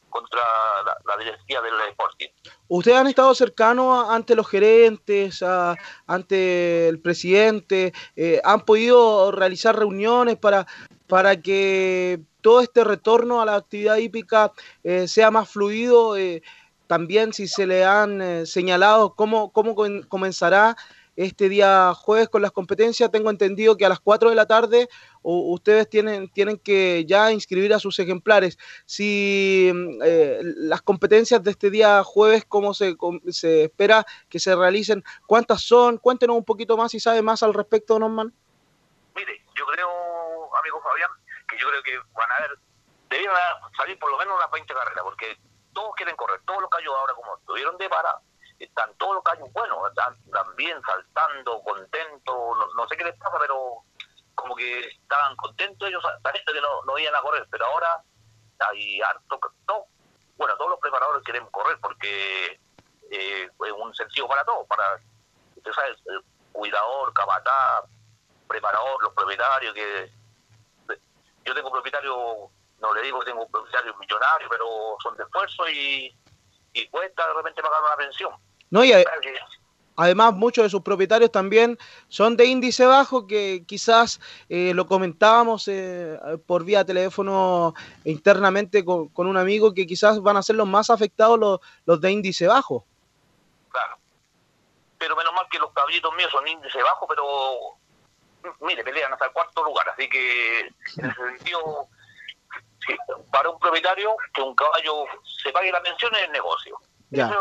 contra 0.09 0.41
la, 0.85 0.97
la 1.05 1.17
directiva 1.17 1.61
del 1.61 1.73
Sporting. 1.89 2.27
¿Ustedes 2.67 2.97
han 2.97 3.07
estado 3.07 3.33
cercanos 3.33 4.09
ante 4.09 4.35
los 4.35 4.47
gerentes, 4.47 5.43
ante 6.05 6.87
el 6.87 6.99
presidente? 6.99 7.93
Eh, 8.15 8.39
¿Han 8.43 8.61
podido 8.61 9.31
realizar 9.31 9.77
reuniones 9.77 10.37
para, 10.37 10.67
para 11.07 11.41
que 11.41 12.19
todo 12.41 12.61
este 12.61 12.83
retorno 12.83 13.41
a 13.41 13.45
la 13.45 13.55
actividad 13.55 13.97
hípica 13.97 14.51
eh, 14.83 15.07
sea 15.07 15.31
más 15.31 15.49
fluido? 15.49 16.15
Eh, 16.15 16.43
también 16.87 17.33
si 17.33 17.47
se 17.47 17.65
le 17.65 17.83
han 17.83 18.45
señalado 18.45 19.15
cómo, 19.15 19.51
cómo 19.51 19.75
comenzará 20.07 20.75
este 21.15 21.49
día 21.49 21.93
jueves 21.93 22.29
con 22.29 22.41
las 22.41 22.51
competencias. 22.51 23.11
Tengo 23.11 23.29
entendido 23.29 23.77
que 23.77 23.85
a 23.85 23.89
las 23.89 23.99
4 23.99 24.29
de 24.29 24.35
la 24.35 24.45
tarde 24.45 24.89
ustedes 25.21 25.89
tienen, 25.89 26.29
tienen 26.29 26.57
que 26.57 27.05
ya 27.05 27.31
inscribir 27.31 27.73
a 27.73 27.79
sus 27.79 27.99
ejemplares. 27.99 28.57
Si 28.85 29.71
mm, 29.73 30.01
eh, 30.03 30.39
las 30.41 30.81
competencias 30.81 31.43
de 31.43 31.51
este 31.51 31.69
día 31.69 32.03
jueves, 32.03 32.45
¿cómo 32.45 32.73
se, 32.73 32.95
se 33.29 33.65
espera 33.65 34.05
que 34.29 34.39
se 34.39 34.55
realicen? 34.55 35.03
¿Cuántas 35.27 35.61
son? 35.61 35.97
Cuéntenos 35.97 36.35
un 36.35 36.45
poquito 36.45 36.77
más 36.77 36.91
si 36.91 36.99
sabe 36.99 37.21
más 37.21 37.43
al 37.43 37.53
respecto, 37.53 37.99
Norman. 37.99 38.33
Mire, 39.15 39.41
yo 39.55 39.65
creo, 39.67 39.89
amigo 40.59 40.81
Fabián, 40.81 41.11
que 41.47 41.57
yo 41.57 41.69
creo 41.69 41.83
que 41.83 41.97
van 42.13 42.31
a 42.31 42.35
haber, 42.37 42.57
debieron 43.09 43.35
salir 43.77 43.97
por 43.99 44.11
lo 44.11 44.17
menos 44.17 44.35
unas 44.35 44.51
20 44.51 44.73
carreras, 44.73 45.03
porque 45.03 45.37
todos 45.73 45.93
quieren 45.95 46.15
correr, 46.15 46.39
todos 46.45 46.61
los 46.61 46.69
callos 46.69 46.93
ahora 46.97 47.13
como 47.13 47.37
estuvieron 47.37 47.77
de 47.77 47.89
para 47.89 48.19
están 48.63 48.93
todos 48.95 49.15
los 49.15 49.23
callos 49.23 49.51
buenos, 49.53 49.77
están 49.89 50.15
también 50.31 50.81
saltando, 50.83 51.61
contentos, 51.63 52.57
no, 52.75 52.87
sé 52.87 52.97
qué 52.97 53.03
les 53.05 53.17
pasa, 53.17 53.37
pero 53.39 53.83
como 54.35 54.55
que 54.55 54.79
estaban 54.79 55.35
contentos 55.35 55.87
ellos, 55.87 56.03
gente 56.23 56.53
que 56.53 56.61
no, 56.61 56.83
no 56.83 56.97
iban 56.97 57.15
a 57.15 57.21
correr, 57.21 57.47
pero 57.49 57.65
ahora 57.65 58.01
hay 58.59 59.01
harto, 59.01 59.39
no, 59.67 59.85
bueno, 60.37 60.55
todos 60.57 60.71
los 60.71 60.79
preparadores 60.79 61.23
quieren 61.23 61.45
correr 61.47 61.77
porque 61.81 62.59
eh, 63.11 63.49
es 63.65 63.71
un 63.71 63.93
sentido 63.93 64.27
para 64.27 64.43
todos, 64.43 64.67
para, 64.67 64.99
usted 65.55 65.71
sabe, 65.71 65.95
el 66.07 66.23
cuidador, 66.51 67.13
capataz, 67.13 67.85
preparador, 68.47 69.03
los 69.03 69.13
propietarios, 69.13 69.73
que 69.73 70.11
yo 71.45 71.53
tengo 71.53 71.71
propietario, 71.71 72.49
no 72.79 72.93
le 72.93 73.01
digo 73.01 73.19
que 73.19 73.25
tengo 73.25 73.47
propietario 73.47 73.95
millonario, 73.97 74.47
pero 74.49 74.95
son 75.01 75.15
de 75.17 75.23
esfuerzo 75.23 75.67
y, 75.69 76.15
y 76.73 76.87
cuesta 76.89 77.27
de 77.27 77.33
repente 77.33 77.61
pagar 77.61 77.81
una 77.81 77.97
pensión. 77.97 78.33
No, 78.73 78.83
y 78.83 78.91
además 79.97 80.33
muchos 80.33 80.63
de 80.63 80.69
sus 80.71 80.81
propietarios 80.81 81.31
también 81.31 81.77
son 82.07 82.35
de 82.35 82.45
índice 82.45 82.87
bajo, 82.87 83.27
que 83.27 83.63
quizás 83.67 84.19
eh, 84.49 84.71
lo 84.73 84.87
comentábamos 84.87 85.67
eh, 85.67 86.17
por 86.47 86.65
vía 86.65 86.83
teléfono 86.83 87.75
internamente 88.03 88.83
con, 88.83 89.11
un 89.15 89.37
amigo, 89.37 89.75
que 89.75 89.85
quizás 89.85 90.19
van 90.23 90.37
a 90.37 90.41
ser 90.41 90.55
los 90.55 90.67
más 90.67 90.89
afectados 90.89 91.39
los, 91.39 91.59
los 91.85 92.01
de 92.01 92.13
índice 92.13 92.47
bajo. 92.47 92.83
Claro. 93.69 93.99
Pero 94.97 95.15
menos 95.15 95.33
mal 95.35 95.45
que 95.51 95.59
los 95.59 95.71
caballitos 95.71 96.11
míos 96.15 96.31
son 96.31 96.47
índice 96.47 96.81
bajo, 96.81 97.05
pero 97.07 97.23
mire, 98.61 98.83
pelean 98.83 99.13
hasta 99.13 99.27
el 99.27 99.33
cuarto 99.33 99.63
lugar, 99.63 99.87
así 99.89 100.09
que 100.09 100.61
en 100.61 101.11
ese 101.11 101.23
sentido, 101.37 101.89
para 103.31 103.51
un 103.51 103.59
propietario 103.59 104.15
que 104.33 104.41
un 104.41 104.55
caballo 104.55 105.05
se 105.43 105.51
pague 105.51 105.71
la 105.71 105.83
pensión 105.83 106.15
es 106.15 106.23
el 106.23 106.31
negocio. 106.31 106.75
Ya 107.11 107.31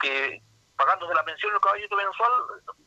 que 0.00 0.42
pagándose 0.76 1.14
la 1.14 1.24
pensión 1.24 1.54
el 1.54 1.60
caballito 1.60 1.96
mensual, 1.96 2.32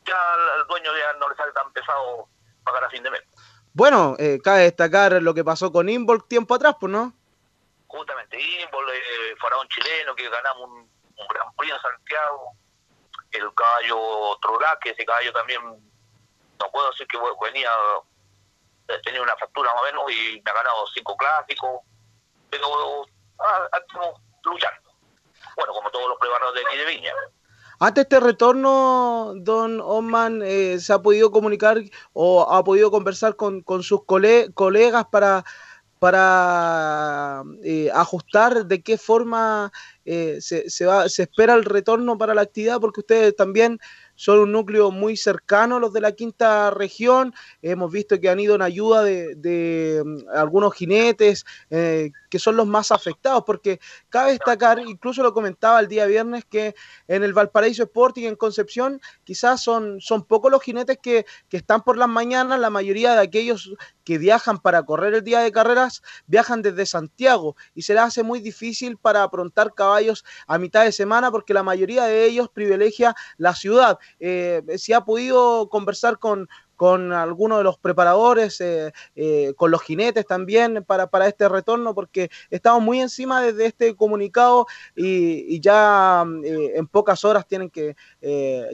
ya 0.05 0.33
al 0.55 0.67
dueño 0.67 0.91
ya 0.97 1.13
no 1.19 1.29
le 1.29 1.35
sale 1.35 1.51
tan 1.53 1.71
pesado 1.71 2.27
pagar 2.63 2.83
a 2.83 2.89
fin 2.89 3.03
de 3.03 3.11
mes. 3.11 3.21
Bueno, 3.73 4.15
eh, 4.19 4.39
cabe 4.43 4.63
destacar 4.63 5.13
lo 5.21 5.33
que 5.33 5.43
pasó 5.43 5.71
con 5.71 5.89
Involk 5.89 6.27
tiempo 6.27 6.55
atrás, 6.55 6.75
pues, 6.79 6.91
¿no? 6.91 7.13
Justamente, 7.87 8.39
Involk, 8.39 8.89
eh, 8.89 9.35
faraón 9.39 9.67
chileno, 9.67 10.15
que 10.15 10.29
ganamos 10.29 10.69
un, 10.69 10.93
Gran 11.29 11.53
Prix 11.55 11.71
en 11.71 11.79
Santiago, 11.79 12.51
el 13.31 13.53
caballo 13.53 14.39
que 14.81 14.89
ese 14.89 15.05
caballo 15.05 15.31
también, 15.31 15.61
no 15.63 16.71
puedo 16.71 16.89
decir 16.91 17.07
que 17.07 17.17
venía, 17.41 17.69
eh, 18.87 18.99
tenía 19.03 19.21
una 19.21 19.37
factura 19.37 19.71
más 19.73 19.83
o 19.83 19.85
menos 19.85 20.11
y 20.11 20.41
me 20.43 20.51
ha 20.51 20.53
ganado 20.53 20.85
cinco 20.93 21.15
clásicos, 21.15 21.81
pero 22.49 23.05
ah, 23.39 23.69
estamos 23.79 24.19
luchando 24.43 24.92
bueno, 25.55 25.73
como 25.73 25.89
todos 25.91 26.07
los 26.09 26.17
preparados 26.19 26.55
de 26.55 26.61
aquí 26.61 26.77
de 26.77 26.85
Viña. 26.85 27.13
Ante 27.79 28.01
este 28.01 28.19
retorno, 28.19 29.33
don 29.35 29.81
Osman, 29.81 30.41
eh, 30.43 30.79
¿se 30.79 30.93
ha 30.93 31.01
podido 31.01 31.31
comunicar 31.31 31.81
o 32.13 32.49
ha 32.49 32.63
podido 32.63 32.91
conversar 32.91 33.35
con, 33.35 33.61
con 33.61 33.83
sus 33.83 34.05
colegas 34.05 35.05
para, 35.11 35.43
para 35.99 37.43
eh, 37.63 37.89
ajustar 37.93 38.67
de 38.67 38.81
qué 38.81 38.97
forma 38.97 39.71
eh, 40.05 40.37
se, 40.39 40.69
se, 40.69 40.85
va, 40.85 41.09
se 41.09 41.23
espera 41.23 41.55
el 41.55 41.65
retorno 41.65 42.17
para 42.17 42.33
la 42.33 42.43
actividad? 42.43 42.79
Porque 42.79 43.01
ustedes 43.01 43.35
también 43.35 43.79
son 44.15 44.39
un 44.39 44.51
núcleo 44.51 44.91
muy 44.91 45.17
cercano 45.17 45.79
los 45.79 45.93
de 45.93 46.01
la 46.01 46.11
quinta 46.11 46.71
región. 46.71 47.33
Hemos 47.61 47.91
visto 47.91 48.19
que 48.19 48.29
han 48.29 48.39
ido 48.39 48.55
en 48.55 48.61
ayuda 48.61 49.03
de, 49.03 50.01
mm, 50.05 50.29
algunos 50.35 50.73
jinetes 50.73 51.45
eh, 51.69 52.11
que 52.29 52.39
son 52.39 52.55
los 52.55 52.65
más 52.65 52.91
afectados, 52.91 53.43
porque 53.45 53.79
cabe 54.09 54.31
destacar, 54.31 54.79
incluso 54.79 55.21
lo 55.21 55.33
comentaba 55.33 55.79
el 55.79 55.87
día 55.87 56.05
viernes, 56.05 56.45
que 56.45 56.73
en 57.07 57.23
el 57.23 57.33
Valparaíso 57.33 57.83
Sporting 57.83 58.23
en 58.23 58.35
Concepción 58.35 58.99
quizás 59.23 59.61
son, 59.61 60.01
son 60.01 60.25
pocos 60.25 60.51
los 60.51 60.63
jinetes 60.63 60.97
que, 61.01 61.25
que 61.49 61.57
están 61.57 61.81
por 61.83 61.97
las 61.97 62.09
mañanas, 62.09 62.59
la 62.59 62.69
mayoría 62.69 63.13
de 63.13 63.21
aquellos 63.21 63.75
que 64.03 64.17
viajan 64.17 64.59
para 64.59 64.83
correr 64.83 65.13
el 65.13 65.23
día 65.23 65.39
de 65.39 65.51
carreras 65.51 66.01
viajan 66.27 66.61
desde 66.61 66.85
Santiago 66.85 67.55
y 67.73 67.83
se 67.83 67.93
les 67.93 68.03
hace 68.03 68.23
muy 68.23 68.39
difícil 68.39 68.97
para 68.97 69.23
aprontar 69.23 69.73
caballos 69.73 70.25
a 70.47 70.57
mitad 70.57 70.83
de 70.83 70.91
semana 70.91 71.31
porque 71.31 71.53
la 71.53 71.63
mayoría 71.63 72.05
de 72.05 72.25
ellos 72.25 72.49
privilegia 72.49 73.15
la 73.37 73.55
ciudad. 73.55 73.97
Eh, 74.19 74.61
si 74.77 74.93
ha 74.93 75.01
podido 75.01 75.69
conversar 75.69 76.17
con, 76.19 76.47
con 76.75 77.13
algunos 77.13 77.59
de 77.59 77.63
los 77.63 77.77
preparadores, 77.77 78.59
eh, 78.61 78.93
eh, 79.15 79.53
con 79.55 79.71
los 79.71 79.81
jinetes 79.81 80.25
también 80.25 80.83
para, 80.83 81.07
para, 81.07 81.27
este 81.27 81.47
retorno, 81.49 81.93
porque 81.93 82.29
estamos 82.49 82.81
muy 82.81 83.01
encima 83.01 83.41
desde 83.41 83.65
este 83.65 83.95
comunicado 83.95 84.65
y, 84.95 85.59
ya 85.61 86.23
en 86.25 86.87
pocas 86.87 87.23
horas 87.23 87.47
tienen 87.47 87.69
que 87.69 87.95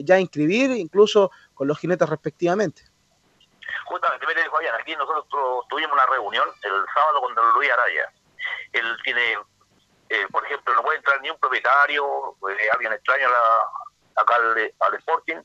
ya 0.02 0.18
inscribir, 0.18 0.70
incluso 0.70 1.30
con 1.54 1.68
los 1.68 1.78
jinetes 1.78 2.08
respectivamente. 2.08 2.82
Justamente, 3.84 4.26
mire, 4.26 4.48
Fabián, 4.50 4.74
aquí 4.80 4.94
nosotros 4.96 5.26
tuvimos 5.68 5.92
una 5.92 6.06
reunión 6.06 6.48
el 6.62 6.72
sábado 6.94 7.20
con 7.20 7.34
Don 7.34 7.52
Luis 7.54 7.70
Araya. 7.70 8.12
Él 8.72 8.96
tiene, 9.04 9.38
por 10.30 10.44
ejemplo, 10.44 10.74
no 10.74 10.82
puede 10.82 10.98
entrar 10.98 11.20
ni 11.20 11.30
un 11.30 11.38
propietario, 11.38 12.36
alguien 12.72 12.92
extraño 12.92 13.26
a 13.26 13.30
la, 13.30 13.89
acá 14.20 14.36
al, 14.36 14.94
Sporting 14.94 15.38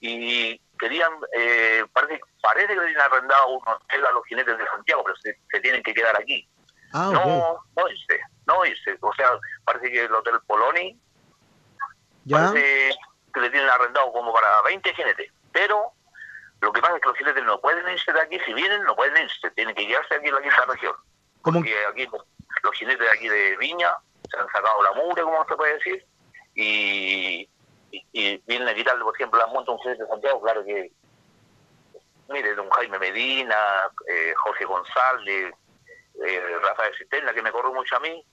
y 0.00 0.58
querían, 0.78 1.12
eh, 1.36 1.84
parece, 1.92 2.20
parece 2.42 2.68
que 2.68 2.80
le 2.80 2.90
han 2.90 3.00
arrendado 3.00 3.48
un 3.48 3.68
hotel 3.68 4.06
a 4.06 4.12
los 4.12 4.24
jinetes 4.26 4.56
de 4.56 4.66
Santiago, 4.66 5.04
pero 5.04 5.16
se, 5.18 5.60
tienen 5.60 5.82
que 5.82 5.94
quedar 5.94 6.16
aquí. 6.18 6.48
Ah, 6.92 7.10
no, 7.12 7.64
no 7.76 7.88
dice, 7.88 8.20
no 8.46 8.62
dice, 8.62 8.96
o 9.00 9.12
sea, 9.14 9.30
parece 9.64 9.90
que 9.90 10.04
el 10.04 10.14
Hotel 10.14 10.40
Poloni 10.46 10.98
parece 12.28 12.90
que 13.32 13.40
le 13.40 13.50
tienen 13.50 13.70
arrendado 13.70 14.12
como 14.12 14.32
para 14.32 14.62
20 14.62 14.94
jinetes, 14.94 15.30
pero 15.52 15.92
lo 16.60 16.72
que 16.72 16.80
pasa 16.80 16.96
es 16.96 17.02
que 17.02 17.08
los 17.08 17.18
jinetes 17.18 17.44
no 17.44 17.60
pueden 17.60 17.88
irse 17.88 18.12
de 18.12 18.20
aquí, 18.20 18.38
si 18.44 18.52
vienen 18.54 18.82
no 18.82 18.96
pueden 18.96 19.22
irse, 19.22 19.50
tienen 19.52 19.74
que 19.74 19.86
quedarse 19.86 20.14
aquí 20.14 20.28
en 20.28 20.34
la 20.34 20.42
quinta 20.42 20.64
región. 20.66 20.94
Porque 21.42 21.74
aquí 21.90 22.08
los 22.62 22.74
jinetes 22.74 23.00
de 23.00 23.10
aquí 23.10 23.28
de 23.28 23.56
Viña 23.56 23.94
se 24.30 24.38
han 24.38 24.46
sacado 24.48 24.82
la 24.82 24.92
mure, 24.92 25.22
como 25.22 25.46
se 25.46 25.56
puede 25.56 25.74
decir, 25.74 26.06
y 26.54 27.48
y, 27.90 28.36
vienen 28.46 28.68
a 28.68 28.74
quitarle, 28.74 29.04
por 29.04 29.14
ejemplo, 29.14 29.38
la 29.38 29.46
monta 29.48 29.72
un 29.72 29.78
de 29.84 30.06
Santiago, 30.06 30.40
claro 30.40 30.64
que, 30.64 30.92
mire, 32.28 32.54
don 32.54 32.70
Jaime 32.70 32.98
Medina, 32.98 33.56
eh, 34.08 34.32
Jorge 34.36 34.64
González, 34.64 35.52
eh, 36.26 36.58
Rafael 36.62 36.94
Cisterna, 36.96 37.32
que 37.32 37.42
me 37.42 37.52
corrió 37.52 37.72
mucho 37.72 37.96
a 37.96 38.00
mí, 38.00 38.24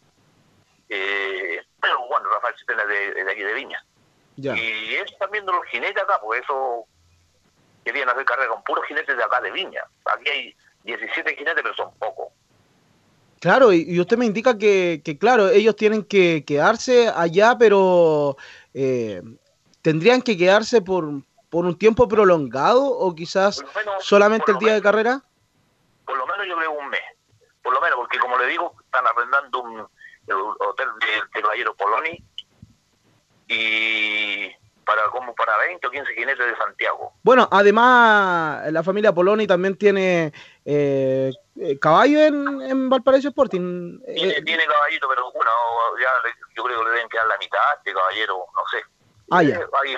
eh, 0.90 1.62
pero 1.82 2.08
bueno, 2.10 2.30
Rafael 2.30 2.56
Cisterna 2.58 2.86
de, 2.86 3.24
de 3.24 3.32
aquí 3.32 3.42
de 3.42 3.54
Viña. 3.54 3.84
Y 4.38 4.94
es 4.94 5.18
también 5.18 5.46
de 5.48 5.52
los 5.52 5.66
jinetes 5.66 6.04
acá, 6.04 6.22
por 6.22 6.38
eso 6.38 6.86
querían 7.84 8.10
hacer 8.10 8.24
carrera 8.26 8.50
con 8.50 8.64
puros 8.64 8.86
jinetes 8.86 9.18
de 9.18 9.24
acá 9.24 9.42
de 9.42 9.52
Viña. 9.52 9.84
Aquí 10.06 10.30
hay 10.30 10.56
17 10.84 11.36
jinetes, 11.36 11.64
pero 11.64 11.76
son 11.76 11.92
pocos. 11.98 12.28
Claro, 13.40 13.72
y, 13.72 14.00
usted 14.00 14.18
me 14.18 14.26
indica 14.26 14.58
que, 14.58 15.02
que, 15.04 15.18
claro, 15.18 15.50
ellos 15.50 15.76
tienen 15.76 16.04
que 16.04 16.44
quedarse 16.46 17.08
allá, 17.08 17.56
pero 17.58 18.36
eh, 18.74 19.22
tendrían 19.88 20.22
que 20.22 20.38
quedarse 20.38 20.82
por, 20.82 21.06
por 21.50 21.64
un 21.64 21.80
tiempo 21.80 22.10
prolongado 22.10 22.84
o 22.84 23.16
quizás 23.16 23.64
solamente 24.02 24.52
el 24.52 24.58
día 24.58 24.74
de 24.74 24.82
carrera? 24.82 25.22
Por 26.06 26.18
lo 26.18 26.28
menos 26.28 26.46
yo 26.46 26.58
creo 26.58 26.72
un 26.74 26.90
mes. 26.90 27.00
Por 27.64 27.74
lo 27.74 27.80
menos, 27.80 27.96
porque 27.96 28.20
como 28.20 28.38
le 28.38 28.48
digo, 28.48 28.76
están 28.84 29.08
arrendando 29.08 29.62
un 29.62 29.88
el 30.28 30.36
hotel 30.36 30.90
del 31.00 31.42
Caballero 31.42 31.74
Poloni 31.74 32.22
y 33.48 34.52
para 34.86 35.04
como 35.10 35.34
para 35.34 35.56
20 35.56 35.88
o 35.88 35.90
15 35.90 36.14
jinetes 36.16 36.46
de 36.46 36.58
Santiago. 36.58 37.14
Bueno, 37.24 37.48
además 37.50 38.70
la 38.70 38.84
familia 38.84 39.14
Poloni 39.14 39.48
también 39.48 39.78
tiene 39.78 40.34
eh, 40.66 41.32
eh 41.62 41.80
caballo 41.80 42.20
en, 42.20 42.62
en, 42.62 42.90
Valparaíso 42.90 43.30
Sporting. 43.30 44.02
Tiene, 44.04 44.34
eh, 44.34 44.42
tiene, 44.44 44.66
caballito, 44.66 45.08
pero 45.08 45.32
bueno, 45.32 45.50
ya 45.98 46.10
le, 46.28 46.36
yo 46.58 46.64
creo 46.66 46.80
que 46.80 46.86
le 46.88 46.92
deben 46.92 47.08
quedar 47.08 47.28
la 47.28 47.38
mitad 47.38 47.60
de 47.86 47.94
caballero, 47.94 48.48
no 48.54 48.68
sé. 48.70 48.84
Ah, 49.30 49.44
ya. 49.44 49.56
Eh, 49.56 49.68
ahí, 49.84 49.96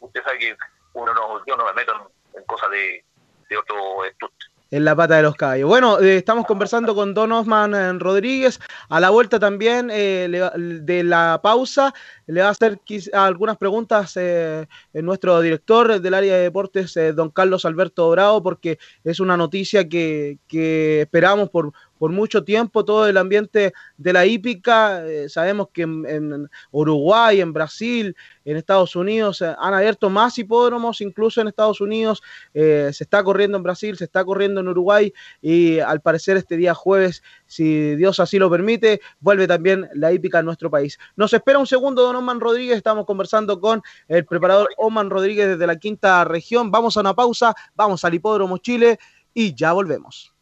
usted 0.00 0.22
sabe 0.22 0.38
que 0.38 0.56
uno 0.94 1.14
no, 1.14 1.44
yo 1.46 1.56
no 1.56 1.64
me 1.66 1.72
meto 1.72 1.92
en, 1.92 2.38
en 2.40 2.44
cosas 2.46 2.70
de, 2.70 3.04
de 3.48 3.56
otro 3.56 4.04
estudio 4.04 4.34
en 4.70 4.84
la 4.84 4.94
pata 4.94 5.16
de 5.16 5.22
los 5.22 5.34
caballos. 5.34 5.68
Bueno, 5.68 6.00
eh, 6.00 6.16
estamos 6.16 6.46
conversando 6.46 6.94
con 6.94 7.12
Don 7.12 7.32
Osman 7.32 7.74
eh, 7.74 7.92
Rodríguez. 7.94 8.60
A 8.88 9.00
la 9.00 9.10
vuelta 9.10 9.38
también 9.38 9.90
eh, 9.92 10.28
le, 10.28 10.48
de 10.80 11.02
la 11.02 11.40
pausa 11.42 11.92
le 12.26 12.40
va 12.40 12.48
a 12.48 12.50
hacer 12.50 12.78
algunas 13.12 13.56
preguntas 13.56 14.16
eh, 14.16 14.66
nuestro 14.92 15.40
director 15.40 16.00
del 16.00 16.14
área 16.14 16.36
de 16.36 16.42
deportes, 16.42 16.96
don 17.14 17.30
Carlos 17.30 17.64
Alberto 17.64 18.08
Bravo, 18.10 18.42
porque 18.42 18.78
es 19.02 19.18
una 19.18 19.36
noticia 19.36 19.88
que, 19.88 20.38
que 20.46 21.02
esperamos 21.02 21.50
por, 21.50 21.72
por 22.00 22.12
mucho 22.12 22.44
tiempo 22.44 22.82
todo 22.82 23.06
el 23.06 23.18
ambiente 23.18 23.74
de 23.98 24.12
la 24.14 24.24
hípica. 24.24 25.06
Eh, 25.06 25.28
sabemos 25.28 25.68
que 25.70 25.82
en, 25.82 26.48
Uruguay, 26.70 27.42
en 27.42 27.52
Brasil, 27.52 28.16
en 28.46 28.56
Estados 28.56 28.96
Unidos 28.96 29.42
eh, 29.42 29.54
han 29.58 29.74
abierto 29.74 30.08
más 30.08 30.38
hipódromos, 30.38 31.02
incluso 31.02 31.42
en 31.42 31.48
Estados 31.48 31.82
Unidos. 31.82 32.22
Eh, 32.54 32.88
se 32.94 33.04
está 33.04 33.22
corriendo 33.22 33.58
en 33.58 33.64
Brasil, 33.64 33.98
se 33.98 34.04
está 34.04 34.24
corriendo 34.24 34.62
en 34.62 34.68
Uruguay 34.68 35.12
y 35.42 35.78
al 35.78 36.00
parecer 36.00 36.38
este 36.38 36.56
día 36.56 36.72
jueves, 36.72 37.22
si 37.44 37.96
Dios 37.96 38.18
así 38.18 38.38
lo 38.38 38.48
permite, 38.48 39.02
vuelve 39.20 39.46
también 39.46 39.86
la 39.92 40.10
hípica 40.10 40.38
a 40.38 40.42
nuestro 40.42 40.70
país. 40.70 40.98
Nos 41.16 41.34
espera 41.34 41.58
un 41.58 41.66
segundo, 41.66 42.00
don 42.02 42.16
Oman 42.16 42.40
Rodríguez. 42.40 42.78
Estamos 42.78 43.04
conversando 43.04 43.60
con 43.60 43.82
el 44.08 44.24
preparador 44.24 44.70
Oman 44.78 45.10
Rodríguez 45.10 45.48
desde 45.48 45.66
la 45.66 45.76
quinta 45.76 46.24
región. 46.24 46.70
Vamos 46.70 46.96
a 46.96 47.00
una 47.00 47.12
pausa, 47.12 47.54
vamos 47.74 48.02
al 48.06 48.14
hipódromo 48.14 48.56
Chile 48.56 48.98
y 49.34 49.54
ya 49.54 49.74
volvemos. 49.74 50.32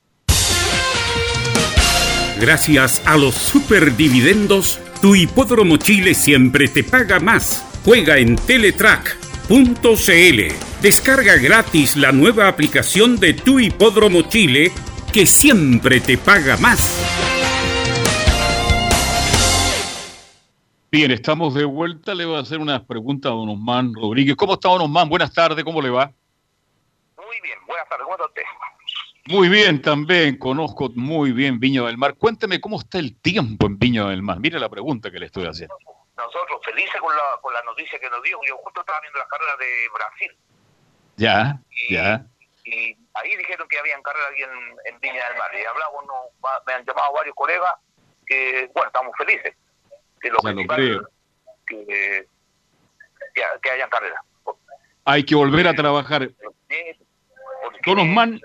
Gracias 2.40 3.04
a 3.04 3.16
los 3.16 3.34
superdividendos, 3.34 4.80
tu 5.02 5.16
hipódromo 5.16 5.76
Chile 5.76 6.14
siempre 6.14 6.68
te 6.68 6.84
paga 6.84 7.18
más. 7.18 7.64
Juega 7.84 8.18
en 8.18 8.36
Teletrack.cl. 8.36 9.50
Descarga 10.80 11.36
gratis 11.36 11.96
la 11.96 12.12
nueva 12.12 12.46
aplicación 12.46 13.18
de 13.18 13.34
tu 13.34 13.58
hipódromo 13.58 14.22
Chile 14.22 14.70
que 15.12 15.26
siempre 15.26 16.00
te 16.00 16.16
paga 16.16 16.56
más. 16.58 16.94
Bien, 20.92 21.10
estamos 21.10 21.54
de 21.54 21.64
vuelta. 21.64 22.14
Le 22.14 22.24
voy 22.24 22.36
a 22.36 22.40
hacer 22.40 22.60
unas 22.60 22.82
preguntas 22.82 23.32
a 23.32 23.34
don 23.34 23.48
Osman 23.48 23.92
Rodríguez. 23.94 24.36
¿Cómo 24.36 24.54
está 24.54 24.68
don 24.68 24.82
Osman? 24.82 25.08
Buenas 25.08 25.32
tardes, 25.32 25.64
¿cómo 25.64 25.82
le 25.82 25.90
va? 25.90 26.12
Muy 27.16 27.40
bien, 27.42 27.58
buenas 27.66 27.88
tardes, 27.88 28.04
¿cómo 28.04 28.14
está 28.14 28.26
usted? 28.26 28.42
Muy 29.28 29.50
bien, 29.50 29.82
también 29.82 30.38
conozco 30.38 30.88
muy 30.94 31.32
bien 31.32 31.60
Viña 31.60 31.82
del 31.82 31.98
Mar. 31.98 32.14
Cuénteme 32.14 32.62
cómo 32.62 32.78
está 32.78 32.98
el 32.98 33.20
tiempo 33.20 33.66
en 33.66 33.78
Viña 33.78 34.06
del 34.06 34.22
Mar. 34.22 34.40
Mire 34.40 34.58
la 34.58 34.70
pregunta 34.70 35.10
que 35.10 35.18
le 35.18 35.26
estoy 35.26 35.44
haciendo. 35.44 35.76
Nosotros 36.16 36.60
felices 36.64 36.98
con 36.98 37.14
la, 37.14 37.22
con 37.42 37.52
la 37.52 37.62
noticia 37.64 37.98
que 37.98 38.08
nos 38.08 38.22
dio. 38.22 38.38
Yo 38.48 38.56
justo 38.56 38.80
estaba 38.80 38.98
viendo 39.02 39.18
la 39.18 39.26
carrera 39.26 39.52
de 39.58 39.88
Brasil. 39.92 40.36
Ya, 41.18 41.60
y, 41.70 41.94
ya. 41.94 42.24
Y 42.64 42.96
ahí 43.12 43.36
dijeron 43.36 43.68
que 43.68 43.78
habían 43.78 44.02
carreras 44.02 44.30
aquí 44.32 44.42
en, 44.44 44.94
en, 44.94 45.00
Viña 45.00 45.28
del 45.28 45.36
Mar. 45.36 45.50
Y 45.52 45.64
hablaba 45.66 45.90
uno, 46.02 46.14
me 46.66 46.72
han 46.72 46.86
llamado 46.86 47.12
varios 47.12 47.34
colegas 47.34 47.74
que, 48.26 48.70
bueno, 48.72 48.86
estamos 48.86 49.12
felices. 49.18 49.54
Que 50.22 50.30
lo, 50.30 50.38
lo 50.42 50.66
creo. 50.66 51.06
Que, 51.66 52.26
que, 53.34 53.42
que 53.60 53.70
hayan 53.70 53.90
carreras. 53.90 54.22
Hay 55.04 55.22
que 55.22 55.34
volver 55.34 55.68
a 55.68 55.74
trabajar. 55.74 56.30
Don 57.86 57.98
Osman, 57.98 58.40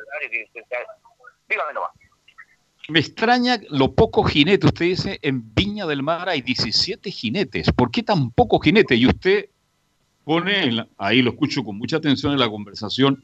dígame 1.50 1.74
nomás. 1.74 1.92
Me 2.90 3.00
extraña 3.00 3.60
lo 3.70 3.94
poco 3.94 4.24
jinete. 4.24 4.68
Usted 4.68 4.86
dice, 4.86 5.20
en 5.22 5.54
Viña 5.54 5.86
del 5.86 6.04
Mar 6.04 6.28
hay 6.28 6.42
17 6.42 7.10
jinetes. 7.12 7.72
¿Por 7.72 7.92
qué 7.92 8.04
tan 8.04 8.32
poco 8.32 8.60
jinete? 8.60 8.96
Y 8.96 9.08
usted 9.08 9.50
pone, 10.26 10.86
ahí 10.98 11.22
lo 11.22 11.32
escucho 11.32 11.64
con 11.64 11.78
mucha 11.78 11.98
atención 11.98 12.34
en 12.34 12.40
la 12.40 12.50
conversación, 12.50 13.24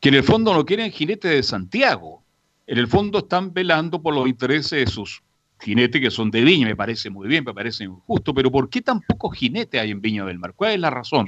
que 0.00 0.08
en 0.08 0.16
el 0.16 0.24
fondo 0.24 0.52
no 0.54 0.64
quieren 0.64 0.90
jinetes 0.90 1.30
de 1.30 1.42
Santiago. 1.42 2.22
En 2.66 2.78
el 2.78 2.88
fondo 2.88 3.18
están 3.20 3.52
velando 3.52 4.02
por 4.02 4.14
los 4.14 4.26
intereses 4.28 4.84
de 4.84 4.86
sus 4.86 5.22
jinetes 5.60 6.00
que 6.00 6.10
son 6.10 6.30
de 6.30 6.42
Viña. 6.42 6.66
Me 6.66 6.76
parece 6.76 7.10
muy 7.10 7.28
bien, 7.28 7.44
me 7.44 7.54
parece 7.54 7.84
injusto. 7.84 8.34
Pero 8.34 8.50
¿por 8.50 8.68
qué 8.68 8.80
tan 8.80 9.00
pocos 9.02 9.36
jinetes 9.36 9.80
hay 9.80 9.90
en 9.90 10.00
Viña 10.00 10.24
del 10.24 10.38
Mar? 10.38 10.54
¿Cuál 10.54 10.72
es 10.72 10.80
la 10.80 10.90
razón? 10.90 11.26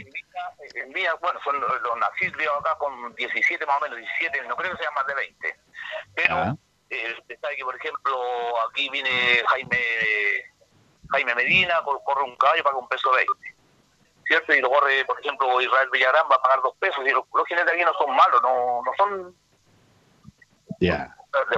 En 0.74 0.92
Viña, 0.92 1.14
bueno, 1.20 1.38
son 1.44 1.60
los, 1.60 1.82
los 1.82 1.96
nacidos 1.98 2.46
acá 2.60 2.76
con 2.78 3.14
17 3.14 3.66
más 3.66 3.76
o 3.78 3.80
menos, 3.80 3.98
17, 3.98 4.42
no 4.44 4.56
creo 4.56 4.72
que 4.72 4.78
sean 4.82 4.94
más 4.94 5.06
de 5.06 5.14
20. 5.14 5.56
Pero 6.14 6.34
Ah. 6.36 6.56
eh, 6.90 7.14
usted 7.18 7.38
sabe 7.40 7.56
que, 7.56 7.64
por 7.64 7.76
ejemplo, 7.76 8.16
aquí 8.68 8.88
viene 8.90 9.42
Jaime 9.48 9.78
Jaime 11.10 11.34
Medina, 11.34 11.82
cor- 11.84 12.00
corre 12.04 12.22
un 12.22 12.36
caballo, 12.36 12.62
paga 12.64 12.78
un 12.78 12.88
peso 12.88 13.10
20. 13.12 13.32
¿Cierto? 14.24 14.54
Y 14.54 14.60
lo 14.60 14.70
corre, 14.70 15.04
por 15.04 15.20
ejemplo, 15.20 15.60
Israel 15.60 15.88
Villarán, 15.92 16.24
va 16.30 16.36
a 16.36 16.42
pagar 16.42 16.62
dos 16.62 16.74
pesos. 16.78 17.04
Y 17.06 17.10
los, 17.10 17.24
los 17.34 17.46
jinetes 17.46 17.72
aquí 17.74 17.84
no 17.84 17.92
son 17.94 18.14
malos, 18.16 18.40
no, 18.42 18.82
no 18.82 18.92
son 18.96 19.36
Ya. 20.80 21.14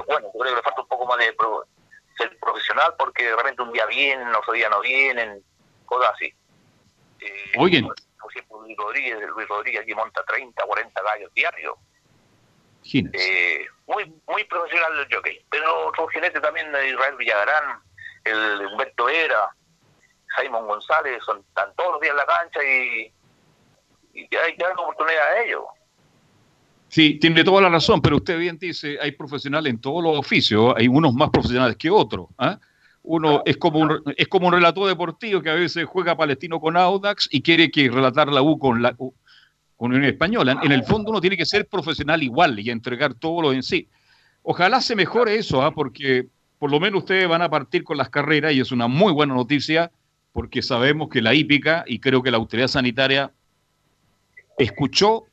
bueno. 0.07 0.27
Yo 0.33 0.39
creo 0.39 0.51
que 0.51 0.55
le 0.57 0.61
falta 0.63 0.81
un 0.81 0.87
poco 0.87 1.05
más 1.05 1.17
de 1.19 1.31
pro- 1.33 1.65
ser 2.17 2.37
profesional 2.39 2.95
porque 2.97 3.25
de 3.25 3.35
repente 3.35 3.61
un 3.61 3.71
día 3.71 3.85
vienen, 3.85 4.33
otro 4.35 4.53
día 4.53 4.67
no 4.69 4.81
vienen, 4.81 5.41
cosas 5.85 6.11
así. 6.15 6.33
Eh, 7.21 7.53
Oigan. 7.57 7.87
Ejemplo, 8.35 8.61
Luis 8.61 8.77
Rodríguez, 8.77 9.17
Luis 9.35 9.47
Rodríguez 9.47 9.81
aquí 9.81 9.93
monta 9.93 10.23
30, 10.23 10.63
40 10.63 11.01
gallos 11.01 11.33
diarios. 11.33 11.75
Eh, 12.93 13.65
muy 13.87 14.13
muy 14.27 14.43
profesional 14.43 14.99
el 14.99 15.13
jockey. 15.13 15.39
Pero 15.49 15.87
otros 15.87 16.11
jinetes 16.11 16.41
también, 16.41 16.71
de 16.71 16.89
Israel 16.89 17.15
Villagrán, 17.17 17.81
el 18.23 18.67
Humberto 18.67 19.05
Vera, 19.05 19.49
Simon 20.39 20.67
González, 20.67 21.23
son, 21.25 21.39
están 21.39 21.73
todos 21.75 21.93
los 21.93 22.01
días 22.01 22.11
en 22.11 22.17
la 22.17 22.25
cancha 22.25 22.63
y, 22.63 23.13
y 24.13 24.27
que 24.27 24.37
hay 24.37 24.55
oportunidad 24.77 25.27
a 25.27 25.41
ellos. 25.41 25.63
Sí, 26.87 27.19
tiene 27.19 27.43
toda 27.43 27.61
la 27.61 27.69
razón, 27.69 28.01
pero 28.01 28.17
usted 28.17 28.37
bien 28.37 28.57
dice, 28.57 28.97
hay 29.01 29.11
profesionales 29.11 29.71
en 29.73 29.81
todos 29.81 30.03
los 30.03 30.17
oficios, 30.17 30.73
hay 30.77 30.87
unos 30.87 31.13
más 31.13 31.29
profesionales 31.29 31.75
que 31.77 31.89
otros. 31.89 32.27
¿ah? 32.37 32.59
Uno 33.07 33.43
es 33.45 33.57
como, 33.57 33.79
un, 33.79 34.01
es 34.17 34.27
como 34.27 34.47
un 34.47 34.53
relator 34.53 34.87
deportivo 34.87 35.41
que 35.41 35.49
a 35.49 35.53
veces 35.55 35.85
juega 35.85 36.17
palestino 36.17 36.59
con 36.59 36.75
Audax 36.75 37.29
y 37.31 37.41
quiere 37.41 37.69
que 37.69 37.89
relatar 37.89 38.29
la 38.29 38.41
U 38.41 38.57
con 38.57 38.81
la 38.81 38.95
U- 38.97 39.13
con 39.77 39.91
Unión 39.91 40.05
Española. 40.05 40.59
En 40.63 40.71
el 40.71 40.83
fondo 40.83 41.11
uno 41.11 41.21
tiene 41.21 41.37
que 41.37 41.45
ser 41.45 41.67
profesional 41.67 42.23
igual 42.23 42.59
y 42.59 42.69
entregar 42.69 43.13
todo 43.13 43.41
lo 43.41 43.53
en 43.53 43.61
sí. 43.61 43.87
Ojalá 44.41 44.81
se 44.81 44.95
mejore 44.95 45.35
eso, 45.35 45.61
¿ah? 45.61 45.71
porque 45.71 46.27
por 46.57 46.71
lo 46.71 46.79
menos 46.79 46.99
ustedes 47.03 47.27
van 47.27 47.41
a 47.41 47.49
partir 47.49 47.83
con 47.83 47.97
las 47.97 48.09
carreras 48.09 48.53
y 48.53 48.59
es 48.59 48.71
una 48.71 48.87
muy 48.87 49.11
buena 49.11 49.33
noticia 49.35 49.91
porque 50.31 50.61
sabemos 50.61 51.09
que 51.09 51.21
la 51.21 51.33
hípica 51.33 51.83
y 51.87 51.99
creo 51.99 52.23
que 52.23 52.31
la 52.31 52.37
autoridad 52.37 52.67
sanitaria 52.67 53.31
escuchó, 54.57 55.25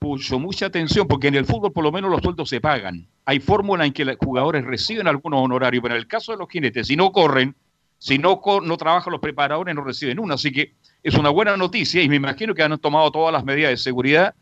puso 0.00 0.38
mucha 0.38 0.66
atención, 0.66 1.06
porque 1.06 1.28
en 1.28 1.34
el 1.34 1.44
fútbol 1.44 1.72
por 1.72 1.84
lo 1.84 1.92
menos 1.92 2.10
los 2.10 2.22
sueldos 2.22 2.48
se 2.48 2.60
pagan. 2.60 3.06
Hay 3.26 3.38
fórmula 3.38 3.84
en 3.84 3.92
que 3.92 4.06
los 4.06 4.16
jugadores 4.16 4.64
reciben 4.64 5.06
algunos 5.06 5.44
honorarios, 5.44 5.82
pero 5.82 5.94
en 5.94 6.00
el 6.00 6.08
caso 6.08 6.32
de 6.32 6.38
los 6.38 6.48
jinetes, 6.48 6.86
si 6.86 6.96
no 6.96 7.12
corren, 7.12 7.54
si 7.98 8.16
no, 8.16 8.40
no 8.62 8.76
trabajan 8.78 9.12
los 9.12 9.20
preparadores, 9.20 9.74
no 9.74 9.84
reciben 9.84 10.18
uno. 10.18 10.34
Así 10.34 10.50
que 10.50 10.72
es 11.02 11.14
una 11.14 11.28
buena 11.28 11.54
noticia 11.58 12.02
y 12.02 12.08
me 12.08 12.16
imagino 12.16 12.54
que 12.54 12.62
han 12.62 12.78
tomado 12.78 13.12
todas 13.12 13.30
las 13.30 13.44
medidas 13.44 13.70
de 13.70 13.76
seguridad 13.76 14.34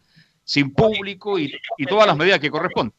sin 0.45 0.73
público 0.73 1.41
y, 1.41 1.53
y 1.77 1.87
todas 1.87 2.07
las 2.07 2.17
medidas 2.17 2.39
que 2.39 2.51
corresponden. 2.51 2.95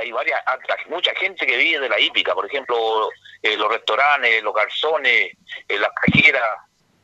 Hay, 0.00 0.12
varias, 0.12 0.40
mucha 0.88 1.12
gente 1.16 1.44
que 1.44 1.56
vive 1.56 1.80
de 1.80 1.88
la 1.88 2.00
hípica, 2.00 2.32
por 2.32 2.46
ejemplo, 2.46 3.10
eh, 3.42 3.56
los 3.56 3.68
restaurantes, 3.68 4.42
los 4.42 4.54
garzones, 4.54 5.32
eh, 5.68 5.78
las 5.78 5.90
cajeras, 6.00 6.42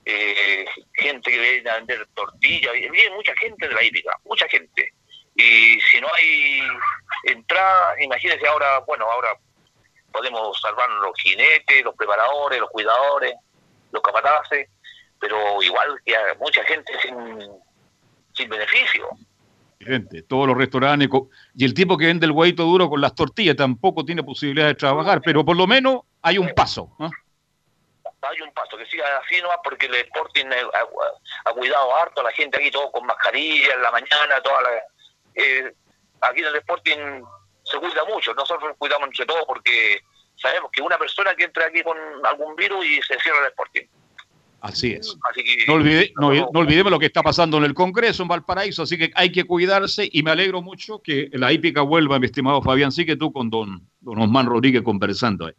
eh, 0.05 0.65
gente 0.93 1.31
que 1.31 1.39
viene 1.39 1.71
a 1.71 1.77
vender 1.77 2.07
tortillas, 2.15 2.73
vive 2.73 3.11
mucha 3.15 3.35
gente 3.37 3.69
de 3.69 3.75
la 3.75 3.83
hípica, 3.83 4.17
mucha 4.25 4.49
gente. 4.49 4.93
Y 5.35 5.81
si 5.81 6.01
no 6.01 6.09
hay 6.15 6.61
entrada, 7.25 8.01
imagínense 8.01 8.47
ahora, 8.47 8.81
bueno, 8.81 9.05
ahora 9.11 9.31
podemos 10.13 10.61
salvar 10.61 10.89
los 10.91 11.19
jinetes, 11.19 11.85
los 11.85 11.95
preparadores, 11.97 12.61
los 12.61 12.71
cuidadores, 12.71 13.35
los 13.91 14.03
capataces, 14.03 14.69
pero 15.19 15.63
igual 15.63 16.01
que 16.05 16.17
hay 16.17 16.37
mucha 16.39 16.63
gente 16.65 16.93
sin, 17.03 17.17
sin 18.33 18.49
beneficio. 18.49 19.09
Gente, 19.81 20.23
todos 20.23 20.47
los 20.47 20.57
restaurantes. 20.57 21.09
Y 21.55 21.65
el 21.65 21.75
tipo 21.75 21.97
que 21.97 22.07
vende 22.07 22.27
el 22.27 22.33
huevito 22.33 22.65
duro 22.65 22.89
con 22.89 23.01
las 23.01 23.15
tortillas 23.15 23.57
tampoco 23.57 24.05
tiene 24.05 24.23
posibilidad 24.23 24.67
de 24.67 24.75
trabajar, 24.75 25.21
pero 25.23 25.45
por 25.45 25.57
lo 25.57 25.67
menos 25.67 26.03
hay 26.23 26.39
un 26.39 26.51
paso. 26.55 26.95
¿no? 26.99 27.11
Hay 28.27 28.41
un 28.41 28.53
paso, 28.53 28.77
que 28.77 28.87
siga 28.87 29.05
así 29.19 29.41
nomás 29.41 29.59
porque 29.63 29.87
el 29.87 29.95
Sporting 29.97 30.47
ha, 30.47 31.53
cuidado 31.53 31.97
harto 31.97 32.21
a 32.21 32.25
la 32.25 32.33
gente 32.33 32.59
aquí, 32.59 32.71
todo 32.71 32.91
con 32.91 33.07
mascarilla 33.07 33.75
en 33.75 33.83
la 33.83 33.91
mañana, 33.91 34.41
toda 34.43 34.63
la... 34.63 34.71
Eh, 35.35 35.73
aquí 36.21 36.41
en 36.41 36.47
el 36.47 36.57
Sporting 36.57 37.23
se 37.65 37.79
cuida 37.79 38.05
mucho, 38.05 38.35
nosotros 38.35 38.75
cuidamos 38.79 39.09
entre 39.09 39.27
todo 39.27 39.47
porque 39.47 40.01
sabemos 40.37 40.71
que 40.73 40.83
una 40.83 40.99
persona 40.99 41.35
que 41.35 41.45
entra 41.45 41.67
aquí 41.67 41.83
con 41.83 41.97
algún 42.25 42.55
virus 42.57 42.85
y 42.85 43.03
se 43.03 43.19
cierra 43.21 43.41
el 43.41 43.47
Sporting. 43.47 43.87
Así 44.65 44.93
es. 44.93 45.15
no, 45.67 46.33
no, 46.33 46.49
olvidemos 46.59 46.91
lo 46.91 46.99
que 46.99 47.05
está 47.05 47.23
pasando 47.23 47.59
en 47.59 47.65
el 47.65 47.75
Congreso 47.75 48.23
en 48.23 48.29
Valparaíso, 48.29 48.85
así 48.85 48.97
que 48.97 49.11
hay 49.15 49.31
que 49.31 49.45
cuidarse 49.45 50.09
y 50.11 50.23
me 50.23 50.31
alegro 50.31 50.63
mucho 50.63 51.03
que 51.03 51.29
la 51.35 51.53
hípica 51.53 51.83
vuelva, 51.83 52.19
mi 52.19 52.25
estimado 52.25 52.63
Fabián, 52.63 52.91
sí 52.91 53.05
que 53.05 53.17
tú 53.17 53.31
con 53.31 53.51
don, 53.51 53.87
don 54.01 54.23
Osman 54.23 54.47
Rodríguez 54.47 54.83
conversando. 54.83 55.53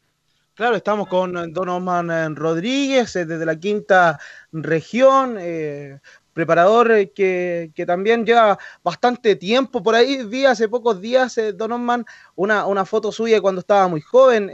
Claro, 0.56 0.78
estamos 0.78 1.10
con 1.10 1.52
Don 1.52 1.68
Osman 1.68 2.10
eh, 2.10 2.30
Rodríguez 2.30 3.14
eh, 3.18 3.26
desde 3.26 3.46
la 3.46 3.60
quinta 3.60 4.18
región, 4.54 5.36
eh, 5.38 6.00
preparador 6.32 7.12
que, 7.14 7.74
también 7.86 8.26
lleva 8.26 8.58
bastante 8.82 9.36
tiempo 9.36 9.84
por 9.84 9.96
ahí. 9.96 10.24
Vi 10.24 10.46
hace 10.46 10.70
pocos 10.70 11.02
días, 11.02 11.38
Don 11.56 11.74
Osman, 11.74 12.06
una, 12.36 12.66
una 12.68 12.86
foto 12.86 13.12
suya 13.12 13.42
cuando 13.42 13.60
estaba 13.60 13.90
muy 13.90 14.00
joven. 14.00 14.50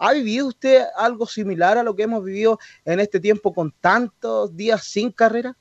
¿Ha 0.00 0.12
vivido 0.14 0.48
usted 0.48 0.82
algo 0.96 1.26
similar 1.26 1.78
a 1.78 1.84
lo 1.84 1.94
que 1.94 2.02
hemos 2.02 2.24
vivido 2.24 2.58
en 2.84 2.98
este 2.98 3.20
tiempo 3.20 3.54
con 3.54 3.70
tantos 3.70 4.56
días 4.56 4.82
sin 4.82 5.12
carrera? 5.12 5.54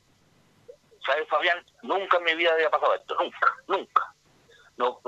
¿Sabes, 1.06 1.28
Fabián? 1.30 1.64
Nunca 1.84 2.18
en 2.18 2.24
mi 2.24 2.34
vida 2.34 2.54
había 2.54 2.72
pasado 2.72 2.96
esto, 2.96 3.16
nunca, 3.20 3.48
nunca 3.68 4.15
no, 4.78 5.00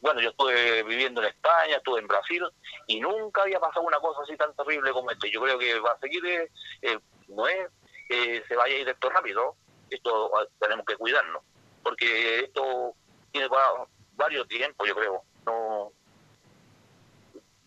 bueno, 0.00 0.20
yo 0.20 0.30
estuve 0.30 0.82
viviendo 0.84 1.20
en 1.20 1.28
España, 1.28 1.76
estuve 1.76 2.00
en 2.00 2.08
Brasil 2.08 2.42
y 2.86 2.98
nunca 3.00 3.42
había 3.42 3.60
pasado 3.60 3.84
una 3.84 4.00
cosa 4.00 4.22
así 4.22 4.36
tan 4.36 4.54
terrible 4.56 4.90
como 4.92 5.10
esto. 5.10 5.26
Yo 5.26 5.42
creo 5.42 5.58
que 5.58 5.78
va 5.80 5.92
a 5.92 5.98
seguir, 5.98 6.24
eh, 6.24 6.50
eh, 6.80 6.98
no 7.28 7.46
es 7.46 7.68
que 8.08 8.42
se 8.48 8.56
vaya 8.56 8.74
a 8.74 8.78
ir 8.78 8.88
esto 8.88 9.10
rápido, 9.10 9.56
esto 9.90 10.36
ah, 10.36 10.46
tenemos 10.60 10.86
que 10.86 10.96
cuidarnos, 10.96 11.42
porque 11.82 12.40
esto 12.40 12.94
tiene 13.32 13.48
varios 14.14 14.48
tiempos, 14.48 14.88
yo 14.88 14.94
creo. 14.94 15.22
No, 15.44 15.92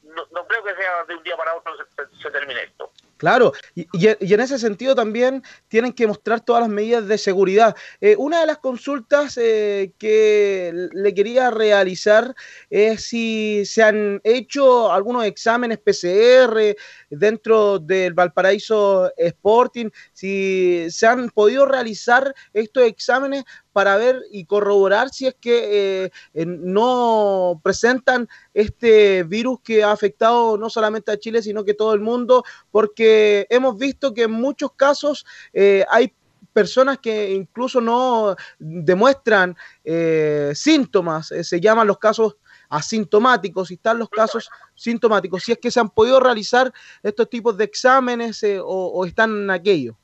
no, 0.04 0.48
creo 0.48 0.64
que 0.64 0.76
sea 0.76 1.04
de 1.04 1.16
un 1.16 1.24
día 1.24 1.38
para 1.38 1.56
otro 1.56 1.74
se 2.22 2.32
termine 2.32 2.64
esto. 2.64 2.92
Claro, 3.18 3.54
y, 3.74 3.88
en 3.94 4.40
ese 4.42 4.60
sentido 4.60 4.94
también 4.94 5.42
tienen 5.70 5.94
que 5.94 6.06
mostrar 6.06 6.42
todas 6.42 6.62
las 6.64 6.70
medidas 6.70 7.08
de 7.08 7.18
seguridad. 7.18 7.74
Eh, 8.02 8.16
una 8.18 8.42
de 8.42 8.46
las 8.46 8.58
consultas 8.58 9.38
eh, 9.42 9.94
que 9.98 10.90
le 10.92 11.14
quería 11.14 11.50
realizar 11.50 12.36
es 12.70 13.06
si 13.06 13.64
se 13.66 13.84
han 13.84 14.20
hecho 14.26 14.92
algunos 14.92 15.24
exámenes 15.26 15.78
PCR 15.78 16.76
dentro 17.10 17.80
del 17.80 18.14
Valparaíso 18.14 19.10
Sporting, 19.16 19.90
si 20.12 20.88
se 20.90 21.08
han 21.08 21.30
podido 21.30 21.66
realizar 21.66 22.36
estos 22.54 22.84
exámenes 22.84 23.46
para 23.76 23.98
ver 23.98 24.24
y 24.32 24.46
corroborar 24.46 25.10
si 25.10 25.28
es 25.28 25.36
que 25.36 26.10
eh, 26.34 26.46
no 26.46 27.60
presentan 27.62 28.30
este 28.54 29.24
virus 29.24 29.60
que 29.62 29.84
ha 29.84 29.92
afectado 29.92 30.58
no 30.58 30.70
solamente 30.70 31.12
a 31.12 31.20
Chile, 31.20 31.42
sino 31.42 31.66
que 31.66 31.74
todo 31.74 31.94
el 31.94 32.00
mundo, 32.00 32.46
porque 32.72 33.05
hemos 33.50 33.78
visto 33.78 34.14
que 34.14 34.24
en 34.24 34.32
muchos 34.32 34.72
casos 34.74 35.26
eh, 35.54 35.86
hay 35.90 36.14
personas 36.54 37.00
que 37.00 37.32
incluso 37.32 37.82
no 37.82 38.36
demuestran 38.60 39.58
eh, 39.84 40.52
síntomas, 40.56 41.28
se 41.28 41.60
llaman 41.60 41.88
los 41.88 41.98
casos 41.98 42.38
asintomáticos, 42.70 43.72
y 43.72 43.76
están 43.76 44.00
los 44.00 44.10
casos 44.10 44.50
sintomáticos, 44.74 45.44
si 45.44 45.52
es 45.52 45.58
que 45.60 45.70
se 45.70 45.80
han 45.80 45.90
podido 45.90 46.20
realizar 46.20 46.72
estos 47.04 47.30
tipos 47.30 47.58
de 47.58 47.66
exámenes 47.66 48.44
o, 48.64 49.06
están 49.06 49.44
en 49.44 49.52
aquello. 49.52 49.98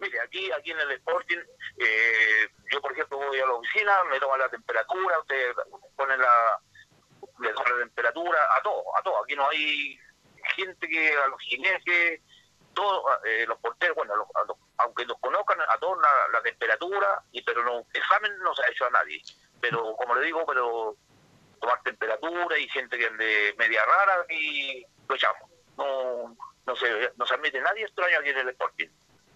Mire, 0.00 0.20
aquí, 0.20 0.50
aquí 0.52 0.72
en 0.72 0.80
el 0.80 0.90
Sporting 0.92 1.38
eh, 1.78 2.48
yo, 2.70 2.80
por 2.80 2.92
ejemplo, 2.92 3.18
voy 3.18 3.38
a 3.38 3.46
la 3.46 3.52
oficina, 3.52 3.92
me 4.10 4.20
toman 4.20 4.40
la 4.40 4.48
temperatura, 4.48 5.18
ustedes 5.20 5.54
ponen 5.96 6.20
la 6.20 6.60
temperatura, 7.80 8.38
a 8.58 8.62
todo, 8.62 8.84
a 8.96 9.02
todo. 9.02 9.24
Aquí 9.24 9.34
no 9.34 9.48
hay 9.48 9.98
gente 10.52 10.88
que, 10.88 11.14
a 11.16 11.26
los 11.28 11.40
jinetes, 11.40 12.20
todos, 12.74 13.04
eh, 13.24 13.44
los 13.46 13.58
porteros, 13.58 13.96
bueno, 13.96 14.26
aunque 14.78 15.04
los 15.04 15.18
conozcan, 15.18 15.60
a 15.60 15.78
todos 15.78 15.98
la, 16.32 16.42
temperatura, 16.42 17.22
y 17.32 17.42
pero 17.42 17.62
no, 17.64 17.86
examen 17.92 18.36
no 18.38 18.54
se 18.54 18.64
ha 18.64 18.70
hecho 18.70 18.86
a 18.86 18.90
nadie. 18.90 19.22
Pero, 19.60 19.94
como 19.96 20.14
le 20.14 20.26
digo, 20.26 20.44
pero 20.46 20.96
tomar 21.60 21.80
temperatura 21.82 22.58
y 22.58 22.68
gente 22.68 22.98
que 22.98 23.06
ande 23.06 23.54
media 23.58 23.84
rara 23.84 24.26
y 24.28 24.84
lo 25.08 25.14
echamos. 25.14 25.50
No, 25.76 26.36
no, 26.66 26.76
se, 26.76 27.12
no 27.16 27.26
se 27.26 27.34
admite 27.34 27.60
nadie 27.60 27.84
extraño 27.84 28.18
aquí 28.18 28.30
en 28.30 28.38
el 28.38 28.48
Sporting. 28.50 28.88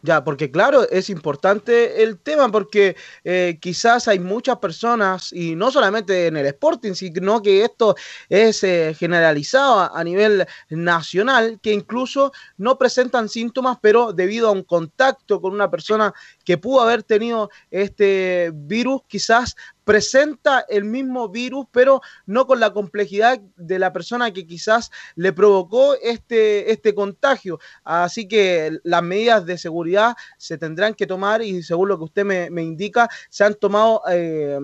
Ya, 0.06 0.22
porque 0.22 0.52
claro, 0.52 0.88
es 0.88 1.10
importante 1.10 2.04
el 2.04 2.20
tema 2.20 2.48
porque 2.48 2.94
eh, 3.24 3.58
quizás 3.60 4.06
hay 4.06 4.20
muchas 4.20 4.58
personas, 4.58 5.32
y 5.32 5.56
no 5.56 5.72
solamente 5.72 6.28
en 6.28 6.36
el 6.36 6.46
Sporting, 6.46 6.92
sino 6.92 7.42
que 7.42 7.64
esto 7.64 7.96
es 8.28 8.62
eh, 8.62 8.94
generalizado 8.96 9.92
a, 9.92 10.04
nivel 10.04 10.46
nacional, 10.70 11.58
que 11.60 11.72
incluso 11.72 12.30
no 12.56 12.78
presentan 12.78 13.28
síntomas, 13.28 13.78
pero 13.82 14.12
debido 14.12 14.46
a 14.46 14.52
un 14.52 14.62
contacto 14.62 15.40
con 15.40 15.52
una 15.52 15.68
persona 15.72 16.14
que 16.44 16.56
pudo 16.56 16.82
haber 16.82 17.02
tenido 17.02 17.50
este 17.72 18.52
virus, 18.54 19.00
quizás 19.08 19.56
presenta 19.86 20.66
el 20.68 20.84
mismo 20.84 21.28
virus, 21.28 21.66
pero 21.70 22.00
no 22.26 22.48
con 22.48 22.58
la 22.58 22.72
complejidad 22.72 23.40
de 23.56 23.78
la 23.78 23.92
persona 23.92 24.32
que 24.32 24.44
quizás 24.44 24.90
le 25.14 25.32
provocó 25.32 25.94
este, 26.02 26.72
este 26.72 26.92
contagio. 26.92 27.60
Así 27.84 28.26
que 28.26 28.80
las 28.82 29.04
medidas 29.04 29.46
de 29.46 29.56
seguridad 29.56 30.16
se 30.38 30.58
tendrán 30.58 30.94
que 30.94 31.06
tomar 31.06 31.40
y 31.40 31.62
según 31.62 31.88
lo 31.88 31.98
que 31.98 32.04
usted 32.04 32.24
me, 32.24 32.62
indica, 32.62 33.08
se 33.30 33.44
han 33.44 33.54
tomado 33.54 34.02
eh, 34.10 34.58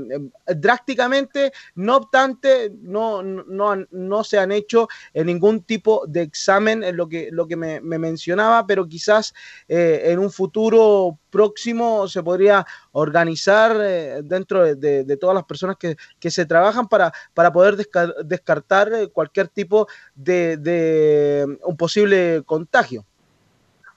drásticamente, 0.56 1.52
no 1.76 1.98
obstante, 1.98 2.72
no, 2.80 3.22
no, 3.22 3.76
no, 3.92 4.24
se 4.24 4.40
han 4.40 4.50
hecho 4.50 4.88
ningún 5.14 5.62
tipo 5.62 6.04
de 6.08 6.22
examen, 6.22 6.82
en 6.82 6.96
lo 6.96 7.08
que, 7.08 7.28
lo 7.30 7.46
que 7.46 7.54
me, 7.54 7.80
mencionaba, 7.80 8.66
pero 8.66 8.88
quizás 8.88 9.32
eh, 9.68 10.02
en 10.06 10.18
un 10.18 10.32
futuro 10.32 11.16
próximo 11.30 12.08
se 12.08 12.22
podría 12.22 12.66
organizar 12.92 13.76
eh, 13.80 14.20
dentro 14.22 14.62
de, 14.74 15.16
todas 15.16 15.34
las 15.34 15.44
personas 15.44 15.76
que, 15.76 15.96
se 16.30 16.46
trabajan 16.46 16.88
para, 16.88 17.12
para 17.34 17.52
poder 17.52 17.76
descartar 17.76 18.92
eh, 18.92 19.08
cualquier 19.08 19.48
tipo 19.48 19.88
de, 20.14 21.58
un 21.62 21.76
posible 21.76 22.42
contagio. 22.46 23.04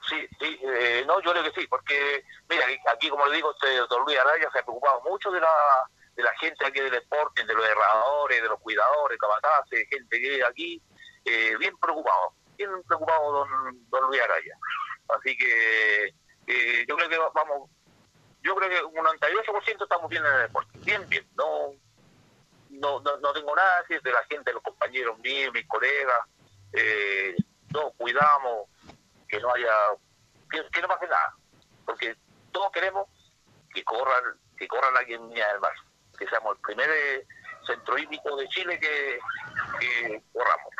Sí, 0.09 0.17
sí, 0.39 0.59
eh, 0.63 1.03
no, 1.07 1.19
yo 1.21 1.31
creo 1.31 1.43
que 1.43 1.59
sí, 1.59 1.67
porque, 1.67 2.23
mira, 2.49 2.65
aquí 2.93 3.09
como 3.09 3.25
le 3.25 3.37
digo, 3.37 3.51
este 3.51 3.75
doctor 3.77 4.03
Luis 4.05 4.19
Araya 4.19 4.49
se 4.51 4.59
ha 4.59 4.63
preocupado 4.63 5.01
mucho 5.01 5.31
de 5.31 5.41
la, 5.41 5.49
de 6.15 6.23
la 6.23 6.31
gente 6.39 6.65
aquí 6.65 6.79
del 6.79 6.91
deporte, 6.91 7.43
de 7.43 7.53
los 7.53 7.65
erradores, 7.65 8.41
de 8.41 8.49
los 8.49 8.59
cuidadores, 8.59 9.17
capataces, 9.17 9.87
gente 9.89 10.21
que 10.21 10.43
aquí, 10.43 10.81
bien 11.59 11.75
preocupado, 11.77 12.33
bien 12.55 12.69
preocupado 12.87 13.31
don, 13.31 13.89
don 13.89 14.07
Luis 14.07 14.21
Araya. 14.21 14.55
Así 15.09 15.35
que 15.37 16.13
eh, 16.47 16.85
yo 16.87 16.95
creo 16.95 17.09
que 17.09 17.17
vamos, 17.33 17.69
yo 18.45 18.55
creo 18.55 18.69
que 18.69 18.83
un 18.83 19.05
98% 19.05 19.83
estamos 19.83 20.07
bien 20.07 20.23
en 20.23 20.33
el 20.33 20.41
deporte, 20.43 20.77
bien, 20.83 21.09
bien, 21.09 21.27
no, 21.35 21.73
no, 22.69 22.99
no, 23.01 23.33
tengo 23.33 23.55
nada 23.55 23.81
decir 23.81 24.01
de 24.03 24.11
la 24.11 24.23
gente, 24.29 24.53
los 24.53 24.61
compañeros 24.61 25.17
míos, 25.19 25.51
mis 25.51 25.67
colegas, 25.67 26.19
eh, 26.71 27.35
todos 27.71 27.93
cuidamos 27.97 28.69
que 29.27 29.39
no 29.39 29.51
haya, 29.51 29.73
que, 30.51 30.81
no 30.81 30.87
pase 30.87 31.07
nada, 31.07 31.35
porque 31.85 32.15
todos 32.51 32.71
queremos 32.71 33.07
que 33.73 33.83
corran, 33.83 34.23
que 34.55 34.67
corran 34.67 34.93
en 35.07 35.27
Viña 35.27 35.47
del 35.47 35.59
Mar, 35.61 35.73
que 36.15 36.27
seamos 36.27 36.55
el 36.55 36.61
primer 36.61 36.89
eh, 36.89 37.25
centro 37.65 37.97
hídrico 37.97 38.35
de 38.35 38.47
Chile 38.49 38.79
que, 38.79 39.19
corramos. 40.31 40.73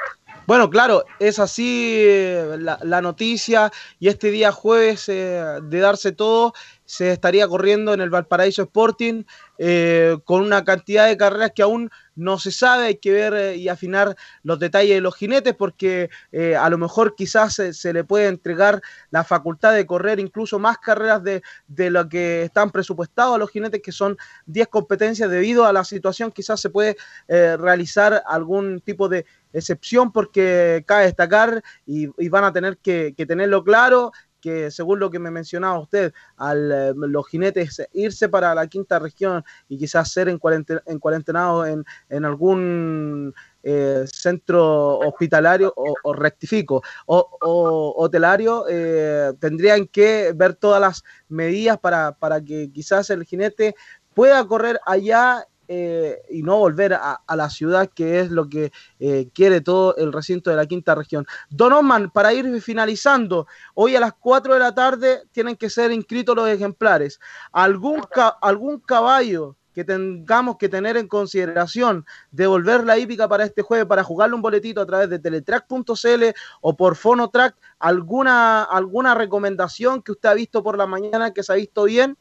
Bueno, 0.46 0.70
claro, 0.70 1.06
es 1.20 1.40
así 1.40 2.06
eh, 2.08 2.58
la, 2.60 3.02
noticia 3.02 3.72
y 4.00 4.10
este 4.10 4.30
día 4.30 4.52
jueves 4.52 5.10
eh, 5.10 5.42
de 5.62 5.80
darse 5.80 6.12
todo 6.12 6.54
se 6.86 7.12
estaría 7.12 7.48
corriendo 7.48 7.94
en 7.94 8.02
el 8.02 8.10
Valparaíso 8.10 8.64
Sporting 8.64 9.24
eh, 9.58 10.18
con 10.24 10.42
una 10.42 10.64
cantidad 10.64 11.08
de 11.08 11.18
carreras 11.18 11.52
que 11.56 11.64
aún 11.64 11.90
no 12.16 12.38
se 12.40 12.52
sabe, 12.52 12.86
hay 12.86 12.96
que 12.96 13.12
ver 13.12 13.34
eh, 13.34 13.56
y 13.56 13.68
afinar 13.68 14.16
los 14.44 14.60
detalles 14.60 14.96
de 14.96 15.02
los 15.02 15.16
jinetes 15.16 15.54
porque 15.54 16.10
eh, 16.32 16.56
a 16.56 16.70
lo 16.70 16.78
mejor 16.78 17.16
quizás 17.16 17.62
se, 17.72 17.94
le 17.94 18.04
puede 18.04 18.28
entregar 18.28 18.82
la 19.10 19.24
facultad 19.24 19.74
de 19.74 19.86
correr 19.86 20.20
incluso 20.20 20.60
más 20.60 20.78
carreras 20.78 21.24
de, 21.24 21.42
de, 21.68 21.90
lo 21.90 22.08
que 22.08 22.44
están 22.44 22.72
presupuestados 22.72 23.36
a 23.36 23.40
los 23.40 23.50
jinetes, 23.50 23.82
que 23.82 23.92
son 23.92 24.18
10 24.46 24.68
competencias 24.68 25.30
debido 25.30 25.66
a 25.66 25.74
la 25.74 25.84
situación, 25.84 26.32
quizás 26.32 26.62
se 26.62 26.70
puede 26.70 26.96
realizar 27.28 28.24
algún 28.28 28.80
tipo 28.82 29.10
de 29.10 29.26
excepción 29.52 30.12
porque 30.12 30.84
cabe 30.86 31.06
destacar 31.06 31.64
y, 31.86 32.08
van 32.30 32.44
a 32.44 32.54
tener 32.54 32.78
que 32.78 33.14
tenerlo 33.18 33.64
claro 33.64 34.12
que 34.46 34.70
según 34.70 35.00
lo 35.00 35.10
que 35.10 35.18
me 35.18 35.32
mencionaba 35.32 35.80
usted, 35.80 36.14
al 36.38 36.72
eh, 36.72 36.94
los 36.96 37.28
jinetes 37.28 37.82
irse 37.94 38.30
para 38.30 38.54
la 38.54 38.68
quinta 38.68 39.00
región 39.00 39.44
y 39.68 39.76
quizás 39.76 40.12
ser 40.12 40.30
en, 40.30 40.38
cuarenten 40.38 40.82
en 40.86 41.00
cuarentenados 41.00 41.68
en, 41.68 41.84
en 42.10 42.26
algún 42.26 43.34
eh, 43.64 44.06
centro 44.06 45.00
hospitalario 45.00 45.74
o, 45.76 45.96
o 46.04 46.14
rectifico, 46.14 46.84
o, 47.08 47.28
o 47.42 47.96
hotelario, 47.98 48.66
eh, 48.70 49.34
tendrían 49.40 49.88
que 49.88 50.32
ver 50.36 50.54
todas 50.54 50.80
las 50.80 51.04
medidas 51.28 51.80
para, 51.80 52.12
para 52.12 52.40
que 52.40 52.70
quizás 52.72 53.10
el 53.10 53.26
jinete 53.26 53.74
pueda 54.14 54.46
correr 54.46 54.80
allá 54.86 55.48
eh, 55.68 56.22
y 56.30 56.44
no 56.44 56.58
volver 56.58 56.94
a, 56.94 57.22
la 57.36 57.50
ciudad, 57.50 57.90
que 57.94 58.20
es 58.20 58.32
lo 58.32 58.48
que 58.50 58.72
eh, 59.00 59.30
quiere 59.34 59.62
todo 59.62 59.96
el 59.98 60.14
recinto 60.14 60.50
de 60.50 60.56
la 60.56 60.66
quinta 60.66 60.96
región. 60.96 61.26
Don 61.50 61.74
Osman, 61.74 62.10
para 62.10 62.34
ir 62.34 62.62
finalizando, 62.62 63.48
hoy 63.74 63.96
a 63.96 64.00
las 64.00 64.14
4 64.14 64.54
de 64.54 64.60
la 64.60 64.74
tarde 64.74 65.24
tienen 65.32 65.56
que 65.56 65.70
ser 65.70 65.92
inscritos 65.92 66.36
los 66.36 66.50
ejemplares. 66.50 67.20
¿Algún, 67.52 68.02
algún 68.42 68.80
caballo 68.80 69.56
que 69.76 69.84
tengamos 69.84 70.58
que 70.58 70.70
tener 70.70 70.96
en 70.96 71.08
consideración 71.08 72.06
devolver 72.32 72.86
la 72.86 72.98
hípica 72.98 73.28
para 73.28 73.44
este 73.44 73.62
jueves 73.62 73.86
para 73.86 74.06
jugarle 74.06 74.36
un 74.36 74.42
boletito 74.42 74.80
a 74.80 74.86
través 74.86 75.10
de 75.10 75.20
teletrack.cl 75.20 76.24
o 76.62 76.78
por 76.78 76.96
Fonotrack, 76.96 77.58
alguna 77.80 78.64
alguna 78.64 79.14
recomendación 79.14 80.02
que 80.02 80.14
usted 80.14 80.30
ha 80.30 80.34
visto 80.34 80.64
por 80.64 80.78
la 80.78 80.86
mañana 80.86 81.34
que 81.34 81.44
se 81.44 81.52
ha 81.52 81.56
visto 81.58 81.84
bien? 81.84 82.18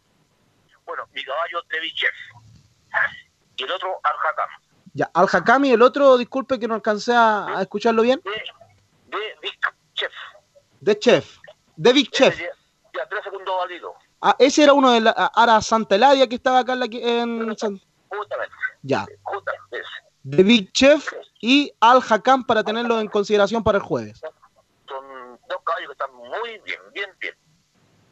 Bueno, 0.84 1.04
mi 1.14 1.24
caballo 1.24 1.62
de 1.70 1.92
Chef 1.94 2.10
y 3.56 3.62
el 3.64 3.70
otro 3.70 4.00
Al 4.02 4.12
Hakam. 4.12 4.48
Ya, 4.92 5.10
Al 5.12 5.28
Hakam 5.30 5.64
y 5.64 5.72
el 5.72 5.82
otro, 5.82 6.16
disculpe 6.16 6.58
que 6.58 6.68
no 6.68 6.74
alcancé 6.74 7.14
a, 7.14 7.58
a 7.58 7.62
escucharlo 7.62 8.02
bien. 8.02 8.20
De, 8.24 8.30
de 8.30 9.18
Big 9.42 9.58
Chef. 9.94 10.12
De 10.80 10.98
Chef. 10.98 11.38
De 11.76 11.92
Big 11.92 12.10
Chef. 12.10 12.38
Ya, 12.38 12.46
ya, 12.94 13.08
tres 13.08 13.24
segundos 13.24 13.54
válidos. 13.58 13.92
Ah, 14.20 14.36
ese 14.38 14.62
era 14.62 14.72
uno 14.72 14.92
de 14.92 15.00
la 15.00 15.10
Ara 15.10 15.60
Santa 15.60 15.96
Eladia 15.96 16.26
que 16.26 16.36
estaba 16.36 16.60
acá 16.60 16.72
en, 16.72 16.80
la, 16.80 16.86
en 16.86 17.58
San... 17.58 17.80
Justamente. 18.08 18.54
Ya. 18.82 19.06
Justamente. 19.22 19.82
De 20.22 20.42
Big 20.42 20.72
Chef 20.72 21.12
y 21.40 21.70
Al 21.80 22.00
Hakam 22.08 22.44
para 22.44 22.64
tenerlo 22.64 22.98
en 23.00 23.08
consideración 23.08 23.62
para 23.62 23.78
el 23.78 23.84
jueves. 23.84 24.20
Son 24.88 25.38
dos 25.48 25.58
caballos 25.64 25.88
que 25.88 25.92
están 25.92 26.14
muy 26.14 26.58
bien, 26.64 26.80
bien, 26.94 27.10
bien. 27.20 27.34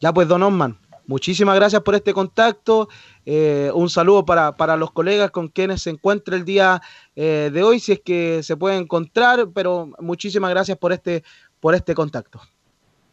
Ya 0.00 0.12
pues, 0.12 0.28
Don 0.28 0.42
Osman, 0.42 0.78
muchísimas 1.06 1.54
gracias 1.54 1.80
por 1.80 1.94
este 1.94 2.12
contacto. 2.12 2.88
Eh, 3.24 3.70
un 3.74 3.88
saludo 3.88 4.24
para, 4.24 4.56
para, 4.56 4.76
los 4.76 4.90
colegas 4.90 5.30
con 5.30 5.48
quienes 5.48 5.82
se 5.82 5.90
encuentra 5.90 6.34
el 6.34 6.44
día 6.44 6.82
eh, 7.14 7.50
de 7.52 7.62
hoy, 7.62 7.78
si 7.78 7.92
es 7.92 8.00
que 8.00 8.42
se 8.42 8.56
puede 8.56 8.76
encontrar, 8.76 9.48
pero 9.54 9.90
muchísimas 10.00 10.50
gracias 10.50 10.76
por 10.76 10.92
este, 10.92 11.22
por 11.60 11.74
este 11.74 11.94
contacto. 11.94 12.40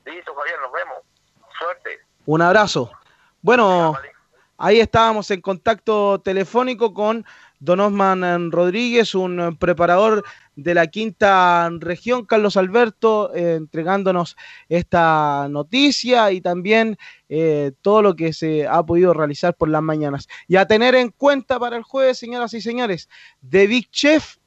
Listo, 0.05 0.33
Javier, 0.33 0.59
nos 0.61 0.71
vemos. 0.71 0.97
Suerte. 1.59 1.89
Un 2.25 2.41
abrazo. 2.41 2.91
Bueno, 3.41 3.95
ahí 4.57 4.79
estábamos 4.79 5.29
en 5.31 5.41
contacto 5.41 6.19
telefónico 6.21 6.93
con 6.93 7.25
Don 7.59 7.79
Osman 7.79 8.51
Rodríguez, 8.51 9.13
un 9.13 9.57
preparador 9.59 10.23
de 10.63 10.73
la 10.73 10.87
quinta 10.87 11.69
región, 11.79 12.25
Carlos 12.25 12.57
Alberto, 12.57 13.33
eh, 13.33 13.55
entregándonos 13.55 14.35
esta 14.67 15.47
noticia 15.49 16.31
y 16.31 16.41
también 16.41 16.97
eh, 17.29 17.71
todo 17.81 18.01
lo 18.01 18.15
que 18.15 18.33
se 18.33 18.67
ha 18.67 18.83
podido 18.83 19.13
realizar 19.13 19.55
por 19.55 19.69
las 19.69 19.81
mañanas. 19.81 20.27
Y 20.47 20.57
a 20.57 20.67
tener 20.67 20.95
en 20.95 21.09
cuenta 21.09 21.59
para 21.59 21.77
el 21.77 21.83
jueves, 21.83 22.17
señoras 22.17 22.53
y 22.53 22.61
señores, 22.61 23.09
de 23.41 23.67
Big 23.67 23.89
Chef 23.91 24.37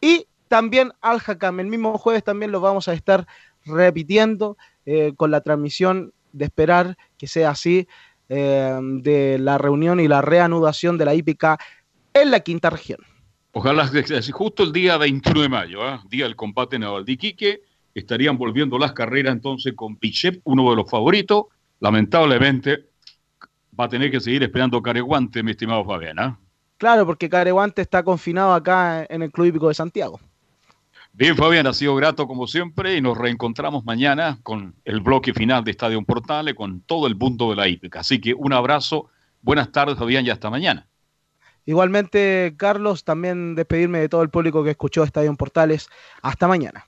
y 0.00 0.26
también 0.48 0.92
Al 1.00 1.20
Hakam. 1.26 1.60
El 1.60 1.68
mismo 1.68 1.96
jueves 1.96 2.24
también 2.24 2.52
lo 2.52 2.60
vamos 2.60 2.88
a 2.88 2.92
estar 2.92 3.26
repitiendo 3.64 4.56
eh, 4.84 5.14
con 5.16 5.30
la 5.30 5.40
transmisión 5.40 6.12
de 6.32 6.46
esperar 6.46 6.96
que 7.16 7.26
sea 7.26 7.50
así 7.50 7.86
eh, 8.28 8.78
de 8.80 9.38
la 9.38 9.58
reunión 9.58 10.00
y 10.00 10.08
la 10.08 10.22
reanudación 10.22 10.98
de 10.98 11.04
la 11.04 11.14
hípica 11.14 11.58
en 12.12 12.30
la 12.30 12.40
quinta 12.40 12.68
región. 12.68 13.00
Ojalá 13.52 13.90
justo 14.32 14.62
el 14.62 14.72
día 14.72 14.96
21 14.96 15.42
de 15.42 15.48
mayo, 15.48 15.86
¿eh? 15.86 16.00
día 16.08 16.24
del 16.24 16.36
combate 16.36 16.78
naval 16.78 17.04
de 17.04 17.12
Iquique, 17.12 17.60
estarían 17.94 18.38
volviendo 18.38 18.78
las 18.78 18.92
carreras 18.92 19.34
entonces 19.34 19.74
con 19.76 19.96
Pichep, 19.96 20.40
uno 20.44 20.70
de 20.70 20.76
los 20.76 20.90
favoritos. 20.90 21.44
Lamentablemente 21.78 22.86
va 23.78 23.84
a 23.84 23.88
tener 23.88 24.10
que 24.10 24.20
seguir 24.20 24.42
esperando 24.42 24.80
Careguante, 24.80 25.42
mi 25.42 25.50
estimado 25.50 25.84
Fabián. 25.84 26.18
¿eh? 26.18 26.34
Claro, 26.78 27.04
porque 27.04 27.28
Careguante 27.28 27.82
está 27.82 28.02
confinado 28.02 28.54
acá 28.54 29.04
en 29.08 29.22
el 29.22 29.30
Club 29.30 29.46
Hípico 29.48 29.68
de 29.68 29.74
Santiago. 29.74 30.18
Bien, 31.12 31.36
Fabián, 31.36 31.66
ha 31.66 31.74
sido 31.74 31.94
grato 31.94 32.26
como 32.26 32.46
siempre 32.46 32.96
y 32.96 33.02
nos 33.02 33.18
reencontramos 33.18 33.84
mañana 33.84 34.38
con 34.42 34.74
el 34.86 35.02
bloque 35.02 35.34
final 35.34 35.62
de 35.62 35.72
Estadio 35.72 36.02
Portales, 36.02 36.54
con 36.54 36.80
todo 36.80 37.06
el 37.06 37.16
mundo 37.16 37.50
de 37.50 37.56
la 37.56 37.68
hípica. 37.68 38.00
Así 38.00 38.18
que 38.18 38.32
un 38.32 38.54
abrazo, 38.54 39.10
buenas 39.42 39.70
tardes, 39.70 39.98
Fabián, 39.98 40.24
y 40.24 40.30
hasta 40.30 40.48
mañana. 40.48 40.88
Igualmente, 41.64 42.54
Carlos, 42.56 43.04
también 43.04 43.54
despedirme 43.54 44.00
de 44.00 44.08
todo 44.08 44.22
el 44.22 44.30
público 44.30 44.64
que 44.64 44.70
escuchó 44.70 45.04
Estadio 45.04 45.34
Portales. 45.36 45.88
Hasta 46.22 46.48
mañana. 46.48 46.86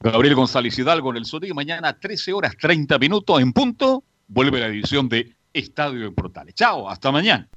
Gabriel 0.00 0.34
González 0.34 0.78
Hidalgo 0.78 1.10
en 1.10 1.18
el 1.18 1.24
Sonido. 1.24 1.54
Mañana, 1.54 1.98
13 1.98 2.32
horas 2.32 2.56
30 2.60 2.98
minutos 2.98 3.40
en 3.40 3.52
punto, 3.52 4.02
vuelve 4.26 4.58
la 4.58 4.66
edición 4.66 5.08
de 5.08 5.36
Estadio 5.52 6.06
en 6.06 6.14
Portales. 6.14 6.54
Chao, 6.54 6.88
hasta 6.88 7.12
mañana. 7.12 7.48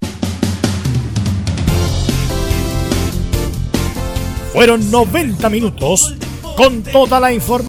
Fueron 4.53 4.89
90 4.91 5.49
minutos 5.49 6.15
con 6.55 6.83
toda 6.83 7.19
la 7.19 7.33
información. 7.33 7.55